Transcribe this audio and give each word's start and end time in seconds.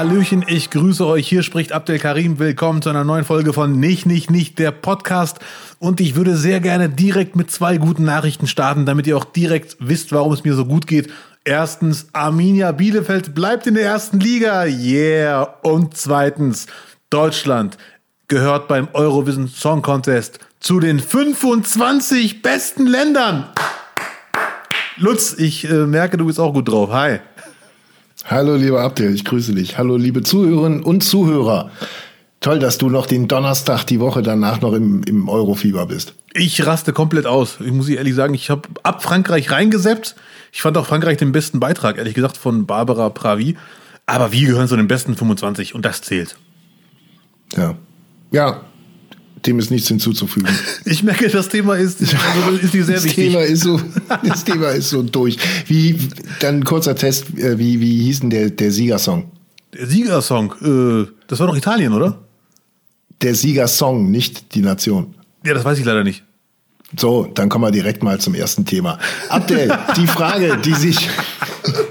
Hallöchen, 0.00 0.46
ich 0.48 0.70
grüße 0.70 1.04
euch. 1.04 1.28
Hier 1.28 1.42
spricht 1.42 1.72
Abdel 1.72 1.98
Karim. 1.98 2.38
Willkommen 2.38 2.80
zu 2.80 2.88
einer 2.88 3.04
neuen 3.04 3.26
Folge 3.26 3.52
von 3.52 3.78
Nicht, 3.78 4.06
Nicht, 4.06 4.30
Nicht, 4.30 4.58
der 4.58 4.70
Podcast. 4.70 5.40
Und 5.78 6.00
ich 6.00 6.14
würde 6.14 6.38
sehr 6.38 6.60
gerne 6.60 6.88
direkt 6.88 7.36
mit 7.36 7.50
zwei 7.50 7.76
guten 7.76 8.04
Nachrichten 8.04 8.46
starten, 8.46 8.86
damit 8.86 9.06
ihr 9.06 9.18
auch 9.18 9.26
direkt 9.26 9.76
wisst, 9.78 10.10
warum 10.10 10.32
es 10.32 10.42
mir 10.42 10.54
so 10.54 10.64
gut 10.64 10.86
geht. 10.86 11.12
Erstens, 11.44 12.06
Arminia 12.14 12.72
Bielefeld 12.72 13.34
bleibt 13.34 13.66
in 13.66 13.74
der 13.74 13.84
ersten 13.84 14.20
Liga. 14.20 14.64
Yeah. 14.64 15.42
Und 15.60 15.94
zweitens, 15.98 16.66
Deutschland 17.10 17.76
gehört 18.26 18.68
beim 18.68 18.88
Eurovision 18.94 19.48
Song 19.48 19.82
Contest 19.82 20.38
zu 20.60 20.80
den 20.80 20.98
25 20.98 22.40
besten 22.40 22.86
Ländern. 22.86 23.50
Lutz, 24.96 25.34
ich 25.36 25.68
äh, 25.68 25.84
merke, 25.84 26.16
du 26.16 26.24
bist 26.24 26.40
auch 26.40 26.54
gut 26.54 26.70
drauf. 26.70 26.90
Hi. 26.90 27.18
Hallo, 28.30 28.54
lieber 28.54 28.80
Abdel, 28.82 29.12
ich 29.12 29.24
grüße 29.24 29.56
dich. 29.56 29.76
Hallo, 29.76 29.96
liebe 29.96 30.22
Zuhörerinnen 30.22 30.84
und 30.84 31.02
Zuhörer. 31.02 31.72
Toll, 32.38 32.60
dass 32.60 32.78
du 32.78 32.88
noch 32.88 33.06
den 33.06 33.26
Donnerstag 33.26 33.82
die 33.82 33.98
Woche 33.98 34.22
danach 34.22 34.60
noch 34.60 34.72
im, 34.72 35.02
im 35.02 35.28
Eurofieber 35.28 35.86
bist. 35.86 36.14
Ich 36.32 36.64
raste 36.64 36.92
komplett 36.92 37.26
aus. 37.26 37.58
Ich 37.58 37.72
muss 37.72 37.88
ehrlich 37.88 38.14
sagen, 38.14 38.34
ich 38.34 38.48
habe 38.48 38.68
ab 38.84 39.02
Frankreich 39.02 39.50
reingeseppt. 39.50 40.14
Ich 40.52 40.62
fand 40.62 40.78
auch 40.78 40.86
Frankreich 40.86 41.16
den 41.16 41.32
besten 41.32 41.58
Beitrag, 41.58 41.98
ehrlich 41.98 42.14
gesagt, 42.14 42.36
von 42.36 42.66
Barbara 42.66 43.10
Pravi. 43.10 43.56
Aber 44.06 44.30
wir 44.30 44.46
gehören 44.46 44.68
zu 44.68 44.76
den 44.76 44.86
besten 44.86 45.16
25 45.16 45.74
und 45.74 45.84
das 45.84 46.00
zählt. 46.02 46.36
Ja. 47.56 47.74
Ja, 48.30 48.60
dem 49.46 49.58
ist 49.58 49.70
nichts 49.70 49.88
hinzuzufügen. 49.88 50.48
Ich 50.84 51.02
merke, 51.02 51.28
das 51.28 51.48
Thema 51.48 51.74
ist, 51.76 52.00
also 52.00 52.56
ist 52.60 52.74
dir 52.74 52.84
sehr 52.84 52.96
das 52.96 53.04
wichtig. 53.04 53.28
Thema 53.28 53.42
ist 53.42 53.62
so, 53.62 53.80
das 54.24 54.44
Thema 54.44 54.68
ist 54.70 54.90
so 54.90 55.02
durch. 55.02 55.38
Wie, 55.66 55.96
dann 56.40 56.64
kurzer 56.64 56.94
Test, 56.94 57.38
äh, 57.38 57.58
wie, 57.58 57.80
wie 57.80 58.02
hieß 58.04 58.20
denn 58.20 58.30
der, 58.30 58.50
der 58.50 58.70
Siegersong? 58.70 59.30
Der 59.72 59.86
Siegersong, 59.86 60.54
äh, 60.62 61.10
das 61.28 61.38
war 61.38 61.46
doch 61.46 61.56
Italien, 61.56 61.92
oder? 61.92 62.18
Der 63.22 63.34
Siegersong, 63.34 64.10
nicht 64.10 64.54
die 64.54 64.62
Nation. 64.62 65.14
Ja, 65.44 65.54
das 65.54 65.64
weiß 65.64 65.78
ich 65.78 65.84
leider 65.84 66.04
nicht. 66.04 66.24
So, 66.98 67.30
dann 67.34 67.48
kommen 67.48 67.64
wir 67.64 67.70
direkt 67.70 68.02
mal 68.02 68.18
zum 68.18 68.34
ersten 68.34 68.64
Thema. 68.64 68.98
Abdel, 69.28 69.72
die 69.96 70.08
Frage, 70.08 70.58
die 70.58 70.74
sich, 70.74 71.08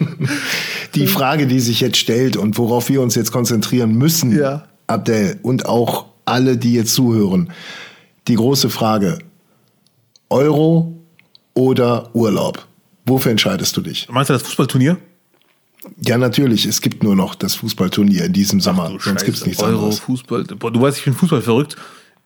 die 0.96 1.08
Frage, 1.08 1.48
die 1.48 1.62
sich 1.62 1.80
jetzt 1.80 1.98
stellt 1.98 2.36
und 2.36 2.58
worauf 2.58 2.90
wir 2.90 3.02
uns 3.02 3.16
jetzt 3.16 3.32
konzentrieren 3.32 3.94
müssen, 3.94 4.38
Ja. 4.38 4.66
Abdel, 4.88 5.40
und 5.42 5.68
auch 5.68 6.09
alle, 6.30 6.58
die 6.58 6.74
jetzt 6.74 6.94
zuhören, 6.94 7.52
die 8.28 8.36
große 8.36 8.70
Frage: 8.70 9.20
Euro 10.30 10.98
oder 11.54 12.14
Urlaub? 12.16 12.66
Wofür 13.06 13.32
entscheidest 13.32 13.76
du 13.76 13.82
dich? 13.82 14.08
Meinst 14.10 14.30
du 14.30 14.34
das 14.34 14.44
Fußballturnier? 14.44 14.98
Ja, 16.02 16.18
natürlich, 16.18 16.66
es 16.66 16.82
gibt 16.82 17.04
nur 17.04 17.16
noch 17.16 17.36
das 17.36 17.56
Fußballturnier 17.56 18.26
in 18.26 18.34
diesem 18.34 18.60
Sommer, 18.60 18.90
Du 18.90 19.00
sonst 19.00 19.26
gibt 19.26 19.38
es 19.38 19.46
nichts 19.46 19.62
Euro, 19.64 19.78
anderes. 19.78 20.00
Fußball. 20.00 20.44
Boah, 20.44 20.72
du 20.72 20.82
weißt, 20.82 20.98
ich 20.98 21.06
bin 21.06 21.14
Fußball 21.14 21.42
verrückt. 21.42 21.76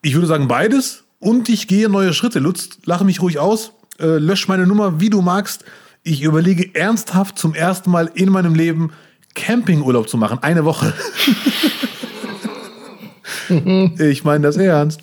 Ich 0.01 0.15
würde 0.15 0.27
sagen 0.27 0.47
beides 0.47 1.03
und 1.19 1.47
ich 1.49 1.67
gehe 1.67 1.87
neue 1.87 2.13
Schritte. 2.13 2.39
Lutz, 2.39 2.69
lache 2.85 3.05
mich 3.05 3.21
ruhig 3.21 3.39
aus, 3.39 3.71
äh, 3.99 4.17
lösch 4.17 4.47
meine 4.47 4.67
Nummer, 4.67 4.99
wie 4.99 5.09
du 5.09 5.21
magst. 5.21 5.63
Ich 6.03 6.21
überlege 6.21 6.75
ernsthaft 6.75 7.37
zum 7.39 7.53
ersten 7.53 7.89
Mal 7.91 8.11
in 8.13 8.29
meinem 8.29 8.55
Leben 8.55 8.91
Campingurlaub 9.35 10.09
zu 10.09 10.17
machen. 10.17 10.39
Eine 10.41 10.65
Woche. 10.65 10.93
ich 13.99 14.23
meine 14.23 14.43
das 14.47 14.57
ernst. 14.57 15.01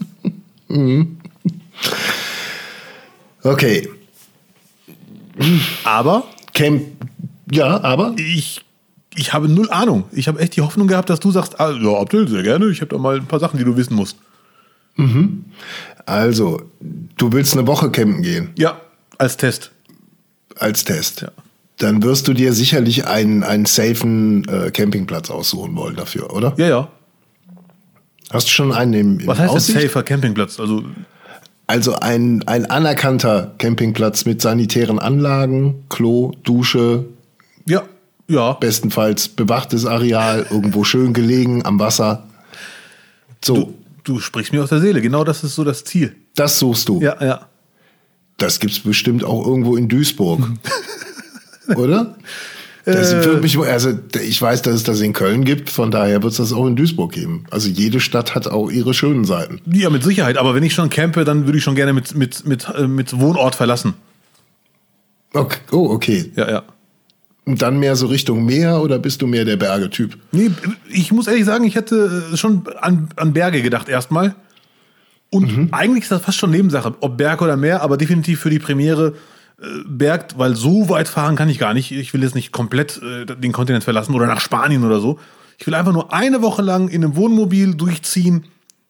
Okay, 3.43 3.89
Aber 5.85 6.25
Camp, 6.55 6.83
ja, 7.51 7.83
aber 7.83 8.15
ich, 8.19 8.61
ich 9.17 9.33
habe 9.33 9.49
null 9.49 9.71
Ahnung. 9.71 10.05
Ich 10.13 10.29
habe 10.29 10.41
echt 10.41 10.57
die 10.57 10.61
Hoffnung 10.61 10.87
gehabt, 10.89 11.11
dass 11.11 11.21
du 11.21 11.31
sagst, 11.31 11.59
ah, 11.61 11.71
ja, 11.71 11.95
Abdel, 11.99 12.29
sehr 12.29 12.43
gerne. 12.43 12.69
Ich 12.71 12.81
habe 12.81 12.91
da 12.91 12.99
mal 12.99 13.17
ein 13.17 13.27
paar 13.27 13.41
Sachen, 13.41 13.59
die 13.59 13.65
du 13.65 13.77
wissen 13.77 13.95
musst. 13.95 14.17
also, 16.07 16.63
du 17.17 17.33
willst 17.33 17.57
eine 17.57 17.67
Woche 17.67 17.91
campen 17.91 18.23
gehen 18.23 18.51
Ja, 18.57 18.81
als 19.19 19.37
Test. 19.37 19.71
als 20.57 20.85
Test. 20.85 21.23
Ja. 21.23 21.31
Dann 21.79 22.03
wirst 22.03 22.29
du 22.29 22.35
dir 22.35 22.53
sicherlich 22.53 23.07
einen, 23.07 23.43
einen 23.43 23.65
safen 23.65 24.47
äh, 24.49 24.71
Campingplatz 24.71 25.31
aussuchen 25.31 25.75
wollen 25.77 25.97
dafür, 25.97 26.35
oder? 26.35 26.53
Ja, 26.59 26.69
ja. 26.69 26.89
Hast 28.33 28.47
du 28.47 28.51
schon 28.53 28.73
einen 28.73 28.93
im, 28.95 29.21
im 29.21 29.27
Was 29.27 29.39
heißt 29.39 29.51
Aussicht? 29.53 29.77
das 29.77 29.83
safer 29.85 30.03
Campingplatz? 30.03 30.59
Also 30.61 30.85
Also 31.67 31.95
ein, 31.97 32.47
ein 32.47 32.67
anerkannter 32.67 33.55
Campingplatz 33.59 34.25
mit 34.25 34.41
sanitären 34.43 34.99
Anlagen, 34.99 35.85
Klo, 35.89 36.33
Dusche, 36.45 37.05
Ja, 37.67 37.83
ja. 38.29 38.53
bestenfalls 38.55 39.29
bewachtes 39.29 39.87
Areal, 39.87 40.47
irgendwo 40.51 40.85
schön 40.85 41.13
gelegen 41.13 41.65
am 41.65 41.79
Wasser. 41.79 42.25
So, 43.45 43.55
Du, 43.55 43.75
du 44.05 44.21
sprichst 44.21 44.53
mir 44.53 44.63
aus 44.63 44.69
der 44.71 44.81
Seele. 44.81 45.01
Genau 45.01 45.25
das 45.25 45.43
ist 45.45 45.55
so 45.55 45.65
das 45.65 45.85
Ziel. 45.85 46.15
das 46.35 46.59
suchst 46.59 46.89
du. 46.89 47.01
Ja, 47.01 47.17
ja. 47.21 47.47
Das 48.37 48.59
gibt's 48.61 48.81
bestimmt 48.81 49.23
auch 49.25 49.47
irgendwo 49.47 49.77
in 49.77 49.89
Duisburg. 49.89 50.41
Oder? 51.77 52.17
Das 52.85 53.13
Äh. 53.13 53.41
mich, 53.41 53.59
also 53.59 53.99
ich 54.21 54.41
weiß, 54.41 54.63
dass 54.63 54.75
es 54.75 54.83
das 54.85 55.01
in 55.01 55.13
Köln 55.13 55.45
gibt, 55.45 55.71
von 55.71 55.91
daher 55.91 56.23
wird 56.23 56.33
es 56.33 56.39
das 56.39 56.53
auch 56.53 56.67
in 56.67 56.77
Duisburg 56.77 57.13
geben. 57.13 57.45
Also 57.51 57.69
jede 57.69 58.01
Stadt 58.01 58.35
hat 58.35 58.49
auch 58.49 58.71
ihre 58.71 58.95
schönen 58.95 59.25
Seiten. 59.25 59.61
Ja, 59.67 59.91
mit 59.91 60.03
Sicherheit. 60.03 60.39
Aber 60.39 60.55
wenn 60.55 60.63
ich 60.63 60.75
schon 60.75 60.91
campe, 60.91 61.25
dann 61.25 61.47
würde 61.47 61.59
ich 61.59 61.65
schon 61.65 61.75
gerne 61.75 61.93
mit, 61.93 62.15
mit, 62.15 62.47
mit, 62.47 62.69
äh, 62.69 62.87
mit 62.87 63.19
Wohnort 63.19 63.55
verlassen. 63.55 63.95
Okay. 65.35 65.59
Oh, 65.71 65.91
okay. 65.91 66.33
Ja, 66.37 66.51
ja. 66.51 66.63
Und 67.45 67.63
dann 67.63 67.79
mehr 67.79 67.97
so 67.97 68.07
Richtung 68.07 68.45
Meer 68.45 68.81
oder 68.81 68.99
bist 68.99 69.23
du 69.23 69.27
mehr 69.27 69.45
der 69.45 69.57
Bergetyp? 69.57 70.17
Nee, 70.33 70.51
ich 70.89 71.13
muss 71.13 71.27
ehrlich 71.27 71.45
sagen, 71.45 71.65
ich 71.65 71.75
hätte 71.75 72.25
äh, 72.33 72.37
schon 72.37 72.63
an, 72.81 73.09
an 73.17 73.33
Berge 73.33 73.63
gedacht 73.63 73.89
erstmal. 73.89 74.35
Und 75.33 75.69
eigentlich 75.73 76.03
ist 76.03 76.11
das 76.11 76.23
fast 76.23 76.39
schon 76.39 76.51
Nebensache, 76.51 76.93
ob 77.01 77.17
Berg 77.17 77.41
oder 77.41 77.57
Meer, 77.57 77.83
aber 77.83 77.97
definitiv 77.97 78.41
für 78.41 78.51
die 78.51 78.59
Premiere 78.59 79.15
äh, 79.61 79.67
Berg, 79.87 80.39
weil 80.39 80.57
so 80.57 80.89
weit 80.89 81.09
fahren 81.09 81.37
kann 81.37 81.49
ich 81.49 81.59
gar 81.59 81.75
nicht. 81.75 81.93
Ich 81.93 82.15
will 82.15 82.23
jetzt 82.23 82.35
nicht 82.35 82.53
komplett 82.53 83.01
äh, 83.03 83.27
den 83.27 83.53
Kontinent 83.53 83.85
verlassen 83.85 84.15
oder 84.15 84.27
nach 84.27 84.41
Spanien 84.41 84.85
oder 84.85 85.01
so. 85.01 85.19
Ich 85.59 85.67
will 85.67 85.75
einfach 85.75 85.93
nur 85.93 86.13
eine 86.13 86.41
Woche 86.41 86.63
lang 86.63 86.89
in 86.89 87.05
einem 87.05 87.17
Wohnmobil 87.17 87.75
durchziehen, 87.75 88.47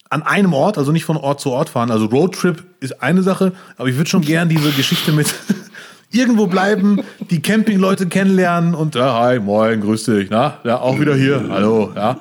an 0.08 0.22
einem 0.22 0.52
Ort, 0.52 0.78
also 0.78 0.92
nicht 0.92 1.04
von 1.04 1.16
Ort 1.16 1.40
zu 1.40 1.50
Ort 1.50 1.70
fahren. 1.70 1.90
Also 1.90 2.06
Roadtrip 2.06 2.64
ist 2.80 3.02
eine 3.02 3.22
Sache, 3.22 3.52
aber 3.76 3.88
ich 3.88 3.96
würde 3.96 4.08
schon 4.08 4.22
gern 4.22 4.48
diese 4.48 4.70
Geschichte 4.70 5.12
mit 5.12 5.34
irgendwo 6.12 6.46
bleiben, 6.46 7.00
die 7.30 7.42
Campingleute 7.42 8.06
kennenlernen 8.06 8.74
und 8.74 8.94
ja, 8.94 9.20
hi, 9.20 9.38
moin, 9.38 9.80
grüß 9.80 10.04
dich, 10.04 10.28
na, 10.30 10.58
ja, 10.64 10.80
auch 10.80 10.98
wieder 10.98 11.14
hier, 11.14 11.46
hallo, 11.48 11.92
ja. 11.94 12.18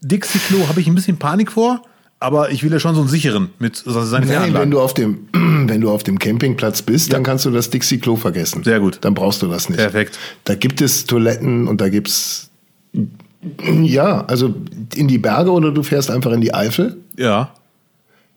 Dixie-Klo 0.00 0.68
habe 0.68 0.80
ich 0.80 0.86
ein 0.86 0.94
bisschen 0.94 1.18
Panik 1.18 1.52
vor, 1.52 1.82
aber 2.20 2.50
ich 2.50 2.62
will 2.62 2.70
ja 2.70 2.78
schon 2.78 2.94
so 2.94 3.00
einen 3.00 3.08
sicheren 3.08 3.48
mit 3.58 3.76
seinen 3.76 4.28
Nein, 4.28 4.52
wenn 4.54 4.70
du 4.70 4.78
auf 4.80 4.92
dem, 4.94 5.26
wenn 5.32 5.80
du 5.80 5.90
auf 5.90 6.02
dem 6.02 6.18
Campingplatz 6.18 6.82
bist, 6.82 7.12
dann 7.12 7.22
kannst 7.22 7.46
du 7.46 7.50
das 7.50 7.70
Dixie-Klo 7.70 8.16
vergessen. 8.16 8.62
Sehr 8.62 8.78
gut. 8.78 8.98
Dann 9.00 9.14
brauchst 9.14 9.40
du 9.42 9.46
das 9.48 9.68
nicht. 9.70 9.78
Perfekt. 9.78 10.18
Da 10.44 10.54
gibt 10.54 10.80
es 10.82 11.06
Toiletten 11.06 11.66
und 11.66 11.80
da 11.80 11.88
gibt's 11.88 12.50
ja, 13.82 14.24
also 14.26 14.54
in 14.94 15.08
die 15.08 15.18
Berge 15.18 15.50
oder 15.50 15.70
du 15.72 15.82
fährst 15.82 16.10
einfach 16.10 16.32
in 16.32 16.42
die 16.42 16.52
Eifel. 16.52 16.98
Ja, 17.16 17.54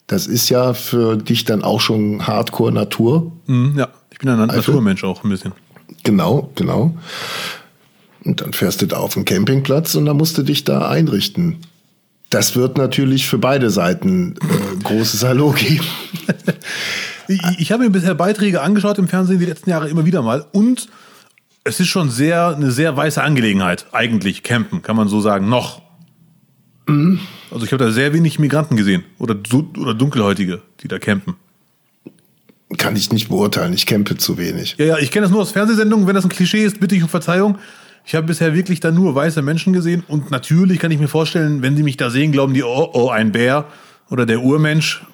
Das 0.07 0.27
ist 0.27 0.49
ja 0.49 0.73
für 0.73 1.17
dich 1.17 1.43
dann 1.43 1.61
auch 1.63 1.81
schon 1.81 2.25
Hardcore-Natur. 2.25 3.31
mhm, 3.47 3.73
ja, 3.77 3.89
ich 4.11 4.19
bin 4.19 4.29
ein 4.29 4.49
Eifel? 4.49 4.57
Naturmensch 4.57 5.03
auch 5.03 5.23
ein 5.25 5.29
bisschen. 5.29 5.51
Genau, 6.03 6.51
genau. 6.55 6.95
Und 8.23 8.39
dann 8.39 8.53
fährst 8.53 8.81
du 8.81 8.85
da 8.85 8.97
auf 8.97 9.15
den 9.15 9.25
Campingplatz 9.25 9.95
und 9.95 10.05
dann 10.05 10.15
musst 10.15 10.37
du 10.37 10.43
dich 10.43 10.63
da 10.63 10.87
einrichten. 10.87 11.57
Das 12.33 12.55
wird 12.55 12.79
natürlich 12.79 13.27
für 13.27 13.37
beide 13.37 13.69
Seiten 13.69 14.33
äh, 14.41 14.83
großes 14.83 15.23
Hallo 15.23 15.51
geben. 15.51 15.85
Ich, 17.27 17.39
ich 17.57 17.71
habe 17.71 17.83
mir 17.83 17.89
bisher 17.89 18.15
Beiträge 18.15 18.61
angeschaut 18.61 18.97
im 18.97 19.07
Fernsehen 19.07 19.39
die 19.39 19.45
letzten 19.45 19.69
Jahre 19.69 19.87
immer 19.87 20.03
wieder 20.03 20.21
mal 20.21 20.45
und 20.51 20.89
es 21.63 21.79
ist 21.79 21.87
schon 21.87 22.09
sehr 22.09 22.55
eine 22.55 22.71
sehr 22.71 22.97
weiße 22.97 23.23
Angelegenheit 23.23 23.85
eigentlich 23.93 24.43
campen 24.43 24.81
kann 24.81 24.97
man 24.97 25.07
so 25.07 25.21
sagen 25.21 25.47
noch. 25.47 25.81
Also 26.85 27.65
ich 27.65 27.71
habe 27.71 27.85
da 27.85 27.91
sehr 27.91 28.13
wenig 28.13 28.39
Migranten 28.39 28.75
gesehen 28.75 29.05
oder 29.19 29.37
oder 29.79 29.93
dunkelhäutige, 29.93 30.61
die 30.81 30.89
da 30.89 30.99
campen. 30.99 31.35
Kann 32.77 32.95
ich 32.95 33.11
nicht 33.13 33.29
beurteilen, 33.29 33.71
ich 33.73 33.85
campe 33.85 34.17
zu 34.17 34.37
wenig. 34.37 34.75
Ja, 34.79 34.85
ja, 34.85 34.97
ich 34.97 35.11
kenne 35.11 35.25
das 35.25 35.31
nur 35.31 35.41
aus 35.41 35.51
Fernsehsendungen. 35.51 36.07
Wenn 36.07 36.15
das 36.15 36.25
ein 36.25 36.29
Klischee 36.29 36.65
ist, 36.65 36.79
bitte 36.79 36.95
ich 36.95 37.03
um 37.03 37.09
Verzeihung. 37.09 37.59
Ich 38.05 38.15
habe 38.15 38.27
bisher 38.27 38.53
wirklich 38.53 38.79
da 38.79 38.91
nur 38.91 39.15
weiße 39.15 39.41
Menschen 39.41 39.73
gesehen 39.73 40.03
und 40.07 40.29
natürlich 40.29 40.79
kann 40.79 40.91
ich 40.91 40.99
mir 40.99 41.07
vorstellen, 41.07 41.61
wenn 41.61 41.77
sie 41.77 41.83
mich 41.83 41.97
da 41.97 42.09
sehen, 42.09 42.31
glauben 42.31 42.53
die, 42.53 42.63
oh, 42.63 42.89
oh, 42.93 43.09
ein 43.09 43.31
Bär 43.31 43.65
oder 44.09 44.25
der 44.25 44.41
Urmensch. 44.41 45.05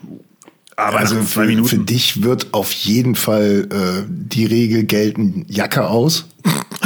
Aber 0.76 1.00
Also 1.00 1.22
für, 1.22 1.66
für 1.66 1.78
dich 1.78 2.24
wird 2.24 2.54
auf 2.54 2.72
jeden 2.72 3.16
Fall 3.16 3.68
äh, 3.70 4.06
die 4.10 4.46
Regel 4.46 4.86
gelten, 4.86 5.46
Jacke 5.50 5.88
aus. 5.88 6.30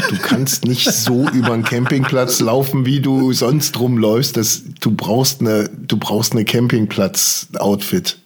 Du 0.09 0.17
kannst 0.17 0.65
nicht 0.65 0.91
so 0.91 1.29
über 1.33 1.53
einen 1.53 1.63
Campingplatz 1.63 2.39
laufen, 2.39 2.85
wie 2.85 3.01
du 3.01 3.33
sonst 3.33 3.79
rumläufst. 3.79 4.35
Das, 4.35 4.63
du 4.81 4.91
brauchst 4.91 5.41
eine, 5.41 5.69
du 5.69 5.97
brauchst 5.97 6.33
eine 6.33 6.44
Campingplatz-Outfit. 6.44 8.17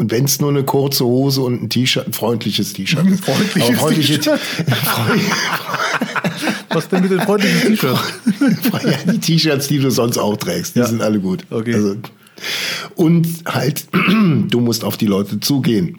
Und 0.00 0.10
wenn 0.10 0.24
es 0.24 0.40
nur 0.40 0.48
eine 0.48 0.64
kurze 0.64 1.04
Hose 1.04 1.42
und 1.42 1.62
ein 1.62 1.68
T-Shirt, 1.68 2.06
ein 2.06 2.14
freundliches 2.14 2.72
T-Shirt 2.72 3.06
ist. 3.06 3.22
Freundliches 3.22 3.78
freundliche 3.78 4.18
T-Shirt. 4.18 4.40
Was 6.70 6.88
denn 6.88 7.02
mit 7.02 7.10
den 7.10 7.20
freundlichen 7.20 7.72
T-Shirts? 7.76 8.00
ja, 8.82 9.12
die 9.12 9.18
T-Shirts, 9.18 9.68
die 9.68 9.78
du 9.78 9.90
sonst 9.90 10.16
auch 10.16 10.36
trägst, 10.38 10.74
die 10.74 10.78
Ja. 10.80 10.86
sind 10.86 11.02
alle 11.02 11.20
gut. 11.20 11.44
Okay. 11.50 11.74
Also, 11.74 11.96
und 12.94 13.28
halt, 13.46 13.88
du 13.92 14.60
musst 14.60 14.84
auf 14.84 14.96
die 14.96 15.04
Leute 15.06 15.38
zugehen. 15.40 15.98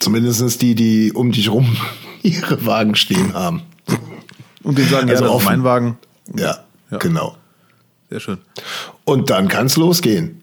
Zumindest 0.00 0.60
die, 0.60 0.74
die 0.74 1.12
um 1.12 1.30
dich 1.30 1.48
rum 1.50 1.76
ihre 2.22 2.66
Wagen 2.66 2.96
stehen 2.96 3.32
haben. 3.32 3.62
Und 4.64 4.76
denen 4.76 4.88
sagen, 4.88 5.08
Also 5.08 5.22
ja, 5.24 5.30
das 5.30 5.30
ist 5.30 5.36
offen. 5.36 5.44
mein 5.46 5.62
Wagen. 5.64 5.98
Ja, 6.36 6.64
Ja. 6.90 6.98
genau. 6.98 7.36
Sehr 8.10 8.18
schön. 8.18 8.38
Und 9.04 9.30
dann 9.30 9.46
kann 9.46 9.66
es 9.66 9.76
losgehen. 9.76 10.42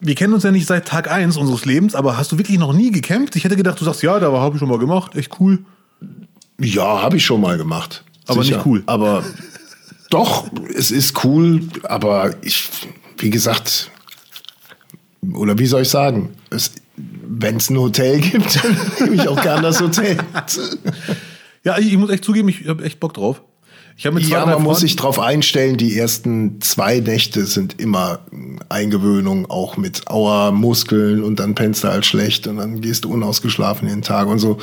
Wir 0.00 0.14
kennen 0.14 0.34
uns 0.34 0.42
ja 0.42 0.50
nicht 0.50 0.66
seit 0.66 0.86
Tag 0.86 1.10
1 1.10 1.36
unseres 1.36 1.64
Lebens, 1.64 1.94
aber 1.94 2.16
hast 2.16 2.32
du 2.32 2.38
wirklich 2.38 2.58
noch 2.58 2.72
nie 2.72 2.90
gecampt? 2.90 3.34
Ich 3.36 3.44
hätte 3.44 3.56
gedacht, 3.56 3.80
du 3.80 3.84
sagst, 3.84 4.02
ja, 4.02 4.18
da 4.18 4.30
habe 4.32 4.56
ich 4.56 4.60
schon 4.60 4.68
mal 4.68 4.78
gemacht, 4.78 5.14
echt 5.16 5.40
cool. 5.40 5.60
Ja, 6.60 7.02
habe 7.02 7.16
ich 7.16 7.24
schon 7.24 7.40
mal 7.40 7.56
gemacht. 7.56 8.04
Aber 8.26 8.42
nicht 8.42 8.66
cool. 8.66 8.82
Aber 8.86 9.24
doch, 10.10 10.50
es 10.74 10.90
ist 10.90 11.24
cool, 11.24 11.62
aber 11.84 12.34
ich, 12.42 12.68
wie 13.18 13.30
gesagt, 13.30 13.90
oder 15.34 15.58
wie 15.58 15.66
soll 15.66 15.82
ich 15.82 15.88
sagen, 15.88 16.30
wenn 16.96 17.56
es 17.56 17.70
ein 17.70 17.78
Hotel 17.78 18.20
gibt, 18.20 18.64
dann 18.64 18.76
nehme 19.00 19.14
ich 19.14 19.28
auch 19.28 19.40
gern 19.40 19.62
das 19.62 19.80
Hotel. 19.80 20.18
Ja, 21.64 21.78
ich, 21.78 21.92
ich 21.92 21.96
muss 21.96 22.10
echt 22.10 22.24
zugeben, 22.24 22.48
ich 22.48 22.68
habe 22.68 22.84
echt 22.84 23.00
Bock 23.00 23.14
drauf. 23.14 23.42
Ich 23.96 24.04
habe 24.06 24.20
Ja, 24.20 24.44
man 24.44 24.62
muss 24.62 24.80
sich 24.80 24.94
drauf 24.96 25.18
einstellen, 25.18 25.76
die 25.78 25.96
ersten 25.98 26.60
zwei 26.60 27.00
Nächte 27.00 27.46
sind 27.46 27.80
immer 27.80 28.18
Eingewöhnung, 28.68 29.48
auch 29.50 29.76
mit 29.76 30.08
Aua, 30.10 30.50
Muskeln 30.50 31.22
und 31.22 31.40
dann 31.40 31.54
pennst 31.54 31.84
du 31.84 31.88
halt 31.88 32.04
schlecht 32.04 32.46
und 32.46 32.58
dann 32.58 32.80
gehst 32.82 33.04
du 33.04 33.10
unausgeschlafen 33.12 33.88
den 33.88 34.02
Tag 34.02 34.26
und 34.28 34.38
so. 34.38 34.58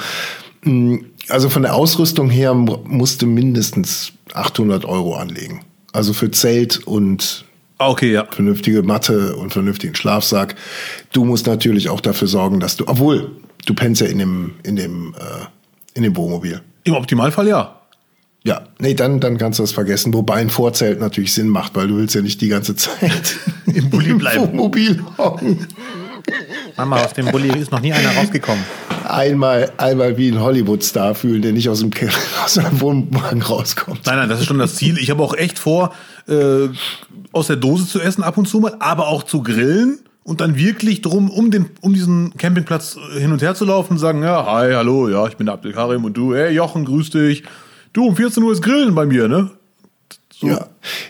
Mm, 0.64 0.98
Also 1.30 1.50
von 1.50 1.62
der 1.64 1.74
Ausrüstung 1.76 2.30
her 2.30 2.54
mu- 2.54 2.78
musst 2.86 3.22
du 3.22 3.26
mindestens 3.28 4.12
800 4.34 4.86
Euro 4.86 5.16
anlegen. 5.16 5.62
Also 5.94 6.14
für 6.14 6.30
Zelt 6.32 6.86
und 6.86 7.46
Ah, 7.80 7.90
okay, 7.90 8.12
ja. 8.12 8.26
vernünftige 8.30 8.84
Matte 8.84 9.36
und 9.36 9.52
vernünftigen 9.54 9.96
Schlafsack. 9.96 10.56
Du 11.12 11.26
musst 11.26 11.48
natürlich 11.48 11.90
auch 11.90 12.02
dafür 12.02 12.28
sorgen, 12.28 12.60
dass 12.60 12.76
du, 12.78 12.88
obwohl 12.88 13.32
du 13.66 13.74
pennst 13.74 14.02
ja 14.02 14.08
in 14.08 14.20
dem, 14.20 14.52
in 14.64 14.76
dem, 14.76 15.16
äh, 15.18 15.46
in 15.96 16.04
dem 16.04 16.16
Wohnmobil. 16.16 16.62
Im 16.84 16.94
Optimalfall 16.96 17.48
ja. 17.48 17.80
Ja, 18.46 18.64
nee, 18.80 18.94
dann, 18.94 19.22
dann 19.22 19.38
kannst 19.38 19.60
du 19.60 19.64
das 19.64 19.72
vergessen. 19.72 20.14
Wobei 20.14 20.36
ein 20.36 20.50
Vorzelt 20.50 21.00
natürlich 21.00 21.34
Sinn 21.34 21.48
macht, 21.48 21.76
weil 21.76 21.88
du 21.88 21.96
willst 21.96 22.14
ja 22.14 22.22
nicht 22.22 22.42
die 22.42 22.50
ganze 22.50 22.76
Zeit 22.76 23.38
Im 23.74 23.90
Bulli 23.90 24.14
bleiben. 24.14 24.42
Wohnmobil 24.52 25.02
hocken. 25.18 25.66
Mama, 26.76 27.04
aus 27.04 27.14
dem 27.14 27.28
Bulli 27.28 27.58
ist 27.58 27.72
noch 27.72 27.80
nie 27.80 27.94
einer 27.94 28.10
rausgekommen. 28.16 28.64
Einmal, 29.08 29.72
einmal 29.78 30.18
wie 30.18 30.30
ein 30.30 30.42
Hollywood-Star 30.42 31.16
fühlen, 31.16 31.42
der 31.42 31.54
nicht 31.54 31.70
aus 31.70 31.80
dem 31.80 31.92
aus 32.44 32.56
seinem 32.56 32.82
Wohnwagen 32.82 33.42
rauskommt. 33.42 34.06
Nein, 34.06 34.18
nein, 34.18 34.30
das 34.30 34.42
ist 34.42 34.48
schon 34.48 34.60
das 34.60 34.76
Ziel. 34.76 34.98
Ich 34.98 35.10
habe 35.10 35.24
auch 35.24 35.36
echt 35.36 35.60
vor, 35.60 35.94
äh, 36.28 36.68
aus 37.32 37.48
der 37.48 37.58
Dose 37.58 37.88
zu 37.88 38.02
essen 38.02 38.24
ab 38.24 38.38
und 38.38 38.48
zu 38.48 38.60
mal, 38.60 38.76
aber 38.80 39.08
auch 39.08 39.24
zu 39.24 39.42
grillen 39.42 40.00
und 40.24 40.42
dann 40.42 40.58
wirklich 40.58 41.02
drum, 41.02 41.30
um, 41.30 41.52
den, 41.52 41.68
um 41.82 41.94
diesen 41.94 42.36
Campingplatz 42.38 42.98
äh, 43.16 43.20
hin 43.20 43.32
und 43.32 43.42
her 43.42 43.56
zu 43.56 43.66
laufen 43.66 43.94
und 43.94 44.00
sagen, 44.00 44.22
ja, 44.24 44.46
hi, 44.46 44.74
hallo, 44.74 45.10
ja, 45.10 45.28
ich 45.28 45.38
bin 45.38 45.46
der 45.46 45.56
Abdelkarim 45.56 46.04
und 46.04 46.16
du, 46.16 46.34
hey, 46.36 46.54
Jochen, 46.54 46.86
grüß 46.86 47.10
dich. 47.10 47.44
Du, 47.94 48.08
um 48.08 48.16
14 48.16 48.42
Uhr 48.42 48.52
ist 48.52 48.64
Grillen 48.64 48.96
bei 48.96 49.06
mir, 49.06 49.28
ne? 49.28 49.52
So. 50.34 50.48
Ja, 50.48 50.68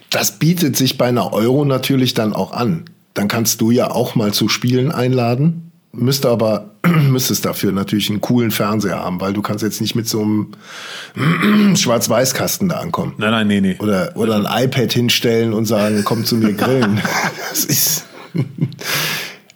das 0.09 0.37
bietet 0.37 0.75
sich 0.75 0.97
bei 0.97 1.05
einer 1.07 1.31
Euro 1.31 1.63
natürlich 1.65 2.13
dann 2.13 2.33
auch 2.33 2.51
an. 2.51 2.85
Dann 3.13 3.29
kannst 3.29 3.61
du 3.61 3.71
ja 3.71 3.89
auch 3.89 4.15
mal 4.15 4.33
zu 4.33 4.49
Spielen 4.49 4.91
einladen, 4.91 5.71
müsste 5.93 6.29
aber 6.29 6.71
müsstest 6.85 7.45
dafür 7.45 7.71
natürlich 7.71 8.09
einen 8.09 8.19
coolen 8.19 8.51
Fernseher 8.51 8.99
haben, 8.99 9.21
weil 9.21 9.31
du 9.31 9.41
kannst 9.41 9.63
jetzt 9.63 9.79
nicht 9.79 9.95
mit 9.95 10.09
so 10.09 10.21
einem 10.21 11.75
Schwarz-Weiß-Kasten 11.75 12.67
da 12.67 12.77
ankommen. 12.77 13.13
Nein, 13.17 13.31
nein, 13.31 13.47
nee, 13.47 13.61
nee. 13.61 13.77
Oder, 13.79 14.11
oder 14.15 14.35
ein 14.35 14.65
iPad 14.65 14.91
hinstellen 14.91 15.53
und 15.53 15.65
sagen, 15.65 16.03
komm 16.03 16.25
zu 16.25 16.35
mir 16.35 16.53
grillen. 16.53 17.01
Das 17.49 17.65
ist. 17.65 18.05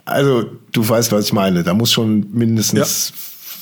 Also, 0.05 0.45
du 0.71 0.87
weißt, 0.87 1.11
was 1.11 1.25
ich 1.25 1.33
meine. 1.33 1.63
Da 1.63 1.73
muss 1.73 1.91
schon 1.91 2.27
mindestens 2.31 3.11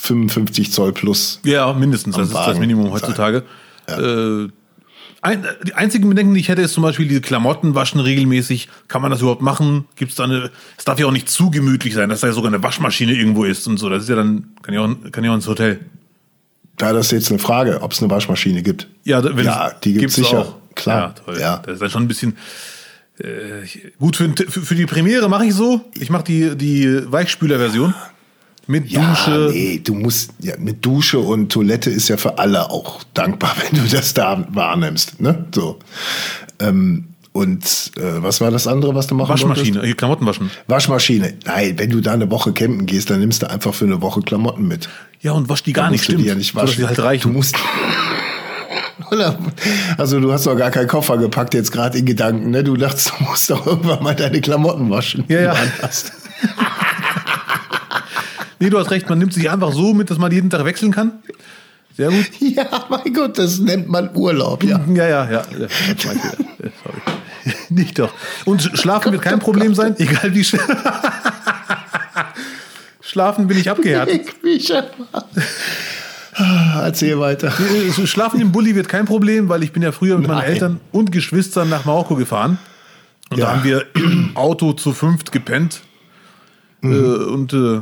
55 0.06 0.72
Zoll 0.72 0.94
plus. 0.94 1.40
Ja, 1.44 1.74
mindestens. 1.74 2.16
Das 2.16 2.28
ist 2.28 2.34
das 2.36 2.48
Wagen 2.48 2.60
Minimum 2.60 2.92
heutzutage. 2.92 3.44
Äh, 3.88 4.48
ein, 5.22 5.44
die 5.66 5.74
einzigen 5.74 6.08
Bedenken, 6.08 6.34
die 6.36 6.40
ich 6.40 6.50
hätte, 6.50 6.62
ist 6.62 6.74
zum 6.74 6.84
Beispiel 6.84 7.08
diese 7.08 7.22
Klamotten 7.22 7.74
waschen 7.74 8.00
regelmäßig. 8.00 8.70
Kann 8.88 9.02
man 9.02 9.10
das 9.12 9.22
überhaupt 9.22 9.42
machen? 9.42 9.86
Gibt 9.96 10.12
es 10.12 10.18
da 10.18 10.26
eine. 10.26 10.52
Es 10.78 10.86
darf 10.86 11.00
ja 11.00 11.08
auch 11.08 11.12
nicht 11.12 11.30
zu 11.30 11.50
gemütlich 11.50 11.96
sein, 11.96 12.10
dass 12.10 12.20
da 12.20 12.32
sogar 12.32 12.54
eine 12.54 12.62
Waschmaschine 12.62 13.14
irgendwo 13.14 13.44
ist 13.44 13.68
und 13.68 13.78
so. 13.78 13.90
Das 13.90 14.04
ist 14.04 14.10
ja 14.10 14.16
dann. 14.16 14.50
Kann 14.62 14.74
ja 14.76 14.82
auch, 14.82 14.90
kann 15.12 15.24
ja 15.24 15.32
auch 15.32 15.36
ins 15.36 15.48
Hotel. 15.48 15.80
Da 16.78 16.94
das 16.94 17.08
ist 17.08 17.12
jetzt 17.12 17.30
eine 17.32 17.40
Frage, 17.40 17.82
ob 17.82 17.94
es 17.94 18.02
eine 18.04 18.12
Waschmaschine 18.12 18.62
gibt. 18.62 18.88
Ja, 19.04 19.20
Ja, 19.22 19.68
es- 19.70 19.80
die 19.84 19.94
gibt's 19.94 20.16
sicher. 20.16 20.40
auch. 20.40 20.56
Klar. 20.76 20.98
Ja, 21.00 21.24
toll. 21.26 21.38
Ja. 21.40 21.58
Das 21.66 21.76
ist 21.76 21.82
dann 21.82 21.90
schon 21.90 22.04
ein 22.04 22.08
bisschen. 22.08 22.36
Äh, 23.18 23.66
gut, 23.98 24.18
für, 24.18 24.30
für, 24.50 24.62
für 24.62 24.76
die 24.76 24.86
Premiere 24.86 25.30
mache 25.30 25.46
ich 25.46 25.54
so. 25.54 25.82
Ich 25.96 26.10
mache 26.10 26.26
die, 26.26 26.56
die 26.58 27.12
Weichspüler-Version. 27.12 27.94
Mit 28.68 28.90
Ja, 28.90 29.10
Dusche. 29.12 29.50
nee, 29.52 29.80
du 29.84 29.94
musst, 29.94 30.32
ja, 30.40 30.56
mit 30.58 30.84
Dusche 30.86 31.20
und 31.20 31.52
Toilette 31.52 31.90
ist 31.92 32.08
ja 32.08 32.18
für 32.18 32.38
alle 32.40 32.70
auch 32.72 33.04
dankbar, 33.14 33.56
wenn 33.72 33.80
du 33.84 33.88
das 33.88 34.14
da 34.14 34.44
wahrnimmst, 34.50 35.22
ne? 35.22 35.46
So. 35.54 35.78
Ähm, 36.60 37.06
und 37.32 37.64
äh, 37.98 38.24
was 38.24 38.40
war 38.40 38.50
das 38.50 38.66
andere, 38.66 38.96
was 38.96 39.08
du 39.08 39.16
machen 39.16 39.30
Waschmaschine, 39.30 39.80
wolltest? 39.80 39.98
Klamotten 39.98 40.26
waschen. 40.26 40.50
Waschmaschine. 40.68 41.34
Nein, 41.46 41.74
wenn 41.78 41.90
du 41.90 42.00
da 42.02 42.14
eine 42.14 42.32
Woche 42.32 42.54
campen 42.54 42.86
gehst, 42.86 43.10
dann 43.10 43.20
nimmst 43.20 43.42
du 43.44 43.50
einfach 43.50 43.74
für 43.74 43.86
eine 43.86 44.02
Woche 44.02 44.22
Klamotten 44.22 44.68
mit. 44.68 44.88
Ja, 45.22 45.34
und 45.34 45.50
wasch 45.50 45.62
die 45.64 45.74
gar 45.74 45.92
nicht, 45.92 46.00
musst 46.00 46.08
du 46.08 46.12
stimmt. 46.14 46.24
die 46.24 46.30
ja 46.30 46.36
nicht 46.36 46.54
So, 46.54 46.62
waschen. 46.62 46.78
die 46.78 46.86
halt 46.88 46.98
Du 46.98 47.02
reichen. 47.04 47.34
musst. 47.34 47.56
Oder- 49.12 49.38
Also 49.98 50.20
du 50.22 50.32
hast 50.32 50.46
doch 50.48 50.56
gar 50.56 50.72
keinen 50.72 50.88
Koffer 50.88 51.18
gepackt 51.18 51.54
jetzt 51.54 51.72
gerade 51.74 51.98
in 51.98 52.06
Gedanken, 52.06 52.52
ne? 52.52 52.64
Du 52.64 52.78
dachtest, 52.78 53.12
du 53.20 53.24
musst 53.26 53.50
doch 53.50 53.66
irgendwann 53.68 54.02
mal 54.02 54.16
deine 54.16 54.40
Klamotten 54.42 54.90
waschen. 54.90 55.26
Ja, 55.28 55.42
ja. 55.42 55.56
Nee, 58.60 58.70
du 58.70 58.80
hast 58.80 58.92
recht, 58.92 59.10
man 59.10 59.20
nimmt 59.20 59.34
sich 59.34 59.50
einfach 59.50 59.72
so 59.74 59.94
mit, 59.94 60.10
dass 60.10 60.18
man 60.18 60.32
jeden 60.32 60.50
Tag 60.50 60.64
wechseln 60.66 60.92
kann. 60.92 61.12
Sehr 61.96 62.10
gut. 62.10 62.26
Ja, 62.40 62.66
mein 62.90 63.14
Gott, 63.14 63.38
das 63.38 63.60
nennt 63.60 63.90
man 63.90 64.10
Urlaub, 64.16 64.64
ja. 64.64 64.80
Ja, 64.94 65.08
ja, 65.08 65.32
ja. 65.32 65.44
Sorry. 65.44 66.18
Nicht 67.70 68.00
doch. 68.00 68.12
Und 68.46 68.62
sch- 68.62 68.76
schlafen 68.78 69.12
wird 69.12 69.22
kein 69.22 69.40
Problem 69.40 69.76
sein, 69.76 69.96
egal 70.00 70.34
wie 70.34 70.44
sch 70.44 70.56
Schlafen 73.02 73.48
bin 73.48 73.58
ich 73.58 73.70
abgehärtet. 73.70 74.22
Erzähl 76.82 77.18
weiter. 77.20 77.48
Äh, 77.48 78.08
Schlafen 78.08 78.42
im 78.42 78.52
Bulli 78.52 78.76
wird 78.76 78.90
kein 78.90 79.06
Problem, 79.06 79.48
weil 79.48 79.64
ich 79.64 79.72
bin 79.72 79.82
ja 79.84 79.92
früher 79.94 80.18
mit 80.18 80.28
meinen 80.28 80.40
Nein. 80.40 80.50
Eltern 80.52 80.80
und 80.92 81.12
Geschwistern 81.12 81.70
nach 81.70 81.86
Marokko 81.86 82.16
gefahren. 82.16 82.58
Und 83.30 83.38
Ja. 83.38 83.46
da 83.46 83.52
haben 83.54 83.64
wir 83.64 83.86
im 83.96 84.32
Auto 84.36 84.74
zu 84.74 84.92
fünft 84.94 85.32
gepennt. 85.32 85.82
Mhm. 86.82 86.94
Äh, 86.94 86.98
und 87.26 87.54
äh, 87.54 87.82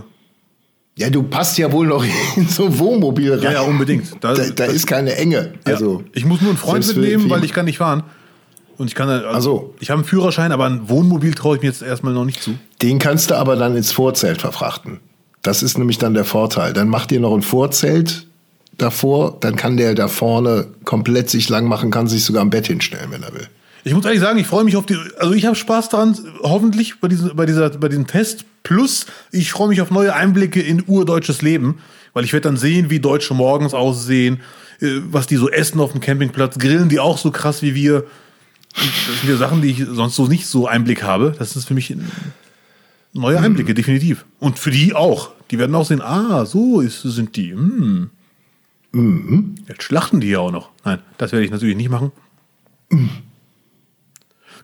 Ja, 0.96 1.10
du 1.10 1.24
passt 1.24 1.58
ja 1.58 1.72
wohl 1.72 1.88
noch 1.88 2.06
in 2.36 2.48
so 2.48 2.66
ein 2.66 2.78
Wohnmobil 2.80 3.34
rein. 3.34 3.42
ja, 3.42 3.52
ja, 3.54 3.62
unbedingt. 3.62 4.12
Da, 4.22 4.34
Da, 4.34 4.44
da 4.50 4.66
ist 4.66 4.86
keine 4.86 5.16
Enge. 5.16 5.54
ja. 5.66 5.74
Also, 5.74 6.04
ich 6.14 6.26
muss 6.26 6.42
nur 6.42 6.52
einen 6.52 6.58
Freund 6.58 6.86
mitnehmen, 6.88 7.30
weil 7.30 7.44
ich 7.44 7.54
kann 7.54 7.66
nicht 7.66 7.78
fahren. 7.80 8.04
Und 8.78 8.88
ich 8.88 8.96
kann 8.96 9.08
also, 9.10 9.28
Ach 9.30 9.42
so. 9.42 9.76
ich 9.80 9.90
habe 9.90 10.00
einen 10.00 10.08
Führerschein, 10.08 10.52
aber 10.52 10.66
ein 10.66 10.90
Wohnmobil 10.90 11.34
traue 11.34 11.56
ich 11.58 11.62
mir 11.62 11.68
jetzt 11.70 11.82
erstmal 11.82 12.14
noch 12.14 12.26
nicht 12.26 12.42
zu. 12.42 12.56
Den 12.82 13.00
kannst 13.00 13.32
du 13.32 13.36
aber 13.36 13.56
dann 13.56 13.76
ins 13.76 13.92
Vorzelt 13.92 14.42
verfrachten. 14.42 15.00
Das 15.42 15.62
ist 15.62 15.78
nämlich 15.78 15.98
dann 16.00 16.14
der 16.14 16.26
Vorteil. 16.26 16.74
Dann 16.74 16.90
macht 16.90 17.12
ihr 17.12 17.20
noch 17.20 17.36
ein 17.36 17.42
Vorzelt 17.44 18.28
davor, 18.78 19.38
dann 19.40 19.56
kann 19.56 19.78
der 19.78 19.94
da 19.94 20.08
vorne 20.08 20.68
komplett 20.86 21.30
sich 21.30 21.50
lang 21.50 21.66
machen, 21.68 21.92
kann 21.92 22.08
sich 22.08 22.24
sogar 22.24 22.42
am 22.42 22.50
Bett 22.50 22.66
hinstellen, 22.68 23.12
wenn 23.12 23.22
er 23.22 23.34
will. 23.34 23.48
Ich 23.86 23.94
muss 23.94 24.06
ehrlich 24.06 24.22
sagen, 24.22 24.40
ich 24.40 24.48
freue 24.48 24.64
mich 24.64 24.78
auf 24.78 24.86
die. 24.86 24.98
Also 25.18 25.34
ich 25.34 25.46
habe 25.46 25.56
Spaß 25.56 25.90
daran, 25.90 26.18
hoffentlich 26.42 27.00
bei 27.00 27.08
diesem, 27.08 27.36
bei 27.36 27.46
dieser, 27.46 27.70
bei 27.70 27.90
diesem 27.90 28.08
Test. 28.08 28.46
Plus, 28.64 29.06
ich 29.32 29.52
freue 29.52 29.68
mich 29.68 29.82
auf 29.82 29.92
neue 29.92 30.16
Einblicke 30.16 30.62
in 30.62 30.84
urdeutsches 30.88 31.42
Leben, 31.42 31.80
weil 32.14 32.24
ich 32.24 32.32
werde 32.32 32.48
dann 32.48 32.58
sehen, 32.58 32.90
wie 32.90 33.00
Deutsche 33.00 33.34
morgens 33.34 33.74
aussehen, 33.74 34.40
äh, 34.80 35.02
was 35.10 35.28
die 35.28 35.36
so 35.36 35.50
essen 35.50 35.82
auf 35.82 35.92
dem 35.92 36.00
Campingplatz, 36.00 36.58
grillen 36.58 36.88
die 36.88 37.00
auch 37.00 37.18
so 37.18 37.32
krass 37.32 37.62
wie 37.62 37.76
wir. 37.76 38.06
Das 38.76 39.20
sind 39.20 39.30
ja 39.30 39.36
Sachen, 39.36 39.62
die 39.62 39.70
ich 39.72 39.86
sonst 39.86 40.16
so 40.16 40.28
nicht 40.28 40.48
so 40.48 40.66
Einblick 40.66 41.04
habe. 41.04 41.36
Das 41.38 41.56
ist 41.56 41.66
für 41.66 41.74
mich 41.74 41.96
neue 43.12 43.40
Einblicke, 43.40 43.74
definitiv. 43.74 44.26
Und 44.40 44.60
für 44.60 44.72
die 44.72 44.96
auch. 44.96 45.32
Die 45.52 45.60
werden 45.60 45.76
auch 45.76 45.86
sehen, 45.86 46.02
ah, 46.02 46.46
so 46.46 46.80
ist, 46.80 47.02
sind 47.02 47.36
die. 47.36 47.52
Hm. 47.52 48.10
Jetzt 49.68 49.84
schlachten 49.84 50.22
die 50.22 50.30
ja 50.30 50.40
auch 50.40 50.52
noch. 50.52 50.70
Nein, 50.86 51.00
das 51.18 51.32
werde 51.32 51.46
ich 51.46 51.52
natürlich 51.52 51.76
nicht 51.76 51.90
machen. 51.90 52.12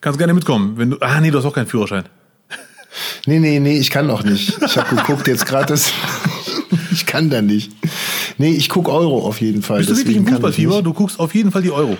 Kannst 0.01 0.17
gerne 0.17 0.33
mitkommen, 0.33 0.77
wenn 0.77 0.91
du. 0.91 0.97
Ah, 1.01 1.19
nee, 1.19 1.31
du 1.31 1.37
hast 1.37 1.45
auch 1.45 1.53
keinen 1.53 1.67
Führerschein. 1.67 2.05
Nee, 3.25 3.39
nee, 3.39 3.59
nee, 3.59 3.77
ich 3.77 3.89
kann 3.91 4.09
auch 4.09 4.23
nicht. 4.23 4.57
Ich 4.63 4.77
habe 4.77 4.95
geguckt 4.95 5.27
jetzt 5.27 5.45
gerade, 5.45 5.67
das. 5.67 5.91
ich 6.91 7.05
kann 7.05 7.29
da 7.29 7.41
nicht. 7.41 7.71
Nee, 8.37 8.51
ich 8.51 8.69
guck 8.69 8.87
Euro 8.87 9.27
auf 9.27 9.41
jeden 9.41 9.61
Fall. 9.61 9.79
Bist 9.79 9.91
du 9.91 9.97
wirklich 9.97 10.17
ich 10.17 10.27
Fußballfieber? 10.27 10.81
Du 10.81 10.93
guckst 10.93 11.19
auf 11.19 11.35
jeden 11.35 11.51
Fall 11.51 11.61
die 11.61 11.71
Euro. 11.71 11.97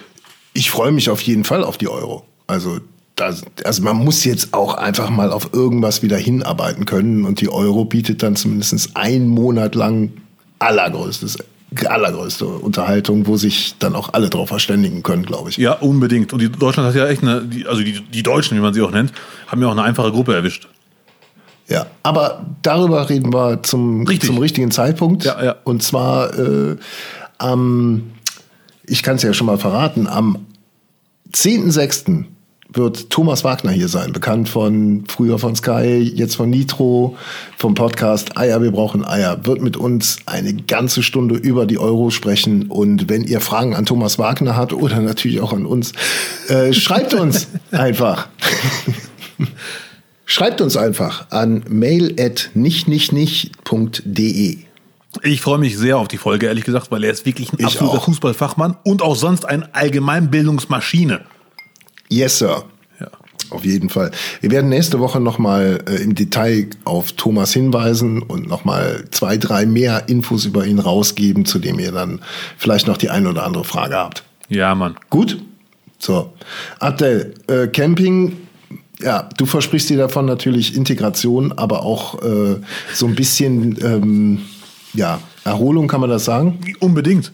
Ich 0.54 0.72
freue 0.72 0.92
mich 0.92 1.10
auf 1.10 1.22
jeden 1.22 1.44
Fall 1.44 1.64
auf 1.64 1.78
die 1.78 1.88
Euro. 1.88 2.26
Also 2.48 2.80
das, 3.16 3.44
also 3.66 3.84
man 3.84 3.98
muss 3.98 4.24
jetzt 4.24 4.54
auch 4.54 4.74
einfach 4.74 5.10
mal 5.10 5.32
auf 5.32 5.50
irgendwas 5.54 6.02
wieder 6.02 6.18
hinarbeiten 6.18 6.86
können 6.86 7.26
und 7.26 7.42
die 7.42 7.50
Euro 7.50 7.86
bietet 7.86 8.24
dann 8.24 8.36
zumindest 8.36 8.96
einen 8.96 9.28
Monat 9.28 9.76
lang 9.76 10.14
allergrößtes 10.60 11.38
allergrößte 11.86 12.46
Unterhaltung, 12.46 13.28
wo 13.28 13.38
sich 13.38 13.76
dann 13.80 13.96
auch 13.96 14.14
alle 14.14 14.30
drauf 14.30 14.50
verständigen 14.50 15.04
können, 15.04 15.24
glaube 15.24 15.50
ich. 15.50 15.58
Ja, 15.58 15.74
unbedingt. 15.74 16.34
Und 16.34 16.40
die 16.40 16.50
Deutschland 16.50 16.90
hat 16.90 16.96
ja 16.96 17.08
echt 17.08 17.22
eine, 17.22 17.42
die, 17.42 17.68
also 17.68 17.82
die, 17.82 18.02
die 18.02 18.24
Deutschen, 18.24 18.58
wie 18.58 18.62
man 18.62 18.74
sie 18.74 18.82
auch 18.82 18.92
nennt, 18.92 19.14
haben 19.48 19.62
ja 19.62 19.68
auch 19.68 19.74
eine 19.74 19.84
einfache 19.84 20.12
Gruppe 20.12 20.34
erwischt. 20.34 20.68
Ja, 21.68 21.86
aber 22.02 22.46
darüber 22.64 23.08
reden 23.08 23.32
wir 23.32 23.62
zum, 23.62 24.08
Richtig. 24.08 24.28
zum 24.28 24.40
richtigen 24.40 24.72
Zeitpunkt. 24.72 25.26
Ja, 25.26 25.44
ja. 25.44 25.56
Und 25.64 25.84
zwar 25.84 26.38
äh, 26.38 26.78
am, 27.38 28.12
ich 28.84 29.04
kann 29.04 29.18
es 29.18 29.22
ja 29.22 29.34
schon 29.34 29.46
mal 29.46 29.60
verraten, 29.60 30.08
am 30.08 30.48
10.06. 31.32 32.26
wird 32.72 33.10
Thomas 33.10 33.44
Wagner 33.44 33.72
hier 33.72 33.88
sein, 33.88 34.14
bekannt 34.14 34.48
von 34.48 35.04
früher 35.08 35.40
von 35.40 35.56
Sky, 35.56 36.12
jetzt 36.16 36.36
von 36.36 36.50
Nitro, 36.50 37.18
vom 37.58 37.74
Podcast 37.74 38.38
Eier, 38.38 38.62
wir 38.62 38.72
brauchen 38.72 39.04
Eier, 39.04 39.46
wird 39.46 39.62
mit 39.62 39.76
uns 39.76 40.18
eine 40.28 40.54
ganze 40.54 41.02
Stunde 41.02 41.36
über 41.36 41.66
die 41.66 41.80
Euro 41.80 42.12
sprechen. 42.12 42.68
Und 42.68 43.10
wenn 43.10 43.24
ihr 43.24 43.42
Fragen 43.42 43.76
an 43.76 43.86
Thomas 43.86 44.20
Wagner 44.20 44.56
habt 44.56 44.74
oder 44.74 45.00
natürlich 45.00 45.42
auch 45.42 45.54
an 45.54 45.66
uns, 45.66 45.94
äh, 46.48 46.74
schreibt 46.74 47.16
uns 47.16 47.48
einfach. 47.72 48.28
Schreibt 50.26 50.62
uns 50.62 50.78
einfach 50.78 51.32
an 51.32 51.64
mail 51.68 52.16
at 52.20 52.52
nichtnichtnicht.de. 52.54 54.58
Ich 55.24 55.42
freue 55.42 55.58
mich 55.58 55.76
sehr 55.76 55.98
auf 55.98 56.08
die 56.08 56.18
Folge, 56.18 56.46
ehrlich 56.46 56.66
gesagt, 56.66 56.92
weil 56.92 57.04
er 57.04 57.12
ist 57.12 57.26
wirklich 57.26 57.52
ein 57.52 57.58
Ich 57.58 57.66
absoluter 57.66 57.98
auch. 57.98 58.06
Fußballfachmann 58.06 58.78
und 58.84 59.02
auch 59.02 59.16
sonst 59.16 59.46
eine 59.46 59.74
Allgemeinbildungsmaschine. 59.74 61.22
Yes, 62.10 62.40
Sir. 62.40 62.66
Ja. 63.00 63.08
Auf 63.52 63.66
jeden 63.66 63.90
Fall. 63.90 64.12
Wir 64.42 64.52
werden 64.52 64.70
nächste 64.70 65.00
Woche 65.00 65.20
nochmal 65.20 65.84
äh, 65.88 66.04
im 66.04 66.16
Detail 66.16 66.68
auf 66.86 67.14
Thomas 67.14 67.54
hinweisen 67.54 68.22
und 68.22 68.48
nochmal 68.48 69.06
zwei, 69.12 69.38
drei 69.38 69.66
mehr 69.66 70.10
Infos 70.10 70.46
über 70.46 70.66
ihn 70.66 70.80
rausgeben, 70.80 71.46
zu 71.46 71.60
dem 71.60 71.80
ihr 71.80 71.92
dann 71.92 72.22
vielleicht 72.58 72.88
noch 72.88 72.98
die 72.98 73.10
eine 73.10 73.30
oder 73.30 73.46
andere 73.46 73.64
Frage 73.64 73.96
habt. 73.96 74.24
Ja, 74.50 74.76
Mann. 74.76 74.96
Gut? 75.10 75.42
So. 76.00 76.34
Abdel, 76.80 77.36
äh, 77.48 77.68
Camping, 77.68 78.38
ja, 79.02 79.30
du 79.38 79.46
versprichst 79.46 79.90
dir 79.90 79.98
davon 79.98 80.26
natürlich 80.26 80.76
Integration, 80.76 81.52
aber 81.54 81.84
auch 81.84 82.22
äh, 82.22 82.58
so 82.94 83.08
ein 83.08 83.16
bisschen, 83.16 83.78
ähm, 83.84 84.42
ja, 84.94 85.20
Erholung, 85.44 85.88
kann 85.88 86.02
man 86.02 86.10
das 86.10 86.26
sagen? 86.26 86.60
Unbedingt. 86.80 87.32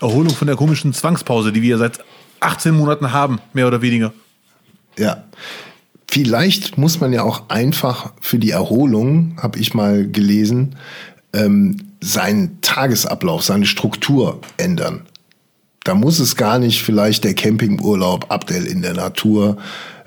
Erholung 0.00 0.30
von 0.30 0.46
der 0.46 0.56
komischen 0.56 0.92
Zwangspause, 0.92 1.52
die 1.52 1.62
wir 1.62 1.78
seit 1.78 2.00
18 2.40 2.74
Monaten 2.74 3.12
haben, 3.12 3.40
mehr 3.52 3.66
oder 3.66 3.82
weniger. 3.82 4.12
Ja. 4.98 5.24
Vielleicht 6.08 6.78
muss 6.78 7.00
man 7.00 7.12
ja 7.12 7.22
auch 7.22 7.48
einfach 7.48 8.12
für 8.20 8.38
die 8.38 8.50
Erholung, 8.50 9.36
habe 9.42 9.58
ich 9.58 9.74
mal 9.74 10.06
gelesen, 10.08 10.76
ähm, 11.32 11.78
seinen 12.00 12.60
Tagesablauf, 12.60 13.42
seine 13.42 13.66
Struktur 13.66 14.40
ändern. 14.56 15.02
Da 15.84 15.94
muss 15.94 16.18
es 16.18 16.36
gar 16.36 16.58
nicht 16.58 16.82
vielleicht 16.82 17.24
der 17.24 17.34
Campingurlaub 17.34 18.30
Abdel 18.30 18.66
in 18.66 18.82
der 18.82 18.94
Natur 18.94 19.56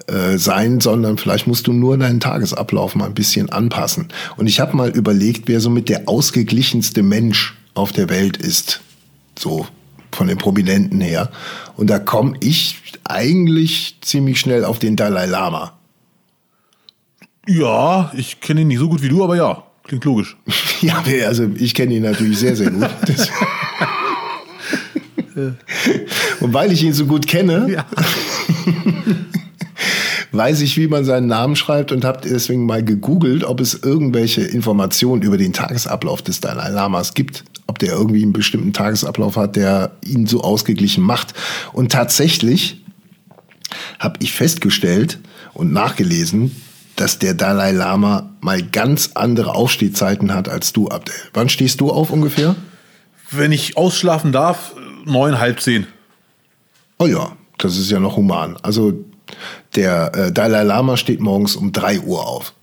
äh, 0.07 0.38
sein, 0.38 0.79
sondern 0.79 1.17
vielleicht 1.17 1.48
musst 1.48 1.67
du 1.67 1.74
nur 1.74 1.98
deinen 1.98 2.19
Tagesablauf 2.19 2.95
mal 2.95 3.05
ein 3.05 3.13
bisschen 3.13 3.50
anpassen. 3.50 4.07
Und 4.38 4.48
ich 4.48 4.59
habe 4.59 4.75
mal 4.75 4.89
überlegt, 4.89 5.48
wer 5.48 5.59
somit 5.59 5.88
der 5.89 6.09
ausgeglichenste 6.09 7.03
Mensch 7.03 7.55
auf 7.75 7.91
der 7.91 8.09
Welt 8.09 8.38
ist. 8.38 8.81
So 9.38 9.67
von 10.12 10.28
den 10.28 10.38
Prominenten 10.38 11.01
her. 11.01 11.30
Und 11.75 11.89
da 11.89 12.00
komme 12.00 12.36
ich 12.39 12.82
eigentlich 13.04 13.98
ziemlich 14.01 14.39
schnell 14.39 14.66
auf 14.66 14.80
den 14.80 14.96
Dalai 14.96 15.25
Lama. 15.25 15.74
Ja, 17.48 18.12
ich 18.16 18.39
kenne 18.42 18.62
ihn 18.62 18.68
nicht 18.68 18.80
so 18.80 18.89
gut 18.89 19.01
wie 19.01 19.10
du, 19.10 19.24
aber 19.24 19.36
ja, 19.36 19.63
klingt 19.84 20.06
logisch. 20.06 20.38
Ja, 20.82 21.04
also 21.28 21.50
ich 21.56 21.74
kenne 21.74 21.94
ihn 21.94 22.04
natürlich 22.04 22.39
sehr, 22.39 22.56
sehr 22.56 22.72
gut. 22.72 22.88
Und 26.39 26.54
weil 26.54 26.72
ich 26.72 26.84
ihn 26.84 26.94
so 26.94 27.06
gut 27.06 27.28
kenne, 27.28 27.68
Ja. 27.70 27.86
weiß 30.32 30.62
ich, 30.62 30.78
wie 30.78 30.88
man 30.88 31.06
seinen 31.06 31.28
Namen 31.28 31.56
schreibt 31.56 31.92
und 31.92 32.06
habe 32.06 32.22
deswegen 32.24 32.66
mal 32.66 32.84
gegoogelt, 32.84 33.44
ob 33.44 33.60
es 33.60 33.74
irgendwelche 33.74 34.42
Informationen 34.42 35.22
über 35.22 35.38
den 35.38 35.54
Tagesablauf 35.54 36.22
des 36.22 36.39
Dalai 36.39 36.70
Lamas 36.70 37.13
gibt. 37.13 37.44
Ob 37.70 37.78
der 37.78 37.92
irgendwie 37.92 38.24
einen 38.24 38.34
bestimmten 38.34 38.74
Tagesablauf 38.74 39.38
hat, 39.38 39.56
der 39.56 39.92
ihn 40.04 40.26
so 40.26 40.42
ausgeglichen 40.42 41.04
macht. 41.04 41.36
Und 41.72 41.92
tatsächlich 41.92 42.84
habe 44.00 44.18
ich 44.24 44.34
festgestellt 44.34 45.20
und 45.54 45.72
nachgelesen, 45.72 46.64
dass 46.96 47.20
der 47.20 47.36
Dalai 47.36 47.72
Lama 47.72 48.32
mal 48.42 48.64
ganz 48.64 49.12
andere 49.14 49.54
Aufstehzeiten 49.54 50.34
hat 50.34 50.50
als 50.50 50.74
du, 50.74 50.88
Abdel. 50.88 51.14
Wann 51.36 51.48
stehst 51.48 51.80
du 51.80 51.92
auf 51.92 52.10
ungefähr? 52.10 52.56
Wenn 53.30 53.52
ich 53.52 53.78
ausschlafen 53.78 54.32
darf, 54.32 54.74
neun, 55.06 55.38
halb 55.38 55.62
zehn. 55.62 55.86
Oh 56.98 57.06
ja, 57.06 57.34
das 57.60 57.78
ist 57.78 57.92
ja 57.92 58.00
noch 58.00 58.18
human. 58.18 58.58
Also 58.64 59.06
der 59.76 60.16
äh, 60.16 60.32
Dalai 60.32 60.64
Lama 60.64 60.98
steht 60.98 61.20
morgens 61.20 61.56
um 61.56 61.72
3 61.72 62.00
Uhr 62.00 62.26
auf. 62.26 62.56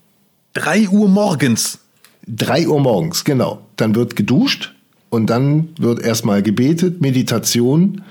Drei 0.53 0.89
Uhr 0.89 1.09
morgens. 1.09 1.79
3 2.27 2.67
Uhr 2.67 2.81
morgens, 2.81 3.23
genau. 3.23 3.61
Dann 3.77 3.95
wird 3.95 4.17
geduscht 4.17 4.73
und 5.11 5.29
dann 5.31 5.69
wird 5.79 6.01
erstmal 6.01 6.43
gebetet, 6.43 7.01
Meditation 7.01 8.03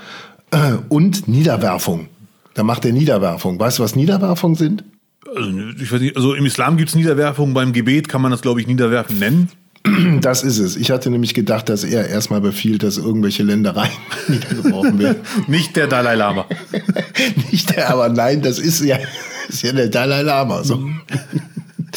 äh, 0.52 0.74
und 0.90 1.28
Niederwerfung. 1.28 2.08
Da 2.54 2.64
macht 2.64 2.86
er 2.86 2.94
Niederwerfung. 2.94 3.60
Weißt 3.60 3.80
du, 3.80 3.84
was 3.84 3.96
Niederwerfung 3.96 4.56
sind? 4.56 4.84
Also, 5.36 5.50
ich 5.82 5.92
weiß 5.92 6.02
nicht, 6.02 6.16
also 6.16 6.34
im 6.34 6.46
Islam 6.46 6.78
gibt 6.78 6.90
es 6.90 6.96
Niederwerfung, 6.96 7.54
beim 7.54 7.74
Gebet 7.74 8.08
kann 8.08 8.22
man 8.22 8.32
das, 8.32 8.42
glaube 8.42 8.62
ich, 8.62 8.68
Niederwerfen 8.68 9.20
nennen. 9.20 9.50
Das 10.22 10.42
ist 10.44 10.58
es. 10.58 10.78
Ich 10.78 10.90
hatte 10.90 11.12
nämlich 11.12 11.34
gedacht, 11.36 11.70
dass 11.70 11.84
er 11.84 12.10
erstmal 12.10 12.42
befiehlt, 12.42 12.82
dass 12.82 12.98
irgendwelche 12.98 13.44
Ländereien 13.44 13.92
niedergebrochen 14.28 14.98
werden. 14.98 15.18
Nicht 15.48 15.76
der 15.76 15.88
Dalai 15.88 16.16
Lama. 16.16 16.46
Nicht 17.52 17.76
der, 17.76 17.92
aber 17.92 18.10
nein, 18.10 18.42
das 18.42 18.58
ist 18.58 18.84
ja, 18.84 18.98
ist 19.48 19.62
ja 19.62 19.74
der 19.74 19.90
Dalai 19.90 20.24
Lama. 20.24 20.64
So. 20.64 20.90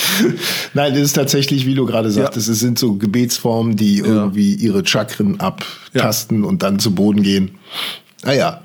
nein, 0.75 0.93
das 0.95 1.03
ist 1.03 1.13
tatsächlich, 1.15 1.67
wie 1.67 1.75
du 1.75 1.87
gerade 1.87 2.11
sagtest, 2.11 2.49
es 2.49 2.61
sind 2.61 2.79
so 2.79 2.95
Gebetsformen, 2.95 3.77
die 3.77 3.99
irgendwie 3.99 4.55
ihre 4.55 4.87
Chakren 4.87 5.41
abtasten 5.41 6.45
und 6.45 6.63
dann 6.63 6.79
zu 6.79 6.95
Boden 6.95 7.23
gehen. 7.23 7.53
Naja, 8.25 8.63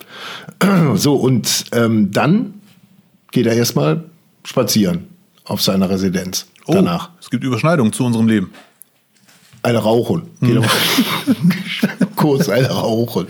so 0.96 1.16
und 1.16 1.66
ähm, 1.72 2.12
dann 2.12 2.56
geht 3.32 3.46
er 3.46 3.54
erstmal 3.56 4.04
spazieren 4.44 5.08
auf 5.46 5.62
seiner 5.62 5.90
Residenz. 5.90 6.48
Oh, 6.66 6.74
Danach. 6.74 7.10
es 7.20 7.30
gibt 7.30 7.44
Überschneidungen 7.44 7.92
zu 7.94 8.06
unserem 8.06 8.28
Leben. 8.28 8.52
Eine 9.62 9.80
rauchen. 9.80 10.24
Aber- 10.42 10.66
Kurz 12.16 12.50
eine 12.50 12.70
rauchen. 12.70 13.28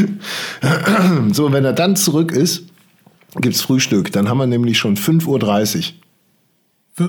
so, 1.32 1.52
wenn 1.52 1.64
er 1.64 1.72
dann 1.72 1.96
zurück 1.96 2.32
ist, 2.32 2.64
gibt's 3.40 3.60
Frühstück. 3.62 4.12
Dann 4.12 4.28
haben 4.28 4.38
wir 4.38 4.46
nämlich 4.46 4.78
schon 4.78 4.96
5.30 4.96 5.76
Uhr. 5.76 5.82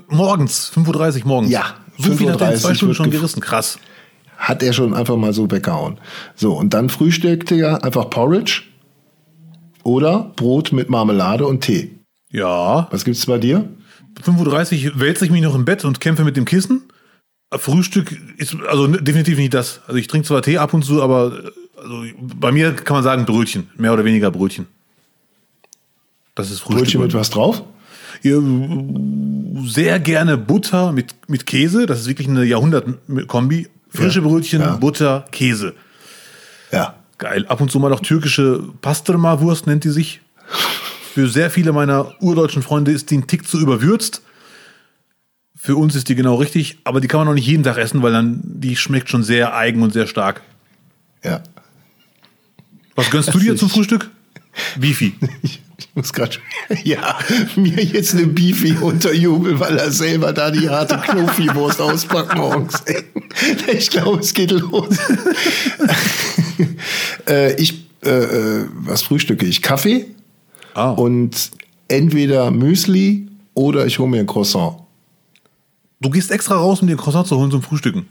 Morgens, 0.10 0.72
5.30 0.75 1.22
Uhr 1.22 1.27
morgens. 1.27 1.51
Ja, 1.51 1.75
So 1.98 2.13
viel 2.13 2.32
hat 2.32 2.41
er 2.41 2.51
in 2.51 2.58
5.30 2.58 2.62
zwei 2.62 2.74
Stunden 2.74 2.96
schon 2.96 3.12
gerissen. 3.12 3.41
Krass. 3.41 3.79
Hat 4.38 4.62
er 4.62 4.74
schon 4.74 4.94
einfach 4.94 5.15
mal 5.15 5.34
so 5.34 5.50
weggehauen. 5.50 5.98
So, 6.36 6.53
und 6.53 6.74
dann 6.74 6.89
frühstückte 6.89 7.56
er 7.56 7.84
einfach 7.84 8.10
Porridge 8.10 8.63
oder 9.84 10.32
Brot 10.36 10.74
mit 10.74 10.89
Marmelade 10.89 11.48
und 11.48 11.62
Tee. 11.62 11.98
Ja. 12.29 12.88
Was 12.91 13.06
gibt's 13.06 13.25
bei 13.25 13.38
dir? 13.38 13.67
5.30 14.24 14.94
Uhr 14.94 15.00
wälze 15.00 15.25
ich 15.25 15.32
mich 15.32 15.41
noch 15.41 15.56
im 15.56 15.65
Bett 15.65 15.86
und 15.86 16.01
kämpfe 16.01 16.24
mit 16.24 16.38
dem 16.38 16.46
Kissen. 16.46 16.84
Frühstück 17.51 18.12
ist 18.38 18.58
also 18.67 18.88
definitiv 18.88 19.38
nicht 19.38 19.53
das. 19.53 19.82
Also 19.88 19.98
ich 19.98 20.08
trinke 20.08 20.27
zwar 20.27 20.41
Tee 20.41 20.58
ab 20.58 20.74
und 20.74 20.84
zu, 20.84 21.01
aber 21.01 21.32
äh, 21.32 21.79
also 21.79 22.03
bei 22.17 22.51
mir 22.51 22.74
kann 22.74 22.96
man 22.96 23.03
sagen 23.03 23.25
Brötchen. 23.25 23.70
Mehr 23.77 23.94
oder 23.94 24.03
weniger 24.03 24.32
Brötchen. 24.32 24.67
Das 26.36 26.51
ist 26.51 26.60
Frühstück. 26.60 26.84
Brötchen 26.84 27.01
mit 27.01 27.13
was 27.13 27.29
drauf? 27.29 27.63
Sehr 28.24 30.00
gerne 30.00 30.38
Butter 30.38 30.92
mit, 30.92 31.16
mit 31.28 31.46
Käse. 31.46 31.86
Das 31.86 32.00
ist 32.02 32.08
wirklich 32.08 32.28
eine 32.28 32.44
Jahrhundert-Kombi. 32.44 33.68
Frische 33.90 34.20
Ja, 34.20 34.28
Brötchen, 34.28 34.62
ja. 34.62 34.76
Butter, 34.76 35.26
Käse. 35.32 35.74
Ja. 36.72 36.96
Geil. 37.18 37.46
Ab 37.48 37.62
und 37.62 37.72
zu 37.72 37.80
mal 37.80 37.90
noch 37.90 38.02
türkische 38.02 38.64
Pastrma-Wurst 38.82 39.66
nennt 39.66 39.84
die 39.84 39.90
sich. 39.90 40.22
Für 41.14 41.28
sehr 41.28 41.50
viele 41.50 41.74
meiner 41.74 42.14
urdeutschen 42.22 42.62
Freunde 42.62 42.92
ist 42.92 43.10
die 43.10 43.18
ein 43.18 43.28
Tick 43.28 43.48
zu 43.48 43.60
überwürzt. 43.60 44.22
Für 45.56 45.76
uns 45.76 45.96
ist 45.96 46.10
die 46.10 46.16
genau 46.16 46.36
richtig, 46.36 46.78
aber 46.84 47.02
die 47.02 47.08
kann 47.08 47.20
man 47.20 47.28
auch 47.28 47.34
nicht 47.34 47.48
jeden 47.48 47.64
Tag 47.64 47.78
essen, 47.78 48.04
weil 48.04 48.12
dann 48.12 48.42
die 48.44 48.76
schmeckt 48.76 49.10
schon 49.10 49.24
sehr 49.24 49.56
eigen 49.56 49.82
und 49.82 49.92
sehr 49.92 50.06
stark. 50.06 50.42
Ja. 51.24 51.42
Was 52.96 53.10
gönnst 53.10 53.34
du 53.34 53.40
dir 53.40 53.56
zum 53.56 53.70
Frühstück? 53.70 54.12
Beefy. 54.80 55.16
Muss 55.98 56.13
gerade 56.13 56.38
ja 56.84 57.18
mir 57.56 57.84
jetzt 57.84 58.13
eine 58.13 58.27
Beefy 58.27 58.77
unterjubeln, 58.80 59.60
weil 59.60 59.77
er 59.77 59.92
selber 59.92 60.32
da 60.32 60.51
die 60.51 60.70
harte 60.70 60.98
Knofi-Wurst 60.98 61.82
auspackt 61.82 62.38
morgens. 62.38 62.84
Ich 63.72 63.89
glaube, 63.89 64.20
es 64.20 64.34
geht 64.34 64.51
los. 64.51 64.98
äh, 67.27 67.54
ich 67.62 67.86
äh, 68.04 68.10
äh, 68.10 68.66
was 68.74 69.04
frühstücke 69.04 69.46
ich? 69.46 69.62
Kaffee 69.62 70.08
Ah. 70.77 70.92
Und 70.92 71.50
entweder 71.88 72.51
Müsli 72.51 73.27
oder 73.56 73.88
ich 73.88 73.98
hole 73.98 74.10
mir 74.10 74.20
ein 74.20 74.27
Croissant. 74.27 74.77
Du 76.00 76.12
gehst 76.12 76.30
extra 76.30 76.56
raus, 76.56 76.82
um 76.82 76.88
dir 76.88 76.94
ein 76.94 77.00
Croissant 77.00 77.25
zu 77.25 77.36
holen 77.36 77.50
zum 77.50 77.63
Frühstücken. 77.63 78.06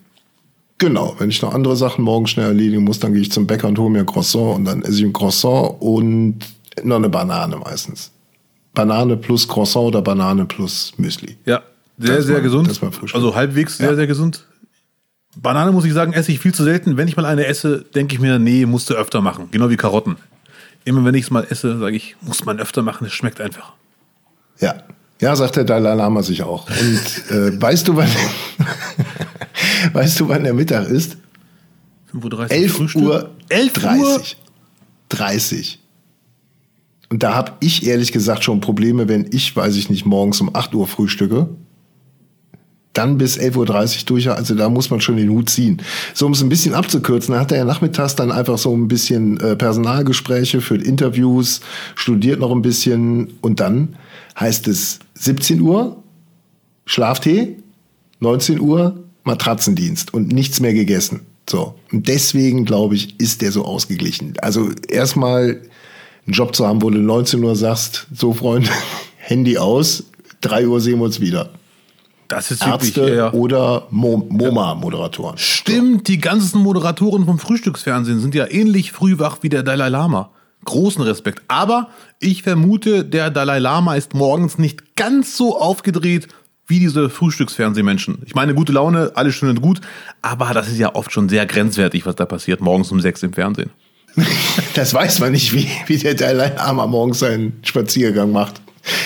Genau, 0.78 1.14
wenn 1.18 1.30
ich 1.30 1.40
noch 1.40 1.54
andere 1.54 1.76
Sachen 1.76 2.04
morgen 2.04 2.26
schnell 2.26 2.48
erledigen 2.48 2.82
muss, 2.82 2.98
dann 2.98 3.12
gehe 3.12 3.22
ich 3.22 3.30
zum 3.30 3.46
Bäcker 3.46 3.68
und 3.68 3.78
hole 3.78 3.90
mir 3.90 4.00
ein 4.00 4.06
Croissant 4.06 4.56
und 4.56 4.64
dann 4.64 4.82
esse 4.82 4.98
ich 4.98 5.04
ein 5.04 5.12
Croissant 5.12 5.80
und 5.80 6.40
noch 6.82 6.96
eine 6.96 7.08
Banane 7.08 7.56
meistens. 7.56 8.10
Banane 8.74 9.16
plus 9.16 9.46
Croissant 9.48 9.86
oder 9.86 10.02
Banane 10.02 10.44
plus 10.44 10.92
Müsli. 10.98 11.36
Ja, 11.46 11.62
sehr, 11.98 12.16
Das 12.16 12.26
sehr 12.26 12.34
war- 12.36 12.42
gesund. 12.42 12.80
Also 13.14 13.34
halbwegs 13.34 13.78
sehr, 13.78 13.90
Ja. 13.90 13.94
sehr 13.96 14.06
gesund. 14.06 14.46
Banane, 15.36 15.72
muss 15.72 15.84
ich 15.84 15.92
sagen, 15.92 16.12
esse 16.12 16.32
ich 16.32 16.38
viel 16.40 16.54
zu 16.54 16.64
selten. 16.64 16.96
Wenn 16.96 17.08
ich 17.08 17.16
mal 17.16 17.26
eine 17.26 17.46
esse, 17.46 17.84
denke 17.94 18.14
ich 18.14 18.20
mir, 18.20 18.38
nee, 18.38 18.64
musst 18.66 18.88
du 18.90 18.94
öfter 18.94 19.20
machen. 19.20 19.48
Genau 19.50 19.68
wie 19.70 19.76
Karotten. 19.76 20.16
Immer 20.84 21.04
wenn 21.04 21.14
ich 21.14 21.24
es 21.24 21.30
mal 21.30 21.44
esse, 21.50 21.78
sage 21.78 21.96
ich, 21.96 22.16
muss 22.20 22.44
man 22.44 22.58
öfter 22.60 22.82
machen, 22.82 23.06
es 23.06 23.12
schmeckt 23.12 23.40
einfach. 23.40 23.72
Ja. 24.60 24.76
Ja, 25.20 25.34
sagt 25.34 25.56
der 25.56 25.64
Dalai 25.64 25.94
Lama 25.94 26.22
sich 26.22 26.42
auch. 26.42 26.68
Und 26.68 27.30
äh, 27.34 27.60
weißt 27.60 27.88
du, 27.88 27.96
wann 27.96 28.08
weißt 29.92 30.20
du, 30.20 30.28
wann 30.28 30.44
der 30.44 30.54
Mittag 30.54 30.88
ist? 30.88 31.16
5.30 32.14 32.32
Uhr 32.34 32.50
11 32.50 32.72
Frühstück. 32.72 33.02
Uhr 33.02 33.30
11 33.48 33.76
Uhr? 33.76 33.82
30. 33.82 34.36
30. 35.08 35.82
Und 37.08 37.22
da 37.22 37.34
habe 37.34 37.52
ich 37.60 37.86
ehrlich 37.86 38.12
gesagt 38.12 38.44
schon 38.44 38.60
Probleme, 38.60 39.08
wenn 39.08 39.26
ich, 39.30 39.54
weiß 39.54 39.76
ich 39.76 39.90
nicht, 39.90 40.06
morgens 40.06 40.40
um 40.40 40.54
8 40.54 40.74
Uhr 40.74 40.86
frühstücke. 40.86 41.48
Dann 42.92 43.18
bis 43.18 43.38
11.30 43.38 43.56
Uhr 43.56 44.06
durch, 44.06 44.30
also 44.30 44.54
da 44.54 44.70
muss 44.70 44.90
man 44.90 45.00
schon 45.00 45.18
den 45.18 45.28
Hut 45.28 45.50
ziehen. 45.50 45.82
So, 46.14 46.26
um 46.26 46.32
es 46.32 46.42
ein 46.42 46.48
bisschen 46.48 46.74
abzukürzen, 46.74 47.34
da 47.34 47.40
hat 47.40 47.52
er 47.52 47.58
ja 47.58 47.64
nachmittags 47.64 48.16
dann 48.16 48.32
einfach 48.32 48.56
so 48.56 48.74
ein 48.74 48.88
bisschen 48.88 49.38
äh, 49.38 49.54
Personalgespräche, 49.54 50.62
führt 50.62 50.82
Interviews, 50.82 51.60
studiert 51.94 52.40
noch 52.40 52.50
ein 52.52 52.62
bisschen 52.62 53.34
und 53.42 53.60
dann 53.60 53.96
heißt 54.40 54.66
es 54.66 54.98
17 55.14 55.60
Uhr, 55.60 56.02
Schlaftee, 56.86 57.56
19 58.20 58.60
Uhr 58.60 59.04
Matratzendienst 59.24 60.14
und 60.14 60.32
nichts 60.32 60.60
mehr 60.60 60.72
gegessen. 60.72 61.20
So. 61.48 61.74
Und 61.92 62.08
deswegen, 62.08 62.64
glaube 62.64 62.94
ich, 62.94 63.20
ist 63.20 63.42
der 63.42 63.52
so 63.52 63.64
ausgeglichen. 63.64 64.34
Also 64.40 64.70
erstmal 64.88 65.60
einen 66.26 66.34
Job 66.34 66.54
zu 66.54 66.66
haben, 66.66 66.82
wo 66.82 66.90
du 66.90 66.98
19 66.98 67.42
Uhr 67.42 67.56
sagst, 67.56 68.06
so 68.12 68.32
Freunde, 68.32 68.68
Handy 69.16 69.58
aus, 69.58 70.04
3 70.40 70.66
Uhr 70.68 70.80
sehen 70.80 70.98
wir 70.98 71.04
uns 71.04 71.20
wieder. 71.20 71.50
Das 72.28 72.50
ist 72.50 72.66
wirklich 72.66 72.96
Ärzte 72.96 73.08
eher. 73.08 73.34
oder 73.34 73.86
Mo 73.90 74.26
MoMA-Moderatoren. 74.28 75.38
Stimmt, 75.38 76.08
die 76.08 76.18
ganzen 76.18 76.60
Moderatoren 76.60 77.24
vom 77.24 77.38
Frühstücksfernsehen 77.38 78.20
sind 78.20 78.34
ja 78.34 78.50
ähnlich 78.50 78.90
früh 78.90 79.18
wach 79.18 79.38
wie 79.42 79.48
der 79.48 79.62
Dalai 79.62 79.88
Lama. 79.88 80.30
Großen 80.64 81.02
Respekt. 81.02 81.42
Aber 81.46 81.90
ich 82.18 82.42
vermute, 82.42 83.04
der 83.04 83.30
Dalai 83.30 83.60
Lama 83.60 83.94
ist 83.94 84.14
morgens 84.14 84.58
nicht 84.58 84.96
ganz 84.96 85.36
so 85.36 85.60
aufgedreht 85.60 86.26
wie 86.66 86.80
diese 86.80 87.08
Frühstücksfernsehmenschen. 87.10 88.18
Ich 88.26 88.34
meine, 88.34 88.54
gute 88.54 88.72
Laune, 88.72 89.12
alles 89.14 89.36
schön 89.36 89.50
und 89.50 89.62
gut, 89.62 89.80
aber 90.20 90.52
das 90.52 90.66
ist 90.66 90.78
ja 90.78 90.96
oft 90.96 91.12
schon 91.12 91.28
sehr 91.28 91.46
grenzwertig, 91.46 92.06
was 92.06 92.16
da 92.16 92.26
passiert, 92.26 92.60
morgens 92.60 92.90
um 92.90 93.00
sechs 93.00 93.22
im 93.22 93.32
Fernsehen. 93.32 93.70
Das 94.74 94.92
weiß 94.94 95.20
man 95.20 95.32
nicht, 95.32 95.52
wie, 95.54 95.68
wie 95.86 95.96
der 95.98 96.14
Dalai 96.14 96.52
Lama 96.56 96.86
morgens 96.86 97.18
seinen 97.18 97.58
Spaziergang 97.62 98.32
macht. 98.32 98.60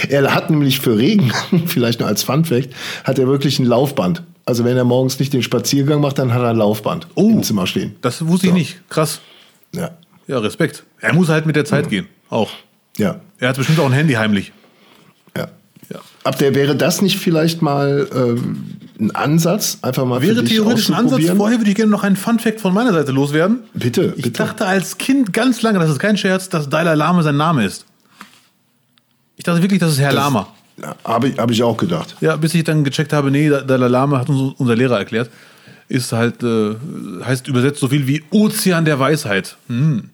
Er 0.08 0.34
hat 0.34 0.50
nämlich 0.50 0.80
für 0.80 0.98
Regen, 0.98 1.32
vielleicht 1.66 2.00
nur 2.00 2.08
als 2.08 2.22
Funfact, 2.22 2.70
hat 3.04 3.18
er 3.18 3.26
wirklich 3.26 3.58
ein 3.58 3.66
Laufband. 3.66 4.22
Also 4.46 4.64
wenn 4.64 4.76
er 4.76 4.84
morgens 4.84 5.18
nicht 5.18 5.32
den 5.32 5.42
Spaziergang 5.42 6.00
macht, 6.00 6.18
dann 6.18 6.32
hat 6.34 6.42
er 6.42 6.48
ein 6.50 6.56
Laufband 6.56 7.06
im 7.14 7.42
Zimmer 7.42 7.66
stehen. 7.66 7.94
Das 8.02 8.26
wusste 8.26 8.46
ich 8.46 8.52
So. 8.52 8.58
nicht. 8.58 8.88
Krass. 8.88 9.20
Ja. 9.74 9.90
Ja, 10.26 10.38
Respekt. 10.38 10.84
Er 11.00 11.12
muss 11.14 11.28
halt 11.28 11.46
mit 11.46 11.56
der 11.56 11.64
Zeit 11.64 11.88
gehen. 11.88 12.06
Auch. 12.28 12.50
Ja. 12.96 13.20
Er 13.38 13.48
hat 13.48 13.56
bestimmt 13.56 13.78
auch 13.80 13.86
ein 13.86 13.92
Handy 13.92 14.14
heimlich. 14.14 14.52
ja. 15.36 15.48
Ja. 15.92 15.98
Ab 16.24 16.38
der 16.38 16.54
wäre 16.54 16.76
das 16.76 17.02
nicht 17.02 17.18
vielleicht 17.18 17.62
mal 17.62 18.08
ähm, 18.14 18.76
ein 19.00 19.10
Ansatz, 19.14 19.78
einfach 19.82 20.04
mal 20.04 20.20
Wäre 20.22 20.44
theoretisch 20.44 20.88
ein 20.90 20.94
Ansatz. 20.94 21.24
Vorher 21.36 21.58
würde 21.58 21.70
ich 21.70 21.76
gerne 21.76 21.90
noch 21.90 22.04
einen 22.04 22.16
Fun-Fact 22.16 22.60
von 22.60 22.74
meiner 22.74 22.92
Seite 22.92 23.12
loswerden. 23.12 23.60
Bitte, 23.74 24.12
Ich 24.16 24.24
bitte. 24.24 24.42
dachte 24.44 24.66
als 24.66 24.98
Kind 24.98 25.32
ganz 25.32 25.62
lange, 25.62 25.78
das 25.78 25.90
ist 25.90 25.98
kein 25.98 26.16
Scherz, 26.16 26.48
dass 26.48 26.68
Dalai 26.68 26.94
Lama 26.94 27.22
sein 27.22 27.36
Name 27.36 27.64
ist. 27.64 27.86
Ich 29.36 29.44
dachte 29.44 29.62
wirklich, 29.62 29.80
das 29.80 29.92
ist 29.92 29.98
Herr 30.00 30.12
Lama. 30.12 30.48
Habe 31.04 31.28
ich, 31.28 31.38
hab 31.38 31.50
ich 31.50 31.62
auch 31.62 31.76
gedacht. 31.76 32.16
Ja, 32.20 32.36
bis 32.36 32.54
ich 32.54 32.64
dann 32.64 32.84
gecheckt 32.84 33.12
habe, 33.12 33.30
nee, 33.30 33.48
Dalai 33.48 33.88
Lama 33.88 34.18
hat 34.18 34.28
uns 34.28 34.54
unser 34.58 34.76
Lehrer 34.76 34.98
erklärt. 34.98 35.30
Ist 35.88 36.12
halt, 36.12 36.42
äh, 36.42 36.74
heißt 37.24 37.48
übersetzt 37.48 37.80
so 37.80 37.88
viel 37.88 38.06
wie 38.06 38.22
Ozean 38.30 38.84
der 38.84 38.98
Weisheit. 39.00 39.56
Hm. 39.68 40.10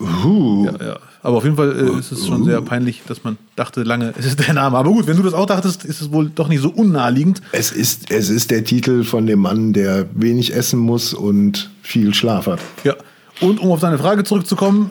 Uh, 0.00 0.66
Ja, 0.66 0.86
ja. 0.86 0.96
Aber 1.22 1.36
auf 1.36 1.44
jeden 1.44 1.56
Fall 1.56 1.72
äh, 1.72 1.98
ist 1.98 2.12
es 2.12 2.26
schon 2.26 2.44
sehr 2.44 2.60
peinlich, 2.62 3.02
dass 3.06 3.24
man 3.24 3.36
dachte 3.56 3.82
lange, 3.82 4.14
es 4.18 4.24
ist 4.24 4.46
der 4.46 4.54
Name. 4.54 4.76
Aber 4.78 4.90
gut, 4.90 5.06
wenn 5.06 5.16
du 5.16 5.22
das 5.22 5.34
auch 5.34 5.46
dachtest, 5.46 5.84
ist 5.84 6.00
es 6.00 6.12
wohl 6.12 6.30
doch 6.30 6.48
nicht 6.48 6.62
so 6.62 6.70
unnaheliegend. 6.70 7.42
es, 7.52 7.72
ist, 7.72 8.10
es 8.10 8.30
ist 8.30 8.50
der 8.50 8.64
Titel 8.64 9.04
von 9.04 9.26
dem 9.26 9.40
Mann, 9.40 9.72
der 9.72 10.08
wenig 10.14 10.54
essen 10.54 10.78
muss 10.78 11.12
und 11.12 11.70
viel 11.82 12.14
Schlaf 12.14 12.46
hat. 12.46 12.60
Ja. 12.84 12.94
Und 13.40 13.60
um 13.60 13.70
auf 13.70 13.80
deine 13.80 13.98
Frage 13.98 14.24
zurückzukommen, 14.24 14.90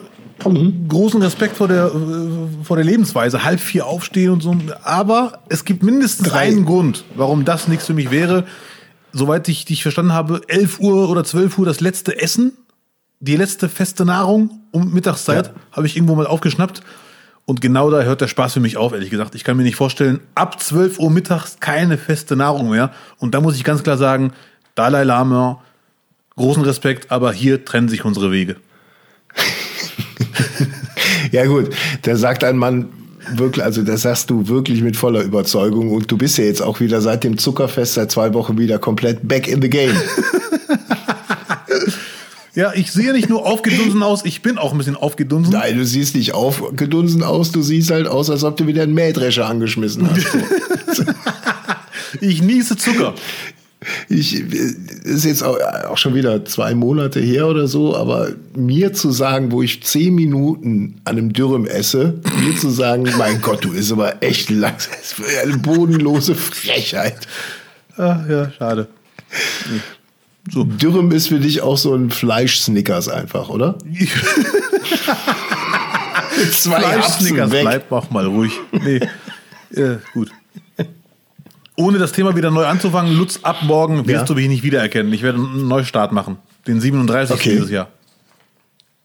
großen 0.88 1.20
Respekt 1.22 1.56
vor 1.56 1.68
der, 1.68 1.86
äh, 1.86 2.64
vor 2.64 2.76
der 2.76 2.84
Lebensweise. 2.84 3.44
Halb 3.44 3.60
vier 3.60 3.86
aufstehen 3.86 4.30
und 4.30 4.42
so. 4.42 4.56
Aber 4.82 5.40
es 5.48 5.64
gibt 5.64 5.82
mindestens 5.82 6.28
Drei. 6.28 6.48
einen 6.48 6.64
Grund, 6.64 7.04
warum 7.16 7.44
das 7.44 7.68
nichts 7.68 7.86
für 7.86 7.94
mich 7.94 8.10
wäre. 8.10 8.44
Soweit 9.12 9.48
ich 9.48 9.64
dich 9.64 9.82
verstanden 9.82 10.12
habe, 10.12 10.40
11 10.46 10.80
Uhr 10.80 11.10
oder 11.10 11.24
12 11.24 11.58
Uhr 11.58 11.66
das 11.66 11.80
letzte 11.80 12.20
Essen, 12.20 12.52
die 13.20 13.36
letzte 13.36 13.68
feste 13.68 14.04
Nahrung 14.04 14.60
um 14.72 14.92
Mittagszeit, 14.92 15.46
Ja. 15.46 15.52
habe 15.72 15.86
ich 15.86 15.96
irgendwo 15.96 16.14
mal 16.14 16.26
aufgeschnappt. 16.26 16.80
Und 17.46 17.60
genau 17.60 17.90
da 17.90 18.02
hört 18.02 18.20
der 18.20 18.28
Spaß 18.28 18.52
für 18.54 18.60
mich 18.60 18.76
auf, 18.76 18.92
ehrlich 18.92 19.10
gesagt. 19.10 19.34
Ich 19.34 19.42
kann 19.44 19.56
mir 19.56 19.62
nicht 19.64 19.74
vorstellen, 19.76 20.20
ab 20.34 20.60
12 20.60 20.98
Uhr 21.00 21.10
mittags 21.10 21.56
keine 21.58 21.98
feste 21.98 22.36
Nahrung 22.36 22.70
mehr. 22.70 22.92
Und 23.18 23.34
da 23.34 23.40
muss 23.40 23.56
ich 23.56 23.64
ganz 23.64 23.82
klar 23.82 23.96
sagen, 23.98 24.32
Dalai 24.76 25.02
Lama, 25.04 25.60
großen 26.36 26.62
Respekt, 26.62 27.10
aber 27.10 27.32
hier 27.32 27.64
trennen 27.64 27.88
sich 27.88 28.04
unsere 28.04 28.30
Wege. 28.32 28.56
Ja 31.32 31.44
gut, 31.46 31.70
da 32.02 32.16
sagt 32.16 32.42
ein 32.44 32.56
Mann 32.56 32.88
wirklich, 33.36 33.64
also 33.64 33.82
das 33.82 34.02
sagst 34.02 34.30
du 34.30 34.48
wirklich 34.48 34.82
mit 34.82 34.96
voller 34.96 35.22
Überzeugung 35.22 35.92
und 35.92 36.10
du 36.10 36.16
bist 36.16 36.38
ja 36.38 36.44
jetzt 36.44 36.60
auch 36.62 36.80
wieder 36.80 37.00
seit 37.00 37.22
dem 37.22 37.38
Zuckerfest 37.38 37.94
seit 37.94 38.10
zwei 38.10 38.34
Wochen 38.34 38.58
wieder 38.58 38.78
komplett 38.78 39.26
back 39.28 39.46
in 39.46 39.62
the 39.62 39.70
game. 39.70 39.94
Ja, 42.54 42.72
ich 42.74 42.90
sehe 42.90 43.12
nicht 43.12 43.28
nur 43.28 43.46
aufgedunsen 43.46 44.02
aus, 44.02 44.24
ich 44.24 44.42
bin 44.42 44.58
auch 44.58 44.72
ein 44.72 44.78
bisschen 44.78 44.96
aufgedunsen. 44.96 45.52
Nein, 45.52 45.76
du 45.76 45.84
siehst 45.84 46.16
nicht 46.16 46.34
aufgedunsen 46.34 47.22
aus, 47.22 47.52
du 47.52 47.62
siehst 47.62 47.90
halt 47.90 48.08
aus, 48.08 48.28
als 48.28 48.42
ob 48.42 48.56
du 48.56 48.66
wieder 48.66 48.82
einen 48.82 48.94
Mähdrescher 48.94 49.46
angeschmissen 49.46 50.08
hast. 50.10 50.26
Ich 52.20 52.42
niese 52.42 52.76
Zucker. 52.76 53.14
Ich 54.08 54.34
ist 54.40 55.24
jetzt 55.24 55.42
auch, 55.42 55.56
auch 55.88 55.96
schon 55.96 56.14
wieder 56.14 56.44
zwei 56.44 56.74
Monate 56.74 57.20
her 57.20 57.46
oder 57.46 57.66
so, 57.66 57.96
aber 57.96 58.32
mir 58.54 58.92
zu 58.92 59.10
sagen, 59.10 59.52
wo 59.52 59.62
ich 59.62 59.82
zehn 59.82 60.14
Minuten 60.14 61.00
an 61.04 61.16
einem 61.16 61.32
Dürrem 61.32 61.66
esse, 61.66 62.20
mir 62.44 62.56
zu 62.56 62.68
sagen, 62.68 63.08
mein 63.18 63.40
Gott, 63.40 63.64
du 63.64 63.72
isst 63.72 63.92
aber 63.92 64.22
echt 64.22 64.50
langsam, 64.50 64.92
eine 65.42 65.56
bodenlose 65.56 66.34
Frechheit. 66.34 67.26
Ach, 67.96 68.28
ja, 68.28 68.50
schade. 68.52 68.88
So. 70.52 70.64
Dürrem 70.64 71.12
ist 71.12 71.28
für 71.28 71.38
dich 71.38 71.60
auch 71.62 71.76
so 71.76 71.94
ein 71.94 72.10
Fleisch-Snickers 72.10 73.08
einfach, 73.08 73.48
oder? 73.48 73.78
Zwei 76.52 76.80
Fleischsnickers, 76.80 77.50
weg. 77.52 77.62
bleib 77.62 77.92
auch 77.92 78.10
mal 78.10 78.26
ruhig. 78.26 78.52
Nee, 78.72 79.00
äh, 79.74 79.96
gut. 80.14 80.30
Ohne 81.76 81.98
das 81.98 82.12
Thema 82.12 82.36
wieder 82.36 82.50
neu 82.50 82.66
anzufangen, 82.66 83.16
Lutz, 83.16 83.38
ab 83.42 83.58
morgen 83.62 84.06
wirst 84.06 84.10
Ja. 84.22 84.24
du 84.24 84.34
mich 84.34 84.48
nicht 84.48 84.62
wiedererkennen. 84.62 85.12
Ich 85.12 85.22
werde 85.22 85.38
einen 85.38 85.68
Neustart 85.68 86.12
machen. 86.12 86.36
Den 86.66 86.80
37. 86.80 87.34
Okay. 87.34 87.50
dieses 87.50 87.70
Jahr. 87.70 87.88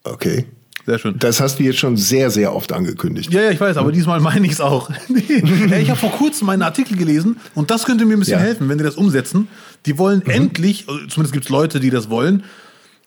Okay. 0.04 0.46
Sehr 0.86 1.00
schön. 1.00 1.18
Das 1.18 1.40
hast 1.40 1.58
du 1.60 1.64
jetzt 1.64 1.80
schon 1.80 1.98
sehr, 1.98 2.30
sehr 2.30 2.54
oft 2.56 2.72
angekündigt. 2.72 3.34
Ja, 3.34 3.42
ja, 3.42 3.50
ich 3.52 3.60
weiß, 3.60 3.78
aber 3.78 3.92
diesmal 3.92 4.20
meine 4.20 4.46
ich 4.46 4.54
es 4.54 4.62
auch. 4.62 4.90
Ja, 5.70 5.78
ich 5.78 5.90
habe 5.90 6.00
vor 6.00 6.12
kurzem 6.12 6.50
einen 6.50 6.62
Artikel 6.62 6.96
gelesen 6.98 7.38
und 7.56 7.72
das 7.72 7.86
könnte 7.86 8.06
mir 8.06 8.14
ein 8.16 8.20
bisschen 8.20 8.34
Ja. 8.34 8.40
Mhm. 8.40 8.44
helfen, 8.44 8.70
wenn 8.70 8.78
die 8.78 8.84
das 8.84 8.96
umsetzen. 8.96 9.48
Die 9.86 9.98
wollen 9.98 10.22
endlich, 10.28 10.86
also 10.88 11.00
zumindest 11.08 11.34
gibt 11.34 11.46
es 11.46 11.50
Leute, 11.50 11.80
die 11.80 11.90
das 11.90 12.10
wollen, 12.10 12.44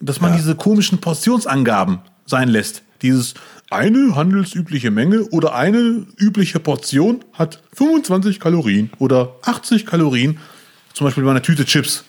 dass 0.00 0.20
man 0.20 0.32
Ja. 0.32 0.36
diese 0.38 0.54
komischen 0.56 0.98
Portionsangaben 0.98 2.00
sein 2.26 2.48
lässt. 2.48 2.82
Dieses 3.02 3.34
eine 3.70 4.16
handelsübliche 4.16 4.90
Menge 4.90 5.22
oder 5.26 5.54
eine 5.54 6.04
übliche 6.16 6.58
Portion 6.58 7.20
hat 7.32 7.62
25 7.74 8.40
Kalorien 8.40 8.90
oder 8.98 9.36
80 9.42 9.86
Kalorien. 9.86 10.38
Zum 10.94 11.04
Beispiel 11.06 11.22
bei 11.22 11.30
einer 11.30 11.42
Tüte 11.42 11.64
Chips. 11.64 12.02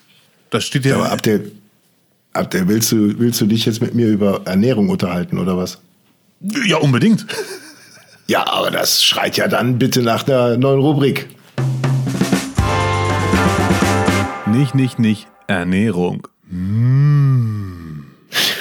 Das 0.50 0.64
steht 0.64 0.86
ja. 0.86 0.96
Aber 0.96 1.12
ab 1.12 1.22
der, 1.22 1.42
ab 2.34 2.52
der 2.52 2.68
willst 2.68 2.92
du, 2.92 3.20
willst 3.20 3.42
du 3.42 3.46
dich 3.46 3.66
jetzt 3.66 3.82
mit 3.82 3.96
mir 3.96 4.08
über 4.08 4.42
Ernährung 4.46 4.90
unterhalten 4.90 5.38
oder 5.38 5.58
was? 5.58 5.80
ja, 6.66 6.78
unbedingt. 6.78 7.26
Ja, 8.28 8.48
aber 8.48 8.72
das 8.72 9.04
schreit 9.04 9.38
ja 9.38 9.48
dann 9.48 9.80
bitte 9.80 10.02
nach 10.02 10.28
einer 10.28 10.58
neuen 10.58 10.80
Rubrik. 10.80 11.28
Nicht, 14.46 14.76
nicht, 14.76 15.00
nicht. 15.00 15.28
Ernährung. 15.48 16.28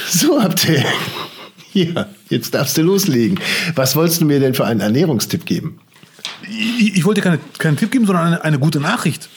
So, 0.08 0.42
habt 0.42 0.68
ihr 0.68 0.84
Ja, 1.72 2.08
jetzt 2.28 2.54
darfst 2.54 2.76
du 2.78 2.82
loslegen. 2.82 3.38
Was 3.74 3.94
wolltest 3.94 4.20
du 4.20 4.24
mir 4.24 4.40
denn 4.40 4.54
für 4.54 4.64
einen 4.64 4.80
Ernährungstipp 4.80 5.44
geben? 5.44 5.78
Ich, 6.48 6.96
ich 6.96 7.04
wollte 7.04 7.20
dir 7.20 7.24
keine, 7.24 7.38
keinen 7.58 7.76
Tipp 7.76 7.90
geben, 7.90 8.06
sondern 8.06 8.26
eine, 8.26 8.44
eine 8.44 8.58
gute 8.58 8.80
Nachricht, 8.80 9.28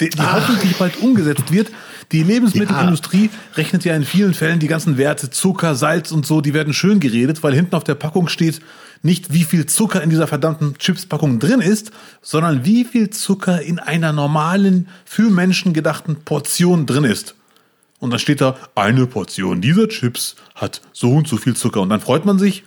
die, 0.00 0.08
die 0.08 0.18
hoffentlich 0.18 0.76
bald 0.76 0.96
umgesetzt 1.02 1.52
wird. 1.52 1.70
Die 2.12 2.22
Lebensmittelindustrie 2.22 3.30
rechnet 3.54 3.84
ja 3.84 3.94
in 3.94 4.04
vielen 4.04 4.34
Fällen 4.34 4.58
die 4.58 4.66
ganzen 4.66 4.98
Werte, 4.98 5.30
Zucker, 5.30 5.74
Salz 5.74 6.12
und 6.12 6.26
so, 6.26 6.40
die 6.40 6.54
werden 6.54 6.74
schön 6.74 7.00
geredet, 7.00 7.42
weil 7.42 7.54
hinten 7.54 7.74
auf 7.74 7.84
der 7.84 7.94
Packung 7.94 8.28
steht 8.28 8.60
nicht, 9.02 9.32
wie 9.32 9.44
viel 9.44 9.66
Zucker 9.66 10.02
in 10.02 10.10
dieser 10.10 10.26
verdammten 10.26 10.78
Chipspackung 10.78 11.38
drin 11.38 11.60
ist, 11.60 11.92
sondern 12.22 12.64
wie 12.64 12.84
viel 12.84 13.10
Zucker 13.10 13.60
in 13.60 13.78
einer 13.78 14.12
normalen, 14.12 14.88
für 15.04 15.30
Menschen 15.30 15.74
gedachten 15.74 16.16
Portion 16.24 16.86
drin 16.86 17.04
ist. 17.04 17.34
Und 18.00 18.10
dann 18.10 18.18
steht 18.18 18.40
da, 18.40 18.56
eine 18.74 19.06
Portion 19.06 19.60
dieser 19.60 19.88
Chips 19.88 20.36
hat 20.54 20.80
so 20.92 21.12
und 21.12 21.28
so 21.28 21.36
viel 21.36 21.54
Zucker. 21.54 21.80
Und 21.80 21.90
dann 21.90 22.00
freut 22.00 22.24
man 22.24 22.38
sich. 22.38 22.64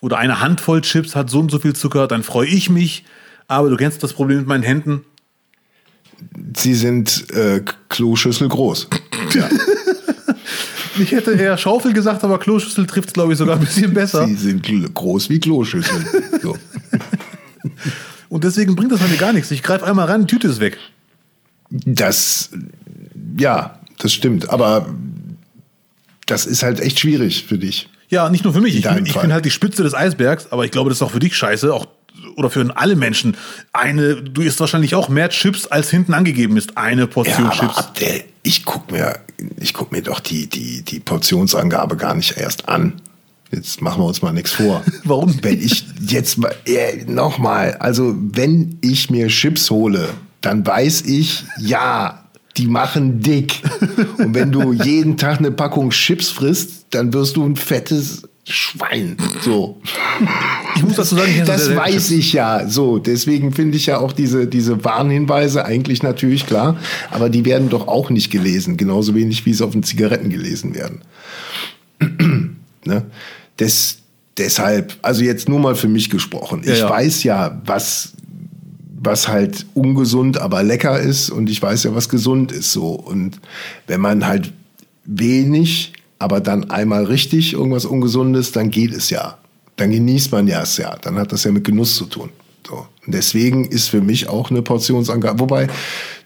Oder 0.00 0.18
eine 0.18 0.40
Handvoll 0.40 0.80
Chips 0.80 1.14
hat 1.14 1.30
so 1.30 1.40
und 1.40 1.50
so 1.50 1.58
viel 1.58 1.74
Zucker, 1.74 2.08
dann 2.08 2.22
freue 2.22 2.48
ich 2.48 2.68
mich. 2.68 3.04
Aber 3.48 3.70
du 3.70 3.76
kennst 3.76 4.02
das 4.02 4.12
Problem 4.12 4.38
mit 4.38 4.46
meinen 4.46 4.62
Händen. 4.62 5.04
Sie 6.56 6.74
sind 6.74 7.30
äh, 7.30 7.62
Kloschüssel 7.88 8.48
groß. 8.48 8.88
Ja. 9.34 9.48
Ich 10.98 11.10
hätte 11.12 11.32
eher 11.32 11.56
Schaufel 11.56 11.94
gesagt, 11.94 12.22
aber 12.22 12.38
Kloschüssel 12.38 12.86
trifft 12.86 13.08
es, 13.08 13.14
glaube 13.14 13.32
ich, 13.32 13.38
sogar 13.38 13.56
ein 13.56 13.64
bisschen 13.64 13.94
besser. 13.94 14.26
Sie 14.26 14.34
sind 14.34 14.62
groß 14.94 15.30
wie 15.30 15.40
Kloschüsseln. 15.40 16.04
So. 16.42 16.58
Und 18.28 18.44
deswegen 18.44 18.76
bringt 18.76 18.92
das 18.92 19.00
mir 19.08 19.16
gar 19.16 19.32
nichts. 19.32 19.50
Ich 19.50 19.62
greife 19.62 19.86
einmal 19.86 20.06
ran, 20.06 20.22
die 20.22 20.26
Tüte 20.26 20.48
ist 20.48 20.60
weg. 20.60 20.76
Das, 21.70 22.50
ja, 23.38 23.78
das 23.98 24.12
stimmt. 24.12 24.50
Aber 24.50 24.86
das 26.26 26.44
ist 26.44 26.62
halt 26.62 26.80
echt 26.80 27.00
schwierig 27.00 27.44
für 27.46 27.56
dich. 27.58 27.88
Ja, 28.08 28.28
nicht 28.28 28.44
nur 28.44 28.52
für 28.52 28.60
mich. 28.60 28.76
Ich, 28.76 28.82
bin- 28.86 29.06
ich 29.06 29.18
bin 29.18 29.32
halt 29.32 29.46
die 29.46 29.50
Spitze 29.50 29.82
des 29.82 29.94
Eisbergs, 29.94 30.48
aber 30.50 30.66
ich 30.66 30.70
glaube, 30.70 30.90
das 30.90 30.98
ist 30.98 31.02
auch 31.02 31.10
für 31.12 31.20
dich 31.20 31.34
scheiße. 31.34 31.72
Auch, 31.72 31.86
oder 32.36 32.50
für 32.50 32.76
alle 32.76 32.96
Menschen. 32.96 33.36
Eine, 33.72 34.22
du 34.22 34.42
isst 34.42 34.60
wahrscheinlich 34.60 34.94
auch 34.94 35.08
mehr 35.08 35.28
Chips, 35.28 35.66
als 35.66 35.90
hinten 35.90 36.14
angegeben 36.14 36.56
ist. 36.56 36.76
Eine 36.76 37.06
Portion 37.06 37.44
Ja, 37.46 37.50
Chips. 37.50 37.76
ab 37.78 37.94
der, 37.96 38.22
ich 38.42 38.64
guck 38.64 38.90
mir, 38.90 39.18
ich 39.58 39.74
guck 39.74 39.92
mir 39.92 40.02
doch 40.02 40.20
die, 40.20 40.46
die, 40.48 40.82
die 40.82 41.00
Portionsangabe 41.00 41.96
gar 41.96 42.14
nicht 42.14 42.36
erst 42.36 42.68
an. 42.68 42.94
Jetzt 43.50 43.82
machen 43.82 44.00
wir 44.00 44.06
uns 44.06 44.22
mal 44.22 44.32
nichts 44.32 44.52
vor. 44.52 44.82
Warum? 45.04 45.36
Wenn 45.42 45.60
ich 45.60 45.84
jetzt 46.06 46.38
mal, 46.38 46.54
äh, 46.64 47.04
nochmal, 47.04 47.74
also 47.74 48.14
wenn 48.16 48.78
ich 48.80 49.10
mir 49.10 49.28
Chips 49.28 49.70
hole, 49.70 50.08
dann 50.40 50.66
weiß 50.66 51.02
ich, 51.02 51.44
ja, 51.58 52.24
die 52.56 52.66
machen 52.66 53.20
dick. 53.20 53.60
Und 54.18 54.34
wenn 54.34 54.52
du 54.52 54.72
jeden 54.84 55.16
Tag 55.16 55.38
eine 55.38 55.50
Packung 55.50 55.90
Chips 55.90 56.30
frisst, 56.30 56.86
dann 56.90 57.12
wirst 57.12 57.36
du 57.36 57.44
ein 57.44 57.56
fettes 57.56 58.22
Schwein. 58.44 59.16
So. 59.40 59.80
Ich 60.74 60.82
muss 60.82 60.96
dazu 60.96 61.14
sagen, 61.14 61.30
ich 61.32 61.44
Das 61.44 61.66
sehr 61.66 61.76
weiß 61.76 62.10
ich 62.10 62.32
ja. 62.32 62.68
So, 62.68 62.98
deswegen 62.98 63.52
finde 63.52 63.76
ich 63.76 63.86
ja 63.86 63.98
auch 63.98 64.12
diese, 64.12 64.48
diese 64.48 64.84
Warnhinweise 64.84 65.64
eigentlich 65.64 66.02
natürlich 66.02 66.46
klar. 66.46 66.76
Aber 67.10 67.30
die 67.30 67.44
werden 67.44 67.68
doch 67.68 67.86
auch 67.86 68.10
nicht 68.10 68.30
gelesen. 68.30 68.76
Genauso 68.76 69.14
wenig, 69.14 69.46
wie 69.46 69.50
es 69.50 69.62
auf 69.62 69.72
den 69.72 69.84
Zigaretten 69.84 70.28
gelesen 70.28 70.74
werden. 70.74 71.02
ne? 72.84 73.04
Des, 73.60 73.98
deshalb, 74.36 74.96
also 75.02 75.22
jetzt 75.22 75.48
nur 75.48 75.60
mal 75.60 75.76
für 75.76 75.88
mich 75.88 76.10
gesprochen. 76.10 76.62
Ja, 76.64 76.72
ich 76.72 76.80
ja. 76.80 76.90
weiß 76.90 77.22
ja, 77.22 77.62
was, 77.64 78.14
was 79.00 79.28
halt 79.28 79.66
ungesund, 79.74 80.38
aber 80.38 80.64
lecker 80.64 80.98
ist. 80.98 81.30
Und 81.30 81.48
ich 81.48 81.62
weiß 81.62 81.84
ja, 81.84 81.94
was 81.94 82.08
gesund 82.08 82.50
ist. 82.50 82.72
So. 82.72 82.88
Und 82.90 83.40
wenn 83.86 84.00
man 84.00 84.26
halt 84.26 84.52
wenig, 85.04 85.92
aber 86.22 86.40
dann 86.40 86.70
einmal 86.70 87.04
richtig 87.04 87.52
irgendwas 87.52 87.84
Ungesundes, 87.84 88.52
dann 88.52 88.70
geht 88.70 88.94
es 88.94 89.10
ja. 89.10 89.38
Dann 89.76 89.90
genießt 89.90 90.32
man 90.32 90.46
ja 90.46 90.62
es 90.62 90.76
ja. 90.76 90.96
Dann 91.02 91.16
hat 91.16 91.32
das 91.32 91.44
ja 91.44 91.50
mit 91.50 91.64
Genuss 91.64 91.96
zu 91.96 92.06
tun. 92.06 92.30
So. 92.66 92.86
Und 93.04 93.14
deswegen 93.14 93.64
ist 93.64 93.88
für 93.88 94.00
mich 94.00 94.28
auch 94.28 94.50
eine 94.50 94.62
Portionsangabe. 94.62 95.40
Wobei, 95.40 95.68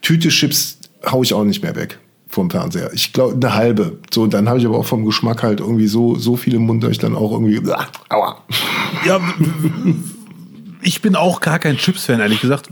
Tüte 0.02 0.28
Chips 0.28 0.78
hau 1.10 1.22
ich 1.22 1.32
auch 1.32 1.44
nicht 1.44 1.62
mehr 1.62 1.74
weg 1.74 1.98
vom 2.28 2.50
Fernseher. 2.50 2.90
Ich 2.92 3.12
glaube, 3.12 3.34
eine 3.34 3.54
halbe. 3.54 3.98
So, 4.12 4.26
dann 4.26 4.48
habe 4.48 4.58
ich 4.58 4.66
aber 4.66 4.76
auch 4.76 4.84
vom 4.84 5.04
Geschmack 5.06 5.42
halt 5.42 5.60
irgendwie 5.60 5.86
so, 5.86 6.16
so 6.16 6.36
viel 6.36 6.54
im 6.54 6.66
Mund, 6.66 6.84
dass 6.84 6.90
ich 6.90 6.98
dann 6.98 7.16
auch 7.16 7.32
irgendwie, 7.32 7.62
aua. 8.10 8.42
Ja, 9.06 9.20
ich 10.82 11.00
bin 11.00 11.16
auch 11.16 11.40
gar 11.40 11.58
kein 11.58 11.78
Chips-Fan, 11.78 12.20
ehrlich 12.20 12.40
gesagt. 12.40 12.68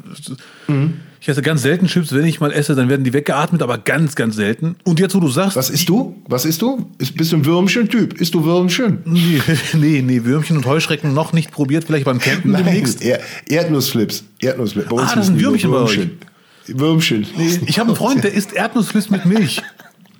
Ich 1.24 1.28
esse 1.30 1.40
ganz 1.40 1.62
selten 1.62 1.86
Chips. 1.86 2.12
Wenn 2.12 2.26
ich 2.26 2.38
mal 2.40 2.52
esse, 2.52 2.74
dann 2.74 2.90
werden 2.90 3.02
die 3.02 3.14
weggeatmet, 3.14 3.62
aber 3.62 3.78
ganz, 3.78 4.14
ganz 4.14 4.36
selten. 4.36 4.76
Und 4.84 5.00
jetzt, 5.00 5.14
wo 5.14 5.20
du 5.20 5.28
sagst. 5.28 5.56
Was 5.56 5.70
isst 5.70 5.88
du? 5.88 6.22
Was 6.28 6.44
isst 6.44 6.60
du? 6.60 6.84
Ist, 6.98 7.16
bist 7.16 7.32
du 7.32 7.36
ein 7.36 7.46
Würmchen-Typ? 7.46 8.20
Isst 8.20 8.34
du 8.34 8.44
Würmchen? 8.44 8.98
Nee, 9.06 9.40
nee, 9.72 10.02
nee, 10.02 10.24
Würmchen 10.24 10.58
und 10.58 10.66
Heuschrecken 10.66 11.14
noch 11.14 11.32
nicht 11.32 11.50
probiert. 11.50 11.84
Vielleicht 11.84 12.04
beim 12.04 12.18
Campen 12.18 12.52
demnächst. 12.52 13.00
Er 13.00 13.20
Erdnussflips. 13.48 14.24
Erdnussflips. 14.38 14.90
Bei 14.90 14.96
uns 14.96 15.12
Ah, 15.12 15.16
das 15.16 15.26
sind 15.28 15.40
nur 15.40 15.52
Würmchen 15.52 15.70
bei 15.70 15.78
euch. 15.78 15.96
Würmchen. 15.96 16.18
Würmchen. 16.66 17.26
Nee, 17.38 17.58
ich 17.68 17.78
habe 17.78 17.88
einen 17.88 17.96
Freund, 17.96 18.22
der 18.22 18.34
isst 18.34 18.52
Erdnussflips 18.52 19.08
mit 19.08 19.24
Milch. 19.24 19.62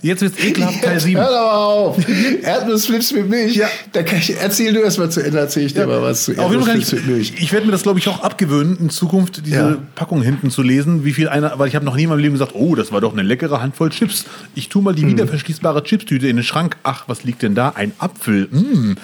Jetzt 0.05 0.21
wird's 0.21 0.38
ekelhaft, 0.45 0.83
Teil 0.83 1.01
7. 1.01 1.19
Hör 1.19 1.29
doch 1.31 1.53
auf. 1.53 1.97
Erdnussflips 2.43 3.12
mit 3.12 3.29
Milch. 3.31 3.57
Ja. 3.57 3.69
Da 3.93 4.03
kann 4.03 4.19
ich, 4.19 4.37
erzähl 4.37 4.75
du 4.75 4.81
erst 4.81 4.99
mal 4.99 5.11
zu 5.11 5.21
Ende, 5.25 5.38
erzähl 5.38 5.64
ich 5.64 5.73
dir 5.73 5.87
mal 5.87 6.03
was 6.03 6.25
zu 6.25 6.33
Erdnussflips 6.33 6.93
mit 6.93 7.07
Milch. 7.07 7.33
ich, 7.38 7.53
werde 7.53 7.64
mir 7.64 7.73
das, 7.73 7.85
glaube 7.85 7.99
ich, 8.01 8.09
auch 8.09 8.21
abgewöhnen, 8.21 8.77
in 8.79 8.90
Zukunft 8.90 9.47
diese 9.47 9.57
Ja. 9.57 9.77
Packung 9.95 10.21
hinten 10.21 10.51
zu 10.51 10.61
lesen, 10.61 11.07
wie 11.07 11.14
viel 11.14 11.31
einer, 11.31 11.59
weil 11.59 11.69
ich 11.69 11.75
habe 11.75 11.87
noch 11.87 11.97
nie 11.97 12.03
in 12.03 12.11
meinem 12.11 12.19
Leben 12.19 12.35
gesagt, 12.35 12.53
oh, 12.55 12.75
das 12.75 12.93
war 12.93 13.01
doch 13.01 13.14
eine 13.14 13.23
leckere 13.23 13.62
Handvoll 13.62 13.88
Chips. 13.88 14.27
Ich 14.55 14.69
tue 14.69 14.83
mal 14.83 14.95
die 14.95 15.03
Hm. 15.03 15.09
wiederverschließbare 15.12 15.83
Chipstüte 15.85 16.29
in 16.29 16.37
den 16.37 16.45
Schrank. 16.45 16.77
Ach, 16.83 17.05
was 17.07 17.25
liegt 17.25 17.40
denn 17.43 17.55
da? 17.55 17.71
Ein 17.71 17.93
Apfel. 17.99 18.49
Mm. 18.51 18.97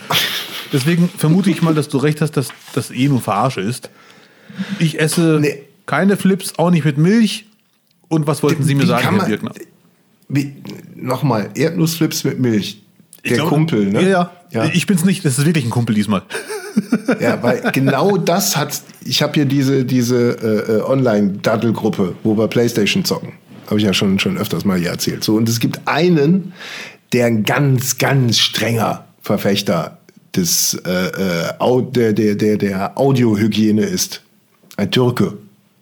Deswegen 0.73 1.09
vermute 1.17 1.49
ich 1.51 1.63
mal, 1.63 1.75
dass 1.75 1.89
du 1.89 1.97
recht 1.97 2.21
hast, 2.21 2.33
dass 2.37 2.49
das 2.75 2.91
eh 2.91 3.09
nur 3.09 3.23
Verarsche 3.23 3.63
ist. 3.63 3.89
Ich 4.79 5.01
esse 5.01 5.39
Nee. 5.41 5.63
keine 5.87 6.17
Flips, 6.19 6.59
auch 6.59 6.71
nicht 6.71 6.85
mit 6.85 6.99
Milch. 6.99 7.47
Und 8.09 8.27
was 8.27 8.43
wollten 8.43 8.65
Sie 8.65 8.75
mir 8.75 8.85
sagen, 8.87 9.17
Herr 9.19 9.27
Birkner? 9.27 9.53
Nochmal, 10.97 11.51
Erdnussflips 11.55 12.25
mit 12.25 12.39
Milch. 12.41 12.83
Der 13.25 13.37
glaube- 13.37 13.49
Kumpel, 13.51 13.87
ne? 13.87 14.03
Ja, 14.03 14.09
ja. 14.09 14.31
ja. 14.51 14.71
Ich 14.73 14.87
bin's 14.87 15.05
nicht, 15.05 15.25
das 15.25 15.39
ist 15.39 15.47
wirklich 15.47 15.65
ein 15.65 15.71
Kumpel 15.71 15.95
diesmal. 15.95 16.23
Ja, 17.21 17.43
weil 17.43 17.63
genau 17.73 18.17
das 18.17 18.57
hat. 18.57 18.81
Ich 19.05 19.23
habe 19.23 19.33
hier 19.35 19.45
diese, 19.45 19.85
diese 19.85 20.31
äh, 20.41 20.77
äh, 20.77 20.83
Online-Daddel-Gruppe, 20.83 22.15
wo 22.23 22.39
wir 22.39 22.47
Playstation 22.47 23.05
zocken. 23.05 23.33
Habe 23.67 23.79
ich 23.81 23.85
ja 23.85 23.93
schon, 23.93 24.21
schon 24.21 24.39
öfters 24.39 24.65
mal 24.65 24.79
hier 24.79 24.91
erzählt. 24.91 25.25
So, 25.25 25.35
und 25.35 25.49
es 25.49 25.59
gibt 25.59 25.81
einen, 25.87 26.53
der 27.13 27.27
ein 27.27 27.43
ganz, 27.43 27.99
ganz 27.99 28.39
strenger 28.39 29.05
Verfechter 29.21 29.99
des, 30.37 30.75
äh, 30.87 31.49
äh, 31.59 31.83
der, 31.93 32.13
der, 32.13 32.35
der, 32.37 32.57
der 32.57 32.99
Audiohygiene 32.99 33.83
ist. 33.83 34.23
Ein 34.77 34.93
Türke. 34.93 35.39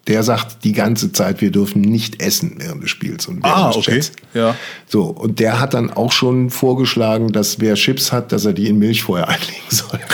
Der 0.08 0.22
sagt 0.22 0.64
die 0.64 0.72
ganze 0.72 1.12
Zeit, 1.12 1.40
wir 1.42 1.50
dürfen 1.52 1.82
nicht 1.82 2.22
essen 2.22 2.54
während 2.56 2.82
des 2.82 2.90
Spiels 2.90 3.26
und 3.26 3.42
während 3.44 3.56
Ah, 3.56 3.68
des 3.68 3.76
okay. 3.76 4.00
Ja. 4.34 4.56
So, 4.86 5.02
und 5.04 5.38
der 5.38 5.60
hat 5.60 5.74
dann 5.74 5.90
auch 5.90 6.12
schon 6.12 6.48
vorgeschlagen, 6.50 7.30
dass 7.32 7.60
wer 7.60 7.74
Chips 7.74 8.10
hat, 8.10 8.32
dass 8.32 8.44
er 8.46 8.54
die 8.54 8.68
in 8.68 8.78
Milch 8.78 9.02
vorher 9.02 9.28
einlegen 9.28 9.68
soll. 9.68 10.00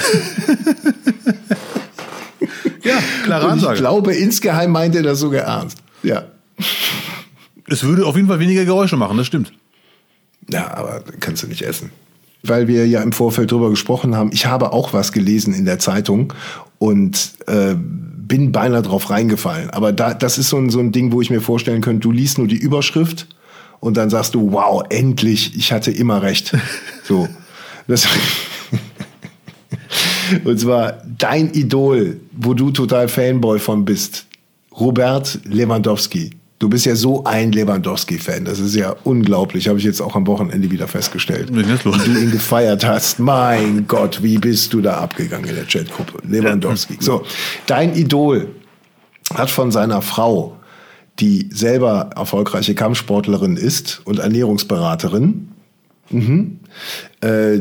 Ja, 2.82 2.98
klare 3.24 3.44
Und 3.46 3.48
ich 3.56 3.62
Ansage. 3.62 3.78
glaube, 3.78 4.14
insgeheim 4.14 4.70
meint 4.70 4.94
er 4.94 5.02
das 5.02 5.18
sogar 5.18 5.42
ernst. 5.44 5.78
Ja. 6.02 6.24
Es 7.66 7.82
würde 7.82 8.04
auf 8.04 8.14
jeden 8.16 8.28
Fall 8.28 8.40
weniger 8.40 8.64
Geräusche 8.66 8.96
machen, 8.96 9.16
das 9.16 9.26
stimmt. 9.26 9.52
Ja, 10.50 10.74
aber 10.74 11.02
kannst 11.20 11.42
du 11.42 11.46
nicht 11.46 11.62
essen. 11.62 11.90
Weil 12.42 12.68
wir 12.68 12.86
ja 12.86 13.00
im 13.00 13.12
Vorfeld 13.12 13.50
drüber 13.50 13.70
gesprochen 13.70 14.14
haben, 14.14 14.30
ich 14.34 14.44
habe 14.44 14.72
auch 14.74 14.92
was 14.92 15.12
gelesen 15.12 15.54
in 15.54 15.64
der 15.64 15.78
Zeitung 15.78 16.34
und 16.78 17.32
äh, 17.46 17.74
bin 18.26 18.52
beinahe 18.52 18.82
drauf 18.82 19.10
reingefallen. 19.10 19.70
Aber 19.70 19.92
da, 19.92 20.14
das 20.14 20.38
ist 20.38 20.48
so 20.48 20.56
ein, 20.56 20.70
so 20.70 20.80
ein 20.80 20.92
Ding, 20.92 21.12
wo 21.12 21.20
ich 21.20 21.30
mir 21.30 21.40
vorstellen 21.40 21.80
könnte, 21.80 22.00
du 22.00 22.12
liest 22.12 22.38
nur 22.38 22.46
die 22.46 22.56
Überschrift 22.56 23.26
und 23.80 23.96
dann 23.96 24.10
sagst 24.10 24.34
du, 24.34 24.52
wow, 24.52 24.82
endlich, 24.88 25.56
ich 25.56 25.72
hatte 25.72 25.90
immer 25.90 26.22
recht. 26.22 26.56
So. 27.06 27.28
Das 27.86 28.08
und 30.44 30.58
zwar 30.58 31.02
dein 31.18 31.52
Idol, 31.52 32.18
wo 32.32 32.54
du 32.54 32.70
total 32.70 33.08
Fanboy 33.08 33.58
von 33.58 33.84
bist, 33.84 34.24
Robert 34.72 35.38
Lewandowski. 35.44 36.30
Du 36.64 36.70
bist 36.70 36.86
ja 36.86 36.96
so 36.96 37.24
ein 37.24 37.52
Lewandowski-Fan. 37.52 38.46
Das 38.46 38.58
ist 38.58 38.74
ja 38.74 38.96
unglaublich. 39.04 39.68
Habe 39.68 39.78
ich 39.78 39.84
jetzt 39.84 40.00
auch 40.00 40.16
am 40.16 40.26
Wochenende 40.26 40.70
wieder 40.70 40.88
festgestellt. 40.88 41.54
Wie 41.54 41.62
du 41.62 42.18
ihn 42.18 42.30
gefeiert 42.30 42.86
hast. 42.86 43.18
Mein 43.18 43.86
Gott, 43.86 44.22
wie 44.22 44.38
bist 44.38 44.72
du 44.72 44.80
da 44.80 44.96
abgegangen 44.96 45.46
in 45.46 45.56
der 45.56 45.66
Chatgruppe? 45.66 46.26
Lewandowski. 46.26 46.96
So, 47.00 47.22
dein 47.66 47.94
Idol 47.94 48.48
hat 49.34 49.50
von 49.50 49.72
seiner 49.72 50.00
Frau, 50.00 50.56
die 51.20 51.50
selber 51.52 52.08
erfolgreiche 52.16 52.74
Kampfsportlerin 52.74 53.58
ist 53.58 54.00
und 54.06 54.20
Ernährungsberaterin, 54.20 55.48
mhm, 56.08 56.60
äh, 57.20 57.58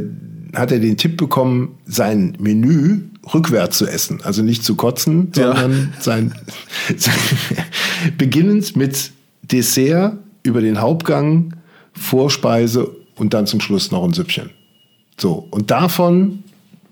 hat 0.56 0.72
er 0.72 0.80
den 0.80 0.96
Tipp 0.96 1.18
bekommen, 1.18 1.78
sein 1.86 2.38
Menü 2.40 3.02
rückwärts 3.34 3.78
zu 3.78 3.88
essen. 3.88 4.20
Also 4.24 4.44
nicht 4.44 4.64
zu 4.64 4.76
kotzen, 4.76 5.32
Ja. 5.36 5.48
sondern 5.56 5.94
sein, 6.00 6.34
sein 6.98 7.14
beginnend 8.18 8.76
mit 8.76 9.12
Dessert 9.44 10.18
über 10.44 10.62
den 10.62 10.82
Hauptgang, 10.82 11.56
Vorspeise 11.94 12.90
und 13.16 13.34
dann 13.34 13.48
zum 13.48 13.62
Schluss 13.62 13.92
noch 13.92 14.04
ein 14.04 14.14
Süppchen. 14.14 14.50
So, 15.20 15.48
und 15.52 15.72
davon 15.72 16.44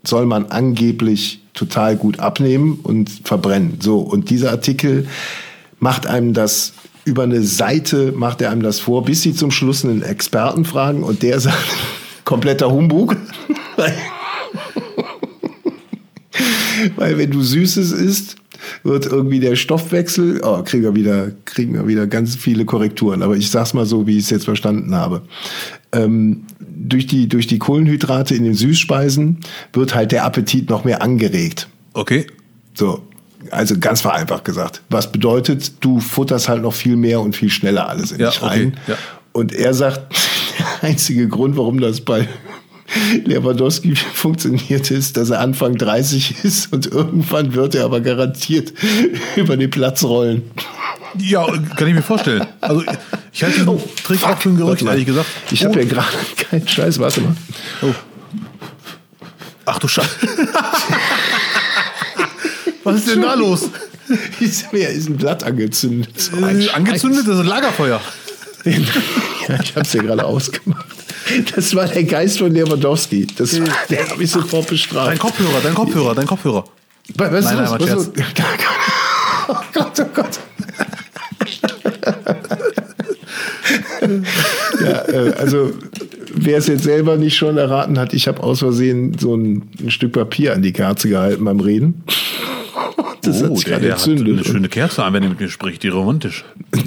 soll 0.03 0.25
man 0.25 0.47
angeblich 0.47 1.41
total 1.53 1.95
gut 1.95 2.19
abnehmen 2.19 2.79
und 2.83 3.09
verbrennen. 3.23 3.79
So, 3.81 3.99
und 3.99 4.29
dieser 4.29 4.51
Artikel 4.51 5.07
macht 5.79 6.07
einem 6.07 6.33
das 6.33 6.73
über 7.03 7.23
eine 7.23 7.41
Seite, 7.41 8.11
macht 8.11 8.41
er 8.41 8.51
einem 8.51 8.61
das 8.61 8.79
vor, 8.79 9.03
bis 9.05 9.23
sie 9.23 9.33
zum 9.33 9.51
Schluss 9.51 9.83
einen 9.83 10.03
Experten 10.03 10.65
fragen 10.65 11.03
und 11.03 11.23
der 11.23 11.39
sagt, 11.39 11.57
kompletter 12.25 12.71
Humbug. 12.71 13.17
Weil 16.95 17.17
wenn 17.17 17.31
du 17.31 17.41
Süßes 17.41 17.91
isst, 17.91 18.35
wird 18.83 19.05
irgendwie 19.05 19.39
der 19.39 19.55
Stoffwechsel, 19.55 20.41
oh, 20.43 20.61
kriegen 20.63 20.83
wir 20.83 20.95
wieder, 20.95 21.31
kriegen 21.45 21.73
wir 21.73 21.87
wieder 21.87 22.07
ganz 22.07 22.35
viele 22.35 22.65
Korrekturen. 22.65 23.21
Aber 23.23 23.35
ich 23.35 23.49
sag's 23.51 23.73
mal 23.73 23.85
so, 23.85 24.07
wie 24.07 24.17
ich 24.17 24.25
es 24.25 24.29
jetzt 24.29 24.45
verstanden 24.45 24.95
habe. 24.95 25.21
Ähm, 25.91 26.43
durch 26.59 27.05
die, 27.07 27.27
durch 27.27 27.47
die 27.47 27.59
Kohlenhydrate 27.59 28.35
in 28.35 28.43
den 28.43 28.53
Süßspeisen 28.53 29.39
wird 29.73 29.93
halt 29.95 30.11
der 30.11 30.25
Appetit 30.25 30.69
noch 30.69 30.83
mehr 30.83 31.01
angeregt. 31.01 31.67
Okay. 31.93 32.27
So. 32.73 33.01
Also 33.49 33.77
ganz 33.79 34.01
vereinfacht 34.01 34.45
gesagt. 34.45 34.83
Was 34.89 35.11
bedeutet, 35.11 35.73
du 35.83 35.99
futterst 35.99 36.47
halt 36.47 36.61
noch 36.61 36.73
viel 36.73 36.95
mehr 36.95 37.21
und 37.21 37.35
viel 37.35 37.49
schneller 37.49 37.89
alles 37.89 38.11
in 38.11 38.19
Ja, 38.19 38.29
dich 38.29 38.41
rein. 38.41 38.77
okay, 38.83 38.91
ja. 38.91 38.97
Und 39.33 39.53
er 39.53 39.73
sagt, 39.73 40.15
der 40.59 40.89
einzige 40.89 41.27
Grund, 41.27 41.57
warum 41.57 41.79
das 41.79 42.01
bei 42.01 42.27
Lewandowski 43.25 43.95
funktioniert 44.13 44.91
ist, 44.91 45.17
dass 45.17 45.29
er 45.29 45.39
Anfang 45.39 45.75
30 45.77 46.43
ist 46.43 46.71
und 46.73 46.87
irgendwann 46.87 47.53
wird 47.53 47.75
er 47.75 47.85
aber 47.85 48.01
garantiert 48.01 48.73
über 49.35 49.57
den 49.57 49.69
Platz 49.69 50.03
rollen. 50.03 50.43
Ja, 51.17 51.45
kann 51.75 51.87
ich 51.87 51.93
mir 51.93 52.01
vorstellen. 52.01 52.45
Also 52.61 52.83
ich 53.33 53.43
halte 53.43 53.59
diesen 53.59 53.79
Trick 54.03 54.23
auch 54.23 54.37
für 54.39 54.49
ein 54.49 54.57
Gerücht, 54.57 54.81
ehrlich 54.83 55.05
gesagt. 55.05 55.27
Ich 55.51 55.65
habe 55.65 55.79
ja 55.81 55.85
gerade 55.87 56.07
keinen 56.37 56.67
Scheiß, 56.67 56.99
warte 56.99 57.21
mal. 57.21 57.35
Ach 59.65 59.77
du 59.79 59.87
Scheiße. 59.87 60.09
Was 62.83 62.95
ist 62.95 63.09
denn 63.09 63.21
da 63.21 63.33
los? 63.33 63.69
Ist 64.39 64.73
mir 64.73 64.89
ist 64.89 65.07
ein 65.09 65.17
Blatt 65.17 65.43
angezündet. 65.43 66.19
So 66.19 66.43
ein 66.43 66.61
Äh, 66.61 66.69
angezündet, 66.69 67.27
das 67.27 67.35
ist 67.35 67.41
ein 67.41 67.47
Lagerfeuer. 67.47 68.01
Ja, 68.65 69.59
ich 69.61 69.71
habe 69.75 69.81
es 69.81 69.93
ja 69.93 70.01
gerade 70.01 70.25
ausgemacht. 70.25 70.85
Das 71.55 71.75
war 71.75 71.87
der 71.87 72.03
Geist 72.03 72.39
von 72.39 72.51
Lewandowski. 72.51 73.27
Das 73.37 73.59
war, 73.59 73.67
der 73.89 74.09
habe 74.09 74.23
ich 74.23 74.31
sofort 74.31 74.65
Dein 74.65 74.69
bestraft. 74.69 75.19
Kopfhörer, 75.19 75.61
dein 75.63 75.73
Kopfhörer, 75.73 76.15
dein 76.15 76.25
Kopfhörer. 76.25 76.65
Was 77.15 77.31
ist 77.31 77.45
Nein, 77.45 77.57
nein, 77.57 77.79
Was 77.79 77.89
los? 77.89 78.11
Oh 79.47 79.55
Gott, 79.73 79.99
oh 79.99 80.05
Gott. 80.13 80.39
ja, 84.81 85.07
äh, 85.09 85.33
also 85.37 85.71
wer 86.33 86.57
es 86.57 86.67
jetzt 86.67 86.83
selber 86.83 87.17
nicht 87.17 87.35
schon 87.35 87.57
erraten 87.57 87.99
hat, 87.99 88.13
ich 88.13 88.27
habe 88.27 88.41
aus 88.41 88.59
Versehen 88.59 89.17
so 89.19 89.35
ein, 89.35 89.69
ein 89.79 89.91
Stück 89.91 90.13
Papier 90.13 90.53
an 90.53 90.61
die 90.61 90.73
Kerze 90.73 91.09
gehalten 91.09 91.43
beim 91.45 91.59
Reden. 91.59 92.03
Das 93.21 93.43
hat 93.43 93.55
sich 93.55 93.65
der, 93.65 93.73
gerade 93.73 93.85
der 93.85 93.95
hat 93.95 94.07
entzündet. 94.07 94.33
eine 94.33 94.43
schöne 94.45 94.69
Kerze 94.69 95.03
an, 95.03 95.13
wenn 95.13 95.23
er 95.23 95.29
mit 95.29 95.39
mir 95.39 95.49
spricht, 95.49 95.83
die 95.83 95.89
romantisch. 95.89 96.43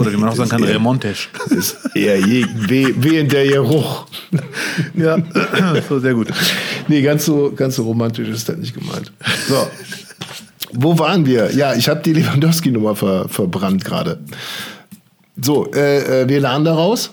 Oder 0.00 0.12
wie 0.12 0.16
man 0.16 0.30
auch 0.30 0.34
sagen 0.34 0.48
kann, 0.48 0.62
ist 1.50 1.76
eher 1.94 2.18
je, 2.18 2.46
weh, 2.54 2.94
wehender 2.96 3.44
Geruch. 3.44 4.06
Ja, 4.94 5.18
so 5.88 6.00
sehr 6.00 6.14
gut. 6.14 6.28
Nee, 6.88 7.02
ganz 7.02 7.26
so, 7.26 7.52
ganz 7.54 7.76
so 7.76 7.82
romantisch 7.82 8.28
ist 8.28 8.48
das 8.48 8.56
nicht 8.56 8.72
gemeint. 8.72 9.12
So. 9.46 9.66
Wo 10.72 10.98
waren 10.98 11.26
wir? 11.26 11.54
Ja, 11.54 11.74
ich 11.74 11.90
habe 11.90 12.00
die 12.00 12.14
Lewandowski-Nummer 12.14 12.96
ver, 12.96 13.28
verbrannt 13.28 13.84
gerade. 13.84 14.20
So, 15.38 15.70
äh, 15.72 16.22
äh, 16.22 16.28
wir 16.28 16.40
lernen 16.40 16.64
daraus. 16.64 17.10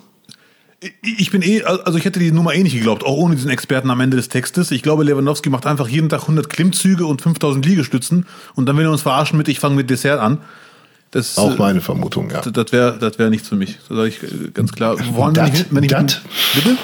Ich 1.02 1.32
bin 1.32 1.42
eh, 1.42 1.64
also 1.64 1.98
ich 1.98 2.06
hätte 2.06 2.20
die 2.20 2.32
Nummer 2.32 2.54
eh 2.54 2.64
nicht 2.64 2.76
geglaubt, 2.76 3.04
auch 3.04 3.18
ohne 3.18 3.36
diesen 3.36 3.50
Experten 3.50 3.90
am 3.90 4.00
Ende 4.00 4.16
des 4.16 4.30
Textes. 4.30 4.72
Ich 4.72 4.82
glaube, 4.82 5.04
Lewandowski 5.04 5.50
macht 5.50 5.66
einfach 5.66 5.90
jeden 5.90 6.08
Tag 6.08 6.22
100 6.22 6.50
Klimmzüge 6.50 7.06
und 7.06 7.22
5000 7.22 7.66
Liegestützen 7.66 8.28
und 8.56 8.66
dann 8.68 8.78
will 8.78 8.86
er 8.86 8.92
uns 8.92 9.02
verarschen 9.02 9.38
mit, 9.38 9.50
ich 9.50 9.60
fange 9.60 9.76
mit 9.76 9.90
Dessert 9.90 10.22
an. 10.22 10.38
Das, 11.12 11.38
Auch 11.38 11.54
äh, 11.54 11.58
meine 11.58 11.82
Vermutung, 11.82 12.30
ja. 12.30 12.42
das 12.42 12.72
wäre 12.72 12.98
das 13.00 13.18
wär 13.18 13.30
nichts 13.30 13.48
für 13.48 13.56
mich. 13.56 13.78
Das 13.88 13.98
sage 13.98 14.10
ich 14.10 14.24
äh, 14.24 14.52
ganz 14.54 14.72
klar. 14.74 14.98
Wenn 14.98 15.34
Dat? 15.34 15.54
ich, 15.54 15.66
wenn 15.70 15.84
ich 15.84 15.92
Dat? 15.92 16.22
Bitte? 16.54 16.78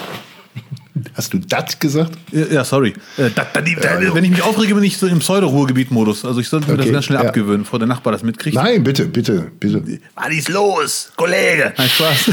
Hast 1.16 1.34
du 1.34 1.40
das 1.40 1.80
gesagt? 1.80 2.14
Ja, 2.32 2.46
ja, 2.46 2.64
sorry. 2.64 2.94
Äh, 3.18 3.30
da, 3.36 3.46
da, 3.52 3.62
die, 3.62 3.76
da, 3.76 4.00
wenn 4.14 4.24
ich 4.24 4.32
mich 4.32 4.42
aufrege, 4.44 4.76
bin 4.76 4.84
ich 4.84 4.98
so 4.98 5.08
im 5.08 5.20
Pseudo-Ruhrgebiet-Modus. 5.20 6.24
Also 6.24 6.40
ich 6.40 6.48
sollte 6.48 6.68
mir 6.68 6.74
Okay, 6.74 6.84
das 6.84 6.92
ganz 6.92 7.06
schnell 7.06 7.22
ja. 7.22 7.28
abgewöhnen, 7.28 7.64
bevor 7.64 7.80
der 7.80 7.88
Nachbar 7.88 8.14
das 8.14 8.24
mitkriegt. 8.24 8.56
Nein, 8.56 8.84
bitte, 8.84 9.06
bitte, 9.06 9.52
bitte. 9.60 9.84
Was 10.16 10.30
ist 10.30 10.50
los, 10.50 11.12
Kollege? 11.16 11.74
Nein, 11.78 11.90
Spaß. 11.90 12.32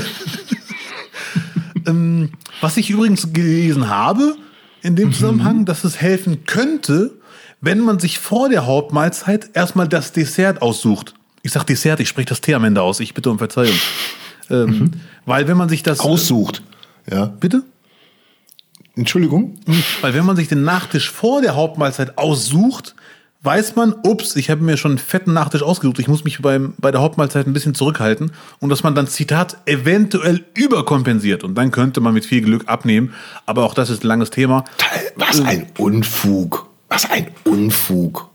ähm, 1.87 2.31
was 2.61 2.77
ich 2.77 2.91
übrigens 2.91 3.33
gelesen 3.33 3.89
habe 3.89 4.37
in 4.83 4.95
dem 4.95 5.13
Zusammenhang, 5.13 5.65
dass 5.65 5.85
es 5.85 6.01
helfen 6.01 6.45
könnte, 6.45 7.13
wenn 7.61 7.81
man 7.81 7.99
sich 7.99 8.19
vor 8.19 8.49
der 8.49 8.67
Hauptmahlzeit 8.67 9.51
erstmal 9.55 9.89
das 9.89 10.13
Dessert 10.13 10.63
aussucht. 10.63 11.15
Ich 11.43 11.53
sag 11.53 11.65
Dessert, 11.65 12.01
ich 12.01 12.09
spreche 12.09 12.29
das 12.29 12.41
T 12.41 12.55
am 12.55 12.65
Ende 12.65 12.83
aus. 12.83 13.01
Ich 13.01 13.15
bitte 13.15 13.31
um 13.31 13.39
Verzeihung. 13.39 13.77
Ähm, 14.51 14.91
Weil 15.25 15.49
wenn 15.49 15.57
man 15.57 15.69
sich 15.69 15.83
das 15.83 16.01
Aussucht. 16.01 16.63
Ja. 17.11 17.27
bitte, 17.27 17.63
Entschuldigung? 18.97 19.59
weil 20.03 20.15
wenn 20.15 20.27
man 20.27 20.37
sich 20.37 20.49
den 20.49 20.63
Nachtisch 20.63 21.11
vor 21.11 21.41
der 21.41 21.57
Hauptmahlzeit 21.57 22.19
aussucht, 22.19 22.95
weiß 23.43 23.75
man, 23.77 23.95
ups, 24.03 24.37
ich 24.37 24.51
habe 24.51 24.63
mir 24.63 24.77
schon 24.77 24.93
einen 24.93 24.99
fetten 24.99 25.33
Nachtisch 25.33 25.63
ausgesucht, 25.63 25.99
ich 25.99 26.09
muss 26.09 26.25
mich 26.25 26.43
beim, 26.43 26.75
bei 26.79 26.91
der 26.91 27.01
Hauptmahlzeit 27.01 27.47
ein 27.47 27.53
bisschen 27.53 27.75
zurückhalten 27.75 28.33
und 28.59 28.69
dass 28.69 28.83
man 28.83 28.95
dann, 28.95 29.07
Zitat, 29.07 29.57
eventuell 29.65 30.45
überkompensiert 30.55 31.43
und 31.45 31.55
dann 31.55 31.71
könnte 31.71 32.01
man 32.01 32.13
mit 32.13 32.27
viel 32.27 32.43
Glück 32.43 32.69
abnehmen, 32.69 33.15
aber 33.47 33.65
auch 33.65 33.75
das 33.75 33.89
ist 33.89 34.05
ein 34.05 34.09
langes 34.09 34.31
Thema. 34.31 34.65
Was 35.17 35.41
ein 35.41 35.67
Unfug. 35.79 36.69
Was 36.89 37.11
ein 37.11 37.29
Unfug. 37.45 38.30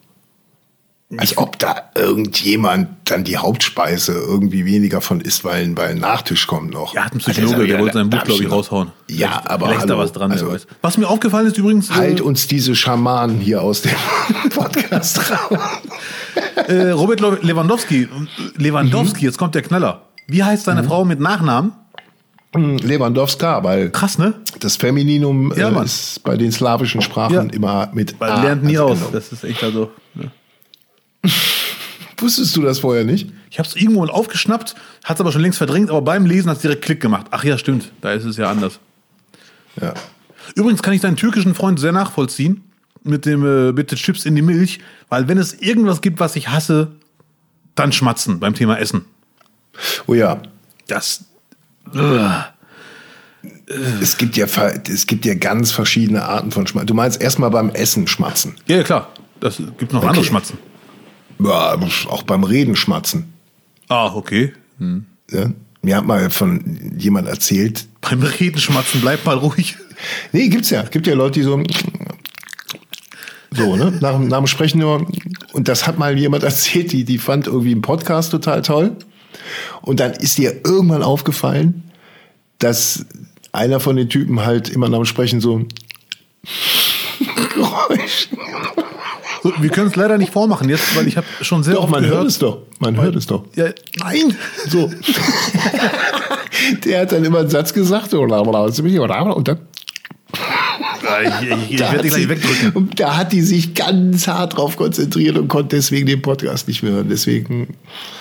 Als 1.18 1.38
ob 1.38 1.60
da 1.60 1.92
irgendjemand 1.96 2.90
dann 3.06 3.24
die 3.24 3.38
Hauptspeise 3.38 4.12
irgendwie 4.14 4.66
weniger 4.66 5.02
von 5.02 5.22
isst, 5.22 5.44
weil, 5.46 5.78
weil 5.78 5.90
ein 5.92 6.00
Nachtisch 6.00 6.48
kommt 6.48 6.74
noch. 6.74 6.96
Er 6.96 7.06
hat 7.06 7.12
einen 7.12 7.22
Also, 7.22 7.32
Psychologe, 7.32 7.58
das- 7.60 7.68
der 7.68 7.80
wollte 7.80 7.98
sein 8.00 8.10
Buch, 8.10 8.24
glaube 8.24 8.44
ich, 8.44 8.52
raushauen. 8.52 8.92
Ja, 9.08 9.28
Vielleicht- 9.30 9.50
aber 9.52 9.66
Vielleicht 9.68 9.82
ist 9.82 9.90
da 9.90 9.94
hallo, 9.94 10.04
was 10.04 10.12
dran, 10.14 10.32
also- 10.32 10.52
weiß. 10.52 10.68
Was 10.82 10.98
mir 10.98 11.08
aufgefallen 11.08 11.46
ist 11.48 11.58
übrigens, 11.60 11.92
Halt 11.92 12.20
äh, 12.20 12.24
uns 12.24 12.48
diese 12.48 12.76
Schamanen 12.76 13.40
hier 13.40 13.62
aus 13.62 13.84
dem 13.84 13.92
Podcast 14.50 15.20
raus. 15.32 15.60
äh, 16.68 16.90
Robert 16.90 17.20
Le- 17.20 17.38
Lewandowski, 17.42 18.08
Lewandowski, 18.58 19.20
Mhm. 19.20 19.26
jetzt 19.26 19.38
kommt 19.38 19.54
der 19.54 19.62
Knaller. 19.62 20.02
Wie 20.28 20.44
heißt 20.44 20.66
seine 20.66 20.84
Frau 20.84 21.06
mit 21.06 21.20
Nachnamen? 21.20 21.74
Lewandowska, 22.56 23.64
weil 23.64 23.90
Krass, 23.92 24.18
ne? 24.18 24.34
das 24.60 24.78
Femininum 24.78 25.54
Ja, 25.56 25.70
äh, 25.70 25.84
ist 25.86 26.24
bei 26.24 26.38
den 26.38 26.52
slawischen 26.52 27.02
Sprachen 27.02 27.34
Ja. 27.34 27.42
immer 27.54 27.90
mit 27.94 28.20
Man 28.20 28.30
A 28.32 28.42
lernt 28.44 28.64
nie 28.64 28.78
aus. 28.80 28.92
angenommen. 28.92 29.14
Das 29.14 29.32
ist 29.32 29.44
echt 29.44 29.64
also. 29.64 29.92
Wusstest 32.18 32.56
du 32.56 32.62
das 32.62 32.80
vorher 32.80 33.04
nicht? 33.04 33.30
Ich 33.50 33.60
habe 33.60 33.68
es 33.68 33.76
irgendwo 33.76 34.00
mal 34.06 34.10
aufgeschnappt, 34.10 34.76
hat 35.04 35.18
es 35.18 35.22
aber 35.22 35.32
schon 35.32 35.42
längst 35.42 35.58
verdrängt, 35.58 35.90
aber 35.90 36.02
beim 36.02 36.26
Lesen 36.26 36.50
hat 36.50 36.58
es 36.58 36.62
direkt 36.62 36.84
Klick 36.84 37.02
gemacht. 37.02 37.28
Ach 37.32 37.44
ja, 37.44 37.58
stimmt, 37.58 37.92
da 38.02 38.14
ist 38.14 38.26
es 38.26 38.38
ja 38.38 38.50
anders. 38.50 38.80
Ja. 39.82 39.94
Übrigens 40.56 40.82
kann 40.82 40.94
ich 40.94 41.02
deinen 41.02 41.18
türkischen 41.18 41.56
Freund 41.56 41.80
sehr 41.80 41.92
nachvollziehen 41.92 42.64
mit 43.04 43.26
dem 43.26 43.46
äh, 43.46 43.72
bitte 43.72 43.96
Chips 43.96 44.26
in 44.26 44.36
die 44.36 44.42
Milch, 44.42 44.80
weil 45.10 45.28
wenn 45.28 45.38
es 45.38 45.54
irgendwas 45.54 46.02
gibt, 46.02 46.20
was 46.20 46.36
ich 46.36 46.50
hasse, 46.50 46.92
dann 47.76 47.92
schmatzen 47.92 48.40
beim 48.40 48.56
Thema 48.56 48.78
Essen. 48.80 49.06
Oh 50.08 50.14
ja. 50.14 50.42
Das. 50.88 51.26
Es 54.00 54.18
gibt 54.18 54.38
ja, 54.38 54.46
es 54.88 55.08
gibt 55.08 55.26
ja 55.26 55.36
ganz 55.36 55.72
verschiedene 55.72 56.24
Arten 56.24 56.52
von 56.52 56.66
Schmatzen. 56.68 56.88
Du 56.88 56.94
meinst 56.94 57.22
erstmal 57.22 57.52
beim 57.52 57.70
Essen 57.70 58.08
schmatzen. 58.08 58.56
Ja, 58.68 58.78
ja, 58.78 58.84
klar. 58.84 59.10
Das 59.40 59.58
gibt 59.78 59.94
noch 59.94 60.04
andere 60.04 60.24
Schmatzen. 60.24 60.58
Ja, 61.40 61.78
auch 62.08 62.24
beim 62.24 62.44
Reden 62.44 62.76
schmatzen. 62.76 63.34
Ah, 63.88 64.14
okay. 64.14 64.54
Ja? 65.32 65.52
Mir 65.82 65.98
hat 65.98 66.06
mal 66.06 66.30
von 66.30 66.96
jemand 66.98 67.28
erzählt, 67.28 67.88
Beim 68.02 68.22
Reden 68.24 68.60
schmatzen, 68.60 69.02
bleib 69.02 69.26
mal 69.26 69.38
ruhig. 69.38 69.76
nee, 70.32 70.48
gibt's 70.48 70.70
ja. 70.70 70.84
Gibt 70.84 71.08
ja 71.08 71.14
Leute, 71.16 71.40
die 71.40 71.44
so, 71.44 71.62
so, 73.52 73.76
ne, 73.76 73.92
nach, 74.02 74.20
nach 74.20 74.38
dem 74.38 74.48
Sprechen 74.48 74.80
nur, 74.80 75.08
und 75.54 75.68
das 75.68 75.88
hat 75.88 75.98
mal 75.98 76.18
jemand 76.18 76.44
erzählt, 76.44 76.92
die, 76.92 77.04
die 77.04 77.18
fand 77.18 77.48
irgendwie 77.48 77.72
einen 77.72 77.82
Podcast 77.82 78.32
total 78.32 78.62
toll. 78.62 78.96
Und 79.82 80.00
dann 80.00 80.12
ist 80.14 80.38
ihr 80.40 80.66
irgendwann 80.66 81.04
aufgefallen, 81.04 81.84
dass 82.60 83.06
einer 83.52 83.80
von 83.80 83.96
den 83.96 84.10
Typen 84.10 84.46
halt 84.46 84.70
immer 84.70 84.90
nach 84.90 84.98
dem 85.00 85.06
Sprechen 85.06 85.40
so 85.42 85.66
Geräusch. 87.54 88.30
So, 89.46 89.54
wir 89.60 89.70
können 89.70 89.90
es 89.90 89.96
leider 89.96 90.18
nicht 90.18 90.34
vormachen 90.34 90.68
jetzt, 90.70 90.96
weil 90.98 91.08
ich 91.08 91.18
habe 91.18 91.28
schon 91.42 91.62
sehr 91.62 91.76
Doch, 91.76 91.84
oft 91.84 91.92
man 91.92 92.02
gehört. 92.02 92.18
hört 92.18 92.28
es 92.30 92.40
doch. 92.40 92.58
Man 92.80 93.00
hört 93.00 93.16
es 93.16 93.28
doch. 93.28 93.44
Ja, 93.56 93.66
nein! 94.00 94.36
So. 94.68 94.92
Der 96.84 97.02
hat 97.02 97.12
dann 97.12 97.24
immer 97.24 97.40
einen 97.42 97.50
Satz 97.50 97.72
gesagt, 97.72 98.12
und 98.16 99.48
dann 99.48 99.60
Ich, 101.42 101.48
ich, 101.48 101.72
ich 101.72 101.78
da 101.78 101.92
werde 101.92 102.02
dich 102.04 102.12
gleich 102.12 102.24
sie- 102.24 102.30
wegdrücken. 102.30 102.72
Und 102.74 103.00
da 103.00 103.18
hat 103.18 103.34
die 103.34 103.42
sich 103.42 103.76
ganz 103.76 104.28
hart 104.28 104.58
drauf 104.58 104.78
konzentriert 104.78 105.38
und 105.38 105.48
konnte 105.48 105.76
deswegen 105.76 106.08
den 106.08 106.24
Podcast 106.24 106.68
nicht 106.68 106.82
mehr 106.82 106.94
hören. 106.94 107.08
Deswegen, 107.10 107.76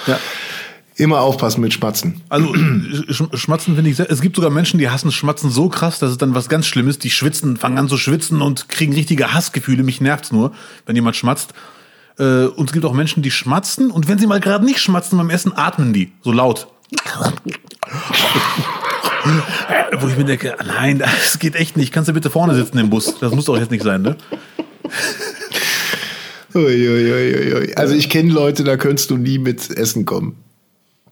Ja. 0.07 0.19
Immer 0.97 1.21
aufpassen 1.21 1.61
mit 1.61 1.75
Schmatzen. 1.75 2.23
Also 2.29 2.55
Sch 2.55 3.25
Schmatzen 3.35 3.75
finde 3.75 3.91
ich 3.91 3.97
sehr. 3.97 4.09
Es 4.11 4.21
gibt 4.21 4.37
sogar 4.37 4.51
Menschen, 4.51 4.79
die 4.79 4.89
hassen 4.89 5.11
Schmatzen 5.11 5.51
so 5.51 5.69
krass, 5.69 5.99
dass 5.99 6.13
es 6.13 6.19
dann 6.19 6.37
was 6.37 6.49
ganz 6.49 6.67
Schlimmes. 6.67 7.01
Die 7.01 7.11
schwitzen, 7.11 7.57
fangen 7.57 7.79
an 7.79 7.89
zu 7.89 7.97
schwitzen 7.97 8.41
und 8.41 8.69
kriegen 8.69 8.93
richtige 8.93 9.35
Hassgefühle. 9.35 9.83
Mich 9.83 10.01
nervt's 10.01 10.31
nur, 10.31 10.53
wenn 10.87 10.95
jemand 10.95 11.17
schmatzt. 11.17 11.53
Äh, 12.19 12.45
und 12.45 12.67
es 12.67 12.73
gibt 12.73 12.85
auch 12.85 12.93
Menschen, 12.93 13.25
die 13.25 13.33
schmatzen 13.33 13.91
und 13.91 14.07
wenn 14.07 14.19
sie 14.19 14.29
mal 14.29 14.39
gerade 14.39 14.65
nicht 14.65 14.79
schmatzen 14.79 15.19
beim 15.19 15.31
Essen, 15.31 15.53
atmen 15.57 15.93
die 15.93 16.13
so 16.23 16.31
laut. 16.31 16.69
Wo 19.99 20.07
ich 20.07 20.17
mir 20.17 20.25
denke, 20.25 20.57
nein, 20.65 20.99
das 21.01 21.41
geht 21.41 21.57
echt 21.57 21.77
nicht. 21.77 21.93
Kannst 21.93 22.09
du 22.09 22.13
bitte 22.13 22.31
vorne 22.31 22.55
sitzen 22.55 22.79
im 22.79 22.91
Bus? 22.91 23.19
Das 23.19 23.33
muss 23.33 23.47
doch 23.47 23.57
jetzt 23.57 23.73
nicht 23.73 23.83
sein, 23.83 24.03
ne? 24.03 24.17
Uiuiuiui. 26.55 27.75
Also 27.75 27.95
ich 27.95 28.09
kenne 28.11 28.31
Leute, 28.33 28.63
da 28.63 28.77
könntest 28.77 29.11
du 29.11 29.17
nie 29.17 29.39
mit 29.39 29.77
Essen 29.77 30.05
kommen. 30.05 30.37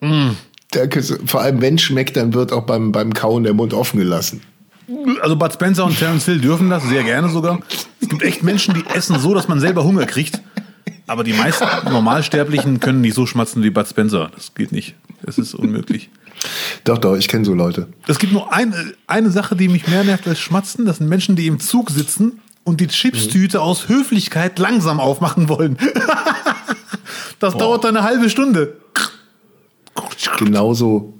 Mm. 0.03 0.37
Du, 0.71 1.01
vor 1.25 1.41
allem 1.41 1.61
wenn 1.61 1.75
es 1.75 1.81
schmeckt, 1.81 2.17
dann 2.17 2.33
wird 2.33 2.51
auch 2.51 2.63
beim, 2.63 2.91
beim 2.91 3.13
Kauen 3.13 3.43
der 3.43 3.53
Mund 3.53 3.73
offen 3.73 3.99
gelassen. 3.99 4.41
Also 5.21 5.35
Bud 5.35 5.53
Spencer 5.53 5.85
und 5.85 5.97
Terence 5.97 6.25
Hill 6.25 6.39
dürfen 6.39 6.69
das, 6.69 6.83
sehr 6.83 7.03
gerne 7.03 7.29
sogar. 7.29 7.59
Es 8.01 8.09
gibt 8.09 8.23
echt 8.23 8.43
Menschen, 8.43 8.73
die 8.73 8.85
essen 8.93 9.19
so, 9.19 9.33
dass 9.33 9.47
man 9.47 9.59
selber 9.59 9.83
Hunger 9.83 10.05
kriegt. 10.05 10.41
Aber 11.07 11.23
die 11.23 11.33
meisten 11.33 11.65
Normalsterblichen 11.85 12.79
können 12.79 13.01
nicht 13.01 13.13
so 13.13 13.25
schmatzen 13.25 13.63
wie 13.63 13.69
Bud 13.69 13.87
Spencer. 13.87 14.31
Das 14.35 14.53
geht 14.55 14.71
nicht. 14.71 14.95
Das 15.21 15.37
ist 15.37 15.53
unmöglich. 15.53 16.09
Doch, 16.83 16.97
doch, 16.97 17.15
ich 17.15 17.27
kenne 17.27 17.45
so 17.45 17.53
Leute. 17.53 17.87
Es 18.07 18.19
gibt 18.19 18.33
nur 18.33 18.51
eine, 18.53 18.93
eine 19.07 19.29
Sache, 19.29 19.55
die 19.55 19.69
mich 19.69 19.87
mehr 19.87 20.03
nervt 20.03 20.27
als 20.27 20.39
Schmatzen. 20.39 20.85
Das 20.85 20.97
sind 20.97 21.07
Menschen, 21.07 21.35
die 21.35 21.47
im 21.47 21.59
Zug 21.59 21.89
sitzen 21.89 22.41
und 22.63 22.81
die 22.81 22.87
Chipstüte 22.87 23.57
mhm. 23.57 23.63
aus 23.63 23.87
Höflichkeit 23.87 24.59
langsam 24.59 24.99
aufmachen 24.99 25.49
wollen. 25.49 25.77
das 27.39 27.53
Boah. 27.53 27.59
dauert 27.59 27.85
eine 27.85 28.03
halbe 28.03 28.29
Stunde. 28.29 28.77
Genauso, 30.37 31.13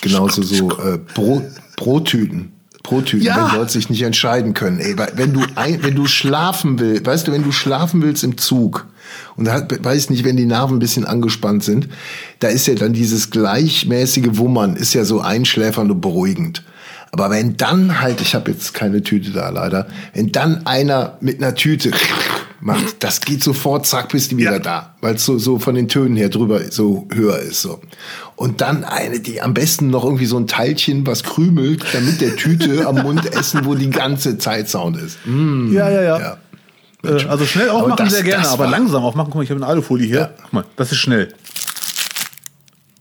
genauso 0.00 0.42
so 0.42 0.70
äh, 0.78 0.98
Brot, 1.14 1.44
Brottüten. 1.76 2.52
Brottüten, 2.82 3.26
ja. 3.26 3.50
wenn 3.52 3.58
Leute 3.58 3.72
sich 3.72 3.90
nicht 3.90 4.02
entscheiden 4.02 4.54
können. 4.54 4.80
Ey, 4.80 4.96
wenn 5.14 5.32
du 5.32 5.42
ein, 5.54 5.82
wenn 5.82 5.94
du 5.94 6.06
schlafen 6.06 6.78
willst, 6.78 7.06
weißt 7.06 7.28
du, 7.28 7.32
wenn 7.32 7.42
du 7.42 7.52
schlafen 7.52 8.02
willst 8.02 8.24
im 8.24 8.38
Zug 8.38 8.86
und 9.36 9.44
da 9.44 9.66
weiß 9.82 10.10
nicht, 10.10 10.24
wenn 10.24 10.36
die 10.36 10.46
Nerven 10.46 10.76
ein 10.76 10.80
bisschen 10.80 11.04
angespannt 11.04 11.62
sind, 11.62 11.88
da 12.38 12.48
ist 12.48 12.66
ja 12.66 12.74
dann 12.74 12.92
dieses 12.92 13.30
gleichmäßige 13.30 14.38
Wummern 14.38 14.76
ist 14.76 14.94
ja 14.94 15.04
so 15.04 15.20
einschläfernd 15.20 15.90
und 15.90 16.00
beruhigend. 16.00 16.62
Aber 17.12 17.30
wenn 17.30 17.56
dann 17.56 18.00
halt, 18.00 18.20
ich 18.20 18.34
habe 18.34 18.52
jetzt 18.52 18.72
keine 18.72 19.02
Tüte 19.02 19.32
da 19.32 19.50
leider, 19.50 19.88
wenn 20.14 20.30
dann 20.30 20.66
einer 20.66 21.18
mit 21.20 21.42
einer 21.42 21.54
Tüte 21.54 21.90
macht, 22.60 23.02
das 23.02 23.20
geht 23.20 23.42
sofort, 23.42 23.86
zack, 23.86 24.10
bist 24.10 24.32
du 24.32 24.36
wieder 24.36 24.52
ja. 24.52 24.58
da, 24.58 24.94
weil 25.00 25.16
es 25.16 25.24
so, 25.24 25.38
so 25.38 25.58
von 25.58 25.74
den 25.74 25.88
Tönen 25.88 26.16
her 26.16 26.28
drüber 26.28 26.60
so 26.70 27.08
höher 27.12 27.38
ist. 27.38 27.62
so. 27.62 27.80
Und 28.36 28.60
dann 28.60 28.84
eine, 28.84 29.20
die 29.20 29.42
am 29.42 29.54
besten 29.54 29.90
noch 29.90 30.04
irgendwie 30.04 30.26
so 30.26 30.36
ein 30.36 30.46
Teilchen, 30.46 31.06
was 31.06 31.22
krümelt, 31.22 31.84
damit 31.92 32.20
der 32.20 32.36
Tüte 32.36 32.86
am 32.86 33.02
Mund 33.02 33.26
essen, 33.34 33.64
wo 33.64 33.74
die 33.74 33.90
ganze 33.90 34.38
Zeit 34.38 34.68
Sound 34.68 34.96
ist. 34.96 35.18
Mm. 35.26 35.72
Ja, 35.72 35.90
ja, 35.90 36.02
ja. 36.02 36.18
ja. 36.18 36.38
Äh, 37.04 37.26
also 37.26 37.46
schnell 37.46 37.70
aufmachen 37.70 38.04
das, 38.04 38.14
sehr 38.14 38.22
gerne, 38.22 38.48
aber 38.48 38.66
langsam 38.66 39.02
aufmachen. 39.02 39.30
Guck 39.30 39.36
mal, 39.36 39.44
ich 39.44 39.50
habe 39.50 39.60
eine 39.60 39.70
Alufolie 39.70 40.06
hier. 40.06 40.20
Ja. 40.20 40.30
Guck 40.42 40.52
mal, 40.52 40.64
das 40.76 40.92
ist 40.92 40.98
schnell. 40.98 41.34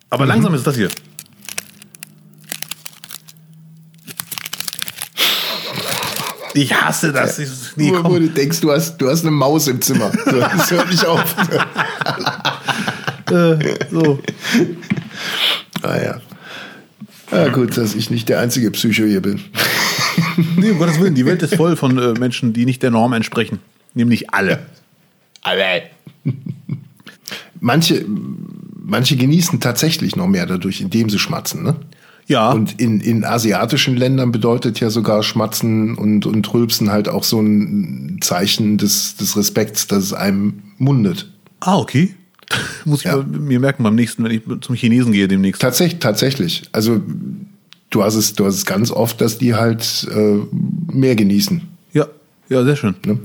Aber 0.10 0.24
mhm. 0.24 0.30
langsam 0.30 0.54
ist 0.54 0.66
das 0.66 0.76
hier. 0.76 0.90
Ich 6.54 6.74
hasse 6.74 7.12
das. 7.12 7.38
Ja. 7.38 7.46
Nee, 7.76 7.92
wo, 7.92 8.04
wo, 8.04 8.20
du 8.20 8.28
denkst, 8.28 8.62
du 8.62 8.72
hast, 8.72 8.98
du 8.98 9.10
hast 9.10 9.22
eine 9.22 9.32
Maus 9.32 9.68
im 9.68 9.82
Zimmer. 9.82 10.12
Das 10.26 10.72
hört 10.72 10.90
nicht 10.90 11.06
auf. 11.06 11.36
äh, 13.32 13.58
so. 13.92 14.20
Ah 15.82 15.98
ja. 15.98 16.22
Ja, 17.32 17.50
gut, 17.50 17.78
dass 17.78 17.94
ich 17.94 18.10
nicht 18.10 18.28
der 18.30 18.40
einzige 18.40 18.72
Psycho 18.72 19.04
hier 19.04 19.22
bin. 19.22 19.40
nee, 20.58 20.72
um 20.72 20.80
Gottes 20.80 21.00
Willen, 21.00 21.16
die 21.16 21.26
Welt 21.26 21.44
ist 21.44 21.56
voll 21.56 21.76
von 21.76 21.98
äh, 21.98 22.20
Menschen, 22.20 22.54
die 22.54 22.66
nicht 22.66 22.82
der 22.82 22.92
Norm 22.92 23.14
entsprechen. 23.14 23.60
Nämlich 23.94 24.34
alle. 24.34 24.66
Alle. 25.42 25.84
Manche, 27.60 28.06
manche 28.76 29.16
genießen 29.16 29.60
tatsächlich 29.60 30.16
noch 30.16 30.28
mehr 30.28 30.46
dadurch, 30.46 30.82
indem 30.82 31.10
sie 31.10 31.20
schmatzen, 31.20 31.64
ne? 31.64 31.76
Ja. 32.30 32.52
Und 32.52 32.80
in, 32.80 33.02
in 33.02 33.26
asiatischen 33.26 33.98
Ländern 33.98 34.32
bedeutet 34.32 34.80
ja 34.80 34.92
sogar 34.92 35.24
Schmatzen 35.24 35.96
und, 35.96 36.28
und 36.28 36.54
Rülpsen 36.54 36.92
halt 36.92 37.10
auch 37.10 37.24
so 37.24 37.42
ein 37.42 38.20
Zeichen 38.22 38.78
des, 38.78 39.16
des 39.18 39.36
Respekts, 39.36 39.88
dass 39.88 40.04
es 40.04 40.14
einem 40.14 40.62
mundet. 40.78 41.32
Ah, 41.60 41.78
okay. 41.78 42.14
Muss 42.86 43.00
ich 43.00 43.06
ja. 43.06 43.18
mir 43.18 43.60
merken 43.60 43.82
beim 43.82 43.96
nächsten, 43.96 44.24
wenn 44.24 44.32
ich 44.32 44.44
zum 44.62 44.76
Chinesen 44.76 45.12
gehe 45.12 45.28
demnächst. 45.28 45.60
Tatsächlich, 45.60 46.00
tatsächlich. 46.00 46.70
Also 46.72 47.02
du 47.90 48.04
hast 48.04 48.14
es, 48.14 48.34
du 48.34 48.46
hast 48.46 48.56
es 48.56 48.66
ganz 48.66 48.92
oft, 48.92 49.20
dass 49.22 49.40
die 49.40 49.56
halt 49.56 50.08
äh, 50.12 50.38
mehr 50.92 51.16
genießen. 51.16 51.64
Ja, 51.94 52.06
ja, 52.48 52.64
sehr 52.64 52.76
schön. 52.76 52.94
Ne? 53.08 53.18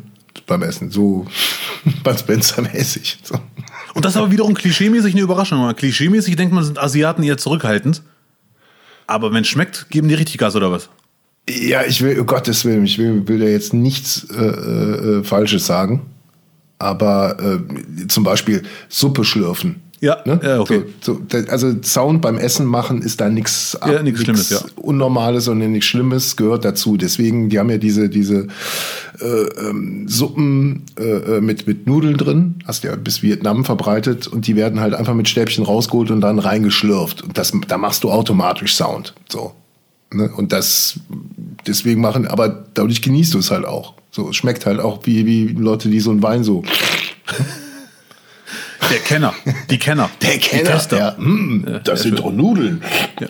Beim 0.46 0.62
Essen. 0.62 0.90
So 0.90 1.26
Bud 2.04 2.18
Spencer-mäßig. 2.18 3.18
So. 3.22 3.34
Und 3.92 4.06
das 4.06 4.14
ist 4.14 4.16
aber 4.16 4.30
wiederum 4.30 4.54
klischeemäßig 4.54 5.12
eine 5.12 5.22
Überraschung. 5.22 5.74
Klischeemäßig 5.76 6.36
denkt 6.36 6.54
man, 6.54 6.64
sind 6.64 6.78
Asiaten 6.78 7.22
eher 7.22 7.36
zurückhaltend. 7.36 8.02
Aber 9.06 9.32
wenn 9.32 9.42
es 9.42 9.48
schmeckt, 9.48 9.90
geben 9.90 10.08
die 10.08 10.14
richtig 10.14 10.38
Gas 10.38 10.56
oder 10.56 10.70
was? 10.70 10.88
Ja, 11.48 11.84
ich 11.84 12.00
will, 12.02 12.18
um 12.18 12.26
Gottes 12.26 12.64
Willen, 12.64 12.84
ich 12.84 12.98
will, 12.98 13.26
will 13.28 13.38
da 13.38 13.46
jetzt 13.46 13.74
nichts 13.74 14.26
äh, 14.30 14.44
äh, 14.44 15.24
Falsches 15.24 15.66
sagen. 15.66 16.06
Aber 16.78 17.38
äh, 17.38 18.06
zum 18.08 18.24
Beispiel 18.24 18.62
Suppe 18.88 19.24
schlürfen. 19.24 19.82
Ja, 20.04 20.18
ne? 20.26 20.38
ja 20.42 20.60
okay. 20.60 20.82
So, 21.00 21.18
so, 21.30 21.38
also 21.48 21.74
Sound 21.82 22.20
beim 22.20 22.36
Essen 22.36 22.66
machen 22.66 23.00
ist 23.00 23.22
da 23.22 23.30
nichts 23.30 23.76
ja, 23.86 24.02
nix 24.02 24.20
Schlimmes, 24.20 24.50
ja. 24.50 24.60
Unnormales 24.76 25.48
und 25.48 25.58
nichts 25.58 25.86
Schlimmes 25.86 26.36
gehört 26.36 26.66
dazu. 26.66 26.98
Deswegen, 26.98 27.48
die 27.48 27.58
haben 27.58 27.70
ja 27.70 27.78
diese, 27.78 28.10
diese 28.10 28.48
äh, 29.20 29.24
ähm, 29.24 30.06
Suppen 30.06 30.82
äh, 30.98 31.36
äh, 31.36 31.40
mit, 31.40 31.66
mit 31.66 31.86
Nudeln 31.86 32.18
drin, 32.18 32.56
hast 32.66 32.84
ja 32.84 32.94
bis 32.96 33.22
Vietnam 33.22 33.64
verbreitet 33.64 34.26
und 34.26 34.46
die 34.46 34.56
werden 34.56 34.78
halt 34.78 34.92
einfach 34.92 35.14
mit 35.14 35.26
Stäbchen 35.26 35.64
rausgeholt 35.64 36.10
und 36.10 36.20
dann 36.20 36.38
reingeschlürft. 36.38 37.22
Und 37.22 37.38
das, 37.38 37.52
da 37.66 37.78
machst 37.78 38.04
du 38.04 38.10
automatisch 38.10 38.74
Sound. 38.74 39.14
So. 39.26 39.54
Ne? 40.12 40.30
Und 40.36 40.52
das 40.52 41.00
deswegen 41.66 42.02
machen, 42.02 42.26
aber 42.26 42.66
dadurch 42.74 43.00
genießt 43.00 43.32
du 43.32 43.38
es 43.38 43.50
halt 43.50 43.64
auch. 43.64 43.94
So, 44.10 44.28
es 44.28 44.36
schmeckt 44.36 44.66
halt 44.66 44.80
auch 44.80 45.00
wie, 45.04 45.24
wie 45.24 45.46
Leute, 45.46 45.88
die 45.88 46.00
so 46.00 46.10
einen 46.10 46.22
Wein 46.22 46.44
so. 46.44 46.62
Der 48.90 48.98
Kenner, 48.98 49.34
die 49.70 49.78
Kenner. 49.78 50.10
Der 50.22 50.38
Kenner. 50.38 50.80
Ja. 50.90 51.16
Hm, 51.16 51.80
das 51.84 52.02
sind 52.02 52.18
doch 52.18 52.32
Nudeln. 52.32 52.82
Ja. 53.20 53.28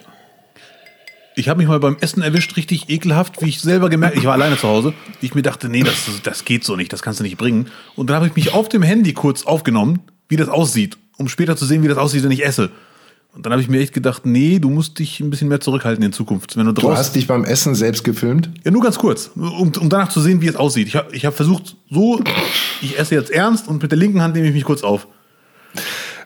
Ich 1.36 1.48
habe 1.48 1.58
mich 1.58 1.68
mal 1.68 1.80
beim 1.80 1.96
Essen 2.00 2.22
erwischt, 2.22 2.56
richtig 2.56 2.88
ekelhaft, 2.88 3.42
wie 3.42 3.48
ich 3.48 3.60
selber 3.60 3.88
gemerkt, 3.88 4.16
ich 4.16 4.24
war 4.24 4.34
alleine 4.34 4.56
zu 4.56 4.68
Hause, 4.68 4.94
ich 5.20 5.34
mir 5.34 5.42
dachte, 5.42 5.68
nee, 5.68 5.82
das, 5.82 5.96
das 6.22 6.44
geht 6.44 6.62
so 6.62 6.76
nicht, 6.76 6.92
das 6.92 7.02
kannst 7.02 7.18
du 7.18 7.24
nicht 7.24 7.36
bringen. 7.36 7.66
Und 7.96 8.08
dann 8.08 8.16
habe 8.16 8.28
ich 8.28 8.36
mich 8.36 8.52
auf 8.52 8.68
dem 8.68 8.82
Handy 8.82 9.14
kurz 9.14 9.44
aufgenommen, 9.44 10.00
wie 10.28 10.36
das 10.36 10.48
aussieht, 10.48 10.96
um 11.16 11.28
später 11.28 11.56
zu 11.56 11.64
sehen, 11.64 11.82
wie 11.82 11.88
das 11.88 11.98
aussieht, 11.98 12.22
wenn 12.22 12.30
ich 12.30 12.44
esse. 12.44 12.70
Und 13.34 13.44
dann 13.44 13.52
habe 13.52 13.60
ich 13.60 13.68
mir 13.68 13.80
echt 13.80 13.92
gedacht, 13.92 14.24
nee, 14.26 14.60
du 14.60 14.70
musst 14.70 15.00
dich 15.00 15.18
ein 15.18 15.28
bisschen 15.28 15.48
mehr 15.48 15.60
zurückhalten 15.60 16.04
in 16.04 16.12
Zukunft. 16.12 16.56
Wenn 16.56 16.66
du, 16.66 16.72
du 16.72 16.92
hast 16.92 17.16
dich 17.16 17.26
beim 17.26 17.44
Essen 17.44 17.74
selbst 17.74 18.04
gefilmt? 18.04 18.48
Ja, 18.64 18.70
nur 18.70 18.82
ganz 18.82 18.96
kurz, 18.96 19.32
um, 19.34 19.72
um 19.80 19.88
danach 19.88 20.10
zu 20.10 20.20
sehen, 20.20 20.40
wie 20.40 20.46
es 20.46 20.54
aussieht. 20.54 20.86
Ich 20.86 20.94
habe 20.94 21.12
ich 21.12 21.24
hab 21.26 21.34
versucht, 21.34 21.76
so, 21.90 22.22
ich 22.80 22.96
esse 22.96 23.16
jetzt 23.16 23.32
ernst 23.32 23.66
und 23.66 23.82
mit 23.82 23.90
der 23.90 23.98
linken 23.98 24.22
Hand 24.22 24.36
nehme 24.36 24.46
ich 24.46 24.54
mich 24.54 24.62
kurz 24.62 24.84
auf. 24.84 25.08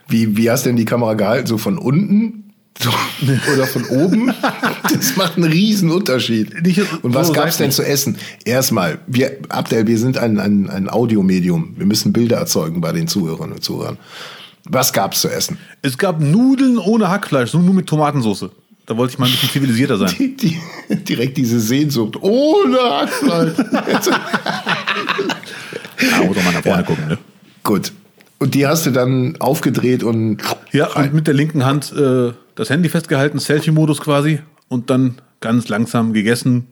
Wie, 0.08 0.36
wie 0.36 0.50
hast 0.50 0.64
du 0.64 0.70
denn 0.70 0.76
die 0.76 0.84
Kamera 0.84 1.14
gehalten? 1.14 1.46
So 1.46 1.58
von 1.58 1.78
unten? 1.78 2.48
So, 2.80 2.90
oder 3.52 3.66
von 3.66 3.84
oben? 3.86 4.32
Das 4.82 5.16
macht 5.16 5.36
einen 5.36 5.50
riesen 5.50 5.90
Unterschied. 5.90 6.54
Und 7.02 7.14
was 7.14 7.32
gab 7.32 7.48
es 7.48 7.58
denn 7.58 7.70
zu 7.70 7.82
essen? 7.82 8.16
Erstmal, 8.44 8.98
wir, 9.06 9.36
Abdel, 9.48 9.86
wir 9.86 9.98
sind 9.98 10.16
ein, 10.16 10.38
ein, 10.40 10.70
ein 10.70 10.88
Audiomedium. 10.88 11.74
Wir 11.76 11.86
müssen 11.86 12.12
Bilder 12.12 12.38
erzeugen 12.38 12.80
bei 12.80 12.92
den 12.92 13.06
Zuhörern 13.06 13.52
und 13.52 13.62
Zuhörern. 13.62 13.98
Was 14.64 14.92
gab 14.92 15.12
es 15.12 15.20
zu 15.20 15.28
essen? 15.28 15.58
Es 15.82 15.98
gab 15.98 16.20
Nudeln 16.20 16.78
ohne 16.78 17.10
Hackfleisch, 17.10 17.52
nur 17.54 17.74
mit 17.74 17.86
Tomatensauce. 17.86 18.46
Da 18.86 18.96
wollte 18.96 19.12
ich 19.12 19.18
mal 19.18 19.26
ein 19.26 19.32
bisschen 19.32 19.50
zivilisierter 19.50 19.98
sein. 19.98 20.14
Die, 20.18 20.36
die, 20.36 20.58
direkt 21.04 21.36
diese 21.36 21.60
Sehnsucht. 21.60 22.16
Ohne 22.22 22.78
Hackfleisch. 22.78 23.58
ja, 26.00 26.24
muss 26.24 26.36
auch 26.38 26.44
mal 26.44 26.52
nach 26.54 26.62
vorne 26.62 26.80
ja. 26.80 26.82
gucken, 26.82 27.08
ne? 27.08 27.18
Gut. 27.62 27.92
Und 28.38 28.54
die 28.54 28.66
hast 28.66 28.86
du 28.86 28.90
dann 28.90 29.36
aufgedreht 29.40 30.02
und. 30.02 30.42
Ja, 30.72 30.94
und 30.94 31.12
mit 31.12 31.26
der 31.26 31.34
linken 31.34 31.64
Hand 31.64 31.92
äh, 31.92 32.32
das 32.54 32.70
Handy 32.70 32.88
festgehalten, 32.88 33.38
Selfie-Modus 33.38 34.00
quasi, 34.00 34.40
und 34.68 34.90
dann 34.90 35.20
ganz 35.40 35.68
langsam 35.68 36.12
gegessen. 36.12 36.68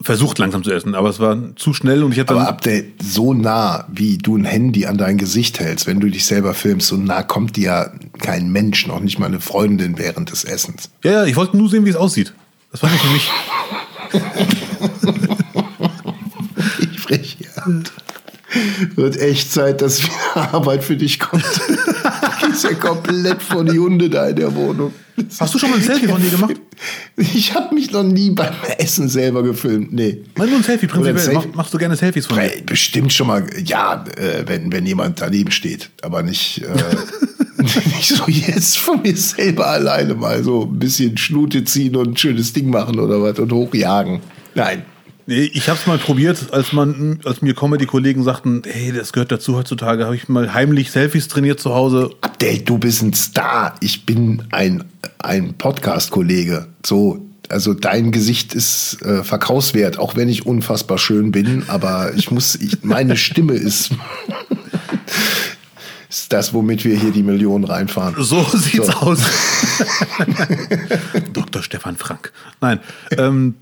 Versucht 0.00 0.38
langsam 0.38 0.62
zu 0.62 0.70
essen, 0.70 0.94
aber 0.94 1.08
es 1.08 1.18
war 1.18 1.56
zu 1.56 1.74
schnell 1.74 2.04
und 2.04 2.12
ich 2.12 2.20
habe 2.20 2.30
Aber 2.30 2.48
Update, 2.48 3.02
so 3.02 3.34
nah, 3.34 3.84
wie 3.90 4.16
du 4.16 4.36
ein 4.36 4.44
Handy 4.44 4.86
an 4.86 4.96
dein 4.96 5.18
Gesicht 5.18 5.58
hältst, 5.58 5.88
wenn 5.88 5.98
du 5.98 6.08
dich 6.08 6.24
selber 6.24 6.54
filmst, 6.54 6.86
so 6.86 6.96
nah 6.96 7.24
kommt 7.24 7.56
dir 7.56 7.64
ja 7.64 7.92
kein 8.20 8.48
Mensch, 8.50 8.86
noch 8.86 9.00
nicht 9.00 9.18
mal 9.18 9.26
eine 9.26 9.40
Freundin 9.40 9.98
während 9.98 10.30
des 10.30 10.44
Essens. 10.44 10.90
Ja, 11.02 11.10
ja, 11.10 11.24
ich 11.24 11.34
wollte 11.34 11.56
nur 11.56 11.68
sehen, 11.68 11.84
wie 11.84 11.90
es 11.90 11.96
aussieht. 11.96 12.32
Das 12.70 12.80
war 12.82 12.90
nicht 12.90 13.02
für 13.02 13.12
mich. 13.12 13.28
ich 16.92 17.00
frech, 17.00 17.38
ja. 17.40 17.64
Wird 18.94 19.16
echt 19.18 19.52
Zeit, 19.52 19.82
dass 19.82 20.02
wieder 20.02 20.54
Arbeit 20.54 20.84
für 20.84 20.96
dich 20.96 21.18
kommt. 21.18 21.44
ist 22.52 22.64
ja 22.64 22.74
komplett 22.74 23.42
vor 23.42 23.64
die 23.64 23.78
Hunde 23.78 24.10
da 24.10 24.28
in 24.28 24.36
der 24.36 24.54
Wohnung. 24.54 24.92
Hast 25.40 25.54
du 25.54 25.58
schon 25.58 25.70
mal 25.70 25.76
ein 25.76 25.82
Selfie 25.82 26.06
von 26.06 26.20
dir 26.22 26.30
gemacht? 26.30 26.54
Ich 27.16 27.54
habe 27.54 27.74
mich 27.74 27.90
noch 27.90 28.04
nie 28.04 28.30
beim 28.30 28.54
Essen 28.78 29.08
selber 29.08 29.42
gefilmt. 29.42 29.92
Nee. 29.92 30.22
Mal 30.36 30.46
nur 30.46 30.58
ein 30.58 30.62
Selfie 30.62 30.86
ein 30.86 30.90
prinzipiell. 30.90 31.18
Selfie. 31.18 31.48
Mach, 31.48 31.54
machst 31.56 31.74
du 31.74 31.78
gerne 31.78 31.96
Selfies 31.96 32.26
von 32.26 32.38
dir? 32.38 32.50
Bestimmt 32.64 33.12
schon 33.12 33.26
mal, 33.26 33.44
ja, 33.64 34.04
äh, 34.16 34.44
wenn, 34.46 34.70
wenn 34.72 34.86
jemand 34.86 35.20
daneben 35.20 35.50
steht. 35.50 35.90
Aber 36.02 36.22
nicht, 36.22 36.62
äh, 36.62 37.62
nicht 37.62 38.08
so 38.08 38.24
jetzt 38.28 38.78
von 38.78 39.02
mir 39.02 39.16
selber 39.16 39.66
alleine 39.66 40.14
mal 40.14 40.44
so 40.44 40.62
ein 40.62 40.78
bisschen 40.78 41.16
Schnute 41.16 41.64
ziehen 41.64 41.96
und 41.96 42.10
ein 42.10 42.16
schönes 42.16 42.52
Ding 42.52 42.70
machen 42.70 43.00
oder 43.00 43.20
was 43.22 43.38
und 43.38 43.52
hochjagen. 43.52 44.20
Nein. 44.54 44.84
Nee, 45.30 45.50
ich 45.52 45.68
habe 45.68 45.78
es 45.78 45.86
mal 45.86 45.98
probiert, 45.98 46.54
als 46.54 46.72
man, 46.72 47.20
als 47.22 47.42
mir 47.42 47.52
Comedy-Kollegen 47.54 48.24
sagten, 48.24 48.62
hey, 48.64 48.92
das 48.92 49.12
gehört 49.12 49.30
dazu 49.30 49.56
heutzutage, 49.56 50.06
habe 50.06 50.16
ich 50.16 50.26
mal 50.30 50.54
heimlich 50.54 50.90
Selfies 50.90 51.28
trainiert 51.28 51.60
zu 51.60 51.74
Hause. 51.74 52.12
Abdel, 52.22 52.60
du 52.60 52.78
bist 52.78 53.02
ein 53.02 53.12
Star. 53.12 53.74
Ich 53.80 54.06
bin 54.06 54.44
ein, 54.52 54.84
ein 55.18 55.52
Podcast-Kollege. 55.52 56.68
So, 56.82 57.26
also 57.50 57.74
dein 57.74 58.10
Gesicht 58.10 58.54
ist 58.54 59.02
äh, 59.02 59.22
verkaufswert, 59.22 59.98
auch 59.98 60.16
wenn 60.16 60.30
ich 60.30 60.46
unfassbar 60.46 60.96
schön 60.96 61.30
bin, 61.30 61.64
aber 61.68 62.14
ich 62.16 62.30
muss, 62.30 62.54
ich, 62.54 62.82
meine 62.82 63.18
Stimme 63.18 63.52
ist, 63.52 63.90
ist 66.08 66.32
das, 66.32 66.54
womit 66.54 66.84
wir 66.84 66.96
hier 66.96 67.10
die 67.10 67.22
Millionen 67.22 67.64
reinfahren. 67.64 68.14
So 68.18 68.42
sieht's 68.44 68.86
So. 68.86 68.92
aus. 68.92 69.20
Dr. 71.32 71.62
Stefan 71.62 71.96
Frank. 71.96 72.32
Nein. 72.60 72.80
Ähm, 73.16 73.54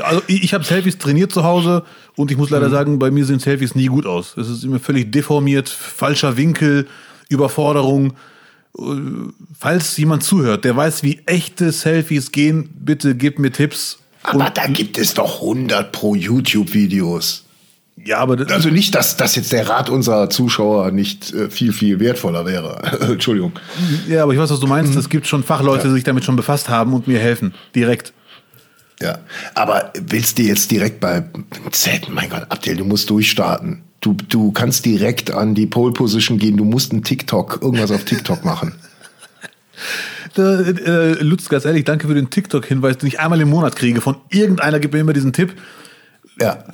also 0.00 0.22
ich, 0.26 0.44
ich 0.44 0.54
habe 0.54 0.64
Selfies 0.64 0.98
trainiert 0.98 1.32
zu 1.32 1.44
Hause 1.44 1.84
und 2.16 2.30
ich 2.30 2.36
muss 2.36 2.50
leider 2.50 2.70
sagen, 2.70 2.98
bei 2.98 3.10
mir 3.10 3.24
sehen 3.24 3.38
Selfies 3.38 3.74
nie 3.74 3.86
gut 3.86 4.06
aus. 4.06 4.36
Es 4.36 4.48
ist 4.48 4.64
immer 4.64 4.80
völlig 4.80 5.12
deformiert, 5.12 5.68
falscher 5.68 6.36
Winkel, 6.36 6.86
Überforderung. 7.28 8.14
Äh, 8.78 8.82
Falls 9.58 9.96
jemand 9.96 10.24
zuhört, 10.24 10.64
der 10.64 10.76
weiß, 10.76 11.02
wie 11.04 11.20
echte 11.26 11.70
Selfies 11.72 12.32
gehen, 12.32 12.68
bitte 12.74 13.14
gib 13.14 13.38
mir 13.38 13.52
Tipps. 13.52 13.98
Aber 14.24 14.50
da 14.50 14.66
gibt 14.66 14.98
es 14.98 15.14
doch 15.14 15.42
100 15.42 15.92
pro 15.92 16.14
YouTube-Videos. 16.14 17.43
Ja, 18.04 18.18
aber 18.18 18.36
das, 18.36 18.52
Also 18.52 18.68
nicht, 18.68 18.94
dass, 18.94 19.16
dass 19.16 19.34
jetzt 19.34 19.52
der 19.52 19.68
Rat 19.68 19.88
unserer 19.88 20.28
Zuschauer 20.28 20.90
nicht 20.90 21.32
äh, 21.32 21.48
viel, 21.48 21.72
viel 21.72 22.00
wertvoller 22.00 22.44
wäre. 22.44 22.82
Entschuldigung. 23.00 23.52
ja, 24.08 24.22
aber 24.22 24.34
ich 24.34 24.38
weiß, 24.38 24.50
was 24.50 24.60
du 24.60 24.66
meinst. 24.66 24.94
Es 24.94 25.08
gibt 25.08 25.26
schon 25.26 25.42
Fachleute, 25.42 25.88
die 25.88 25.94
sich 25.94 26.04
damit 26.04 26.24
schon 26.24 26.36
befasst 26.36 26.68
haben 26.68 26.92
und 26.92 27.08
mir 27.08 27.18
helfen. 27.18 27.54
Direkt. 27.74 28.12
Ja, 29.00 29.18
aber 29.54 29.92
willst 29.98 30.38
du 30.38 30.42
jetzt 30.42 30.70
direkt 30.70 31.00
bei 31.00 31.24
Z, 31.70 32.08
mein 32.10 32.30
Gott, 32.30 32.46
Abdel, 32.48 32.76
du 32.76 32.84
musst 32.84 33.10
durchstarten. 33.10 33.82
Du, 34.00 34.14
du 34.28 34.52
kannst 34.52 34.84
direkt 34.84 35.30
an 35.30 35.54
die 35.54 35.66
Pole 35.66 35.92
Position 35.92 36.38
gehen, 36.38 36.56
du 36.58 36.64
musst 36.64 36.92
einen 36.92 37.02
TikTok, 37.02 37.60
irgendwas 37.62 37.90
auf 37.90 38.04
TikTok 38.04 38.44
machen. 38.44 38.74
Da, 40.34 40.60
äh, 40.62 41.12
Lutz, 41.22 41.48
ganz 41.48 41.64
ehrlich, 41.64 41.84
danke 41.84 42.08
für 42.08 42.14
den 42.14 42.28
TikTok-Hinweis, 42.28 42.98
den 42.98 43.06
ich 43.06 43.20
einmal 43.20 43.40
im 43.40 43.50
Monat 43.50 43.76
kriege. 43.76 44.00
Von 44.00 44.16
irgendeiner 44.30 44.80
gibt 44.80 44.92
mir 44.92 44.98
immer 44.98 45.12
diesen 45.12 45.32
Tipp. 45.32 45.54
Ja, 46.40 46.64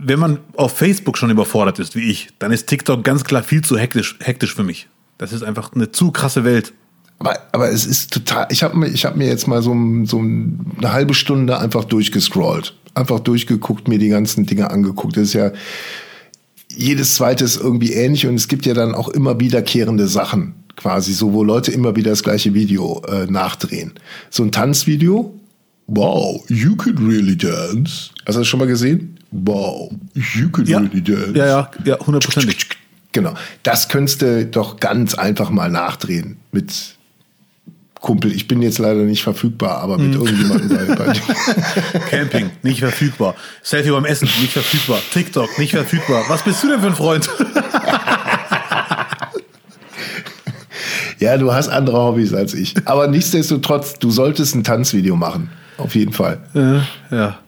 Wenn 0.00 0.18
man 0.18 0.38
auf 0.54 0.76
Facebook 0.76 1.18
schon 1.18 1.30
überfordert 1.30 1.78
ist, 1.78 1.94
wie 1.96 2.10
ich, 2.10 2.30
dann 2.38 2.52
ist 2.52 2.66
TikTok 2.66 3.04
ganz 3.04 3.24
klar 3.24 3.42
viel 3.42 3.62
zu 3.62 3.78
hektisch, 3.78 4.16
hektisch 4.20 4.54
für 4.54 4.64
mich. 4.64 4.88
Das 5.18 5.32
ist 5.32 5.42
einfach 5.42 5.72
eine 5.74 5.92
zu 5.92 6.10
krasse 6.10 6.44
Welt. 6.44 6.72
aber, 7.18 7.38
aber 7.52 7.70
es 7.70 7.86
ist 7.86 8.12
total, 8.12 8.46
ich 8.50 8.62
habe 8.62 8.76
mir, 8.76 8.88
hab 8.88 9.16
mir 9.16 9.26
jetzt 9.26 9.46
mal 9.46 9.62
so, 9.62 9.74
so 10.04 10.18
eine 10.18 10.92
halbe 10.92 11.14
Stunde 11.14 11.58
einfach 11.58 11.84
durchgescrollt. 11.84 12.74
Einfach 12.94 13.20
durchgeguckt, 13.20 13.88
mir 13.88 13.98
die 13.98 14.08
ganzen 14.08 14.46
Dinge 14.46 14.70
angeguckt. 14.70 15.16
Das 15.16 15.24
ist 15.24 15.34
ja, 15.34 15.52
jedes 16.74 17.14
zweite 17.14 17.44
ist 17.44 17.56
irgendwie 17.56 17.92
ähnlich 17.92 18.26
und 18.26 18.34
es 18.34 18.48
gibt 18.48 18.66
ja 18.66 18.74
dann 18.74 18.94
auch 18.94 19.08
immer 19.08 19.40
wiederkehrende 19.40 20.08
Sachen 20.08 20.54
quasi, 20.76 21.12
so 21.12 21.32
wo 21.32 21.42
Leute 21.42 21.72
immer 21.72 21.96
wieder 21.96 22.10
das 22.10 22.22
gleiche 22.22 22.54
Video 22.54 23.02
äh, 23.08 23.26
nachdrehen. 23.26 23.94
So 24.30 24.42
ein 24.42 24.52
Tanzvideo, 24.52 25.34
wow, 25.86 26.44
you 26.48 26.76
could 26.76 27.00
really 27.00 27.36
dance. 27.36 28.10
Hast 28.26 28.36
du 28.36 28.40
das 28.40 28.46
schon 28.46 28.60
mal 28.60 28.66
gesehen? 28.66 29.15
Wow, 29.30 29.90
you 30.14 30.48
could 30.50 30.68
Ja, 30.68 30.78
really 30.78 31.02
dance. 31.02 31.32
ja, 31.34 31.46
ja, 31.46 31.70
ja, 31.84 31.98
hundertprozentig. 31.98 32.68
Genau, 33.12 33.34
das 33.62 33.88
könntest 33.88 34.22
du 34.22 34.44
doch 34.46 34.78
ganz 34.78 35.14
einfach 35.14 35.50
mal 35.50 35.70
nachdrehen 35.70 36.36
mit 36.52 36.72
Kumpel. 38.00 38.30
Ich 38.32 38.46
bin 38.46 38.60
jetzt 38.62 38.78
leider 38.78 39.00
nicht 39.00 39.22
verfügbar, 39.22 39.78
aber 39.78 39.96
mit 39.98 40.14
irgendjemandem 40.14 40.68
bei, 40.68 40.94
bei 40.94 41.12
Camping, 42.10 42.50
nicht 42.62 42.80
verfügbar. 42.80 43.34
Selfie 43.62 43.90
beim 43.90 44.04
Essen, 44.04 44.28
nicht 44.40 44.52
verfügbar. 44.52 45.00
TikTok, 45.12 45.58
nicht 45.58 45.70
verfügbar. 45.72 46.24
Was 46.28 46.42
bist 46.44 46.62
du 46.62 46.68
denn 46.68 46.80
für 46.80 46.86
ein 46.88 46.94
Freund? 46.94 47.28
Ja, 51.18 51.38
du 51.38 51.52
hast 51.52 51.68
andere 51.68 51.96
Hobbys 51.98 52.34
als 52.34 52.52
ich. 52.54 52.74
Aber 52.84 53.08
nichtsdestotrotz, 53.08 53.94
du 53.94 54.10
solltest 54.10 54.54
ein 54.54 54.64
Tanzvideo 54.64 55.16
machen. 55.16 55.50
Auf 55.78 55.94
jeden 55.94 56.12
Fall. 56.12 56.40
äh, 56.54 57.14
ja. 57.14 57.38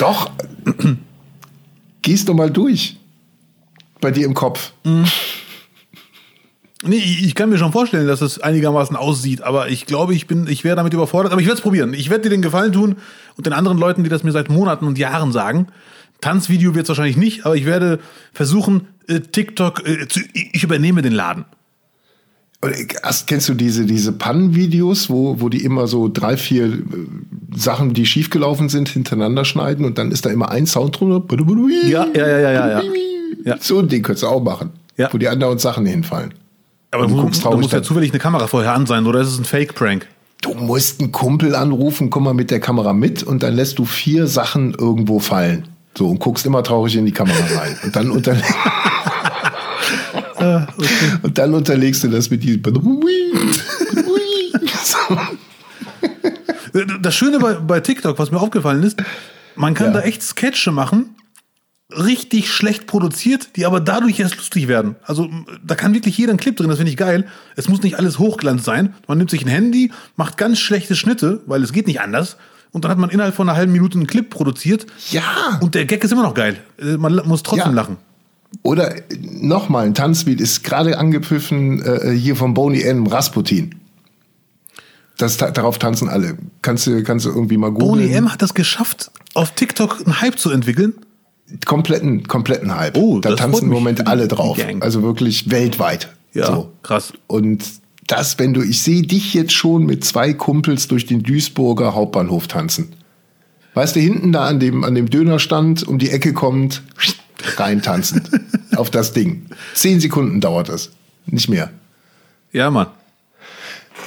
Doch. 0.00 0.30
Gehst 2.02 2.28
doch 2.28 2.34
mal 2.34 2.50
durch. 2.50 2.96
Bei 4.00 4.10
dir 4.10 4.24
im 4.24 4.32
Kopf. 4.32 4.72
Nee, 6.82 6.96
ich 6.96 7.26
ich 7.26 7.34
kann 7.34 7.50
mir 7.50 7.58
schon 7.58 7.72
vorstellen, 7.72 8.06
dass 8.06 8.22
es 8.22 8.40
einigermaßen 8.40 8.96
aussieht, 8.96 9.42
aber 9.42 9.68
ich 9.68 9.84
glaube, 9.84 10.14
ich 10.14 10.26
bin, 10.26 10.46
ich 10.46 10.64
wäre 10.64 10.76
damit 10.76 10.94
überfordert. 10.94 11.32
Aber 11.32 11.42
ich 11.42 11.46
werde 11.46 11.58
es 11.58 11.62
probieren. 11.62 11.92
Ich 11.92 12.08
werde 12.08 12.22
dir 12.22 12.30
den 12.30 12.40
Gefallen 12.40 12.72
tun 12.72 12.96
und 13.36 13.44
den 13.44 13.52
anderen 13.52 13.76
Leuten, 13.76 14.02
die 14.02 14.08
das 14.08 14.24
mir 14.24 14.32
seit 14.32 14.48
Monaten 14.48 14.86
und 14.86 14.96
Jahren 14.96 15.32
sagen. 15.32 15.66
Tanzvideo 16.22 16.74
wird 16.74 16.84
es 16.84 16.88
wahrscheinlich 16.88 17.18
nicht, 17.18 17.44
aber 17.44 17.56
ich 17.56 17.66
werde 17.66 17.98
versuchen, 18.32 18.88
äh, 19.06 19.20
TikTok, 19.20 19.86
äh, 19.86 20.08
zu, 20.08 20.20
ich 20.32 20.62
übernehme 20.62 21.02
den 21.02 21.12
Laden. 21.12 21.44
Und 22.62 22.74
kennst 23.26 23.48
du 23.48 23.54
diese, 23.54 23.86
diese 23.86 24.12
Pannenvideos, 24.12 25.08
wo, 25.08 25.40
wo 25.40 25.48
die 25.48 25.64
immer 25.64 25.86
so 25.86 26.10
drei, 26.12 26.36
vier 26.36 26.66
äh, 26.66 26.78
Sachen, 27.56 27.94
die 27.94 28.04
schiefgelaufen 28.04 28.68
sind, 28.68 28.90
hintereinander 28.90 29.46
schneiden 29.46 29.86
und 29.86 29.96
dann 29.96 30.12
ist 30.12 30.26
da 30.26 30.30
immer 30.30 30.50
ein 30.50 30.66
Sound 30.66 31.00
drunter? 31.00 31.22
Ja, 31.88 32.06
ja, 32.14 32.28
ja, 32.28 32.38
ja, 32.38 32.68
ja, 32.68 32.82
ja. 33.44 33.56
So 33.60 33.78
ein 33.78 33.88
Ding 33.88 34.02
könntest 34.02 34.24
du 34.24 34.26
auch 34.26 34.42
machen. 34.42 34.70
Ja. 34.98 35.08
Wo 35.10 35.16
die 35.16 35.28
anderen 35.28 35.58
Sachen 35.58 35.86
hinfallen. 35.86 36.34
Aber 36.90 37.04
Und 37.04 37.12
du, 37.12 37.22
guckst 37.22 37.44
da 37.44 37.50
muss 37.52 37.72
ja 37.72 37.82
zufällig 37.82 38.10
eine 38.10 38.18
Kamera 38.18 38.46
vorher 38.46 38.74
an 38.74 38.84
sein, 38.84 39.06
oder 39.06 39.20
ist 39.20 39.28
es 39.28 39.38
ein 39.38 39.44
Fake-Prank? 39.44 40.06
Du 40.42 40.52
musst 40.54 41.00
einen 41.00 41.12
Kumpel 41.12 41.54
anrufen, 41.54 42.10
komm 42.10 42.24
mal 42.24 42.34
mit 42.34 42.50
der 42.50 42.60
Kamera 42.60 42.92
mit 42.92 43.22
und 43.22 43.42
dann 43.42 43.54
lässt 43.54 43.78
du 43.78 43.84
vier 43.86 44.26
Sachen 44.26 44.74
irgendwo 44.74 45.18
fallen. 45.18 45.68
So, 45.96 46.08
und 46.08 46.18
guckst 46.18 46.46
immer 46.46 46.62
traurig 46.62 46.96
in 46.96 47.06
die 47.06 47.12
Kamera 47.12 47.38
rein. 47.56 47.76
Und 47.84 47.96
dann, 47.96 48.10
unter 50.40 50.66
und 51.22 51.38
dann 51.38 51.54
unterlegst 51.54 52.02
du 52.04 52.08
das 52.08 52.30
mit 52.30 52.42
diesem. 52.42 52.62
So. 54.84 55.16
Das 57.02 57.14
Schöne 57.16 57.40
bei, 57.40 57.54
bei 57.54 57.80
TikTok, 57.80 58.18
was 58.18 58.30
mir 58.30 58.38
aufgefallen 58.40 58.82
ist, 58.84 59.02
man 59.56 59.74
kann 59.74 59.88
Ja. 59.88 59.94
da 59.94 60.00
echt 60.02 60.22
Sketche 60.22 60.70
machen, 60.70 61.16
richtig 61.90 62.48
schlecht 62.48 62.86
produziert, 62.86 63.56
die 63.56 63.66
aber 63.66 63.80
dadurch 63.80 64.20
erst 64.20 64.36
lustig 64.36 64.68
werden. 64.68 64.94
Also 65.02 65.28
da 65.66 65.74
kann 65.74 65.94
wirklich 65.94 66.16
jeder 66.16 66.30
einen 66.30 66.38
Clip 66.38 66.56
drin, 66.56 66.68
das 66.68 66.76
finde 66.78 66.90
ich 66.92 66.96
geil. 66.96 67.26
Es 67.56 67.68
muss 67.68 67.82
nicht 67.82 67.98
alles 67.98 68.20
Hochglanz 68.20 68.64
sein. 68.64 68.94
Man 69.08 69.18
nimmt 69.18 69.30
sich 69.30 69.42
ein 69.44 69.48
Handy, 69.48 69.90
macht 70.14 70.36
ganz 70.38 70.60
schlechte 70.60 70.94
Schnitte, 70.94 71.40
weil 71.46 71.62
es 71.64 71.72
geht 71.72 71.88
nicht 71.88 72.00
anders. 72.00 72.36
Und 72.70 72.84
dann 72.84 72.92
hat 72.92 72.98
man 72.98 73.10
innerhalb 73.10 73.34
von 73.34 73.48
einer 73.48 73.58
halben 73.58 73.72
Minute 73.72 73.98
einen 73.98 74.06
Clip 74.06 74.30
produziert. 74.30 74.86
Ja. 75.10 75.58
Und 75.60 75.74
der 75.74 75.86
Gag 75.86 76.04
ist 76.04 76.12
immer 76.12 76.22
noch 76.22 76.34
geil. 76.34 76.56
Äh, 76.80 76.96
Man 76.98 77.20
muss 77.24 77.42
trotzdem 77.42 77.70
Ja. 77.70 77.74
lachen. 77.74 77.96
Oder 78.62 78.94
nochmal, 79.20 79.86
ein 79.86 79.94
Tanzbeat 79.94 80.40
ist 80.40 80.64
gerade 80.64 80.98
angepfiffen 80.98 81.82
äh, 81.82 82.10
hier 82.12 82.36
von 82.36 82.54
Boney 82.54 82.82
M. 82.82 83.06
Rasputin. 83.06 83.74
Das, 85.16 85.36
darauf 85.36 85.78
tanzen 85.78 86.08
alle. 86.08 86.38
Kannst 86.62 86.86
du, 86.86 87.02
kannst 87.02 87.26
du 87.26 87.30
irgendwie 87.30 87.56
mal 87.56 87.70
googeln. 87.70 87.88
Boney 88.00 88.12
M 88.12 88.32
hat 88.32 88.42
das 88.42 88.54
geschafft, 88.54 89.10
auf 89.34 89.52
TikTok 89.52 90.02
einen 90.04 90.20
Hype 90.20 90.38
zu 90.38 90.50
entwickeln. 90.50 90.94
Kompletten, 91.66 92.26
kompletten 92.26 92.74
Hype. 92.74 92.96
Oh, 92.96 93.18
da 93.20 93.34
tanzen 93.34 93.64
im 93.64 93.70
Moment 93.70 94.06
alle 94.06 94.28
drauf. 94.28 94.58
Also 94.80 95.02
wirklich 95.02 95.50
weltweit. 95.50 96.08
Ja, 96.32 96.46
So. 96.46 96.72
krass. 96.82 97.12
Und 97.26 97.64
das, 98.06 98.38
wenn 98.38 98.54
du, 98.54 98.62
ich 98.62 98.82
sehe 98.82 99.02
dich 99.02 99.34
jetzt 99.34 99.52
schon 99.52 99.84
mit 99.84 100.04
zwei 100.04 100.32
Kumpels 100.32 100.88
durch 100.88 101.06
den 101.06 101.22
Duisburger 101.22 101.94
Hauptbahnhof 101.94 102.46
tanzen. 102.48 102.92
Weißt 103.74 103.94
du, 103.94 104.00
hinten 104.00 104.32
da 104.32 104.46
an 104.46 104.58
dem, 104.58 104.84
an 104.84 104.94
dem 104.94 105.10
Dönerstand 105.10 105.86
um 105.86 105.98
die 105.98 106.10
Ecke 106.10 106.32
kommt, 106.32 106.82
rein 107.58 107.82
tanzen. 107.82 108.22
auf 108.76 108.90
das 108.90 109.12
Ding. 109.12 109.46
Zehn 109.74 110.00
Sekunden 110.00 110.40
dauert 110.40 110.68
das. 110.68 110.90
Nicht 111.26 111.48
mehr. 111.48 111.70
Ja, 112.52 112.70
Mann. 112.70 112.88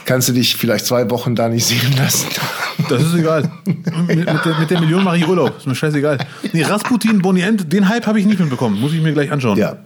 Kannst 0.05 0.27
du 0.27 0.33
dich 0.33 0.55
vielleicht 0.55 0.85
zwei 0.85 1.09
Wochen 1.09 1.35
da 1.35 1.47
nicht 1.49 1.65
sehen 1.65 1.93
lassen? 1.97 2.27
Das 2.89 3.01
ist 3.01 3.13
egal. 3.13 3.49
mit, 3.65 4.17
mit, 4.17 4.27
der, 4.27 4.59
mit 4.59 4.69
der 4.69 4.79
Million 4.81 5.03
mache 5.03 5.17
ich 5.17 5.27
Urlaub. 5.27 5.57
Ist 5.57 5.67
mir 5.67 5.75
scheißegal. 5.75 6.17
Nee, 6.51 6.63
Rasputin, 6.63 7.21
Bonnie 7.21 7.41
End, 7.41 7.71
den 7.71 7.87
Hype 7.87 8.05
habe 8.07 8.19
ich 8.19 8.25
nicht 8.25 8.39
mitbekommen. 8.39 8.81
Muss 8.81 8.91
ich 8.93 9.01
mir 9.01 9.13
gleich 9.13 9.31
anschauen. 9.31 9.57
ja. 9.57 9.77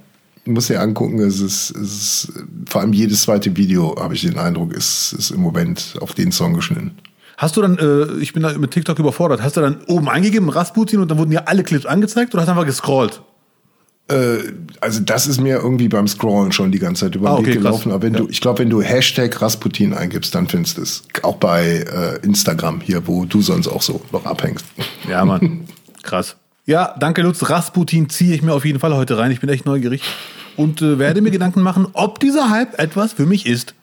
Muss 0.46 0.68
dir 0.68 0.80
angucken, 0.80 1.20
es 1.20 1.42
ist, 1.42 1.72
es 1.72 1.92
ist, 2.26 2.34
vor 2.66 2.82
allem 2.82 2.94
jedes 2.94 3.24
zweite 3.24 3.56
Video, 3.58 3.96
habe 4.00 4.16
ich 4.16 4.22
den 4.22 4.38
Eindruck, 4.40 4.74
ist, 4.74 5.14
ist 5.14 5.32
im 5.32 5.42
Moment 5.42 5.96
auf 6.00 6.14
den 6.14 6.32
Song 6.32 6.54
geschnitten. 6.54 6.98
Hast 7.38 7.58
du 7.58 7.62
dann, 7.62 7.78
äh, 7.78 8.20
ich 8.22 8.32
bin 8.34 8.42
da 8.42 8.58
mit 8.58 8.72
TikTok 8.72 8.98
überfordert, 8.98 9.44
hast 9.44 9.58
du 9.58 9.62
dann 9.62 9.82
oben 9.88 10.10
eingegeben 10.10 10.50
Rasputin 10.50 11.02
und 11.02 11.12
dann 11.12 11.18
wurden 11.18 11.32
dir 11.32 11.50
alle 11.50 11.64
Clips 11.64 11.86
angezeigt 11.86 12.34
oder 12.34 12.42
hast 12.42 12.48
du 12.48 12.52
einfach 12.52 12.66
gescrollt? 12.66 13.22
Äh, 14.10 14.38
also 14.80 15.00
das 15.02 15.28
ist 15.28 15.42
mir 15.42 15.58
irgendwie 15.58 15.88
beim 15.90 16.08
Scrollen 16.08 16.52
schon 16.52 16.72
die 16.72 16.80
ganze 16.80 17.06
Zeit 17.06 17.16
über 17.16 17.28
den 17.30 17.34
Ah, 17.36 17.38
okay, 17.40 17.48
Weg 17.48 17.54
gelaufen. 17.56 17.84
krass. 17.84 17.94
Aber 17.94 18.02
wenn 18.04 18.14
Ja. 18.14 18.20
du, 18.22 18.28
ich 18.30 18.40
glaube, 18.42 18.60
wenn 18.60 18.70
du 18.70 18.82
Hashtag 18.82 19.42
Rasputin 19.42 19.94
eingibst, 19.94 20.34
dann 20.34 20.48
findest 20.48 20.78
du 20.78 20.82
es. 20.84 21.04
Auch 21.24 21.36
bei 21.38 21.66
äh, 21.66 22.26
Instagram 22.26 22.80
hier, 22.82 23.06
wo 23.08 23.26
du 23.26 23.42
sonst 23.42 23.68
auch 23.68 23.82
so 23.82 24.02
noch 24.12 24.26
abhängst. 24.26 24.66
Ja, 25.10 25.26
Mann. 25.26 25.62
Krass. 26.04 26.36
Ja, 26.66 26.96
danke 27.00 27.22
Lutz. 27.22 27.50
Rasputin 27.50 28.10
ziehe 28.10 28.34
ich 28.36 28.42
mir 28.42 28.54
auf 28.54 28.66
jeden 28.66 28.80
Fall 28.80 28.94
heute 28.96 29.18
rein. 29.18 29.32
Ich 29.32 29.40
bin 29.42 29.50
echt 29.50 29.66
neugierig. 29.66 30.02
Und 30.56 30.82
äh, 30.82 30.98
werde 31.00 31.22
mir 31.22 31.32
Gedanken 31.32 31.62
machen, 31.62 31.88
ob 31.94 32.20
dieser 32.20 32.50
Hype 32.50 32.80
etwas 32.80 33.14
für 33.14 33.26
mich 33.26 33.46
ist. 33.46 33.74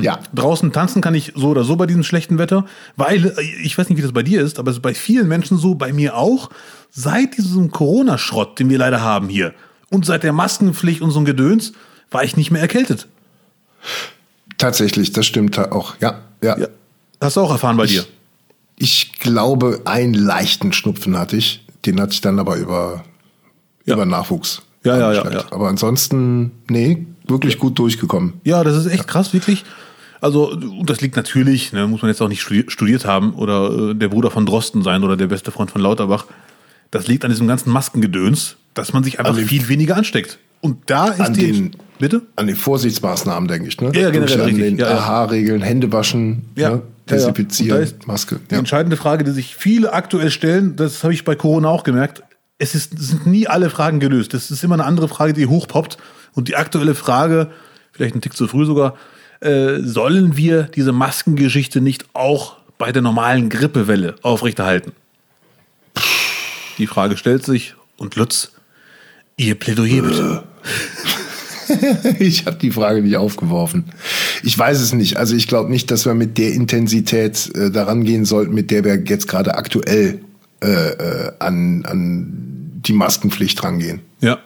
Ja. 0.00 0.18
Draußen 0.34 0.72
tanzen 0.72 1.02
kann 1.02 1.14
ich 1.14 1.32
so 1.36 1.48
oder 1.48 1.64
so 1.64 1.76
bei 1.76 1.86
diesem 1.86 2.02
schlechten 2.02 2.38
Wetter, 2.38 2.64
weil, 2.96 3.26
äh, 3.26 3.42
ich 3.62 3.76
weiß 3.76 3.88
nicht, 3.88 3.98
wie 3.98 4.02
das 4.02 4.12
bei 4.12 4.22
dir 4.22 4.40
ist, 4.40 4.58
aber 4.58 4.70
es 4.70 4.78
ist 4.78 4.82
bei 4.82 4.94
vielen 4.94 5.28
Menschen 5.28 5.58
so, 5.58 5.74
bei 5.74 5.92
mir 5.92 6.16
auch, 6.16 6.50
seit 6.90 7.36
diesem 7.36 7.70
Corona-Schrott, 7.70 8.58
den 8.58 8.70
wir 8.70 8.78
leider 8.78 9.02
haben 9.02 9.28
hier, 9.28 9.52
und 9.90 10.06
seit 10.06 10.22
der 10.22 10.32
Maskenpflicht 10.32 11.02
und 11.02 11.10
so 11.10 11.18
ein 11.20 11.24
Gedöns, 11.24 11.72
war 12.10 12.24
ich 12.24 12.36
nicht 12.36 12.50
mehr 12.50 12.62
erkältet. 12.62 13.06
Tatsächlich, 14.58 15.12
das 15.12 15.26
stimmt 15.26 15.58
auch. 15.58 15.94
Ja, 16.00 16.20
ja. 16.42 16.58
Ja. 16.58 16.68
Hast 17.20 17.36
du 17.36 17.40
auch 17.40 17.50
erfahren 17.50 17.76
bei 17.76 17.86
dir? 17.86 18.04
Ich 18.76 19.12
glaube, 19.18 19.82
einen 19.84 20.14
leichten 20.14 20.72
Schnupfen 20.72 21.18
hatte 21.18 21.36
ich. 21.36 21.64
Den 21.86 22.00
hatte 22.00 22.12
ich 22.12 22.20
dann 22.20 22.38
aber 22.38 22.56
über, 22.56 23.04
Ja. 23.84 23.94
über 23.94 24.06
Nachwuchs. 24.06 24.62
Ja, 24.84 24.98
ja, 24.98 25.12
ja, 25.12 25.30
ja. 25.30 25.44
Aber 25.50 25.68
ansonsten, 25.68 26.52
nee, 26.68 27.06
wirklich 27.26 27.58
gut 27.58 27.78
durchgekommen. 27.78 28.34
Ja, 28.44 28.62
das 28.64 28.76
ist 28.76 28.86
echt 28.86 29.06
krass, 29.08 29.32
wirklich. 29.32 29.64
Also, 30.20 30.50
und 30.52 30.88
das 30.88 31.00
liegt 31.00 31.16
natürlich, 31.16 31.72
ne, 31.72 31.86
muss 31.86 32.02
man 32.02 32.10
jetzt 32.10 32.20
auch 32.22 32.28
nicht 32.28 32.42
studi- 32.42 32.70
studiert 32.70 33.04
haben 33.04 33.34
oder 33.34 33.90
äh, 33.90 33.94
der 33.94 34.08
Bruder 34.08 34.30
von 34.30 34.46
Drosten 34.46 34.82
sein 34.82 35.04
oder 35.04 35.16
der 35.16 35.26
beste 35.26 35.50
Freund 35.50 35.70
von 35.70 35.80
Lauterbach. 35.82 36.26
Das 36.90 37.06
liegt 37.08 37.24
an 37.24 37.30
diesem 37.30 37.46
ganzen 37.48 37.70
Maskengedöns, 37.72 38.56
dass 38.74 38.92
man 38.92 39.04
sich 39.04 39.18
einfach 39.18 39.34
den- 39.36 39.46
viel 39.46 39.68
weniger 39.68 39.96
ansteckt. 39.96 40.38
Und 40.60 40.78
da 40.86 41.08
ist 41.08 41.20
An 41.20 41.34
die. 41.34 41.52
den- 41.52 41.76
bitte? 41.98 42.22
An 42.36 42.46
die 42.46 42.54
Vorsichtsmaßnahmen, 42.54 43.48
denke 43.48 43.68
ich. 43.68 43.78
Ne? 43.80 43.90
Ja, 43.94 44.00
ja, 44.02 44.10
generell, 44.10 44.40
an 44.40 44.46
richtig. 44.46 44.64
den 44.64 44.78
Ja, 44.78 44.88
ja. 44.90 45.62
Hände 45.62 45.92
waschen, 45.92 46.42
Ja. 46.56 46.70
ne? 46.70 46.74
Ja, 46.74 46.80
ja. 46.80 46.82
desinfizieren, 47.18 47.88
Maske. 48.06 48.40
Die 48.48 48.54
Ja. 48.54 48.58
entscheidende 48.60 48.96
Frage, 48.96 49.24
die 49.24 49.30
sich 49.32 49.54
viele 49.56 49.92
aktuell 49.92 50.30
stellen, 50.30 50.76
das 50.76 51.02
habe 51.04 51.12
ich 51.12 51.24
bei 51.24 51.34
Corona 51.34 51.68
auch 51.68 51.84
gemerkt, 51.84 52.22
es, 52.58 52.74
ist, 52.74 52.98
sind 52.98 53.26
nie 53.26 53.46
alle 53.46 53.70
Fragen 53.70 54.00
gelöst. 54.00 54.34
Es 54.34 54.50
ist 54.50 54.62
immer 54.64 54.74
eine 54.74 54.84
andere 54.84 55.08
Frage, 55.08 55.32
die 55.32 55.46
hochpoppt. 55.46 55.98
Und 56.34 56.48
die 56.48 56.56
aktuelle 56.56 56.94
Frage, 56.94 57.50
vielleicht 57.92 58.14
ein 58.14 58.20
Tick 58.20 58.36
zu 58.36 58.46
früh 58.48 58.64
sogar, 58.64 58.96
äh, 59.40 59.80
sollen 59.80 60.36
wir 60.36 60.64
diese 60.64 60.92
Maskengeschichte 60.92 61.80
nicht 61.80 62.06
auch 62.14 62.56
bei 62.78 62.92
der 62.92 63.02
normalen 63.02 63.48
Grippewelle 63.48 64.16
aufrechterhalten? 64.22 64.92
Die 66.78 66.86
Frage 66.86 67.16
stellt 67.16 67.44
sich 67.44 67.74
und 67.96 68.16
Lutz, 68.16 68.52
ihr 69.36 69.54
Plädoyer 69.54 70.02
bitte. 70.02 70.44
Ich 72.18 72.44
habe 72.44 72.58
die 72.58 72.70
Frage 72.70 73.00
nicht 73.00 73.16
aufgeworfen. 73.16 73.84
Ich 74.42 74.56
weiß 74.56 74.80
es 74.80 74.92
nicht. 74.92 75.16
Also 75.16 75.34
ich 75.34 75.48
glaube 75.48 75.70
nicht, 75.70 75.90
dass 75.90 76.04
wir 76.04 76.12
mit 76.12 76.36
der 76.36 76.52
Intensität 76.52 77.50
äh, 77.56 77.70
daran 77.70 78.04
gehen 78.04 78.26
sollten, 78.26 78.52
mit 78.52 78.70
der 78.70 78.84
wir 78.84 79.02
jetzt 79.02 79.28
gerade 79.28 79.54
aktuell 79.54 80.20
äh, 80.62 80.66
äh, 80.66 81.32
an, 81.38 81.84
an 81.84 82.80
die 82.86 82.92
Maskenpflicht 82.92 83.62
rangehen. 83.62 84.00
Ja. 84.20 84.38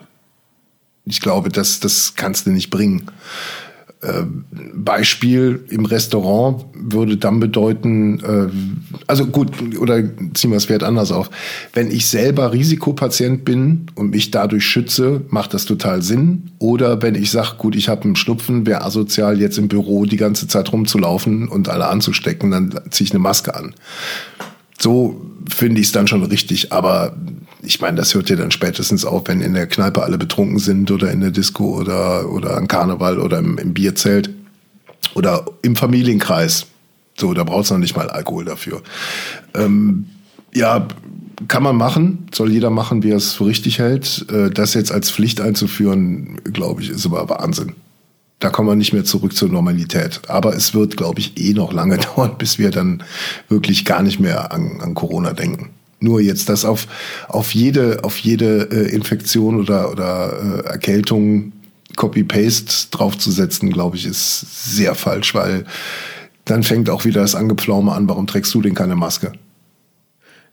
Ich 1.04 1.20
glaube, 1.20 1.48
das, 1.48 1.80
das 1.80 2.14
kannst 2.16 2.46
du 2.46 2.50
nicht 2.50 2.70
bringen. 2.70 3.10
Ähm, 4.00 4.44
Beispiel 4.74 5.64
im 5.70 5.84
Restaurant 5.84 6.64
würde 6.72 7.16
dann 7.16 7.40
bedeuten, 7.40 8.20
äh, 8.20 8.48
also 9.08 9.26
gut, 9.26 9.50
oder 9.80 10.04
ziehen 10.34 10.50
wir 10.50 10.56
das 10.56 10.68
Wert 10.68 10.84
anders 10.84 11.10
auf. 11.10 11.30
Wenn 11.72 11.90
ich 11.90 12.06
selber 12.06 12.52
Risikopatient 12.52 13.44
bin 13.44 13.86
und 13.96 14.10
mich 14.10 14.30
dadurch 14.30 14.64
schütze, 14.64 15.22
macht 15.30 15.52
das 15.52 15.64
total 15.64 16.02
Sinn. 16.02 16.52
Oder 16.60 17.02
wenn 17.02 17.16
ich 17.16 17.32
sage, 17.32 17.56
gut, 17.58 17.74
ich 17.74 17.88
habe 17.88 18.04
einen 18.04 18.14
Schnupfen, 18.14 18.66
wäre 18.66 18.82
asozial, 18.82 19.40
jetzt 19.40 19.58
im 19.58 19.66
Büro 19.66 20.04
die 20.04 20.16
ganze 20.16 20.46
Zeit 20.46 20.72
rumzulaufen 20.72 21.48
und 21.48 21.68
alle 21.68 21.88
anzustecken, 21.88 22.52
dann 22.52 22.80
ziehe 22.90 23.06
ich 23.06 23.12
eine 23.12 23.18
Maske 23.18 23.56
an. 23.56 23.74
So 24.78 25.20
finde 25.48 25.80
ich 25.80 25.88
es 25.88 25.92
dann 25.92 26.06
schon 26.06 26.22
richtig, 26.22 26.72
aber 26.72 27.16
ich 27.62 27.80
meine, 27.80 27.96
das 27.96 28.14
hört 28.14 28.30
ja 28.30 28.36
dann 28.36 28.50
spätestens 28.50 29.04
auf, 29.04 29.24
wenn 29.26 29.40
in 29.40 29.54
der 29.54 29.66
Kneipe 29.66 30.02
alle 30.02 30.18
betrunken 30.18 30.58
sind 30.58 30.90
oder 30.90 31.10
in 31.10 31.20
der 31.20 31.30
Disco 31.30 31.78
oder, 31.78 32.30
oder 32.30 32.56
am 32.56 32.68
Karneval 32.68 33.18
oder 33.18 33.38
im, 33.38 33.58
im 33.58 33.74
Bierzelt 33.74 34.30
oder 35.14 35.44
im 35.62 35.76
Familienkreis. 35.76 36.66
So, 37.18 37.34
da 37.34 37.44
brauchst 37.44 37.70
du 37.70 37.74
noch 37.74 37.80
nicht 37.80 37.96
mal 37.96 38.08
Alkohol 38.08 38.44
dafür. 38.44 38.82
Ähm, 39.54 40.06
ja, 40.54 40.86
kann 41.48 41.62
man 41.62 41.76
machen, 41.76 42.28
soll 42.32 42.52
jeder 42.52 42.70
machen, 42.70 43.02
wie 43.02 43.10
er 43.10 43.16
es 43.16 43.32
für 43.32 43.46
richtig 43.46 43.78
hält. 43.78 44.26
Äh, 44.30 44.50
das 44.50 44.74
jetzt 44.74 44.92
als 44.92 45.10
Pflicht 45.10 45.40
einzuführen, 45.40 46.40
glaube 46.44 46.82
ich, 46.82 46.90
ist 46.90 47.06
aber 47.06 47.28
Wahnsinn. 47.28 47.74
Da 48.38 48.50
kommen 48.50 48.68
wir 48.68 48.76
nicht 48.76 48.92
mehr 48.92 49.04
zurück 49.04 49.34
zur 49.34 49.48
Normalität. 49.48 50.20
Aber 50.28 50.54
es 50.54 50.74
wird, 50.74 50.96
glaube 50.96 51.20
ich, 51.20 51.38
eh 51.38 51.54
noch 51.54 51.72
lange 51.72 51.98
dauern, 52.16 52.36
bis 52.38 52.58
wir 52.58 52.70
dann 52.70 53.02
wirklich 53.48 53.84
gar 53.84 54.02
nicht 54.02 54.20
mehr 54.20 54.52
an, 54.52 54.80
an 54.80 54.94
Corona 54.94 55.32
denken. 55.32 55.70
Nur 56.00 56.20
jetzt 56.20 56.48
das 56.48 56.64
auf, 56.64 56.86
auf 57.28 57.52
jede, 57.54 58.04
auf 58.04 58.18
jede 58.18 58.68
äh, 58.70 58.94
Infektion 58.94 59.58
oder, 59.58 59.90
oder 59.90 60.62
äh, 60.64 60.68
Erkältung 60.68 61.52
Copy-Paste 61.96 62.90
draufzusetzen, 62.92 63.70
glaube 63.70 63.96
ich, 63.96 64.06
ist 64.06 64.72
sehr 64.72 64.94
falsch, 64.94 65.34
weil 65.34 65.64
dann 66.44 66.62
fängt 66.62 66.88
auch 66.90 67.04
wieder 67.04 67.22
das 67.22 67.34
Angepflaume 67.34 67.92
an, 67.92 68.08
warum 68.08 68.28
trägst 68.28 68.54
du 68.54 68.62
denn 68.62 68.74
keine 68.74 68.94
Maske? 68.94 69.32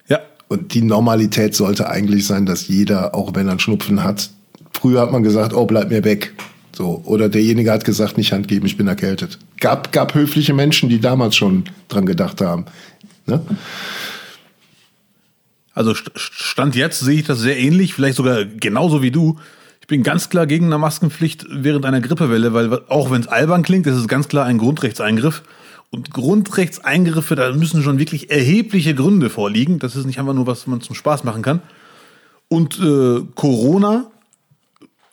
Ja. 0.07 0.21
Und 0.47 0.73
die 0.73 0.81
Normalität 0.81 1.53
sollte 1.53 1.87
eigentlich 1.89 2.25
sein, 2.25 2.47
dass 2.47 2.67
jeder, 2.67 3.13
auch 3.13 3.35
wenn 3.35 3.47
er 3.47 3.51
einen 3.51 3.59
Schnupfen 3.59 4.03
hat, 4.03 4.31
früher 4.73 5.01
hat 5.01 5.11
man 5.11 5.21
gesagt, 5.21 5.53
oh, 5.53 5.67
bleib 5.67 5.89
mir 5.89 6.03
weg. 6.03 6.33
So. 6.75 7.01
Oder 7.05 7.29
derjenige 7.29 7.71
hat 7.71 7.85
gesagt, 7.85 8.17
nicht 8.17 8.33
Hand 8.33 8.49
geben, 8.49 8.65
ich 8.65 8.75
bin 8.75 8.87
erkältet. 8.87 9.39
Gab, 9.61 9.93
gab 9.93 10.13
höfliche 10.13 10.53
Menschen, 10.53 10.89
die 10.89 10.99
damals 10.99 11.35
schon 11.37 11.63
dran 11.87 12.05
gedacht 12.05 12.41
haben. 12.41 12.65
Ne? 13.25 13.41
Also 15.73 15.91
St- 15.91 16.11
Stand 16.15 16.75
jetzt 16.75 16.99
sehe 16.99 17.19
ich 17.19 17.25
das 17.25 17.39
sehr 17.39 17.57
ähnlich, 17.57 17.93
vielleicht 17.93 18.17
sogar 18.17 18.43
genauso 18.43 19.01
wie 19.01 19.11
du. 19.11 19.37
Ich 19.79 19.87
bin 19.87 20.03
ganz 20.03 20.29
klar 20.29 20.47
gegen 20.47 20.65
eine 20.65 20.77
Maskenpflicht 20.77 21.45
während 21.49 21.85
einer 21.85 22.01
Grippewelle, 22.01 22.53
weil 22.53 22.73
auch 22.89 23.09
wenn 23.09 23.21
es 23.21 23.27
albern 23.27 23.63
klingt, 23.63 23.87
ist 23.87 23.95
es 23.95 24.07
ganz 24.07 24.27
klar 24.27 24.45
ein 24.45 24.57
Grundrechtseingriff. 24.57 25.43
Und 25.91 26.11
Grundrechtseingriffe, 26.11 27.35
da 27.35 27.53
müssen 27.53 27.83
schon 27.83 27.99
wirklich 27.99 28.31
erhebliche 28.31 28.95
Gründe 28.95 29.29
vorliegen. 29.29 29.79
Das 29.79 29.95
ist 29.95 30.05
nicht 30.05 30.19
einfach 30.19 30.33
nur, 30.33 30.47
was 30.47 30.67
man 30.67 30.81
zum 30.81 30.95
Spaß 30.95 31.23
machen 31.23 31.41
kann. 31.41 31.61
Und 32.49 32.79
äh, 32.79 33.21
Corona, 33.35 34.07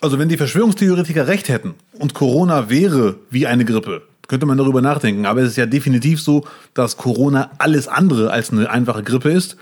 also 0.03 0.19
wenn 0.19 0.29
die 0.29 0.37
Verschwörungstheoretiker 0.37 1.29
recht 1.29 1.49
hätten 1.49 1.75
und 1.99 2.13
Corona 2.13 2.69
wäre 2.69 3.17
wie 3.31 3.47
eine 3.47 3.65
Grippe, 3.65 4.03
könnte 4.27 4.47
man 4.47 4.59
darüber 4.59 4.83
nachdenken. 4.83 5.27
Aber 5.27 5.41
es 5.43 5.51
ist 5.51 5.57
ja 5.57 5.67
definitiv 5.67 6.21
so, 6.21 6.45
dass 6.75 6.97
Corona 6.97 7.53
alles 7.59 7.87
andere 7.89 8.31
als 8.31 8.51
eine 8.51 8.69
einfache 8.69 9.03
Grippe 9.03 9.31
ist. 9.31 9.57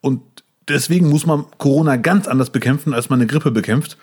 Und 0.00 0.22
deswegen 0.68 1.08
muss 1.08 1.26
man 1.26 1.44
Corona 1.58 1.96
ganz 1.96 2.28
anders 2.28 2.50
bekämpfen, 2.50 2.94
als 2.94 3.10
man 3.10 3.18
eine 3.18 3.26
Grippe 3.26 3.50
bekämpft. 3.50 3.98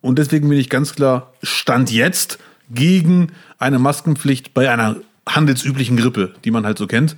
Und 0.00 0.18
deswegen 0.18 0.48
bin 0.48 0.58
ich 0.58 0.70
ganz 0.70 0.94
klar 0.94 1.32
Stand 1.42 1.90
jetzt 1.90 2.38
gegen 2.70 3.32
eine 3.58 3.78
Maskenpflicht 3.78 4.54
bei 4.54 4.70
einer 4.70 4.96
handelsüblichen 5.28 5.96
Grippe, 5.96 6.34
die 6.44 6.50
man 6.50 6.64
halt 6.64 6.78
so 6.78 6.86
kennt. 6.86 7.16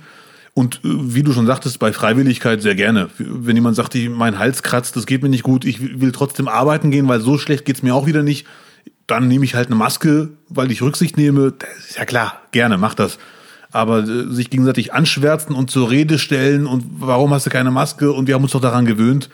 Und 0.55 0.77
äh, 0.77 0.79
wie 0.83 1.21
du 1.21 1.33
schon 1.33 1.45
sagtest, 1.45 1.77
bei 1.79 1.93
Freiwilligkeit 1.93 2.61
sehr 2.61 2.75
gerne. 2.75 3.09
Wenn 3.17 3.55
jemand 3.55 3.75
sagt, 3.75 3.93
ich, 3.93 4.09
mein 4.09 4.39
Hals 4.39 4.63
kratzt, 4.63 4.95
das 4.95 5.05
geht 5.05 5.21
mir 5.21 5.29
nicht 5.29 5.43
gut, 5.43 5.65
ich 5.65 5.99
will 5.99 6.13
trotzdem 6.13 6.47
arbeiten 6.47 6.89
gehen, 6.89 7.07
weil 7.07 7.19
so 7.19 7.37
schlecht 7.37 7.65
geht's 7.65 7.83
mir 7.83 7.93
auch 7.93 8.07
wieder 8.07 8.23
nicht, 8.23 8.47
dann 9.05 9.27
nehme 9.27 9.45
ich 9.45 9.53
halt 9.53 9.67
eine 9.67 9.75
Maske, 9.75 10.29
weil 10.47 10.71
ich 10.71 10.81
Rücksicht 10.81 11.17
nehme. 11.17 11.51
Das 11.51 11.89
ist 11.89 11.97
ja 11.97 12.05
klar, 12.05 12.41
gerne, 12.51 12.77
mach 12.77 12.95
das. 12.95 13.19
Aber 13.71 13.99
äh, 13.99 14.33
sich 14.33 14.49
gegenseitig 14.49 14.93
anschwärzen 14.93 15.53
und 15.53 15.69
zur 15.69 15.91
Rede 15.91 16.17
stellen 16.17 16.65
und 16.67 16.85
warum 16.99 17.33
hast 17.33 17.45
du 17.45 17.49
keine 17.49 17.71
Maske 17.71 18.13
und 18.13 18.27
wir 18.27 18.35
haben 18.35 18.43
uns 18.43 18.53
doch 18.53 18.61
daran 18.61 18.85
gewöhnt, 18.85 19.29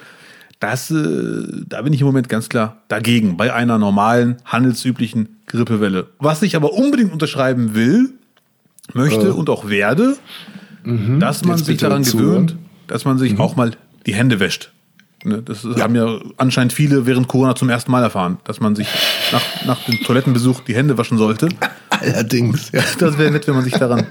das, 0.59 0.89
äh, 0.89 1.43
da 1.67 1.83
bin 1.83 1.93
ich 1.93 2.01
im 2.01 2.07
Moment 2.07 2.29
ganz 2.29 2.49
klar 2.49 2.81
dagegen, 2.87 3.37
bei 3.37 3.53
einer 3.53 3.77
normalen, 3.77 4.37
handelsüblichen 4.43 5.37
Grippewelle. 5.45 6.07
Was 6.17 6.41
ich 6.41 6.55
aber 6.55 6.73
unbedingt 6.73 7.13
unterschreiben 7.13 7.75
will, 7.75 8.13
möchte 8.93 9.35
und 9.35 9.51
auch 9.51 9.69
werde, 9.69 10.17
dass 10.83 11.43
man 11.43 11.57
Jetzt 11.57 11.65
sich 11.67 11.77
daran 11.77 12.03
zuhören. 12.03 12.47
gewöhnt, 12.47 12.55
dass 12.87 13.05
man 13.05 13.17
sich 13.17 13.37
auch 13.39 13.55
mal 13.55 13.71
die 14.05 14.13
Hände 14.13 14.39
wäscht. 14.39 14.71
Ne, 15.23 15.43
das 15.43 15.63
haben 15.63 15.93
ja 15.95 16.19
anscheinend 16.37 16.73
viele 16.73 17.05
während 17.05 17.27
Corona 17.27 17.55
zum 17.55 17.69
ersten 17.69 17.91
Mal 17.91 18.01
erfahren, 18.01 18.39
dass 18.43 18.59
man 18.59 18.75
sich 18.75 18.87
nach, 19.31 19.65
nach 19.65 19.85
dem 19.85 19.99
Toilettenbesuch 19.99 20.61
die 20.61 20.73
Hände 20.73 20.97
waschen 20.97 21.19
sollte. 21.19 21.49
Allerdings, 21.89 22.71
ja. 22.71 22.81
Das 22.97 23.19
wäre 23.19 23.29
nett, 23.29 23.47
wenn 23.47 23.53
man 23.53 23.63
sich 23.63 23.73
daran 23.73 24.07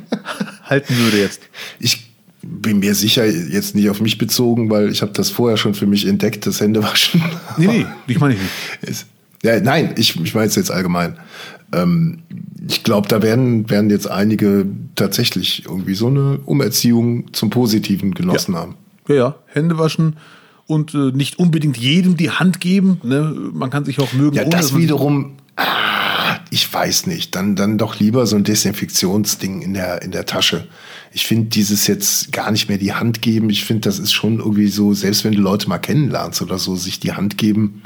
halten 0.63 0.97
würde 0.97 1.19
jetzt. 1.19 1.43
Ich 1.81 2.11
bin 2.43 2.79
mir 2.79 2.95
sicher, 2.95 3.27
jetzt 3.27 3.75
nicht 3.75 3.91
auf 3.91 4.01
mich 4.01 4.19
bezogen, 4.19 4.71
weil 4.71 4.89
ich 4.91 5.03
habe 5.03 5.13
das 5.13 5.31
vorher 5.31 5.57
schon 5.57 5.75
für 5.75 5.87
mich 5.87 6.07
entdeckt, 6.07 6.47
das 6.47 6.61
Händewaschen. 6.61 7.21
Nee, 7.57 7.67
nee, 7.67 7.87
ich 8.07 8.21
meine 8.21 8.35
ich 8.35 8.41
nicht. 8.41 9.07
Ja, 9.43 9.59
nein, 9.61 9.95
ich, 9.97 10.21
ich 10.21 10.35
meine 10.35 10.49
es 10.49 10.57
jetzt 10.57 10.71
allgemein. 10.71 11.19
Ähm, 11.73 12.19
ich 12.69 12.83
glaube, 12.83 13.09
da 13.09 13.23
werden, 13.23 13.71
werden 13.71 13.91
jetzt 13.91 14.11
einige 14.11 14.67
tatsächlich 14.97 15.65
irgendwie 15.65 15.95
so 15.95 16.09
eine 16.09 16.39
Umerziehung 16.45 17.33
zum 17.33 17.51
Positiven 17.51 18.13
genossen 18.13 18.55
haben. 18.57 18.75
Ja, 19.09 19.15
ja, 19.15 19.35
Hände 19.47 19.79
waschen 19.79 20.17
und 20.67 20.95
äh, 20.95 21.11
nicht 21.13 21.39
unbedingt 21.39 21.77
jedem 21.77 22.17
die 22.17 22.31
Hand 22.31 22.61
geben. 22.61 23.01
Ne? 23.03 23.35
Man 23.53 23.71
kann 23.71 23.85
sich 23.85 23.99
auch 23.99 24.13
mögen. 24.13 24.37
Ja, 24.37 24.45
das 24.45 24.77
wiederum, 24.77 25.37
ah, 25.57 26.39
ich 26.51 26.73
weiß 26.73 27.07
nicht. 27.07 27.35
Dann, 27.35 27.57
dann 27.57 27.79
doch 27.79 27.99
lieber 27.99 28.27
so 28.27 28.37
ein 28.37 28.45
Desinfektionsding 28.45 29.63
in 29.63 29.75
der, 29.75 30.03
in 30.03 30.13
der 30.13 30.27
Tasche. 30.27 30.69
Ich 31.13 31.27
finde 31.27 31.49
dieses 31.49 31.87
jetzt 31.87 32.31
gar 32.33 32.53
nicht 32.53 32.69
mehr 32.69 32.79
die 32.79 32.93
Hand 32.93 33.21
geben. 33.23 33.51
Ich 33.51 33.65
finde, 33.65 33.89
das 33.89 33.99
ist 33.99 34.13
schon 34.13 34.39
irgendwie 34.39 34.69
so, 34.69 34.95
selbst 34.95 35.25
wenn 35.25 35.33
du 35.33 35.41
Leute 35.41 35.69
mal 35.69 35.79
kennenlernst 35.79 36.41
oder 36.41 36.59
so, 36.59 36.77
sich 36.77 37.01
die 37.01 37.15
Hand 37.15 37.37
geben, 37.37 37.83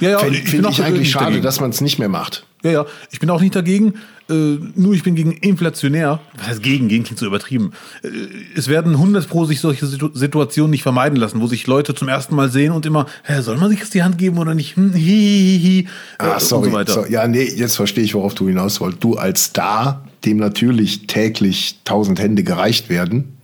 ja, 0.00 0.10
ja, 0.10 0.18
finde 0.18 0.38
find 0.38 0.68
ich 0.68 0.82
eigentlich 0.82 1.10
schade, 1.10 1.26
dagegen. 1.26 1.42
dass 1.42 1.60
man 1.60 1.70
es 1.70 1.80
nicht 1.80 1.98
mehr 1.98 2.08
macht. 2.08 2.46
Ja, 2.62 2.70
ja, 2.70 2.86
ich 3.10 3.20
bin 3.20 3.30
auch 3.30 3.40
nicht 3.40 3.54
dagegen. 3.56 3.94
Äh, 4.28 4.58
nur 4.74 4.92
ich 4.94 5.02
bin 5.02 5.14
gegen 5.14 5.32
inflationär. 5.32 6.20
Was 6.36 6.48
heißt 6.48 6.62
gegen? 6.62 6.88
Gegen 6.88 7.04
klingt 7.04 7.18
so 7.18 7.26
übertrieben. 7.26 7.72
Äh, 8.02 8.08
es 8.54 8.68
werden 8.68 8.92
100 8.92 9.28
pro 9.28 9.44
sich 9.44 9.60
solche 9.60 9.86
Situ 9.86 10.10
Situationen 10.12 10.70
nicht 10.70 10.82
vermeiden 10.82 11.16
lassen, 11.16 11.40
wo 11.40 11.46
sich 11.46 11.66
Leute 11.66 11.94
zum 11.94 12.08
ersten 12.08 12.34
Mal 12.34 12.50
sehen 12.50 12.72
und 12.72 12.86
immer, 12.86 13.06
hä, 13.24 13.40
soll 13.40 13.56
man 13.56 13.70
sich 13.70 13.80
jetzt 13.80 13.94
die 13.94 14.02
Hand 14.02 14.18
geben 14.18 14.38
oder 14.38 14.54
nicht? 14.54 14.76
Hm, 14.76 14.92
hi, 14.94 15.00
hi, 15.00 15.60
hi, 15.62 15.88
Ah, 16.18 16.36
äh, 16.36 16.40
sorry. 16.40 16.70
Und 16.70 16.88
so. 16.88 17.02
So, 17.02 17.08
ja, 17.08 17.26
nee, 17.26 17.42
jetzt 17.44 17.76
verstehe 17.76 18.04
ich, 18.04 18.14
worauf 18.14 18.34
du 18.34 18.46
hinaus 18.46 18.80
wolltest. 18.80 19.02
Du 19.02 19.14
als 19.16 19.44
Star, 19.44 20.04
dem 20.24 20.36
natürlich 20.36 21.06
täglich 21.06 21.78
tausend 21.84 22.20
Hände 22.20 22.44
gereicht 22.44 22.88
werden, 22.90 23.36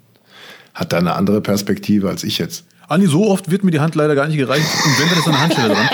hat 0.75 0.93
da 0.93 0.99
eine 0.99 1.15
andere 1.15 1.41
Perspektive 1.41 2.09
als 2.09 2.23
ich 2.23 2.39
jetzt. 2.39 2.65
Andi, 2.89 3.07
so 3.07 3.29
oft 3.29 3.51
wird 3.51 3.65
mir 3.65 3.71
die 3.73 3.81
Hand 3.81 3.95
leider 3.95 4.15
gar 4.15 4.29
nicht 4.29 4.37
gereicht. 4.37 4.67
Und 4.85 5.01
wenn, 5.01 5.09
dann 5.09 5.19
ist 5.19 5.29
eine 5.29 5.41
Handstelle 5.41 5.75
dran. 5.75 5.89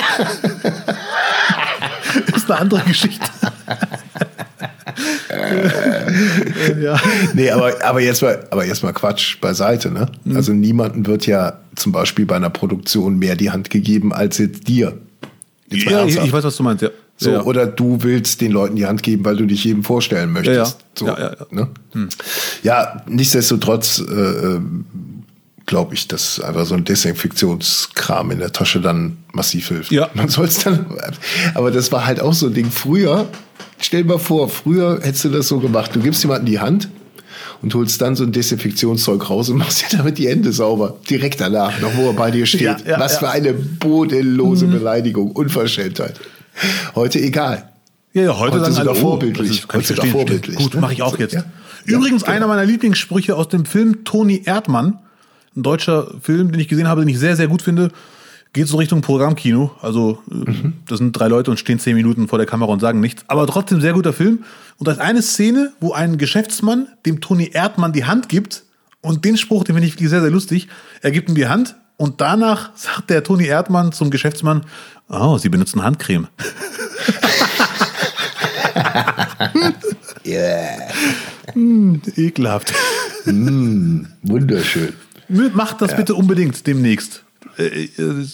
ist 2.37 2.51
eine 2.51 2.61
andere 2.61 2.81
Geschichte. 2.83 3.27
Äh, 5.31 6.83
ja. 6.83 7.01
Nee, 7.35 7.51
aber, 7.51 7.73
aber, 7.85 8.01
jetzt 8.01 8.23
mal, 8.23 8.47
aber 8.51 8.67
jetzt 8.67 8.83
mal 8.83 8.93
Quatsch 8.93 9.41
beiseite. 9.41 9.91
Ne? 9.91 10.07
Mhm. 10.25 10.37
Also 10.37 10.53
niemandem 10.53 11.07
wird 11.07 11.27
ja 11.27 11.61
zum 11.77 11.93
Beispiel 11.93 12.27
bei 12.27 12.37
einer 12.37 12.51
Produktion 12.51 13.19
mehr 13.19 13.37
die 13.37 13.51
Hand 13.51 13.71
gegeben 13.71 14.13
als 14.13 14.39
jetzt 14.39 14.69
dir. 14.69 14.99
Jetzt 15.69 15.85
ja, 15.85 16.05
ich, 16.05 16.17
ich 16.17 16.33
weiß, 16.33 16.45
was 16.45 16.57
du 16.57 16.63
meinst, 16.63 16.83
ja. 16.83 16.91
So, 17.17 17.31
ja. 17.31 17.43
Oder 17.43 17.67
du 17.67 18.03
willst 18.03 18.41
den 18.41 18.53
Leuten 18.53 18.77
die 18.77 18.87
Hand 18.87 19.03
geben, 19.03 19.25
weil 19.25 19.37
du 19.37 19.47
dich 19.47 19.65
jedem 19.65 19.85
vorstellen 19.85 20.33
möchtest. 20.33 20.57
Ja, 20.57 20.65
ja. 20.65 20.73
So, 20.95 21.07
Ja, 21.07 21.19
ja, 21.19 21.37
ja. 21.39 21.47
Ne? 21.51 21.69
ja 22.63 23.03
nichtsdestotrotz 23.07 24.01
äh, 24.01 24.59
glaube 25.67 25.95
ich, 25.95 26.09
dass 26.09 26.41
einfach 26.41 26.67
so 26.67 26.75
ein 26.75 26.85
Desinfektionskram 26.85 28.31
in 28.31 28.39
der 28.39 28.53
Tasche 28.53 28.81
dann 28.81 29.19
massiv 29.33 29.69
hilft. 29.69 29.93
Ja. 29.93 30.11
Man 30.15 30.29
soll 30.29 30.47
es 30.47 30.61
dann. 30.61 30.87
Aber 31.55 31.71
das 31.71 31.93
war 31.93 32.07
halt 32.07 32.21
auch 32.21 32.35
so 32.35 32.47
ein 32.47 32.55
Ding. 32.55 32.71
Früher, 32.71 33.29
stell 33.79 34.03
dir 34.03 34.09
mal 34.11 34.19
vor, 34.19 34.49
früher 34.49 35.01
hättest 35.03 35.25
du 35.25 35.29
das 35.31 35.49
so 35.49 35.59
gemacht. 35.59 35.95
Du 35.95 36.01
gibst 36.01 36.23
jemandem 36.23 36.47
die 36.47 36.61
Hand 36.61 36.89
und 37.63 37.75
holst 37.75 38.01
dann 38.01 38.17
so 38.17 38.25
ein 38.25 38.33
Desinfektionszeug 38.33 39.31
raus 39.31 39.49
und 39.49 39.59
machst 39.59 39.83
dir 39.93 39.97
damit 39.97 40.19
die 40.19 40.29
Hände 40.29 40.53
sauber. 40.53 40.99
Direkt 41.09 41.41
danach, 41.41 41.81
noch 41.81 41.97
wo 41.97 42.09
er 42.09 42.13
bei 42.13 42.31
dir 42.31 42.47
steht. 42.47 42.63
Ja, 42.63 42.77
ja, 42.87 43.01
Was 43.01 43.19
für 43.19 43.31
eine 43.31 43.53
bodenlose 43.53 44.67
Beleidigung, 44.67 45.31
Unverschämtheit. 45.31 46.21
Heute 46.95 47.21
egal. 47.21 47.69
Ja, 48.13 48.23
ja, 48.23 48.39
heute, 48.39 48.57
Heute 48.57 48.65
sagen 48.65 48.75
sogar 48.75 48.93
alle, 48.93 49.01
vorbildlich. 49.01 49.67
Heute 49.73 49.87
sogar 49.87 50.07
vorbildlich, 50.07 50.57
Gut, 50.57 50.75
ne? 50.75 50.81
mache 50.81 50.93
ich 50.93 51.03
auch 51.03 51.19
jetzt. 51.19 51.39
Übrigens, 51.85 52.25
genau. 52.25 52.37
einer 52.37 52.47
meiner 52.47 52.65
Lieblingssprüche 52.65 53.35
aus 53.35 53.49
dem 53.49 53.65
Film 53.65 54.05
Toni 54.05 54.43
Erdmann, 54.45 54.99
ein 55.57 55.63
deutscher 55.63 56.13
Film, 56.21 56.53
den 56.53 56.61
ich 56.61 56.69
gesehen 56.69 56.89
habe, 56.89 57.03
den 57.03 57.09
ich 57.09 57.19
sehr, 57.19 57.37
sehr 57.37 57.49
gut 57.49 57.63
finde, 57.63 57.91
geht 58.53 58.69
so 58.69 58.77
Richtung 58.77 59.01
Programmkino. 59.01 59.73
Also, 59.81 60.23
äh, 60.31 60.51
Mhm. 60.51 60.73
das 60.87 60.99
sind 60.99 61.13
drei 61.13 61.29
Leute 61.29 61.51
und 61.51 61.57
stehen 61.59 61.79
zehn 61.79 61.97
Minuten 61.97 62.29
vor 62.29 62.39
der 62.39 62.47
Kamera 62.47 62.71
und 62.73 62.81
sagen 62.81 63.01
nichts. 63.01 63.25
Aber 63.29 63.47
trotzdem 63.47 63.81
sehr 63.81 63.93
guter 63.95 64.13
Film. 64.13 64.45
Und 64.79 64.89
da 64.89 64.93
ist 64.93 65.01
eine 65.01 65.23
Szene, 65.23 65.73
wo 65.81 65.93
ein 65.93 66.19
Geschäftsmann 66.19 66.87
dem 67.07 67.21
Toni 67.21 67.51
Erdmann 67.53 67.93
die 67.93 68.05
Hand 68.05 68.29
gibt. 68.29 68.65
Und 69.01 69.25
den 69.25 69.37
Spruch, 69.37 69.65
den 69.65 69.75
finde 69.75 69.89
ich 69.89 69.95
wirklich 69.95 70.11
sehr, 70.11 70.21
sehr 70.21 70.31
lustig. 70.31 70.69
Er 71.01 71.11
gibt 71.11 71.29
ihm 71.29 71.35
die 71.35 71.49
Hand 71.49 71.75
und 71.97 72.21
danach 72.21 72.71
sagt 72.77 73.11
der 73.11 73.25
Toni 73.25 73.47
Erdmann 73.47 73.93
zum 73.93 74.11
Geschäftsmann, 74.11 74.63
oh, 75.09 75.39
Sie 75.39 75.49
benutzen 75.49 75.83
Handcreme. 75.83 76.29
Ekelhaft. 82.17 82.73
Wunderschön. 84.23 84.93
Macht 85.29 85.81
das 85.81 85.97
bitte 85.97 86.15
unbedingt 86.15 86.67
demnächst. 86.67 87.25
Äh, 87.59 87.85
äh, 87.85 87.89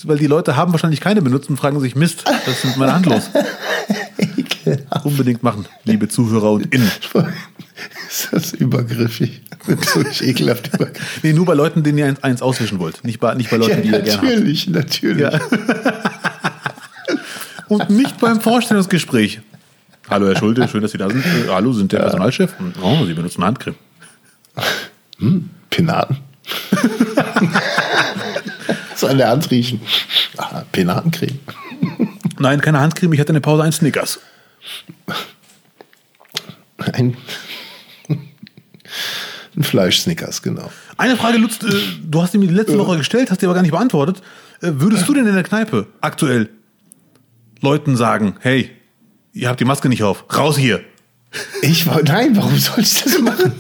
Weil 0.05 0.19
die 0.19 0.27
Leute 0.27 0.57
haben 0.57 0.73
wahrscheinlich 0.73 1.01
keine 1.01 1.23
benutzt 1.23 1.49
und 1.51 1.57
fragen 1.57 1.81
sich, 1.81 1.95
Mist, 1.97 2.25
was 2.27 2.59
ist 2.59 2.65
mit 2.65 2.77
meiner 2.77 2.95
Hand 2.95 3.07
los? 3.07 3.31
Unbedingt 5.05 5.43
machen, 5.43 5.67
liebe 5.85 6.09
Zuhörer 6.09 6.53
und 6.53 6.73
Innen. 6.75 6.91
Ist 8.09 8.29
das 8.33 8.53
übergriffig? 8.55 9.43
Das 9.67 9.79
ist 9.81 9.97
wirklich 9.97 10.23
ekelhaft 10.27 10.75
übergriffig. 10.75 11.23
Nee, 11.23 11.33
nur 11.35 11.45
bei 11.45 11.55
Leuten, 11.55 11.83
denen 11.83 11.99
ihr 11.99 12.17
eins, 12.23 12.41
auswischen 12.43 12.79
wollt. 12.79 13.05
Nicht 13.05 13.21
bei, 13.21 13.35
nicht 13.35 13.51
bei 13.51 13.59
Leuten, 13.59 13.77
Ja, 13.77 13.81
die 13.83 13.89
ihr 13.89 14.01
gerne 14.01 14.13
habt. 14.15 14.23
natürlich, 14.25 14.67
natürlich. 14.69 15.21
Ja. 15.21 15.39
Und 17.69 17.91
nicht 17.91 18.19
beim 18.19 18.41
Vorstellungsgespräch. 18.41 19.41
Hallo, 20.09 20.27
Herr 20.27 20.37
Schulte, 20.37 20.67
schön, 20.69 20.81
dass 20.81 20.93
Sie 20.93 20.99
da 20.99 21.09
sind. 21.09 21.25
Äh, 21.25 21.49
hallo, 21.51 21.73
sind 21.73 21.93
der 21.93 21.99
Personalchef? 21.99 22.55
Oh, 22.83 23.05
Sie 23.05 23.13
benutzen 23.13 23.45
Handcreme. 23.45 23.77
Penaten. 25.71 26.17
So 28.95 29.07
an 29.07 29.19
der 29.19 29.29
Hand 29.29 29.51
riechen. 29.51 29.81
Ah, 30.37 30.63
Penatencreme. 30.73 31.39
Nein, 32.39 32.61
keine 32.61 32.81
Handcreme, 32.81 33.13
ich 33.15 33.21
hatte 33.21 33.31
in 33.31 33.35
der 33.35 33.41
Pause 33.41 33.63
einen 33.63 33.73
Snickers. 33.73 34.21
Ein, 36.79 37.17
ein 39.57 39.63
Fleischsnickers, 39.63 40.43
genau. 40.43 40.71
Eine 40.97 41.17
Frage, 41.17 41.39
Lutz, 41.39 41.63
äh, 41.63 41.73
du 42.05 42.23
hast 42.23 42.35
die 42.35 42.39
mir 42.39 42.51
letzte 42.51 42.79
Woche 42.79 42.99
gestellt, 42.99 43.31
hast 43.31 43.43
die 43.43 43.47
aber 43.47 43.55
gar 43.55 43.63
nicht 43.63 43.73
beantwortet. 43.73 44.23
Äh, 44.61 44.73
Würdest 44.75 45.09
du 45.09 45.15
denn 45.15 45.27
in 45.27 45.35
der 45.35 45.43
Kneipe 45.43 45.89
aktuell 46.01 46.49
Leuten 47.61 47.97
sagen, 47.97 48.37
hey, 48.41 48.71
ihr 49.33 49.49
habt 49.49 49.59
die 49.61 49.65
Maske 49.65 49.89
nicht 49.89 50.05
auf, 50.05 50.25
raus 50.35 50.57
hier. 50.57 50.81
Ich 51.63 51.87
war, 51.87 52.03
nein, 52.03 52.37
warum 52.37 52.57
soll 52.57 52.81
ich 52.81 53.03
das 53.03 53.19
machen? 53.19 53.53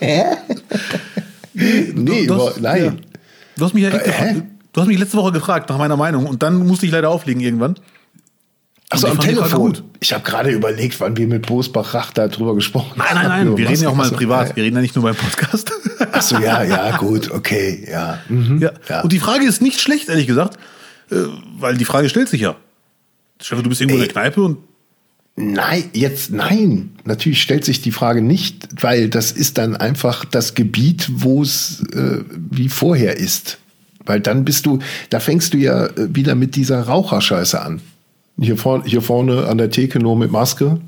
nee, 1.94 2.26
Du 2.26 2.34
hast- 2.46 2.60
nein. 2.60 2.84
ja. 2.84 2.92
Du 3.56 3.64
hast 3.64 3.74
mich 3.74 3.82
ja 3.82 3.90
echt 3.90 4.00
Hä? 4.06 4.10
gefragt- 4.10 4.42
Du 4.72 4.80
hast 4.80 4.86
mich 4.88 4.98
letzte 4.98 5.16
Woche 5.16 5.32
gefragt 5.32 5.68
nach 5.68 5.78
meiner 5.78 5.96
Meinung 5.96 6.26
und 6.26 6.42
dann 6.44 6.64
musste 6.66 6.86
ich 6.86 6.92
leider 6.92 7.10
auflegen 7.10 7.42
irgendwann. 7.42 7.74
Achso, 8.88 9.08
am 9.08 9.18
Telefon. 9.20 9.78
Ich 10.00 10.12
habe 10.12 10.22
gerade 10.24 10.50
überlegt, 10.50 10.98
wann 11.00 11.16
wir 11.16 11.26
mit 11.28 11.46
Bosbach 11.46 11.94
Rach 11.94 12.12
da 12.12 12.26
drüber 12.28 12.54
gesprochen 12.56 12.92
Nein, 12.96 13.06
nein, 13.14 13.28
nein, 13.28 13.46
Über 13.48 13.58
wir 13.58 13.68
reden 13.68 13.82
ja 13.84 13.88
auch 13.88 13.94
mal 13.94 14.10
privat. 14.10 14.56
Wir 14.56 14.64
reden 14.64 14.76
ja 14.76 14.82
nicht 14.82 14.94
nur 14.96 15.04
beim 15.04 15.14
Podcast. 15.14 15.70
Achso, 16.12 16.38
ja, 16.38 16.62
ja, 16.64 16.96
gut, 16.96 17.30
okay, 17.30 17.86
ja. 17.90 18.18
Mhm. 18.28 18.58
ja. 18.60 18.72
Ja. 18.88 19.00
Und 19.02 19.12
die 19.12 19.20
Frage 19.20 19.44
ist 19.46 19.60
nicht 19.62 19.80
schlecht, 19.80 20.08
ehrlich 20.08 20.26
gesagt, 20.26 20.56
äh, 21.10 21.16
weil 21.58 21.76
die 21.76 21.84
Frage 21.84 22.08
stellt 22.08 22.28
sich 22.28 22.40
ja. 22.40 22.56
Stefan, 23.40 23.62
du 23.64 23.68
bist 23.70 23.80
irgendwo 23.80 23.96
in 23.98 24.02
Ey. 24.02 24.08
der 24.08 24.12
Kneipe 24.12 24.42
und 24.42 24.58
Nein, 25.36 25.84
jetzt 25.94 26.32
nein. 26.32 26.90
Natürlich 27.04 27.40
stellt 27.40 27.64
sich 27.64 27.80
die 27.80 27.92
Frage 27.92 28.20
nicht, 28.20 28.68
weil 28.82 29.08
das 29.08 29.32
ist 29.32 29.58
dann 29.58 29.76
einfach 29.76 30.24
das 30.24 30.54
Gebiet, 30.54 31.08
wo 31.14 31.42
es 31.42 31.82
äh, 31.92 32.24
wie 32.50 32.68
vorher 32.68 33.16
ist. 33.16 33.58
Weil 34.04 34.20
dann 34.20 34.44
bist 34.44 34.66
du, 34.66 34.80
da 35.08 35.20
fängst 35.20 35.54
du 35.54 35.58
ja 35.58 35.86
äh, 35.86 36.14
wieder 36.14 36.34
mit 36.34 36.56
dieser 36.56 36.82
Raucherscheiße 36.82 37.60
an. 37.60 37.80
Hier, 38.38 38.56
vorne, 38.56 38.84
hier 38.84 39.02
vorne 39.02 39.46
an 39.46 39.58
der 39.58 39.70
Theke 39.70 39.98
nur 39.98 40.16
mit 40.16 40.30
Maske. 40.30 40.80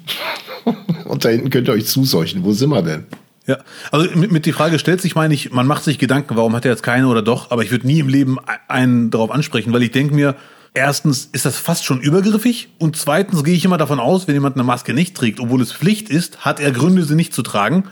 Und 1.04 1.24
da 1.24 1.28
hinten 1.28 1.50
könnt 1.50 1.68
ihr 1.68 1.74
euch 1.74 1.86
zuseuchen. 1.86 2.44
Wo 2.44 2.52
sind 2.52 2.70
wir 2.70 2.82
denn? 2.82 3.04
Ja, 3.46 3.58
also 3.90 4.08
mit, 4.16 4.30
mit 4.30 4.46
die 4.46 4.52
Frage 4.52 4.78
stellt 4.78 5.00
sich, 5.00 5.14
meine 5.14 5.34
ich, 5.34 5.50
man 5.50 5.66
macht 5.66 5.82
sich 5.82 5.98
Gedanken, 5.98 6.36
warum 6.36 6.54
hat 6.54 6.64
er 6.64 6.70
jetzt 6.70 6.84
keine 6.84 7.08
oder 7.08 7.22
doch, 7.22 7.50
aber 7.50 7.64
ich 7.64 7.72
würde 7.72 7.86
nie 7.86 7.98
im 7.98 8.08
Leben 8.08 8.38
einen 8.68 9.10
darauf 9.10 9.32
ansprechen, 9.32 9.72
weil 9.72 9.82
ich 9.82 9.90
denke 9.90 10.14
mir, 10.14 10.36
erstens 10.74 11.28
ist 11.32 11.44
das 11.44 11.58
fast 11.58 11.84
schon 11.84 12.00
übergriffig 12.00 12.68
und 12.78 12.96
zweitens 12.96 13.44
gehe 13.44 13.54
ich 13.54 13.64
immer 13.64 13.78
davon 13.78 14.00
aus, 14.00 14.26
wenn 14.26 14.34
jemand 14.34 14.56
eine 14.56 14.64
Maske 14.64 14.94
nicht 14.94 15.16
trägt, 15.16 15.40
obwohl 15.40 15.60
es 15.60 15.72
Pflicht 15.72 16.08
ist, 16.08 16.44
hat 16.44 16.60
er 16.60 16.72
Gründe, 16.72 17.04
sie 17.04 17.14
nicht 17.14 17.34
zu 17.34 17.42
tragen. 17.42 17.84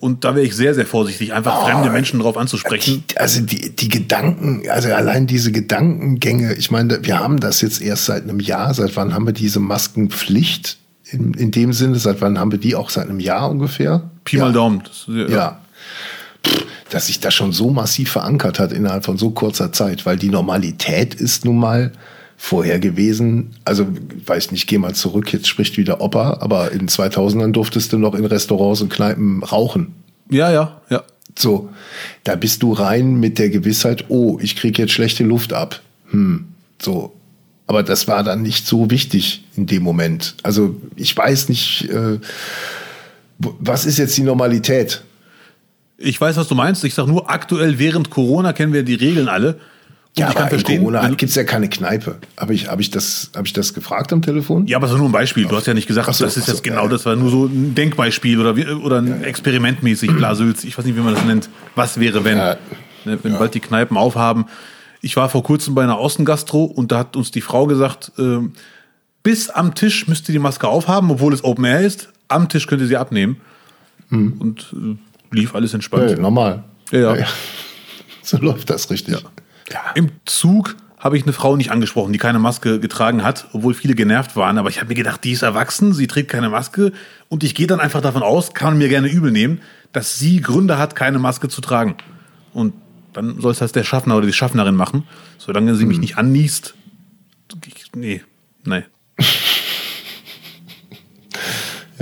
Und 0.00 0.24
da 0.24 0.36
wäre 0.36 0.46
ich 0.46 0.54
sehr, 0.54 0.74
sehr 0.74 0.86
vorsichtig, 0.86 1.32
einfach 1.32 1.64
fremde 1.64 1.90
Menschen 1.90 2.20
darauf 2.20 2.36
anzusprechen. 2.36 3.02
Die, 3.10 3.16
also 3.16 3.40
die, 3.40 3.74
die 3.74 3.88
Gedanken, 3.88 4.62
also 4.70 4.92
allein 4.92 5.26
diese 5.26 5.50
Gedankengänge, 5.50 6.54
ich 6.54 6.70
meine, 6.70 7.04
wir 7.04 7.18
haben 7.18 7.40
das 7.40 7.60
jetzt 7.62 7.82
erst 7.82 8.04
seit 8.04 8.22
einem 8.22 8.38
Jahr. 8.38 8.72
Seit 8.74 8.94
wann 8.94 9.12
haben 9.12 9.26
wir 9.26 9.32
diese 9.32 9.58
Maskenpflicht? 9.58 10.78
In, 11.10 11.34
in 11.34 11.50
dem 11.50 11.72
Sinne, 11.72 11.96
seit 11.96 12.20
wann 12.20 12.38
haben 12.38 12.52
wir 12.52 12.58
die 12.60 12.76
auch 12.76 12.90
seit 12.90 13.08
einem 13.08 13.18
Jahr 13.18 13.50
ungefähr? 13.50 14.08
Pi 14.24 14.36
ja. 14.36 14.44
mal 14.44 14.52
Daumen. 14.52 14.84
Das, 14.84 15.06
ja. 15.08 15.28
Ja. 15.28 15.60
Pff, 16.46 16.64
Dass 16.90 17.06
sich 17.06 17.20
das 17.20 17.34
schon 17.34 17.52
so 17.52 17.70
massiv 17.70 18.10
verankert 18.10 18.58
hat 18.58 18.72
innerhalb 18.72 19.04
von 19.04 19.18
so 19.18 19.30
kurzer 19.30 19.72
Zeit, 19.72 20.06
weil 20.06 20.16
die 20.16 20.30
Normalität 20.30 21.14
ist 21.14 21.44
nun 21.44 21.58
mal 21.58 21.92
vorher 22.36 22.78
gewesen. 22.78 23.50
Also, 23.64 23.86
weiß 24.24 24.52
nicht, 24.52 24.66
geh 24.68 24.78
mal 24.78 24.94
zurück, 24.94 25.32
jetzt 25.32 25.48
spricht 25.48 25.76
wieder 25.76 26.00
Opa, 26.00 26.38
aber 26.40 26.72
in 26.72 26.88
2000ern 26.88 27.52
durftest 27.52 27.92
du 27.92 27.98
noch 27.98 28.14
in 28.14 28.24
Restaurants 28.24 28.80
und 28.80 28.90
Kneipen 28.90 29.42
rauchen. 29.42 29.94
ja, 30.30 30.50
ja, 30.50 30.80
ja. 30.88 31.02
So, 31.38 31.68
da 32.24 32.34
bist 32.34 32.62
du 32.62 32.72
rein 32.72 33.20
mit 33.20 33.38
der 33.38 33.48
Gewissheit, 33.48 34.06
oh, 34.08 34.38
ich 34.42 34.56
kriege 34.56 34.82
jetzt 34.82 34.92
schlechte 34.92 35.22
Luft 35.22 35.52
ab. 35.52 35.80
Hm, 36.10 36.48
so. 36.82 37.14
Aber 37.68 37.82
das 37.82 38.08
war 38.08 38.24
dann 38.24 38.42
nicht 38.42 38.66
so 38.66 38.90
wichtig 38.90 39.44
in 39.54 39.66
dem 39.66 39.82
Moment. 39.82 40.34
Also 40.42 40.74
ich 40.96 41.14
weiß 41.14 41.50
nicht, 41.50 41.88
äh, 41.90 42.18
was 43.38 43.84
ist 43.84 43.98
jetzt 43.98 44.16
die 44.16 44.22
Normalität? 44.22 45.02
Ich 45.98 46.20
weiß, 46.20 46.36
was 46.36 46.48
du 46.48 46.54
meinst. 46.54 46.84
Ich 46.84 46.94
sage 46.94 47.08
nur, 47.10 47.28
aktuell 47.28 47.78
während 47.78 48.10
Corona 48.10 48.52
kennen 48.52 48.72
wir 48.72 48.84
die 48.84 48.94
Regeln 48.94 49.28
alle. 49.28 49.54
Und 49.54 49.60
Ja, 50.16 50.28
ich 50.28 50.34
kann 50.34 50.44
aber 50.44 50.52
in 50.52 50.58
verstehen. 50.60 50.78
Corona 50.80 51.08
gibt 51.08 51.22
es 51.30 51.34
ja 51.34 51.44
keine 51.44 51.68
Kneipe. 51.68 52.16
Habe 52.36 52.54
ich, 52.54 52.68
hab 52.68 52.80
ich, 52.80 52.90
das, 52.90 53.30
hab 53.34 53.46
ich 53.46 53.52
das 53.52 53.74
gefragt 53.74 54.12
am 54.12 54.22
Telefon? 54.22 54.66
Ja, 54.66 54.76
aber 54.78 54.86
das 54.86 54.94
ist 54.94 54.98
nur 55.00 55.08
ein 55.08 55.12
Beispiel. 55.12 55.46
Du 55.46 55.56
hast 55.56 55.66
ja 55.66 55.74
nicht 55.74 55.86
gesagt, 55.88 56.12
so, 56.14 56.24
das 56.24 56.36
ist 56.36 56.46
so, 56.46 56.52
jetzt 56.52 56.62
genau, 56.62 56.76
ja, 56.78 56.82
ja. 56.84 56.88
das 56.90 57.04
war 57.04 57.16
nur 57.16 57.30
so 57.30 57.46
ein 57.46 57.74
Denkbeispiel 57.74 58.40
oder, 58.40 58.56
wie, 58.56 58.66
oder 58.66 58.98
ein 59.02 59.22
Experimentmäßig, 59.24 60.12
Blasülz. 60.16 60.64
Ich 60.64 60.78
weiß 60.78 60.84
nicht, 60.84 60.96
wie 60.96 61.00
man 61.00 61.14
das 61.14 61.24
nennt. 61.24 61.48
Was 61.74 61.98
wäre, 62.00 62.24
wenn, 62.24 62.38
Ja. 62.38 62.56
ne, 63.04 63.18
wenn 63.22 63.32
bald 63.38 63.54
die 63.54 63.60
Kneipen 63.60 63.96
aufhaben. 63.96 64.46
Ich 65.00 65.16
war 65.16 65.28
vor 65.28 65.42
kurzem 65.42 65.74
bei 65.74 65.82
einer 65.82 65.98
Außengastro 65.98 66.64
und 66.64 66.90
da 66.90 66.98
hat 66.98 67.16
uns 67.16 67.30
die 67.30 67.40
Frau 67.40 67.66
gesagt, 67.66 68.12
ähm, 68.18 68.52
bis 69.22 69.50
am 69.50 69.74
Tisch 69.74 70.08
müsst 70.08 70.28
ihr 70.28 70.32
die 70.32 70.38
Maske 70.38 70.66
aufhaben, 70.68 71.10
obwohl 71.10 71.32
es 71.34 71.44
Open 71.44 71.64
Air 71.64 71.80
ist. 71.80 72.08
Am 72.28 72.48
Tisch 72.48 72.66
könnt 72.66 72.80
ihr 72.82 72.88
sie 72.88 72.96
abnehmen. 72.96 73.36
Und 74.10 74.74
äh, 74.74 74.96
lief 75.30 75.54
alles 75.54 75.74
entspannt. 75.74 76.10
Ja, 76.10 76.18
normal. 76.18 76.64
Ja, 76.90 77.16
ja. 77.16 77.26
So 78.22 78.36
läuft 78.36 78.68
das 78.68 78.90
richtig. 78.90 79.16
Im 79.94 80.10
Zug 80.26 80.76
habe 80.98 81.16
ich 81.16 81.22
eine 81.22 81.32
Frau 81.32 81.56
nicht 81.56 81.70
angesprochen, 81.70 82.12
die 82.12 82.18
keine 82.18 82.38
Maske 82.38 82.80
getragen 82.80 83.22
hat, 83.22 83.46
obwohl 83.52 83.72
viele 83.72 83.94
genervt 83.94 84.36
waren. 84.36 84.58
Aber 84.58 84.68
ich 84.68 84.80
habe 84.80 84.88
mir 84.88 84.96
gedacht, 84.96 85.24
die 85.24 85.32
ist 85.32 85.42
erwachsen, 85.42 85.94
sie 85.94 86.08
trägt 86.08 86.30
keine 86.30 86.50
Maske. 86.50 86.92
Und 87.28 87.42
ich 87.42 87.54
gehe 87.54 87.66
dann 87.66 87.80
einfach 87.80 88.02
davon 88.02 88.22
aus, 88.22 88.52
kann 88.52 88.70
man 88.70 88.78
mir 88.78 88.88
gerne 88.88 89.08
übel 89.08 89.30
nehmen, 89.30 89.62
dass 89.92 90.18
sie 90.18 90.40
Gründe 90.40 90.76
hat, 90.76 90.94
keine 90.94 91.18
Maske 91.18 91.48
zu 91.48 91.60
tragen. 91.60 91.96
Und 92.52 92.74
dann 93.12 93.40
soll 93.40 93.52
es 93.52 93.58
das 93.58 93.72
der 93.72 93.84
Schaffner 93.84 94.16
oder 94.16 94.26
die 94.26 94.32
Schaffnerin 94.32 94.74
machen. 94.74 95.04
Solange 95.38 95.74
sie 95.74 95.86
mich 95.86 95.98
nicht 95.98 96.18
anniest. 96.18 96.74
Ich, 97.66 97.92
nee, 97.94 98.22
nee. 98.64 98.82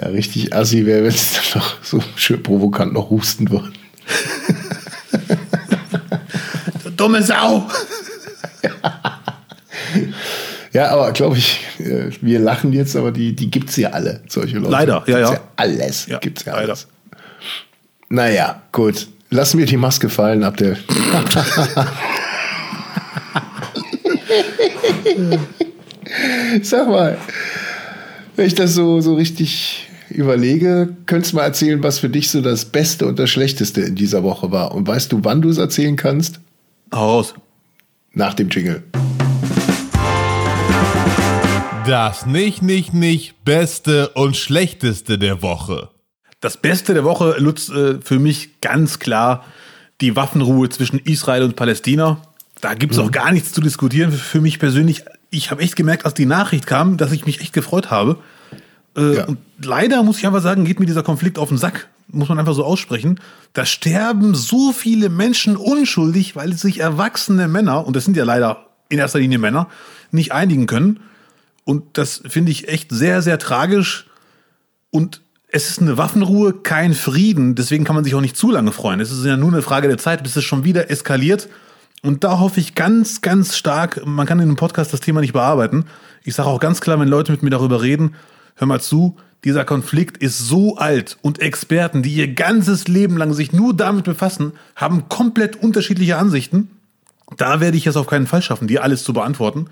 Ja, 0.00 0.08
richtig 0.08 0.54
assi 0.54 0.84
wäre, 0.84 1.04
wenn 1.04 1.10
es 1.10 1.32
dann 1.32 1.62
noch 1.62 1.76
so 1.82 2.02
schön 2.16 2.42
provokant 2.42 2.92
noch 2.92 3.10
husten 3.10 3.50
würde. 3.50 3.72
Du 6.84 6.90
dumme 6.96 7.22
Sau! 7.22 7.68
Ja, 10.72 10.90
aber 10.90 11.12
glaube 11.12 11.38
ich, 11.38 11.60
äh, 11.78 12.10
wir 12.20 12.38
lachen 12.38 12.74
jetzt, 12.74 12.96
aber 12.96 13.10
die, 13.10 13.34
die 13.34 13.50
gibt 13.50 13.70
es 13.70 13.76
ja 13.76 13.90
alle, 13.90 14.20
solche 14.28 14.58
Leute. 14.58 14.70
Leider, 14.72 15.02
ja, 15.06 15.18
ja. 15.20 15.40
alles. 15.56 16.04
Ja, 16.04 16.18
gibt's 16.18 16.44
ja 16.44 16.52
leider. 16.52 16.66
alles. 16.66 16.86
Naja, 18.10 18.60
gut. 18.72 19.08
Lassen 19.30 19.58
wir 19.58 19.64
die 19.64 19.78
Maske 19.78 20.10
fallen 20.10 20.44
ab 20.44 20.58
der. 20.58 20.76
Sag 26.62 26.88
mal, 26.88 27.16
wenn 28.36 28.46
ich 28.46 28.54
das 28.54 28.74
so, 28.74 29.00
so 29.00 29.14
richtig 29.14 29.88
überlege, 30.10 30.94
könntest 31.06 31.32
du 31.32 31.36
mal 31.36 31.44
erzählen, 31.44 31.82
was 31.82 31.98
für 31.98 32.10
dich 32.10 32.30
so 32.30 32.42
das 32.42 32.66
Beste 32.66 33.06
und 33.06 33.18
das 33.18 33.30
Schlechteste 33.30 33.80
in 33.80 33.94
dieser 33.94 34.22
Woche 34.22 34.52
war. 34.52 34.72
Und 34.74 34.86
weißt 34.86 35.10
du, 35.10 35.20
wann 35.22 35.42
du 35.42 35.48
es 35.48 35.58
erzählen 35.58 35.96
kannst? 35.96 36.40
Hau 36.94 37.16
raus. 37.16 37.34
Nach 38.12 38.34
dem 38.34 38.48
Jingle. 38.50 38.82
Das 41.86 42.26
nicht, 42.26 42.62
nicht, 42.62 42.94
nicht 42.94 43.44
Beste 43.44 44.08
und 44.10 44.36
Schlechteste 44.36 45.18
der 45.18 45.42
Woche. 45.42 45.88
Das 46.40 46.56
Beste 46.56 46.94
der 46.94 47.04
Woche, 47.04 47.36
Lutz, 47.38 47.68
äh, 47.70 47.98
für 48.02 48.18
mich 48.18 48.60
ganz 48.60 48.98
klar 48.98 49.44
die 50.00 50.14
Waffenruhe 50.14 50.68
zwischen 50.68 50.98
Israel 50.98 51.42
und 51.42 51.56
Palästina. 51.56 52.20
Da 52.60 52.74
gibt 52.74 52.92
es 52.92 52.98
auch 52.98 53.10
gar 53.10 53.32
nichts 53.32 53.52
zu 53.52 53.60
diskutieren. 53.60 54.12
Für 54.12 54.40
mich 54.40 54.58
persönlich, 54.58 55.04
ich 55.36 55.50
habe 55.50 55.62
echt 55.62 55.76
gemerkt, 55.76 56.04
als 56.04 56.14
die 56.14 56.26
Nachricht 56.26 56.66
kam, 56.66 56.96
dass 56.96 57.12
ich 57.12 57.26
mich 57.26 57.40
echt 57.40 57.52
gefreut 57.52 57.90
habe. 57.90 58.18
Äh, 58.96 59.16
Ja. 59.16 59.24
Und 59.26 59.38
leider 59.62 60.02
muss 60.02 60.18
ich 60.18 60.26
einfach 60.26 60.42
sagen, 60.42 60.64
geht 60.64 60.80
mir 60.80 60.86
dieser 60.86 61.02
Konflikt 61.02 61.38
auf 61.38 61.48
den 61.48 61.58
Sack. 61.58 61.88
Muss 62.08 62.28
man 62.28 62.38
einfach 62.38 62.54
so 62.54 62.64
aussprechen. 62.64 63.20
Da 63.52 63.66
sterben 63.66 64.34
so 64.34 64.72
viele 64.72 65.08
Menschen 65.08 65.56
unschuldig, 65.56 66.36
weil 66.36 66.52
sich 66.52 66.80
erwachsene 66.80 67.48
Männer, 67.48 67.86
und 67.86 67.96
das 67.96 68.04
sind 68.04 68.16
ja 68.16 68.24
leider 68.24 68.66
in 68.88 68.98
erster 68.98 69.18
Linie 69.18 69.38
Männer, 69.38 69.68
nicht 70.12 70.32
einigen 70.32 70.66
können. 70.66 71.00
Und 71.64 71.98
das 71.98 72.22
finde 72.28 72.52
ich 72.52 72.68
echt 72.68 72.92
sehr, 72.92 73.22
sehr 73.22 73.38
tragisch. 73.38 74.06
Und 74.90 75.20
es 75.48 75.68
ist 75.68 75.80
eine 75.80 75.96
Waffenruhe, 75.98 76.52
kein 76.52 76.94
Frieden. 76.94 77.56
Deswegen 77.56 77.84
kann 77.84 77.96
man 77.96 78.04
sich 78.04 78.14
auch 78.14 78.20
nicht 78.20 78.36
zu 78.36 78.50
lange 78.52 78.70
freuen. 78.72 79.00
Es 79.00 79.10
ist 79.10 79.24
ja 79.24 79.36
nur 79.36 79.52
eine 79.52 79.62
Frage 79.62 79.88
der 79.88 79.98
Zeit, 79.98 80.22
bis 80.22 80.36
es 80.36 80.44
schon 80.44 80.64
wieder 80.64 80.90
eskaliert. 80.90 81.48
Und 82.02 82.24
da 82.24 82.38
hoffe 82.38 82.60
ich 82.60 82.74
ganz, 82.74 83.20
ganz 83.20 83.56
stark, 83.56 84.06
man 84.06 84.26
kann 84.26 84.38
in 84.38 84.44
einem 84.44 84.56
Podcast 84.56 84.92
das 84.92 85.00
Thema 85.00 85.20
nicht 85.20 85.32
bearbeiten. 85.32 85.86
Ich 86.24 86.34
sage 86.34 86.48
auch 86.48 86.60
ganz 86.60 86.80
klar, 86.80 87.00
wenn 87.00 87.08
Leute 87.08 87.32
mit 87.32 87.42
mir 87.42 87.50
darüber 87.50 87.82
reden, 87.82 88.14
hör 88.56 88.66
mal 88.66 88.80
zu, 88.80 89.16
dieser 89.44 89.64
Konflikt 89.64 90.16
ist 90.16 90.38
so 90.38 90.76
alt 90.76 91.18
und 91.22 91.40
Experten, 91.40 92.02
die 92.02 92.14
ihr 92.14 92.34
ganzes 92.34 92.88
Leben 92.88 93.16
lang 93.16 93.32
sich 93.32 93.52
nur 93.52 93.74
damit 93.74 94.04
befassen, 94.04 94.52
haben 94.74 95.08
komplett 95.08 95.56
unterschiedliche 95.62 96.16
Ansichten. 96.16 96.70
Da 97.36 97.60
werde 97.60 97.76
ich 97.76 97.86
es 97.86 97.96
auf 97.96 98.06
keinen 98.06 98.26
Fall 98.26 98.42
schaffen, 98.42 98.68
dir 98.68 98.82
alles 98.82 99.04
zu 99.04 99.12
beantworten. 99.12 99.66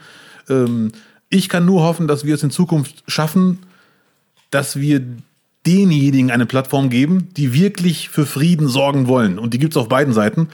Ähm, 0.48 0.92
ich 1.28 1.48
kann 1.48 1.64
nur 1.64 1.82
hoffen, 1.82 2.06
dass 2.06 2.24
wir 2.24 2.34
es 2.34 2.42
in 2.42 2.50
Zukunft 2.50 3.02
schaffen, 3.08 3.60
dass 4.50 4.76
wir 4.76 5.02
denjenigen 5.66 6.30
eine 6.30 6.46
Plattform 6.46 6.90
geben, 6.90 7.28
die 7.36 7.54
wirklich 7.54 8.08
für 8.08 8.26
Frieden 8.26 8.68
sorgen 8.68 9.08
wollen. 9.08 9.38
Und 9.38 9.54
die 9.54 9.58
gibt 9.58 9.72
es 9.72 9.76
auf 9.76 9.88
beiden 9.88 10.12
Seiten. 10.12 10.48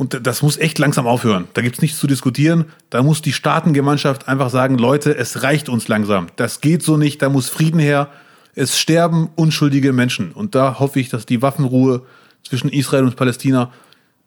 Und 0.00 0.26
das 0.26 0.40
muss 0.40 0.56
echt 0.56 0.78
langsam 0.78 1.06
aufhören. 1.06 1.48
Da 1.52 1.60
gibt 1.60 1.76
es 1.76 1.82
nichts 1.82 1.98
zu 1.98 2.06
diskutieren. 2.06 2.64
Da 2.88 3.02
muss 3.02 3.20
die 3.20 3.34
Staatengemeinschaft 3.34 4.28
einfach 4.28 4.48
sagen, 4.48 4.78
Leute, 4.78 5.14
es 5.14 5.42
reicht 5.42 5.68
uns 5.68 5.88
langsam. 5.88 6.28
Das 6.36 6.62
geht 6.62 6.82
so 6.82 6.96
nicht, 6.96 7.20
da 7.20 7.28
muss 7.28 7.50
Frieden 7.50 7.78
her. 7.78 8.08
Es 8.54 8.78
sterben 8.80 9.28
unschuldige 9.36 9.92
Menschen. 9.92 10.32
Und 10.32 10.54
da 10.54 10.78
hoffe 10.78 11.00
ich, 11.00 11.10
dass 11.10 11.26
die 11.26 11.42
Waffenruhe 11.42 12.00
zwischen 12.48 12.70
Israel 12.70 13.04
und 13.04 13.16
Palästina 13.16 13.72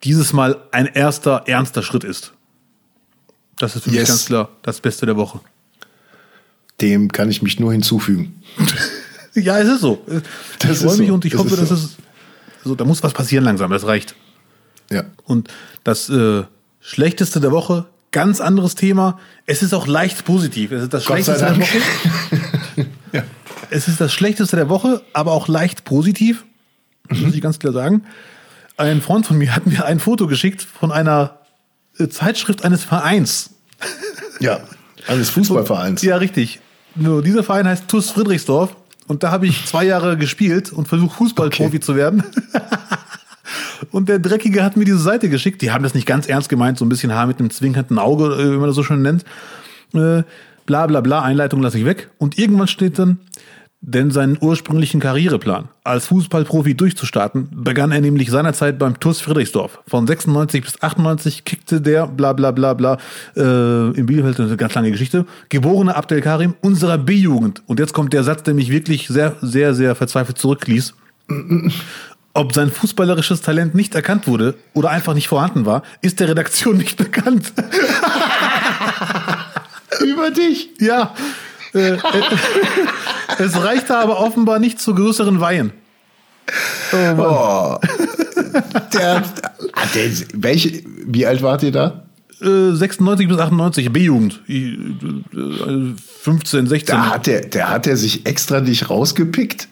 dieses 0.03 0.31
Mal 0.31 0.57
ein 0.71 0.85
erster, 0.85 1.45
ernster 1.47 1.81
Schritt 1.81 2.03
ist. 2.03 2.33
Das 3.57 3.75
ist 3.75 3.85
für 3.85 3.89
mich 3.89 3.97
Yes. 4.01 4.09
ganz 4.09 4.25
klar 4.27 4.49
das 4.61 4.79
Beste 4.79 5.07
der 5.07 5.17
Woche. 5.17 5.39
Dem 6.81 7.11
kann 7.11 7.31
ich 7.31 7.41
mich 7.41 7.59
nur 7.59 7.71
hinzufügen. 7.71 8.43
Ja, 9.35 9.57
es 9.57 9.67
ist 9.67 9.81
so. 9.81 10.05
Das 10.59 10.77
ich 10.81 10.85
freue 10.85 10.97
mich 10.97 11.07
so. 11.07 11.13
und 11.15 11.25
ich 11.25 11.31
Das 11.31 11.41
hoffe, 11.41 11.55
ist 11.55 11.61
dass 11.61 11.69
so. 11.69 11.75
es. 11.75 11.97
So, 12.63 12.75
da 12.75 12.85
muss 12.85 13.01
was 13.01 13.13
passieren 13.13 13.43
langsam, 13.43 13.71
das 13.71 13.83
reicht. 13.87 14.13
Ja. 14.91 15.03
Und 15.25 15.49
das 15.83 16.09
äh, 16.09 16.43
Schlechteste 16.79 17.39
der 17.39 17.51
Woche, 17.51 17.85
ganz 18.11 18.41
anderes 18.41 18.75
Thema. 18.75 19.19
Es 19.45 19.63
ist 19.63 19.73
auch 19.73 19.87
leicht 19.87 20.25
positiv. 20.25 20.71
Es 20.71 20.83
ist 20.83 20.93
das 20.93 21.05
Gott 21.05 21.23
Schlechteste 21.23 21.45
der. 21.45 21.57
Woche. 21.57 22.87
ja. 23.13 23.23
Es 23.69 23.87
ist 23.87 23.99
das 23.99 24.13
Schlechteste 24.13 24.55
der 24.55 24.69
Woche, 24.69 25.01
aber 25.13 25.31
auch 25.31 25.47
leicht 25.47 25.83
positiv. 25.83 26.45
Das 27.09 27.19
muss 27.19 27.33
ich 27.33 27.41
ganz 27.41 27.59
klar 27.59 27.73
sagen. 27.73 28.03
Ein 28.77 29.01
Freund 29.01 29.25
von 29.25 29.37
mir 29.37 29.55
hat 29.55 29.65
mir 29.67 29.85
ein 29.85 29.99
Foto 29.99 30.27
geschickt 30.27 30.61
von 30.61 30.91
einer 30.91 31.39
äh, 31.97 32.07
Zeitschrift 32.07 32.63
eines 32.65 32.83
Vereins. 32.83 33.51
Ja. 34.39 34.59
Eines 35.07 35.29
Fußballvereins. 35.31 36.01
Ja, 36.01 36.17
richtig. 36.17 36.59
Nur 36.95 37.21
dieser 37.23 37.43
Verein 37.43 37.67
heißt 37.67 37.87
TuS 37.87 38.11
Friedrichsdorf. 38.11 38.75
Und 39.07 39.23
da 39.23 39.31
habe 39.31 39.47
ich 39.47 39.65
zwei 39.65 39.83
Jahre 39.85 40.17
gespielt 40.17 40.71
und 40.71 40.87
versucht, 40.87 41.17
Fußballprofi 41.17 41.67
Okay. 41.67 41.79
zu 41.81 41.95
werden. 41.95 42.23
und 43.91 44.09
der 44.09 44.19
Dreckige 44.19 44.63
hat 44.63 44.77
mir 44.77 44.85
diese 44.85 44.99
Seite 44.99 45.29
geschickt. 45.29 45.61
Die 45.61 45.71
haben 45.71 45.83
das 45.83 45.93
nicht 45.93 46.07
ganz 46.07 46.27
ernst 46.27 46.49
gemeint, 46.49 46.77
so 46.77 46.85
ein 46.85 46.89
bisschen 46.89 47.13
Haar 47.13 47.27
mit 47.27 47.39
einem 47.39 47.49
zwinkernden 47.49 47.99
Auge, 47.99 48.25
äh, 48.25 48.51
wie 48.51 48.57
man 48.57 48.67
das 48.67 48.75
so 48.75 48.83
schön 48.83 49.01
nennt. 49.01 49.23
Äh, 49.93 50.23
bla 50.65 50.87
bla 50.87 51.01
bla, 51.01 51.21
Einleitung 51.21 51.61
lasse 51.61 51.77
ich 51.77 51.85
weg. 51.85 52.09
Und 52.17 52.37
irgendwann 52.37 52.67
steht 52.67 52.99
dann, 52.99 53.19
denn 53.85 54.11
seinen 54.11 54.37
ursprünglichen 54.39 55.01
Karriereplan, 55.01 55.67
als 55.83 56.07
Fußballprofi 56.07 56.73
durchzustarten, 56.73 57.49
begann 57.51 57.91
er 57.91 57.99
nämlich 57.99 58.31
seinerzeit 58.31 58.79
beim 58.79 58.97
TuS 58.97 59.19
Friedrichsdorf. 59.19 59.81
Von 59.87 60.07
96 60.07 60.63
bis 60.63 60.81
98 60.81 61.43
kickte 61.43 61.81
der, 61.81 62.07
bla 62.07 62.31
bla 62.31 62.51
bla 62.51 62.73
bla, 62.75 62.97
äh, 63.35 63.91
in 63.91 64.05
Bielefeld, 64.05 64.39
eine 64.39 64.55
ganz 64.55 64.73
lange 64.73 64.89
Geschichte, 64.89 65.25
geborene 65.49 65.97
Abdel 65.97 66.21
Karim 66.21 66.53
unserer 66.61 66.97
B-Jugend. 66.97 67.61
Und 67.67 67.79
jetzt 67.79 67.93
kommt 67.93 68.13
der 68.13 68.23
Satz, 68.23 68.43
der 68.43 68.53
mich 68.53 68.69
wirklich 68.71 69.09
sehr, 69.09 69.35
sehr, 69.41 69.73
sehr 69.73 69.95
verzweifelt 69.95 70.37
zurückließ. 70.37 70.93
Ob 72.35 72.53
sein 72.53 72.71
fußballerisches 72.71 73.41
Talent 73.41 73.75
nicht 73.75 73.93
erkannt 73.93 74.27
wurde 74.27 74.55
oder 74.73 74.89
einfach 74.89 75.13
nicht 75.13 75.27
vorhanden 75.27 75.65
war, 75.67 75.83
ist 76.01 76.19
der 76.19 76.29
Redaktion 76.29 76.77
nicht 76.83 76.97
bekannt. 76.97 77.53
Über 80.01 80.31
dich. 80.31 80.69
Ja. 80.79 81.13
Äh, 81.73 81.93
äh, 81.93 81.99
es 83.39 83.55
reichte 83.61 83.97
aber 83.97 84.19
offenbar 84.19 84.59
nicht 84.59 84.79
zu 84.79 84.93
größeren 84.95 85.39
Weihen. 85.39 85.71
Oh. 86.91 86.97
Oh. 87.21 87.77
Der, 88.93 89.23
ah, 89.73 89.85
der, 89.95 90.09
welche, 90.33 90.83
wie 91.05 91.25
alt 91.25 91.41
wart 91.41 91.63
ihr 91.63 91.71
da? 91.71 92.03
Äh, 92.41 92.71
96 92.73 93.27
bis 93.27 93.37
98, 93.37 93.91
B-Jugend. 93.93 94.41
I- 94.49 94.73
äh, 95.33 95.93
15, 96.21 96.67
16. 96.67 96.95
Da 96.95 97.09
hat 97.11 97.27
der, 97.27 97.41
der 97.41 97.69
hat 97.69 97.87
er 97.87 97.95
sich 97.97 98.25
extra 98.25 98.59
nicht 98.59 98.89
rausgepickt 98.89 99.67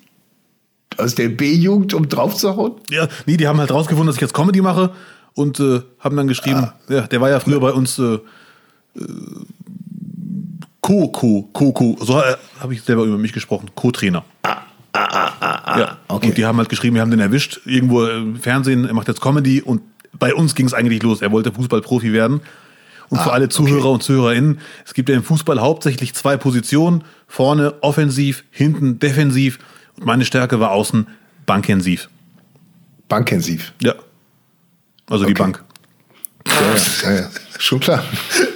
aus 0.98 1.16
der 1.16 1.30
B-Jugend, 1.30 1.94
um 1.94 2.08
draufzuhauen. 2.10 2.74
Ja, 2.89 3.08
nee, 3.26 3.38
die 3.38 3.48
haben 3.48 3.60
halt 3.60 3.72
rausgefunden, 3.72 4.08
dass 4.08 4.16
ich 4.16 4.22
jetzt 4.22 4.34
Comedy 4.34 4.62
mache 4.62 4.92
und 5.34 5.60
äh, 5.60 5.82
haben 6.00 6.18
dann 6.18 6.28
geschrieben, 6.28 6.70
ja, 6.89 7.02
der 7.08 7.22
war 7.22 7.30
ja 7.30 7.39
früher 7.39 7.60
bei 7.60 7.72
uns 7.72 7.98
äh, 8.00 8.16
äh, 8.16 8.20
Co, 10.82 11.08
Co, 11.10 11.50
Co, 11.54 11.72
Co. 11.72 11.98
So 12.02 12.20
äh, 12.20 12.36
habe 12.60 12.74
ich 12.74 12.82
selber 12.82 13.04
über 13.04 13.18
mich 13.18 13.34
gesprochen. 13.34 13.70
Co-Trainer. 13.76 14.24
ja. 14.94 15.98
okay. 16.08 16.28
Und 16.30 16.38
die 16.38 16.46
haben 16.46 16.58
halt 16.58 16.70
geschrieben, 16.70 16.96
wir 16.96 17.02
haben 17.02 17.12
den 17.12 17.20
erwischt, 17.20 17.62
irgendwo 17.66 18.06
im 18.06 18.36
Fernsehen, 18.38 18.86
er 18.86 18.94
macht 18.94 19.08
jetzt 19.08 19.22
Comedy 19.22 19.62
und 19.62 19.82
bei 20.18 20.34
uns 20.34 20.56
ging 20.56 20.66
es 20.66 20.74
eigentlich 20.74 21.02
los. 21.04 21.22
Er 21.22 21.32
wollte 21.32 21.52
Fußballprofi 21.52 22.12
werden. 22.14 22.42
Und 23.10 23.20
für 23.20 23.32
Ah, 23.32 23.34
alle 23.34 23.50
Zuhörer 23.50 23.86
okay. 23.86 23.94
und 23.94 24.04
Zuhörerinnen, 24.04 24.60
es 24.86 24.94
gibt 24.94 25.10
ja 25.10 25.16
im 25.16 25.24
Fußball 25.24 25.60
hauptsächlich 25.60 26.14
zwei 26.14 26.38
Positionen. 26.38 27.04
Vorne 27.28 27.74
offensiv, 27.82 28.44
hinten 28.52 29.00
defensiv. 29.00 29.60
Meine 30.04 30.26
Stärke 30.26 30.60
war 30.60 30.72
außen 30.72 31.08
bankensiv. 31.45 32.10
Bankensiv. 33.08 33.74
Ja. 33.82 33.95
Also 35.10 35.26
die 35.26 35.32
Okay. 35.32 35.41
Bank. 35.41 35.64
Ja, 36.47 36.54
ja, 36.54 37.12
ja, 37.16 37.22
ja. 37.22 37.30
Schon 37.60 37.80
klar. 37.80 38.04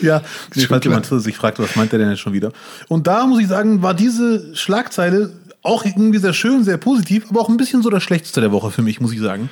Ja, 0.02 0.24
Schon 0.54 0.66
falls 0.68 0.84
jemand 0.84 1.06
sich 1.06 1.36
fragt, 1.36 1.60
was 1.60 1.76
meint 1.76 1.92
der 1.92 2.00
denn 2.00 2.10
jetzt 2.10 2.20
schon 2.20 2.34
wieder? 2.34 2.52
Und 2.88 3.06
da 3.06 3.26
muss 3.28 3.40
ich 3.40 3.48
sagen, 3.48 3.82
war 3.84 3.94
diese 3.94 4.56
Schlagzeile 4.56 5.32
auch 5.62 5.86
irgendwie 5.86 6.18
sehr 6.18 6.34
schön, 6.34 6.64
sehr 6.64 6.78
positiv, 6.78 7.26
aber 7.30 7.42
auch 7.42 7.50
ein 7.50 7.58
bisschen 7.58 7.84
so 7.84 7.90
das 7.90 8.02
Schlechteste 8.04 8.42
der 8.42 8.52
Woche 8.52 8.72
für 8.72 8.82
mich, 8.82 9.00
muss 9.02 9.12
ich 9.12 9.20
sagen. 9.20 9.50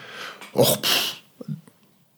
Och, 0.56 0.78
pff. 0.82 1.14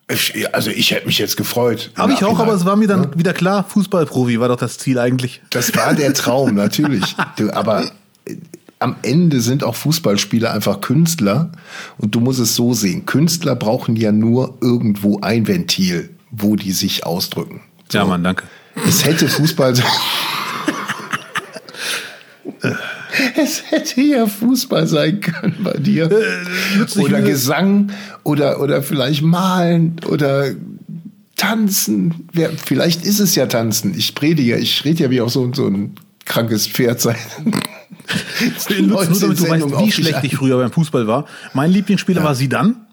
Ich, 0.08 0.54
also 0.54 0.70
ich 0.70 0.92
hätte 0.92 1.08
mich 1.08 1.18
jetzt 1.18 1.36
gefreut. 1.36 1.92
Habe 1.96 2.14
ich 2.14 2.24
auch, 2.24 2.38
aber 2.40 2.54
es 2.54 2.64
war 2.64 2.76
mir 2.76 2.88
dann 2.88 3.18
wieder 3.18 3.34
klar, 3.34 3.64
Fußballprofi 3.68 4.40
war 4.40 4.50
doch 4.50 4.56
das 4.58 4.78
Ziel 4.78 5.00
eigentlich. 5.00 5.42
Das 5.50 5.76
war 5.76 5.96
der 5.96 6.14
Traum, 6.14 6.54
natürlich. 6.54 7.16
Du, 7.38 7.52
aber 7.52 7.90
am 8.80 8.96
Ende 9.02 9.42
sind 9.42 9.64
auch 9.64 9.76
Fußballspieler 9.76 10.52
einfach 10.52 10.82
Künstler. 10.82 11.52
Und 11.98 12.14
du 12.16 12.20
musst 12.20 12.40
es 12.40 12.56
so 12.56 12.74
sehen. 12.74 13.06
Künstler 13.06 13.56
brauchen 13.56 13.96
ja 13.96 14.12
nur 14.12 14.58
irgendwo 14.62 15.20
ein 15.22 15.48
Ventil, 15.48 16.10
wo 16.32 16.56
die 16.56 16.72
sich 16.72 17.06
ausdrücken. 17.06 17.62
So. 17.90 18.00
Ja, 18.00 18.06
Mann, 18.06 18.24
danke. 18.24 18.44
Es 18.88 19.06
hätte 19.06 19.28
Fußball. 19.28 19.74
es 23.38 23.64
hätte 23.70 24.02
ja 24.02 24.28
Fußball 24.28 24.88
sein 24.88 25.22
können 25.22 25.58
bei 25.64 25.78
dir. 25.78 26.10
nützlich 26.78 27.06
oder 27.06 27.22
Gesang 27.22 27.92
oder, 28.24 28.60
oder 28.60 28.84
vielleicht 28.84 29.22
malen 29.22 29.96
oder 30.08 30.52
tanzen. 31.38 32.28
Vielleicht 32.64 33.06
ist 33.06 33.20
es 33.20 33.36
ja 33.36 33.46
tanzen. 33.46 33.94
Ich 33.98 34.16
predige 34.16 34.52
ja, 34.52 34.58
ich 34.58 34.84
rede 34.84 35.04
ja 35.04 35.10
wie 35.10 35.22
auch 35.22 35.30
so, 35.30 35.50
so 35.54 35.68
ein 35.68 35.96
krankes 36.26 36.68
Pferd 36.68 37.00
sein. 37.00 37.16
Nur 38.82 39.06
damit 39.06 39.40
du 39.40 39.50
weißt, 39.50 39.80
wie 39.80 39.92
schlecht 39.92 40.24
ich 40.24 40.36
früher 40.36 40.58
beim 40.58 40.72
Fußball 40.72 41.08
war. 41.08 41.26
Mein 41.54 41.72
Lieblingsspieler 41.72 42.24
war 42.24 42.36
Sidan. 42.36 42.86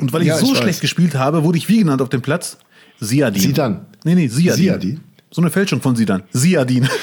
Und 0.00 0.12
weil 0.12 0.22
ich 0.22 0.28
Ja, 0.28 0.38
so 0.38 0.52
ich 0.52 0.58
schlecht 0.58 0.80
gespielt 0.80 1.14
habe, 1.14 1.44
wurde 1.44 1.58
ich 1.58 1.68
wie 1.68 1.78
genannt 1.78 2.00
auf 2.02 2.08
dem 2.08 2.22
Platz? 2.22 2.58
Siadin. 2.98 3.42
Zidane. 3.42 3.86
Nee, 4.04 4.14
nee, 4.14 4.28
Siadin. 4.28 4.64
Siadin? 4.64 5.00
So 5.30 5.42
eine 5.42 5.50
Fälschung 5.50 5.82
von 5.82 5.96
Sidan. 5.96 6.22
Siadin. 6.32 6.88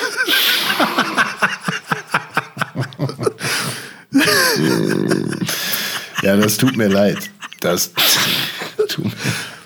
Ja, 6.24 6.38
das 6.38 6.58
tut 6.58 6.78
mir 6.78 6.88
leid. 6.88 7.18
Das 7.60 7.92
tut 8.88 9.06
mir 9.06 9.12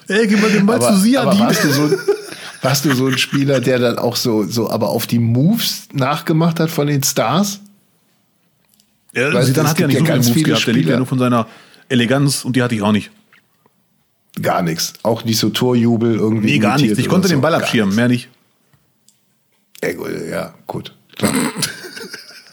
Ey, 0.07 0.27
gib 0.27 0.41
mal 0.41 0.49
den 0.49 0.65
Ball 0.65 0.77
aber, 0.77 0.85
zu 0.87 0.93
aber 0.93 0.99
Siadin. 1.01 1.39
warst 1.39 1.63
du, 1.63 1.69
so, 1.71 1.89
warst 2.61 2.85
du 2.85 2.93
so 2.95 3.07
ein 3.07 3.17
Spieler, 3.17 3.59
der 3.59 3.79
dann 3.79 3.97
auch 3.99 4.15
so, 4.15 4.43
so 4.43 4.69
aber 4.69 4.89
auf 4.89 5.07
die 5.07 5.19
Moves 5.19 5.87
nachgemacht 5.93 6.59
hat 6.59 6.69
von 6.69 6.87
den 6.87 7.03
Stars? 7.03 7.59
Ja, 9.13 9.29
du, 9.29 9.41
Sidan 9.43 9.65
es 9.65 9.71
hat 9.71 9.79
ja 9.79 9.87
nicht 9.87 9.97
so 9.99 10.03
viele 10.05 10.13
ganz 10.15 10.25
Moves 10.27 10.33
viele 10.33 10.49
gehabt. 10.49 10.67
Der 10.67 10.73
lebt 10.73 10.85
ja 10.85 10.87
Spieler. 10.89 10.97
nur 10.97 11.07
von 11.07 11.19
seiner 11.19 11.47
Eleganz 11.89 12.45
und 12.45 12.55
die 12.55 12.63
hatte 12.63 12.75
ich 12.75 12.81
auch 12.81 12.91
nicht. 12.91 13.11
Gar 14.41 14.61
nichts. 14.61 14.93
Auch 15.03 15.23
nicht 15.23 15.39
so 15.39 15.49
Torjubel 15.49 16.15
irgendwie. 16.15 16.51
Nee, 16.51 16.59
gar 16.59 16.77
nichts. 16.79 16.99
Ich 16.99 17.09
konnte 17.09 17.27
so. 17.27 17.33
den 17.33 17.41
Ball 17.41 17.55
abschirmen, 17.55 17.95
mehr 17.95 18.07
nicht. 18.07 18.29
Ja, 19.83 19.93
gut, 19.93 20.09
Ja, 20.29 20.53
gut. 20.67 20.93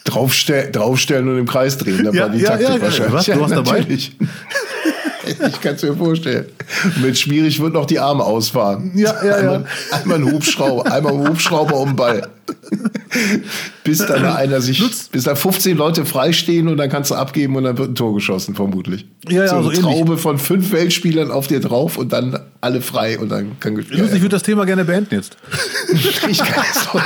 Draufstell, 0.05 0.71
draufstellen 0.71 1.27
und 1.29 1.39
im 1.39 1.47
Kreis 1.47 1.79
drehen. 1.79 2.05
Das 2.05 2.15
Ja, 2.15 2.23
war 2.25 2.29
die 2.29 2.39
ja, 2.41 2.51
Taktik 2.51 2.69
ja, 2.69 2.81
wahrscheinlich. 2.83 3.13
was? 3.15 3.25
Du 3.25 3.41
warst 3.41 3.55
dabei? 3.57 3.87
Ich 5.49 5.61
kann 5.61 5.75
es 5.75 5.83
mir 5.83 5.95
vorstellen. 5.97 6.47
Mit 7.03 7.19
schwierig 7.19 7.61
wird 7.61 7.73
noch 7.73 7.87
die 7.87 7.99
Arme 7.99 8.25
ausfahren. 8.25 8.93
Ja, 8.95 9.15
ja, 9.25 9.35
einmal, 9.37 9.65
einmal 9.91 10.19
ein 10.19 10.33
Hubschrauber, 10.33 10.91
einmal 10.91 11.13
ein 11.15 11.29
Hubschrauber 11.29 11.77
um 11.77 11.91
den 11.91 11.97
Ball. 11.97 12.29
Bis 13.85 13.99
dann 13.99 14.23
da 14.23 14.35
einer 14.35 14.61
sich, 14.61 14.83
bis 15.13 15.25
da 15.25 15.35
15 15.35 15.77
Leute 15.77 16.05
freistehen 16.05 16.69
und 16.69 16.77
dann 16.77 16.91
kannst 16.91 17.11
du 17.11 17.15
abgeben 17.15 17.57
und 17.57 17.65
dann 17.65 17.79
wird 17.79 17.91
ein 17.91 17.95
Tor 17.95 18.15
geschossen, 18.15 18.55
vermutlich. 18.55 19.07
Ja, 19.29 19.45
ja, 19.45 19.49
so 19.49 19.57
eine 19.57 19.67
ähnlich. 19.69 19.81
Traube 19.81 20.19
von 20.19 20.39
fünf 20.39 20.73
Weltspielern 20.73 21.31
auf 21.31 21.47
dir 21.47 21.61
drauf 21.61 21.97
und 21.97 22.13
dann 22.13 22.39
alle 22.61 22.81
frei 22.81 23.19
und 23.19 23.29
dann 23.31 23.59
kann 23.61 23.75
gespielt 23.77 23.99
Lustig, 24.01 24.17
ich 24.17 24.23
würde 24.23 24.37
das 24.37 24.43
Thema 24.43 24.65
gerne 24.67 24.85
beenden 24.85 25.15
jetzt. 25.15 25.37
ich 26.29 26.39
kann 26.39 26.65
so. 26.93 27.01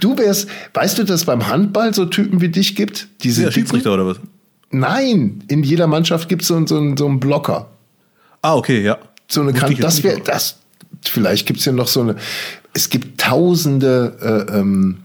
Du 0.00 0.16
wärst, 0.18 0.48
weißt 0.74 0.98
du, 0.98 1.04
dass 1.04 1.24
beim 1.24 1.48
Handball 1.48 1.94
so 1.94 2.04
Typen 2.04 2.40
wie 2.40 2.48
dich 2.48 2.76
gibt? 2.76 3.08
Diese 3.22 3.42
Ja, 3.42 3.48
dicken- 3.48 3.60
Schiedsrichter 3.60 3.94
oder 3.94 4.06
was? 4.06 4.16
Nein, 4.70 5.44
in 5.48 5.62
jeder 5.62 5.86
Mannschaft 5.86 6.28
gibt 6.28 6.42
es 6.42 6.48
so, 6.48 6.56
einen- 6.56 6.66
so, 6.66 6.96
so 6.96 7.06
einen 7.06 7.20
Blocker. 7.20 7.68
Ah, 8.42 8.54
okay, 8.54 8.82
ja. 8.82 8.98
So 9.28 9.40
eine 9.40 9.50
Wusste 9.50 9.60
kan 9.60 9.72
ich 9.72 9.78
jetzt 9.78 9.84
das 9.86 10.02
wäre 10.02 10.20
das. 10.20 10.56
Vielleicht 11.02 11.46
gibt 11.46 11.58
es 11.60 11.64
ja 11.64 11.72
noch 11.72 11.88
so 11.88 12.00
eine. 12.00 12.16
Es 12.74 12.90
gibt 12.90 13.20
tausende 13.20 14.46
äh, 14.50 14.58
ähm, 14.58 14.98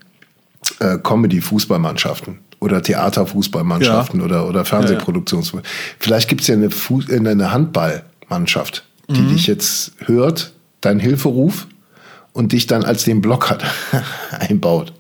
äh, 0.80 0.98
Comedy-Fußballmannschaften 0.98 2.40
oder 2.60 2.82
Theater-Fußballmannschaften 2.82 4.22
oder, 4.22 4.48
oder 4.48 4.66
Fernsehproduktions. 4.66 5.54
Vielleicht 6.00 6.30
gibt 6.30 6.42
es 6.42 6.48
ja 6.48 6.56
eine, 6.56 6.68
äh, 6.68 7.30
eine 7.30 7.52
Handballmannschaft, 7.52 8.84
die 9.10 9.22
Mhm. 9.22 9.30
dich 9.30 9.48
jetzt 9.48 9.94
hört, 10.06 10.54
deinen 10.82 11.00
Hilferuf 11.00 11.68
und 12.34 12.52
dich 12.52 12.68
dann 12.68 12.84
als 12.84 13.04
den 13.04 13.22
Blocker 13.22 13.58
einbaut. 14.32 14.94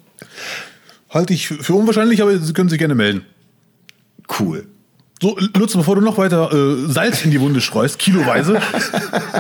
Halte 1.09 1.34
ich 1.34 1.47
für 1.47 1.74
unwahrscheinlich, 1.76 2.22
aber 2.22 2.38
Sie 2.38 2.53
können 2.53 2.70
sich 2.70 2.80
gerne 2.80 2.95
melden. 2.95 3.26
Cool. 4.39 4.67
So, 5.21 5.38
Lutz, 5.57 5.74
bevor 5.74 5.95
du 5.95 6.01
noch 6.01 6.17
weiter 6.17 6.51
äh, 6.51 6.91
Salz 6.91 7.24
in 7.24 7.32
die 7.32 7.39
Wunde 7.39 7.61
streust, 7.61 7.97
kiloweise, 7.97 8.59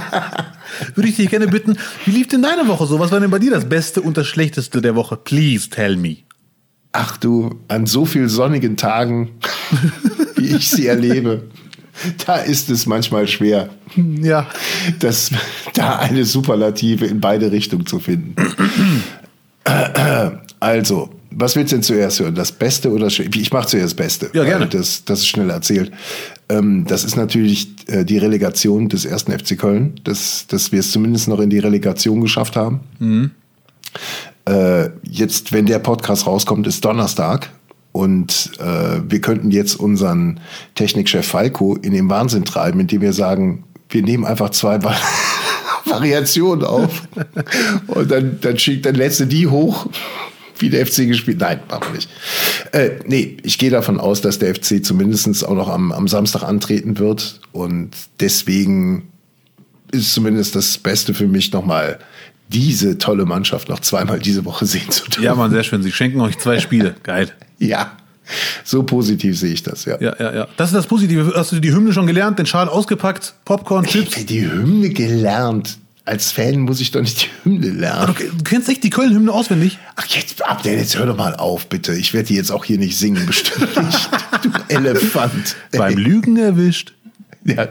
würde 0.95 1.09
ich 1.09 1.17
dich 1.17 1.29
gerne 1.29 1.47
bitten, 1.47 1.77
wie 2.05 2.11
lief 2.11 2.27
denn 2.29 2.41
deine 2.41 2.67
Woche 2.67 2.85
so? 2.85 2.99
Was 2.99 3.11
war 3.11 3.19
denn 3.19 3.31
bei 3.31 3.39
dir 3.39 3.51
das 3.51 3.67
Beste 3.67 4.01
und 4.01 4.15
das 4.17 4.27
Schlechteste 4.27 4.81
der 4.81 4.95
Woche? 4.95 5.17
Please 5.17 5.69
tell 5.69 5.97
me. 5.97 6.17
Ach 6.93 7.17
du, 7.17 7.59
an 7.67 7.85
so 7.85 8.05
vielen 8.05 8.29
sonnigen 8.29 8.77
Tagen, 8.77 9.31
wie 10.37 10.55
ich 10.55 10.69
sie 10.69 10.87
erlebe, 10.87 11.49
da 12.25 12.37
ist 12.37 12.69
es 12.69 12.85
manchmal 12.85 13.27
schwer, 13.27 13.69
Ja. 13.95 14.47
das, 14.99 15.31
da 15.73 15.97
eine 15.99 16.23
Superlative 16.23 17.05
in 17.07 17.19
beide 17.19 17.51
Richtungen 17.51 17.85
zu 17.85 17.99
finden. 17.99 18.35
Also, 20.59 21.09
was 21.35 21.55
willst 21.55 21.71
du 21.71 21.77
denn 21.77 21.83
zuerst 21.83 22.19
hören? 22.19 22.35
Das 22.35 22.51
Beste 22.51 22.91
oder 22.91 23.07
Ich 23.07 23.51
mache 23.51 23.67
zuerst 23.67 23.85
das 23.85 23.93
Beste. 23.93 24.29
Ja, 24.33 24.43
gerne. 24.43 24.67
Das, 24.67 25.05
das 25.05 25.19
ist 25.19 25.27
schnell 25.27 25.49
erzählt. 25.49 25.91
Ähm, 26.49 26.85
das 26.87 27.03
ist 27.03 27.15
natürlich 27.15 27.69
äh, 27.87 28.03
die 28.03 28.17
Relegation 28.17 28.89
des 28.89 29.05
ersten 29.05 29.31
FC 29.31 29.57
Köln, 29.57 29.95
dass, 30.03 30.47
dass 30.47 30.71
wir 30.71 30.79
es 30.79 30.91
zumindest 30.91 31.27
noch 31.27 31.39
in 31.39 31.49
die 31.49 31.59
Relegation 31.59 32.21
geschafft 32.21 32.55
haben. 32.55 32.81
Äh, 34.45 34.89
jetzt, 35.03 35.53
wenn 35.53 35.65
der 35.65 35.79
Podcast 35.79 36.27
rauskommt, 36.27 36.67
ist 36.67 36.83
Donnerstag. 36.83 37.49
Und 37.91 38.51
äh, 38.59 39.01
wir 39.07 39.21
könnten 39.21 39.51
jetzt 39.51 39.75
unseren 39.75 40.39
Technikchef 40.73 41.27
Falco 41.27 41.75
in 41.75 41.93
den 41.93 42.09
Wahnsinn 42.09 42.43
treiben, 42.43 42.79
indem 42.79 43.01
wir 43.01 43.13
sagen, 43.13 43.65
wir 43.89 44.01
nehmen 44.01 44.25
einfach 44.25 44.49
zwei 44.49 44.83
Va 44.83 44.95
Variationen 45.85 46.65
auf. 46.65 47.03
Und 47.87 48.09
dann, 48.09 48.39
dann 48.41 48.57
schickt, 48.57 48.85
dann 48.85 48.95
lädst 48.95 49.19
du 49.19 49.25
die 49.25 49.47
hoch, 49.47 49.87
wie 50.63 50.69
der 50.71 50.85
FC 50.87 51.07
gespielt. 51.07 51.39
Nein, 51.39 51.59
machen 51.69 51.83
wir 51.89 51.95
nicht. 51.95 52.09
Äh, 52.71 52.89
nee, 53.05 53.37
ich 53.43 53.59
gehe 53.59 53.69
davon 53.69 53.99
aus, 53.99 54.21
dass 54.21 54.39
der 54.39 54.55
FC 54.55 54.83
zumindest 54.83 55.45
auch 55.45 55.53
noch 55.53 55.69
am, 55.69 55.91
am 55.91 56.07
Samstag 56.07 56.41
antreten 56.43 56.97
wird. 56.97 57.39
Und 57.51 57.91
deswegen 58.19 59.09
ist 59.91 60.13
zumindest 60.13 60.55
das 60.55 60.77
Beste 60.79 61.13
für 61.13 61.27
mich 61.27 61.51
nochmal 61.51 61.99
diese 62.49 62.97
tolle 62.97 63.25
Mannschaft 63.25 63.69
noch 63.69 63.79
zweimal 63.79 64.19
diese 64.19 64.43
Woche 64.45 64.65
sehen 64.65 64.89
zu 64.89 65.05
dürfen. 65.05 65.23
Ja, 65.23 65.35
Mann, 65.35 65.51
sehr 65.51 65.63
schön. 65.63 65.83
Sie 65.83 65.91
schenken 65.91 66.19
euch 66.21 66.37
zwei 66.39 66.59
Spiele. 66.59 66.95
Geil. 67.03 67.29
Ja, 67.59 67.97
so 68.63 68.83
positiv 68.83 69.37
sehe 69.37 69.53
ich 69.53 69.63
das, 69.63 69.85
ja. 69.85 69.99
Ja, 69.99 70.15
ja, 70.19 70.33
ja. 70.33 70.47
Das 70.57 70.69
ist 70.69 70.75
das 70.75 70.87
Positive. 70.87 71.33
Hast 71.35 71.51
du 71.51 71.59
die 71.59 71.73
Hymne 71.73 71.93
schon 71.93 72.07
gelernt, 72.07 72.39
den 72.39 72.45
Schal 72.45 72.69
ausgepackt, 72.69 73.33
Popcorn, 73.45 73.85
Ich 73.85 73.91
Chips? 73.91 74.25
die 74.25 74.49
Hymne 74.49 74.89
gelernt. 74.89 75.77
Als 76.05 76.33
Fan 76.33 76.59
muss 76.59 76.81
ich 76.81 76.91
doch 76.91 76.99
nicht 76.99 77.23
die 77.23 77.29
Hymne 77.49 77.69
lernen. 77.69 78.13
du 78.15 78.43
kennst 78.43 78.67
echt 78.67 78.83
die 78.83 78.89
Köln-Hymne 78.89 79.31
auswendig? 79.31 79.79
Ach, 79.95 80.05
jetzt, 80.07 80.43
Abdel, 80.45 80.77
jetzt 80.77 80.97
hör 80.97 81.05
doch 81.05 81.15
mal 81.15 81.33
auf, 81.35 81.67
bitte. 81.67 81.93
Ich 81.93 82.13
werde 82.13 82.27
die 82.27 82.35
jetzt 82.35 82.51
auch 82.51 82.65
hier 82.65 82.77
nicht 82.77 82.97
singen, 82.97 83.25
bestimmt 83.25 83.75
nicht. 83.77 84.09
Du 84.43 84.49
Elefant. 84.67 85.55
Beim 85.71 85.97
Lügen 85.97 86.35
erwischt. 86.35 86.93
Ja. 87.45 87.69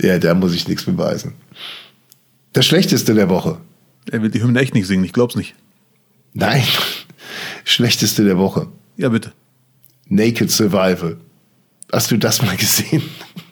ja, 0.00 0.18
da 0.18 0.34
muss 0.34 0.54
ich 0.54 0.66
nichts 0.66 0.84
beweisen. 0.84 1.34
Das 2.54 2.64
Schlechteste 2.64 3.14
der 3.14 3.28
Woche. 3.28 3.58
Er 4.10 4.22
will 4.22 4.30
die 4.30 4.42
Hymne 4.42 4.60
echt 4.60 4.72
nicht 4.74 4.86
singen, 4.86 5.04
ich 5.04 5.12
glaub's 5.12 5.36
nicht. 5.36 5.54
Nein. 6.32 6.64
Schlechteste 7.64 8.24
der 8.24 8.38
Woche. 8.38 8.68
Ja, 8.96 9.10
bitte. 9.10 9.32
Naked 10.08 10.50
Survival. 10.50 11.18
Hast 11.92 12.10
du 12.10 12.16
das 12.16 12.40
mal 12.40 12.56
gesehen? 12.56 13.02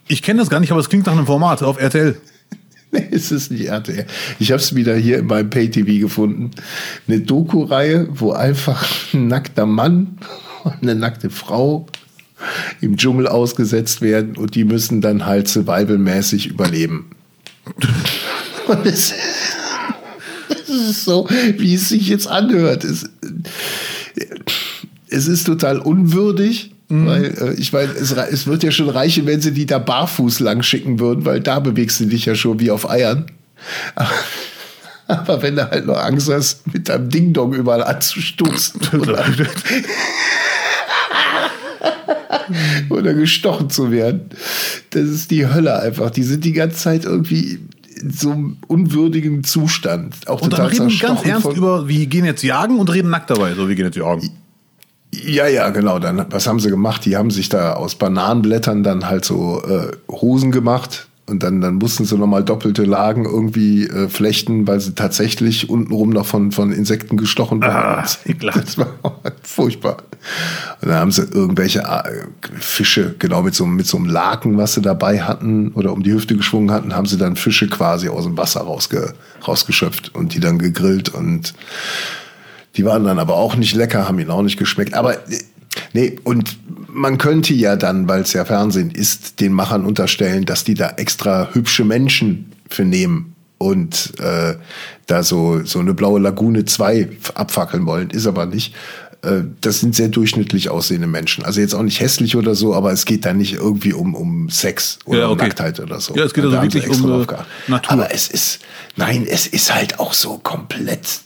Ich 0.09 0.23
kenne 0.23 0.41
das 0.41 0.51
gar 0.51 0.61
nicht, 0.61 0.71
aber 0.73 0.81
es 0.81 0.89
klingt 0.89 1.07
nach 1.07 1.13
einem 1.13 1.27
Format 1.27 1.63
auf 1.63 1.81
RTL. 1.81 2.17
Nee, 2.95 3.09
es 3.11 3.33
ist 3.33 3.51
nicht 3.51 3.69
RTL. 3.69 4.05
Ich 4.39 4.53
habe 4.53 4.61
es 4.61 4.75
wieder 4.75 4.95
hier 4.95 5.21
in 5.21 5.27
meinem 5.27 5.49
Pay-TV 5.49 5.99
gefunden. 5.99 6.51
Eine 7.09 7.21
Doku-Reihe, 7.21 8.07
wo 8.11 8.33
einfach 8.33 8.87
ein 9.15 9.29
nackter 9.29 9.65
Mann 9.65 10.19
und 10.65 10.83
eine 10.83 10.95
nackte 10.95 11.31
Frau 11.31 11.87
im 12.83 12.99
Dschungel 12.99 13.29
ausgesetzt 13.29 14.03
werden 14.03 14.37
und 14.37 14.55
die 14.55 14.65
müssen 14.65 15.01
dann 15.01 15.25
halt 15.25 15.49
survivalmäßig 15.49 16.49
überleben. 16.49 17.11
Und 18.69 18.87
es, 18.87 19.13
es 20.51 20.69
ist 20.69 21.05
so, 21.05 21.29
wie 21.59 21.75
es 21.75 21.89
sich 21.89 22.09
jetzt 22.09 22.29
anhört. 22.29 22.85
Es, 22.85 23.09
es 25.09 25.29
ist 25.29 25.45
total 25.45 25.79
unwürdig. 25.79 26.73
Weil 26.93 27.25
äh, 27.25 27.55
ich 27.55 27.73
meine, 27.73 27.93
es, 27.93 28.13
es 28.13 28.47
wird 28.47 28.63
ja 28.63 28.71
schon 28.71 28.89
reichen, 28.89 29.27
wenn 29.27 29.41
sie 29.41 29.53
die 29.53 29.67
da 29.67 29.79
barfuß 29.79 30.41
lang 30.41 30.63
schicken 30.63 31.01
würden, 31.01 31.25
weil 31.25 31.41
da 31.41 31.61
bewegst 31.61 32.01
du 32.01 32.07
dich 32.07 32.27
ja 32.27 32.35
schon 32.35 32.61
wie 32.61 32.71
auf 32.71 32.89
Eiern. 32.89 33.27
Aber, 33.95 34.11
aber 35.07 35.43
wenn 35.43 35.57
du 35.57 35.71
halt 35.71 35.87
noch 35.87 35.99
Angst 35.99 36.31
hast, 36.31 36.73
mit 36.73 36.89
deinem 36.89 37.09
Ding-Dong 37.09 37.55
überall 37.55 37.83
anzustoßen 37.83 38.81
oder, 39.01 39.25
oder 42.91 43.15
gestochen 43.15 43.71
zu 43.71 43.91
werden, 43.91 44.31
das 44.91 45.05
ist 45.05 45.31
die 45.31 45.47
Hölle 45.47 45.81
einfach. 45.81 46.11
Die 46.11 46.23
sind 46.23 46.45
die 46.45 46.53
ganze 46.53 46.77
Zeit 46.77 47.05
irgendwie 47.05 47.61
in 48.01 48.11
so 48.11 48.33
einem 48.33 48.57
unwürdigen 48.67 49.45
Zustand. 49.45 50.29
Auch 50.29 50.43
Und 50.43 50.53
dann 50.53 50.67
reden 50.67 50.99
ganz 50.99 51.25
ernst 51.25 51.53
über, 51.57 51.89
wir 51.89 52.07
gehen 52.07 52.25
jetzt 52.25 52.43
jagen 52.43 52.79
und 52.79 52.93
reden 52.93 53.11
nackt 53.11 53.31
dabei. 53.31 53.55
So, 53.55 53.69
wir 53.69 53.75
gehen 53.75 53.87
jetzt 53.87 53.97
jagen. 53.97 54.31
Ja, 55.15 55.47
ja, 55.47 55.69
genau. 55.71 55.99
Dann, 55.99 56.27
was 56.31 56.47
haben 56.47 56.59
sie 56.59 56.71
gemacht? 56.71 57.05
Die 57.05 57.17
haben 57.17 57.31
sich 57.31 57.49
da 57.49 57.75
aus 57.75 57.97
Bananenblättern 57.97 58.83
dann 58.83 59.09
halt 59.09 59.25
so 59.25 59.63
äh, 59.63 59.93
Hosen 60.11 60.51
gemacht. 60.51 61.09
Und 61.27 61.45
dann, 61.45 61.61
dann 61.61 61.77
mussten 61.77 62.05
sie 62.05 62.19
nochmal 62.19 62.43
doppelte 62.43 62.83
Lagen 62.83 63.25
irgendwie 63.25 63.87
äh, 63.87 64.09
flechten, 64.09 64.67
weil 64.67 64.81
sie 64.81 64.95
tatsächlich 64.95 65.71
untenrum 65.71 66.11
noch 66.11 66.27
von, 66.27 66.51
von 66.51 66.73
Insekten 66.73 67.17
gestochen 67.17 67.61
waren. 67.63 68.05
Ah, 68.05 68.05
das 68.55 68.77
war 68.77 68.89
furchtbar. 69.43 69.99
Und 70.81 70.89
dann 70.89 70.99
haben 70.99 71.13
sie 71.13 71.23
irgendwelche 71.23 71.81
äh, 71.81 72.59
Fische, 72.59 73.15
genau 73.19 73.43
mit 73.43 73.55
so, 73.55 73.67
mit 73.67 73.87
so 73.87 73.99
einem 73.99 74.07
Laken, 74.07 74.59
was 74.59 74.75
sie 74.75 74.83
dabei 74.83 75.23
hatten 75.23 75.69
oder 75.75 75.93
um 75.93 76.03
die 76.03 76.13
Hüfte 76.13 76.37
geschwungen 76.37 76.73
hatten, 76.73 76.95
haben 76.95 77.07
sie 77.07 77.19
dann 77.19 77.37
Fische 77.37 77.69
quasi 77.69 78.09
aus 78.09 78.25
dem 78.25 78.37
Wasser 78.37 78.63
rausge, 78.63 79.15
rausgeschöpft 79.47 80.15
und 80.15 80.35
die 80.35 80.41
dann 80.41 80.59
gegrillt 80.59 81.09
und 81.09 81.55
die 82.77 82.85
waren 82.85 83.05
dann 83.05 83.19
aber 83.19 83.37
auch 83.37 83.57
nicht 83.57 83.75
lecker, 83.75 84.09
haben 84.09 84.19
ihnen 84.19 84.31
auch 84.31 84.43
nicht 84.43 84.59
geschmeckt. 84.59 84.95
Aber 84.95 85.15
äh, 85.31 85.39
nee, 85.93 86.19
und 86.25 86.57
man 86.89 87.19
könnte 87.19 87.55
ja 87.55 87.77
dann, 87.77 88.09
weil 88.09 88.23
es 88.23 88.33
ja 88.33 88.45
Fernsehen 88.45 88.91
ist, 88.91 89.41
den 89.41 89.53
Machern 89.53 89.85
unterstellen, 89.85 90.45
dass 90.45 90.65
die 90.65 90.75
da 90.75 90.91
extra 90.97 91.49
hübsche 91.53 91.85
Menschen 91.85 92.53
für 92.69 92.85
nehmen 92.85 93.35
und 93.59 94.19
äh, 94.21 94.57
da 95.07 95.23
so, 95.23 95.63
so 95.65 95.79
eine 95.79 95.95
blaue 95.95 96.21
Lagune 96.21 96.65
2 96.65 97.09
abfackeln 97.35 97.87
wollen. 97.87 98.11
Ist 98.11 98.27
aber 98.27 98.45
nicht. 98.47 98.75
Äh, 99.23 99.43
Das 99.61 99.81
sind 99.81 99.95
sehr 99.95 100.09
durchschnittlich 100.09 100.69
aussehende 100.69 101.07
Menschen. 101.07 101.45
Also 101.45 101.61
jetzt 101.61 101.75
auch 101.75 101.83
nicht 101.83 102.01
hässlich 102.01 102.35
oder 102.37 102.55
so, 102.55 102.75
aber 102.75 102.93
es 102.93 103.05
geht 103.05 103.25
da 103.25 103.33
nicht 103.33 103.55
irgendwie 103.55 103.93
um, 103.93 104.15
um 104.15 104.51
Sex 104.51 104.99
oder 105.05 105.21
Ja, 105.21 105.27
um 105.27 105.33
okay. 105.33 105.45
Nacktheit 105.45 105.79
oder 105.81 106.01
so. 106.01 106.15
Ja, 106.17 106.25
es 106.25 106.35
geht 106.35 106.45
also 106.45 106.57
sie 106.57 106.63
wirklich 106.63 106.89
um. 106.89 107.09
Natur. 107.69 107.93
Aber 107.93 108.13
es 108.13 108.29
ist, 108.29 108.59
nein, 108.97 109.27
es 109.29 109.47
ist 109.47 109.73
halt 109.73 110.01
auch 110.01 110.13
so 110.13 110.39
komplett 110.39 111.21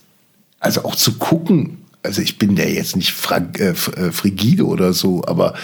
also 0.61 0.85
auch 0.85 0.97
zu 0.97 1.15
gucken, 1.15 1.79
also 2.03 2.23
ich 2.23 2.39
bin 2.39 2.57
der 2.57 2.73
jetzt 2.73 2.97
nicht 2.97 3.13
fra 3.13 3.39
äh, 3.59 3.71
äh, 3.71 3.75
frigide 4.13 4.67
oder 4.67 4.93
so, 4.93 5.25
aber 5.27 5.55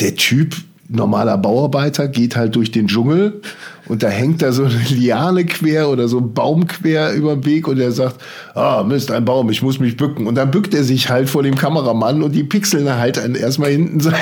der 0.00 0.14
Typ, 0.16 0.56
normaler 0.88 1.38
Bauarbeiter, 1.38 2.08
geht 2.08 2.36
halt 2.36 2.56
durch 2.56 2.70
den 2.70 2.88
Dschungel 2.88 3.40
und 3.88 4.02
da 4.02 4.08
hängt 4.08 4.42
da 4.42 4.52
so 4.52 4.64
eine 4.64 4.82
Liane 4.90 5.46
quer 5.46 5.88
oder 5.88 6.08
so 6.08 6.18
ein 6.18 6.34
Baum 6.34 6.66
quer 6.66 7.14
über 7.14 7.34
den 7.34 7.46
Weg 7.46 7.66
und 7.66 7.78
er 7.78 7.90
sagt, 7.90 8.20
ah, 8.54 8.84
Mist, 8.86 9.10
ein 9.10 9.24
Baum, 9.24 9.50
ich 9.50 9.62
muss 9.62 9.80
mich 9.80 9.96
bücken. 9.96 10.26
Und 10.26 10.34
dann 10.34 10.50
bückt 10.50 10.74
er 10.74 10.84
sich 10.84 11.08
halt 11.08 11.30
vor 11.30 11.42
dem 11.42 11.54
Kameramann 11.54 12.22
und 12.22 12.32
die 12.32 12.44
pixeln 12.44 12.90
halt 12.90 13.16
erstmal 13.16 13.70
hinten 13.70 14.00
sein, 14.00 14.14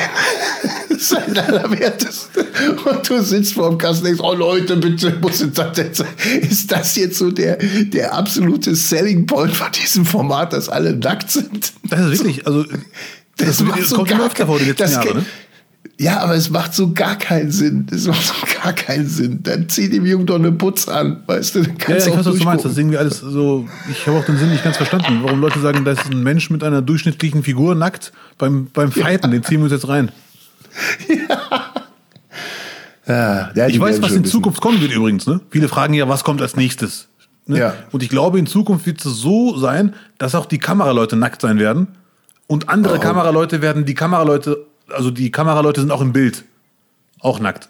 sein 0.98 1.36
Allerwerteste. 1.36 2.46
Und 2.84 3.10
du 3.10 3.20
sitzt 3.22 3.54
vor 3.54 3.70
dem 3.70 3.78
Kasten 3.78 4.06
und 4.06 4.10
denkst, 4.10 4.22
oh 4.24 4.34
Leute, 4.34 4.76
bitte, 4.76 5.18
muss 5.20 5.44
das 5.52 5.76
jetzt, 5.76 6.04
ist 6.48 6.70
das 6.70 6.94
jetzt 6.94 7.18
so 7.18 7.32
der, 7.32 7.58
der 7.58 8.14
absolute 8.14 8.76
Selling 8.76 9.26
Point 9.26 9.52
von 9.52 9.68
diesem 9.72 10.06
Format, 10.06 10.52
dass 10.52 10.68
alle 10.68 10.94
nackt 10.94 11.30
sind? 11.30 11.72
Das 11.90 12.00
ist 12.00 12.18
wirklich, 12.20 12.46
also, 12.46 12.64
das, 13.36 13.62
das 13.64 13.90
kommt 13.92 14.12
immer 14.12 14.26
öfter 14.26 14.46
vor 14.46 14.58
die 14.58 14.66
letzten 14.66 14.92
Jahre, 14.92 15.16
ne? 15.16 15.24
Ja, 15.98 16.20
aber 16.20 16.34
es 16.34 16.50
macht 16.50 16.74
so 16.74 16.92
gar 16.92 17.16
keinen 17.16 17.50
Sinn. 17.50 17.86
Es 17.90 18.06
macht 18.06 18.22
so 18.26 18.34
gar 18.62 18.74
keinen 18.74 19.06
Sinn. 19.08 19.42
Dann 19.42 19.68
zieh 19.70 19.88
dem 19.88 20.04
Jungen 20.04 20.26
doch 20.26 20.34
eine 20.34 20.52
Putz 20.52 20.88
an, 20.88 21.22
weißt 21.26 21.54
du? 21.54 21.62
Dann 21.62 21.70
Ja, 21.70 21.76
kannst 21.78 21.88
ja, 21.88 21.96
ich 21.96 22.04
du 22.04 22.10
auch 22.12 22.16
weiß, 22.18 22.26
was 22.26 22.38
du 22.38 22.44
meinst. 22.44 22.64
Das 22.66 22.72
ist 22.72 22.78
irgendwie 22.78 22.98
alles 22.98 23.20
so. 23.20 23.66
Ich 23.90 24.06
habe 24.06 24.18
auch 24.18 24.24
den 24.26 24.36
Sinn 24.36 24.50
nicht 24.50 24.62
ganz 24.62 24.76
verstanden, 24.76 25.20
warum 25.22 25.40
Leute 25.40 25.58
sagen, 25.60 25.84
da 25.86 25.92
ist 25.92 26.04
ein 26.10 26.22
Mensch 26.22 26.50
mit 26.50 26.62
einer 26.62 26.82
durchschnittlichen 26.82 27.42
Figur 27.42 27.74
nackt 27.74 28.12
beim, 28.36 28.66
beim 28.74 28.92
Fighten. 28.92 29.30
Den 29.30 29.42
ziehen 29.42 29.58
wir 29.58 29.64
uns 29.64 29.72
jetzt 29.72 29.88
rein. 29.88 30.10
Ja, 33.08 33.50
ja, 33.54 33.68
Ich 33.68 33.78
weiß, 33.78 34.02
was 34.02 34.12
in. 34.12 34.24
Zukunft 34.24 34.60
kommen 34.60 34.80
wird 34.80 34.92
übrigens. 34.92 35.26
Ne? 35.26 35.40
Viele 35.50 35.68
fragen 35.68 35.94
ja, 35.94 36.08
was 36.08 36.24
kommt 36.24 36.42
als 36.42 36.56
nächstes. 36.56 37.06
Ne? 37.46 37.58
Ja. 37.60 37.74
Und 37.92 38.02
ich 38.02 38.08
glaube, 38.08 38.38
in 38.38 38.46
Zukunft 38.46 38.84
wird 38.86 38.98
es 39.04 39.12
so 39.20 39.56
sein, 39.56 39.94
dass 40.18 40.34
auch 40.34 40.46
die 40.46 40.58
Kameraleute 40.58 41.14
nackt 41.14 41.40
sein 41.40 41.60
werden. 41.60 41.86
Und 42.48 42.68
andere 42.68 42.96
Oh. 42.96 43.00
Kameraleute 43.00 43.62
werden 43.62 43.84
die 43.84 43.94
Kameraleute, 43.94 44.58
also 44.88 45.10
die 45.10 45.30
Kameraleute 45.30 45.80
sind 45.80 45.90
auch 45.90 46.00
im 46.00 46.12
Bild. 46.12 46.44
Auch 47.20 47.40
nackt. 47.40 47.68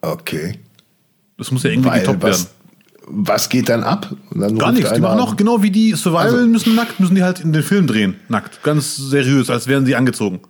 Okay. 0.00 0.58
Das 1.38 1.50
muss 1.50 1.62
ja 1.62 1.70
irgendwie 1.70 1.88
Weil 1.90 2.00
getoppt 2.00 2.22
was, 2.22 2.44
werden. 2.44 3.24
was 3.26 3.48
geht 3.48 3.68
dann 3.68 3.82
ab? 3.82 4.14
Dann 4.32 4.58
Gar 4.58 4.72
nichts. 4.72 4.92
Die 4.92 5.00
machen 5.00 5.18
an. 5.18 5.20
auch 5.20 5.36
genau 5.36 5.62
wie 5.62 5.70
die 5.70 5.92
Survival 5.92 6.26
Also- 6.34 6.46
müssen 6.46 6.74
nackt, 6.74 7.00
müssen 7.00 7.14
die 7.14 7.22
halt 7.22 7.40
in 7.40 7.52
den 7.52 7.62
Film 7.62 7.86
drehen. 7.86 8.16
Nackt. 8.28 8.62
Ganz 8.62 8.96
seriös, 8.96 9.50
als 9.50 9.66
wären 9.66 9.86
sie 9.86 9.96
angezogen. 9.96 10.40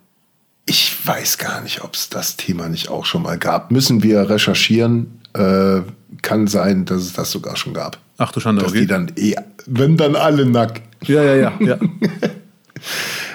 Ich 0.66 0.94
weiß 1.06 1.38
gar 1.38 1.62
nicht, 1.62 1.82
ob 1.82 1.94
es 1.94 2.10
das 2.10 2.36
Thema 2.36 2.68
nicht 2.68 2.88
auch 2.90 3.04
schon 3.04 3.22
mal 3.22 3.38
gab. 3.38 3.70
Müssen 3.70 4.02
wir 4.02 4.28
recherchieren. 4.28 5.20
Äh, 5.32 5.80
kann 6.22 6.48
sein, 6.48 6.84
dass 6.84 7.02
es 7.02 7.12
das 7.12 7.30
sogar 7.30 7.56
schon 7.56 7.72
gab. 7.72 7.98
Ach 8.18 8.30
du 8.32 8.40
Schande, 8.40 8.62
Dass 8.62 8.72
okay. 8.72 8.80
die 8.82 8.86
dann 8.86 9.10
eh, 9.16 9.34
wenn 9.66 9.96
dann 9.96 10.16
alle 10.16 10.44
nackt. 10.44 10.82
Ja, 11.08 11.22
ja, 11.22 11.34
ja, 11.34 11.52
ja. 11.60 11.78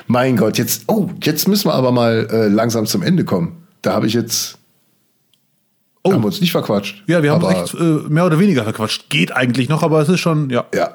Mein 0.08 0.38
Gott, 0.38 0.58
jetzt, 0.58 0.84
oh, 0.88 1.10
jetzt 1.24 1.48
müssen 1.48 1.68
wir 1.70 1.74
aber 1.74 1.92
mal 1.92 2.28
äh, 2.32 2.48
langsam 2.48 2.86
zum 2.86 3.02
Ende 3.02 3.26
kommen. 3.26 3.64
Da 3.82 3.94
habe 3.94 4.08
ich 4.08 4.14
jetzt, 4.14 4.58
Oh. 6.04 6.14
haben 6.14 6.22
wir 6.22 6.28
uns 6.28 6.40
nicht 6.40 6.52
verquatscht. 6.52 7.04
Ja, 7.08 7.24
wir 7.24 7.32
haben 7.32 7.44
uns 7.44 7.72
echt 7.72 7.74
äh, 7.74 7.84
mehr 8.10 8.28
oder 8.28 8.38
weniger 8.38 8.64
verquatscht. 8.64 9.10
Geht 9.10 9.32
eigentlich 9.36 9.70
noch, 9.70 9.82
aber 9.82 10.02
es 10.02 10.10
ist 10.10 10.20
schon, 10.20 10.52
ja. 10.52 10.66
Ja, 10.74 10.92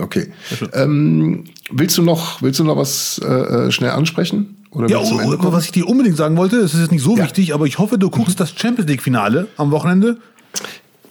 okay. 0.00 0.32
Ähm, 0.72 1.44
willst 1.70 1.96
du 1.96 2.02
noch, 2.02 2.42
willst 2.42 2.58
du 2.58 2.64
noch 2.64 2.76
was 2.76 3.20
äh, 3.24 3.26
äh, 3.28 3.70
schnell 3.70 3.90
ansprechen? 3.90 4.56
Oder 4.72 4.88
Ja, 4.88 4.98
oh, 4.98 5.36
kommen? 5.36 5.52
was 5.52 5.66
ich 5.66 5.70
dir 5.72 5.86
unbedingt 5.86 6.16
sagen 6.16 6.36
wollte, 6.36 6.56
es 6.56 6.74
ist 6.74 6.80
jetzt 6.80 6.90
nicht 6.90 7.02
so 7.04 7.16
Ja. 7.16 7.22
wichtig, 7.24 7.54
aber 7.54 7.66
ich 7.66 7.78
hoffe, 7.78 7.98
du 7.98 8.10
guckst 8.10 8.40
das 8.40 8.50
Champions 8.56 8.88
League-Finale 8.90 9.46
am 9.58 9.70
Wochenende. 9.70 10.16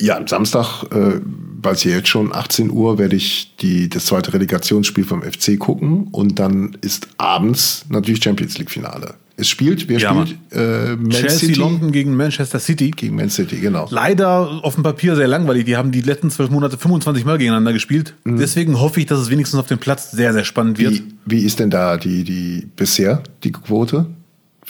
Ja, 0.02 0.18
am 0.18 0.28
Samstag, 0.28 0.84
äh, 0.92 1.20
weil 1.62 1.74
es 1.74 1.84
ja 1.84 1.92
jetzt 1.92 2.08
schon 2.10 2.34
18 2.34 2.72
Uhr, 2.72 2.98
werde 2.98 3.16
ich 3.16 3.56
die, 3.62 3.88
das 3.88 4.08
zweite 4.08 4.34
Relegationsspiel 4.34 5.04
vom 5.04 5.22
FC 5.22 5.58
gucken 5.60 6.08
und 6.12 6.40
dann 6.40 6.76
ist 6.82 7.08
abends 7.18 7.86
natürlich 7.90 8.24
Champions 8.24 8.58
League 8.58 8.72
Finale. 8.72 9.14
Es 9.38 9.48
spielt, 9.48 9.88
wer 9.90 9.98
Ja, 10.00 10.12
spielt? 10.26 10.38
Äh, 10.52 10.98
Chelsea 11.10 11.30
City 11.30 11.54
London 11.54 11.92
gegen 11.92 12.16
Manchester 12.16 12.60
City. 12.60 12.92
gegen 12.92 13.16
Man 13.16 13.30
City, 13.30 13.58
genau. 13.60 13.88
Leider 13.90 14.64
auf 14.64 14.76
dem 14.76 14.84
Papier 14.84 15.16
sehr 15.16 15.28
langweilig. 15.28 15.66
Die 15.66 15.78
haben 15.78 15.92
die 15.92 16.02
letzten 16.02 16.30
zwölf 16.30 16.52
Monate 16.52 16.78
25 16.78 17.26
Mal 17.26 17.38
gegeneinander 17.40 17.74
gespielt. 17.74 18.14
Deswegen 18.26 18.80
hoffe 18.80 19.00
ich, 19.00 19.08
dass 19.08 19.20
es 19.20 19.30
wenigstens 19.32 19.60
auf 19.60 19.66
dem 19.68 19.80
Platz 19.80 20.12
sehr, 20.12 20.34
sehr 20.34 20.44
spannend 20.44 20.78
wird. 20.78 20.94
Mhm. 20.94 21.14
Wie, 21.26 21.38
wie 21.40 21.46
ist 21.46 21.60
denn 21.60 21.72
da 21.72 21.98
die, 21.98 22.24
die 22.24 22.68
bisher 22.76 23.24
die 23.44 23.52
Quote 23.52 24.06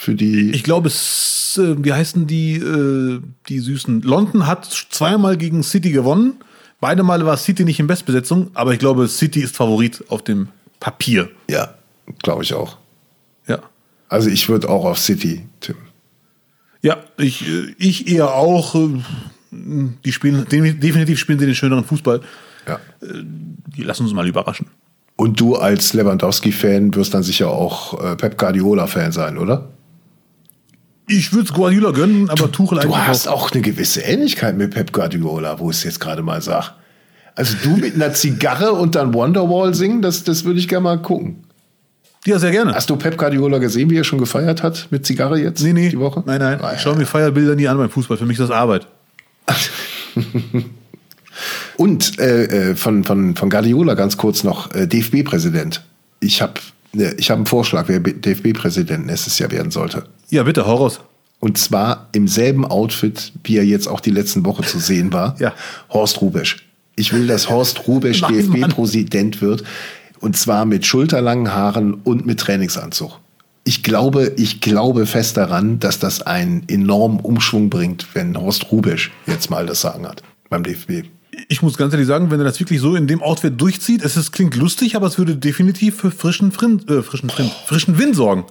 für 0.02 0.14
die? 0.14 0.50
Ich 0.50 0.62
glaube, 0.64 0.88
es, 0.88 1.58
äh, 1.62 1.76
wie 1.84 1.92
heißen 1.92 2.26
die, 2.26 2.54
äh, 2.56 3.20
die 3.48 3.58
Süßen? 3.60 4.02
London 4.02 4.46
hat 4.46 4.64
zweimal 4.90 5.36
gegen 5.36 5.62
City 5.62 5.90
gewonnen. 5.92 6.34
Beide 6.80 7.02
Male 7.04 7.24
war 7.24 7.36
City 7.36 7.64
nicht 7.64 7.78
in 7.78 7.86
Bestbesetzung, 7.86 8.50
aber 8.54 8.72
ich 8.72 8.78
glaube, 8.80 9.06
City 9.08 9.40
ist 9.40 9.54
Favorit 9.56 10.04
auf 10.08 10.22
dem 10.22 10.48
Papier. 10.80 11.28
ja, 11.48 11.74
glaube 12.22 12.42
ich 12.42 12.52
auch. 12.54 12.76
Ja. 13.46 13.60
Also 14.08 14.28
ich 14.28 14.48
würde 14.48 14.68
auch 14.68 14.84
auf 14.84 14.98
City 14.98 15.46
tippen. 15.60 15.82
Ja, 16.82 16.96
ich, 17.18 17.46
äh, 17.48 17.74
ich 17.78 18.08
eher 18.08 18.34
auch. 18.34 18.74
äh, 18.74 18.88
Die 19.52 20.12
spielen, 20.12 20.46
de- 20.50 20.72
definitiv 20.72 21.18
spielen 21.20 21.38
sie 21.38 21.46
den 21.46 21.54
schöneren 21.54 21.84
Fußball. 21.84 22.20
Ja. 22.66 22.80
Die 23.76 23.82
lassen 23.82 24.02
uns 24.04 24.12
mal 24.14 24.26
überraschen. 24.26 24.66
Und 25.16 25.38
du 25.38 25.56
als 25.56 25.92
Lewandowski-Fan 25.92 26.94
wirst 26.94 27.12
dann 27.14 27.22
sicher 27.22 27.50
auch 27.50 28.02
äh, 28.02 28.16
Pep 28.16 28.38
Guardiola-Fan 28.38 29.12
sein, 29.12 29.36
oder? 29.38 29.68
Ich 31.12 31.32
würde 31.32 31.44
es 31.46 31.52
Guardiola 31.52 31.90
gönnen, 31.90 32.30
aber 32.30 32.50
Tuchel 32.50 32.78
Du 32.78 32.84
eigentlich 32.88 33.06
hast 33.06 33.28
auch. 33.28 33.44
auch 33.44 33.50
eine 33.52 33.60
gewisse 33.60 34.00
Ähnlichkeit 34.00 34.56
mit 34.56 34.70
Pep 34.72 34.92
Guardiola, 34.92 35.58
wo 35.58 35.70
ich 35.70 35.76
es 35.76 35.84
jetzt 35.84 36.00
gerade 36.00 36.22
mal 36.22 36.40
sag. 36.40 36.72
Also 37.34 37.56
du 37.62 37.76
mit 37.76 37.94
einer 37.94 38.14
Zigarre 38.14 38.72
und 38.72 38.94
dann 38.94 39.12
Wonderwall 39.12 39.74
singen, 39.74 40.00
das, 40.00 40.24
das 40.24 40.44
würde 40.44 40.58
ich 40.58 40.68
gerne 40.68 40.84
mal 40.84 41.02
gucken. 41.02 41.44
Ja, 42.24 42.38
sehr 42.38 42.50
gerne. 42.50 42.74
Hast 42.74 42.88
du 42.88 42.96
Pep 42.96 43.18
Guardiola 43.18 43.58
gesehen, 43.58 43.90
wie 43.90 43.98
er 43.98 44.04
schon 44.04 44.18
gefeiert 44.18 44.62
hat 44.62 44.88
mit 44.90 45.04
Zigarre 45.04 45.38
jetzt 45.38 45.62
Nee, 45.62 45.72
nee. 45.72 45.90
die 45.90 45.98
Woche? 45.98 46.22
Nein, 46.24 46.38
nein. 46.38 46.60
Ah, 46.62 46.72
Ich 46.74 46.80
schaue 46.80 46.96
mir 46.96 47.04
Feierbilder 47.04 47.56
nie 47.56 47.68
an 47.68 47.76
beim 47.76 47.90
Fußball. 47.90 48.16
Für 48.16 48.26
mich 48.26 48.38
ist 48.38 48.48
das 48.48 48.56
Arbeit. 48.56 48.86
Und 51.76 52.18
äh, 52.20 52.70
äh 52.70 52.74
von, 52.76 53.04
von, 53.04 53.36
von 53.36 53.50
Guardiola 53.50 53.94
ganz 53.94 54.16
kurz 54.16 54.44
noch 54.44 54.74
äh, 54.74 54.86
DFB-Präsident. 54.86 55.82
Ich 56.20 56.40
habe 56.40 56.54
ne, 56.92 57.14
ich 57.18 57.30
hab 57.30 57.36
einen 57.36 57.46
Vorschlag, 57.46 57.88
wer 57.88 58.00
DFB-Präsident 58.00 59.06
nächstes 59.06 59.38
Jahr 59.38 59.50
werden 59.50 59.70
sollte. 59.70 60.04
Ja, 60.32 60.44
bitte, 60.44 60.66
hau 60.66 60.76
raus. 60.76 60.98
Und 61.40 61.58
zwar 61.58 62.08
im 62.12 62.26
selben 62.26 62.64
Outfit, 62.64 63.32
wie 63.44 63.58
er 63.58 63.66
jetzt 63.66 63.86
auch 63.86 64.00
die 64.00 64.10
letzten 64.10 64.46
Woche 64.46 64.62
zu 64.62 64.78
sehen 64.78 65.12
war. 65.12 65.36
ja. 65.38 65.52
Horst 65.90 66.22
Rubesch. 66.22 66.66
Ich 66.96 67.12
will, 67.12 67.26
dass 67.26 67.50
Horst 67.50 67.86
Rubesch 67.86 68.22
DFB-Präsident 68.28 69.42
wird. 69.42 69.62
Und 70.20 70.38
zwar 70.38 70.64
mit 70.64 70.86
schulterlangen 70.86 71.52
Haaren 71.52 71.92
und 71.92 72.24
mit 72.24 72.40
Trainingsanzug. 72.40 73.18
Ich 73.64 73.82
glaube, 73.82 74.32
ich 74.38 74.62
glaube 74.62 75.04
fest 75.04 75.36
daran, 75.36 75.78
dass 75.80 75.98
das 75.98 76.22
einen 76.22 76.66
enormen 76.66 77.20
Umschwung 77.20 77.68
bringt, 77.68 78.06
wenn 78.14 78.34
Horst 78.40 78.72
Rubesch 78.72 79.10
jetzt 79.26 79.50
mal 79.50 79.66
das 79.66 79.82
Sagen 79.82 80.08
hat 80.08 80.22
beim 80.48 80.64
DFB. 80.64 81.04
Ich 81.48 81.60
muss 81.60 81.76
ganz 81.76 81.92
ehrlich 81.92 82.08
sagen, 82.08 82.30
wenn 82.30 82.40
er 82.40 82.44
das 82.44 82.58
wirklich 82.58 82.80
so 82.80 82.96
in 82.96 83.06
dem 83.06 83.20
Outfit 83.22 83.60
durchzieht, 83.60 84.02
es 84.02 84.16
ist, 84.16 84.32
klingt 84.32 84.56
lustig, 84.56 84.96
aber 84.96 85.08
es 85.08 85.18
würde 85.18 85.36
definitiv 85.36 85.96
für 85.96 86.10
frischen, 86.10 86.52
Frind, 86.52 86.88
äh, 86.90 87.02
frischen, 87.02 87.28
Frind, 87.28 87.52
frischen 87.66 87.98
Wind 87.98 88.16
sorgen. 88.16 88.44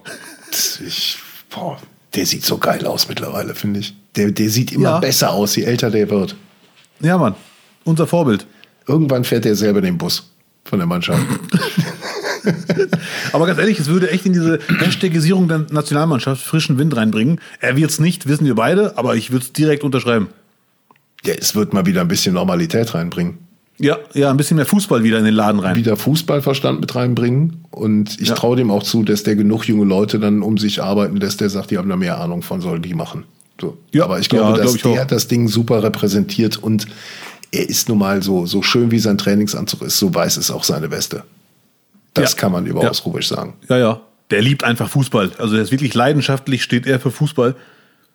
Ich, 0.86 1.18
boah, 1.54 1.78
der 2.14 2.26
sieht 2.26 2.44
so 2.44 2.58
geil 2.58 2.86
aus 2.86 3.08
mittlerweile, 3.08 3.54
finde 3.54 3.80
ich. 3.80 3.94
Der, 4.16 4.30
der 4.30 4.50
sieht 4.50 4.72
immer 4.72 4.90
ja. 4.90 4.98
besser 4.98 5.30
aus, 5.30 5.56
je 5.56 5.64
älter 5.64 5.90
der 5.90 6.08
wird. 6.10 6.36
Ja, 7.00 7.18
Mann. 7.18 7.34
Unser 7.84 8.06
Vorbild. 8.06 8.46
Irgendwann 8.86 9.24
fährt 9.24 9.46
er 9.46 9.56
selber 9.56 9.80
den 9.80 9.98
Bus 9.98 10.30
von 10.64 10.78
der 10.78 10.86
Mannschaft. 10.86 11.22
Aber 13.32 13.46
ganz 13.46 13.58
ehrlich, 13.58 13.78
es 13.78 13.86
würde 13.86 14.10
echt 14.10 14.26
in 14.26 14.32
diese 14.32 14.58
Hashtagisierung 14.78 15.48
der 15.48 15.66
Nationalmannschaft 15.70 16.42
frischen 16.42 16.78
Wind 16.78 16.96
reinbringen. 16.96 17.40
Er 17.60 17.76
wird 17.76 17.90
es 17.90 18.00
nicht, 18.00 18.26
wissen 18.26 18.44
wir 18.44 18.54
beide, 18.54 18.98
aber 18.98 19.14
ich 19.14 19.30
würde 19.30 19.44
es 19.44 19.52
direkt 19.52 19.84
unterschreiben. 19.84 20.28
Ja, 21.24 21.34
es 21.34 21.54
wird 21.54 21.72
mal 21.72 21.86
wieder 21.86 22.00
ein 22.00 22.08
bisschen 22.08 22.34
Normalität 22.34 22.94
reinbringen. 22.94 23.38
Ja, 23.82 23.98
ja, 24.14 24.30
ein 24.30 24.36
bisschen 24.36 24.56
mehr 24.56 24.66
Fußball 24.66 25.02
wieder 25.02 25.18
in 25.18 25.24
den 25.24 25.34
Laden 25.34 25.58
rein. 25.58 25.74
Wieder 25.74 25.96
Fußballverstand 25.96 26.80
mit 26.80 26.94
reinbringen. 26.94 27.64
Und 27.72 28.20
ich 28.20 28.28
ja. 28.28 28.34
traue 28.34 28.56
dem 28.56 28.70
auch 28.70 28.84
zu, 28.84 29.02
dass 29.02 29.24
der 29.24 29.34
genug 29.34 29.64
junge 29.64 29.84
Leute 29.84 30.20
dann 30.20 30.42
um 30.42 30.56
sich 30.56 30.80
arbeiten 30.80 31.16
lässt, 31.16 31.40
der 31.40 31.50
sagt, 31.50 31.72
die 31.72 31.78
haben 31.78 31.88
da 31.88 31.96
mehr 31.96 32.20
Ahnung 32.20 32.42
von, 32.42 32.60
sollen 32.60 32.80
die 32.80 32.94
machen. 32.94 33.24
So. 33.60 33.76
Ja, 33.90 34.04
Aber 34.04 34.20
ich 34.20 34.28
glaube, 34.28 34.56
ja, 34.56 34.64
dass 34.64 34.76
glaub 34.76 34.92
ich 34.92 34.98
der 34.98 35.04
das 35.06 35.26
Ding 35.26 35.48
super 35.48 35.82
repräsentiert 35.82 36.56
und 36.56 36.86
er 37.50 37.68
ist 37.68 37.88
nun 37.88 37.98
mal 37.98 38.22
so, 38.22 38.46
so 38.46 38.62
schön 38.62 38.90
wie 38.92 39.00
sein 39.00 39.18
Trainingsanzug 39.18 39.82
ist, 39.82 39.98
so 39.98 40.14
weiß 40.14 40.36
es 40.36 40.50
auch 40.50 40.64
seine 40.64 40.90
Weste. 40.90 41.24
Das 42.14 42.32
ja. 42.32 42.38
kann 42.38 42.52
man 42.52 42.66
über 42.66 42.82
ja. 42.82 42.90
Ausrubisch 42.90 43.28
sagen. 43.28 43.54
Ja, 43.68 43.78
ja. 43.78 44.00
Der 44.30 44.42
liebt 44.42 44.64
einfach 44.64 44.88
Fußball. 44.88 45.32
Also 45.38 45.56
er 45.56 45.62
ist 45.62 45.72
wirklich 45.72 45.92
leidenschaftlich, 45.92 46.62
steht 46.62 46.86
er 46.86 47.00
für 47.00 47.10
Fußball. 47.10 47.56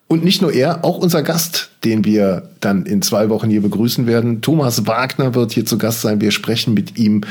Und 0.07 0.23
nicht 0.23 0.41
nur 0.41 0.53
er, 0.53 0.85
auch 0.85 0.97
unser 0.97 1.21
Gast, 1.21 1.71
den 1.83 2.05
wir 2.05 2.49
dann 2.61 2.85
in 2.85 3.01
zwei 3.01 3.29
Wochen 3.29 3.49
hier 3.49 3.61
begrüßen 3.61 4.07
werden. 4.07 4.41
Thomas 4.41 4.87
Wagner 4.87 5.35
wird 5.35 5.51
hier 5.51 5.65
zu 5.65 5.77
Gast 5.77 6.01
sein. 6.01 6.21
Wir 6.21 6.31
sprechen 6.31 6.73
mit 6.73 6.97
ihm 6.97 7.23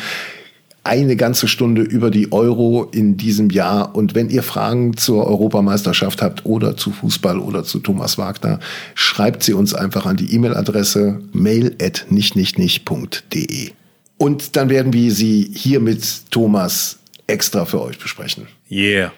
eine 0.86 1.16
ganze 1.16 1.48
Stunde 1.48 1.82
über 1.82 2.10
die 2.10 2.32
Euro 2.32 2.84
in 2.84 3.16
diesem 3.16 3.50
Jahr. 3.50 3.96
Und 3.96 4.14
wenn 4.14 4.30
ihr 4.30 4.42
Fragen 4.42 4.96
zur 4.96 5.26
Europameisterschaft 5.26 6.22
habt 6.22 6.46
oder 6.46 6.76
zu 6.76 6.92
Fußball 6.92 7.38
oder 7.40 7.64
zu 7.64 7.80
Thomas 7.80 8.18
Wagner, 8.18 8.60
schreibt 8.94 9.42
sie 9.42 9.52
uns 9.52 9.74
einfach 9.74 10.06
an 10.06 10.16
die 10.16 10.32
E-Mail-Adresse 10.34 11.20
mail 11.32 11.74
at 11.82 12.06
nichtnichtnicht.de. 12.10 13.70
Und 14.18 14.56
dann 14.56 14.68
werden 14.68 14.92
wir 14.92 15.12
sie 15.12 15.50
hier 15.52 15.80
mit 15.80 16.30
Thomas 16.30 16.98
extra 17.26 17.64
für 17.64 17.82
euch 17.82 17.98
besprechen. 17.98 18.46
Yeah. 18.70 19.12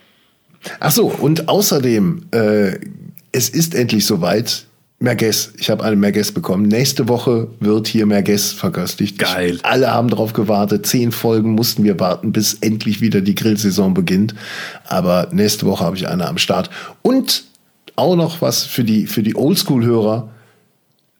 Ach 0.80 0.90
so, 0.90 1.06
und 1.06 1.48
außerdem 1.48 2.22
äh, 2.32 2.78
es 3.32 3.48
ist 3.48 3.74
endlich 3.74 4.06
soweit. 4.06 4.64
Merguez, 5.00 5.52
ich 5.58 5.70
habe 5.70 5.84
eine 5.84 5.94
Merguez 5.94 6.32
bekommen. 6.32 6.66
Nächste 6.66 7.06
Woche 7.06 7.48
wird 7.60 7.86
hier 7.86 8.04
Merguez 8.04 8.50
verköstigt. 8.50 9.18
Geil. 9.18 9.56
Ich, 9.56 9.64
alle 9.64 9.92
haben 9.92 10.08
darauf 10.08 10.32
gewartet. 10.32 10.86
Zehn 10.86 11.12
Folgen 11.12 11.52
mussten 11.52 11.84
wir 11.84 12.00
warten, 12.00 12.32
bis 12.32 12.54
endlich 12.54 13.00
wieder 13.00 13.20
die 13.20 13.36
Grillsaison 13.36 13.94
beginnt. 13.94 14.34
Aber 14.86 15.28
nächste 15.30 15.66
Woche 15.66 15.84
habe 15.84 15.96
ich 15.96 16.08
eine 16.08 16.26
am 16.26 16.38
Start. 16.38 16.70
Und 17.02 17.44
auch 17.94 18.16
noch 18.16 18.42
was 18.42 18.64
für 18.64 18.82
die, 18.82 19.06
für 19.06 19.22
die 19.22 19.36
Oldschool-Hörer. 19.36 20.30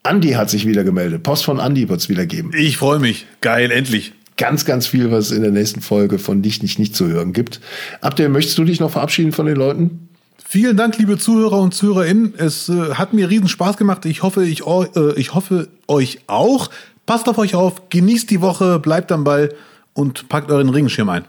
Andi 0.03 0.31
hat 0.31 0.51
sich 0.51 0.67
wieder 0.67 0.83
gemeldet. 0.83 1.23
Post 1.23 1.45
von 1.45 1.61
Andi 1.61 1.89
wird 1.89 2.01
es 2.01 2.09
wieder 2.09 2.27
geben. 2.27 2.51
Ich 2.57 2.79
freue 2.79 2.99
mich. 2.99 3.27
Geil, 3.41 3.71
endlich. 3.71 4.13
Ganz, 4.37 4.65
ganz 4.65 4.87
viel, 4.89 5.11
was 5.11 5.27
es 5.27 5.31
in 5.33 5.43
der 5.43 5.51
nächsten 5.51 5.83
Folge 5.83 6.19
von 6.19 6.43
Dich 6.43 6.63
nicht 6.63 6.79
nicht 6.79 6.97
zu 6.97 7.07
hören 7.09 7.33
gibt. 7.33 7.61
Abdel, 8.01 8.29
möchtest 8.29 8.59
du 8.59 8.65
dich 8.65 8.81
noch 8.81 8.91
verabschieden 8.91 9.33
von 9.33 9.47
den 9.47 9.57
Leuten? 9.57 10.08
Vielen 10.51 10.79
Dank, 10.79 10.97
liebe 10.97 11.19
Zuhörer 11.19 11.61
und 11.61 11.75
Zuhörerinnen. 11.75 12.33
Es 12.39 12.71
äh, 12.71 12.95
hat 12.95 13.13
mir 13.13 13.29
riesen 13.29 13.49
Spaß 13.49 13.77
gemacht. 13.77 14.07
Ich 14.07 14.23
hoffe, 14.23 14.47
ich, 14.47 14.67
äh, 14.67 15.13
ich 15.17 15.35
hoffe 15.35 15.69
euch 15.89 16.21
auch. 16.27 16.71
Passt 17.05 17.29
auf 17.29 17.37
euch 17.37 17.55
auf, 17.55 17.91
genießt 17.91 18.31
die 18.31 18.41
Woche, 18.41 18.79
bleibt 18.79 19.13
am 19.13 19.25
Ball 19.25 19.53
und 19.93 20.31
packt 20.31 20.51
euren 20.51 20.71
Regenschirm 20.71 21.11
ein. 21.11 21.27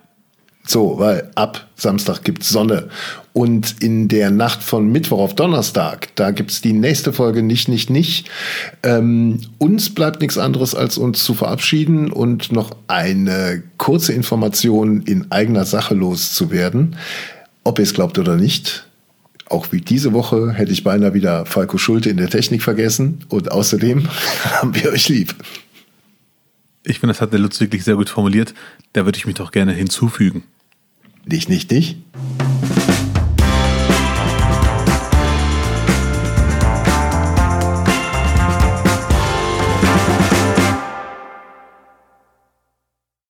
So, 0.66 1.00
weil 1.00 1.32
ab 1.36 1.68
Samstag 1.76 2.24
gibt's 2.24 2.48
Sonne. 2.48 2.88
Und 3.34 3.84
in 3.84 4.08
der 4.08 4.32
Nacht 4.32 4.64
von 4.64 4.90
Mittwoch 4.90 5.20
auf 5.20 5.36
Donnerstag, 5.36 6.16
da 6.16 6.32
gibt's 6.32 6.62
die 6.62 6.72
nächste 6.72 7.12
Folge 7.12 7.44
nicht, 7.44 7.68
nicht, 7.68 7.90
nicht. 7.90 8.30
Ähm, 8.84 9.42
uns 9.58 9.94
bleibt 9.94 10.22
nichts 10.22 10.38
anderes, 10.38 10.76
als 10.76 10.98
uns 10.98 11.26
zu 11.26 11.34
verabschieden 11.34 12.10
und 12.10 12.54
noch 12.54 12.72
eine 12.88 13.64
kurze 13.78 14.14
Information 14.14 15.02
in 15.02 15.30
eigener 15.30 15.66
Sache 15.66 15.94
loszuwerden. 15.94 16.96
Ob 17.66 17.80
ihr 17.80 17.84
es 17.84 17.94
glaubt 17.94 18.18
oder 18.18 18.38
nicht, 18.38 18.86
auch 19.50 19.72
wie 19.72 19.82
diese 19.82 20.14
Woche 20.14 20.52
hätte 20.52 20.72
ich 20.72 20.84
beinahe 20.84 21.14
wieder 21.14 21.46
Falco 21.46 21.78
Schulte 21.78 22.10
in 22.10 22.18
der 22.18 22.30
Technik 22.30 22.62
vergessen. 22.62 23.26
Und 23.30 23.52
außerdem 23.52 24.08
haben 24.44 24.76
wir 24.76 24.92
euch 24.92 25.10
lieb. 25.10 25.36
Ich 26.84 27.00
finde, 27.00 27.14
das 27.14 27.22
hat 27.22 27.34
der 27.34 27.40
Lutz 27.40 27.60
wirklich 27.60 27.84
sehr 27.84 27.96
gut 27.96 28.10
formuliert. 28.10 28.54
Da 28.94 29.06
würde 29.06 29.18
ich 29.18 29.26
mich 29.26 29.36
doch 29.36 29.52
gerne 29.52 29.74
hinzufügen. 29.74 30.44
Dich, 31.26 31.50
nicht, 31.50 31.70
dich. 31.72 31.98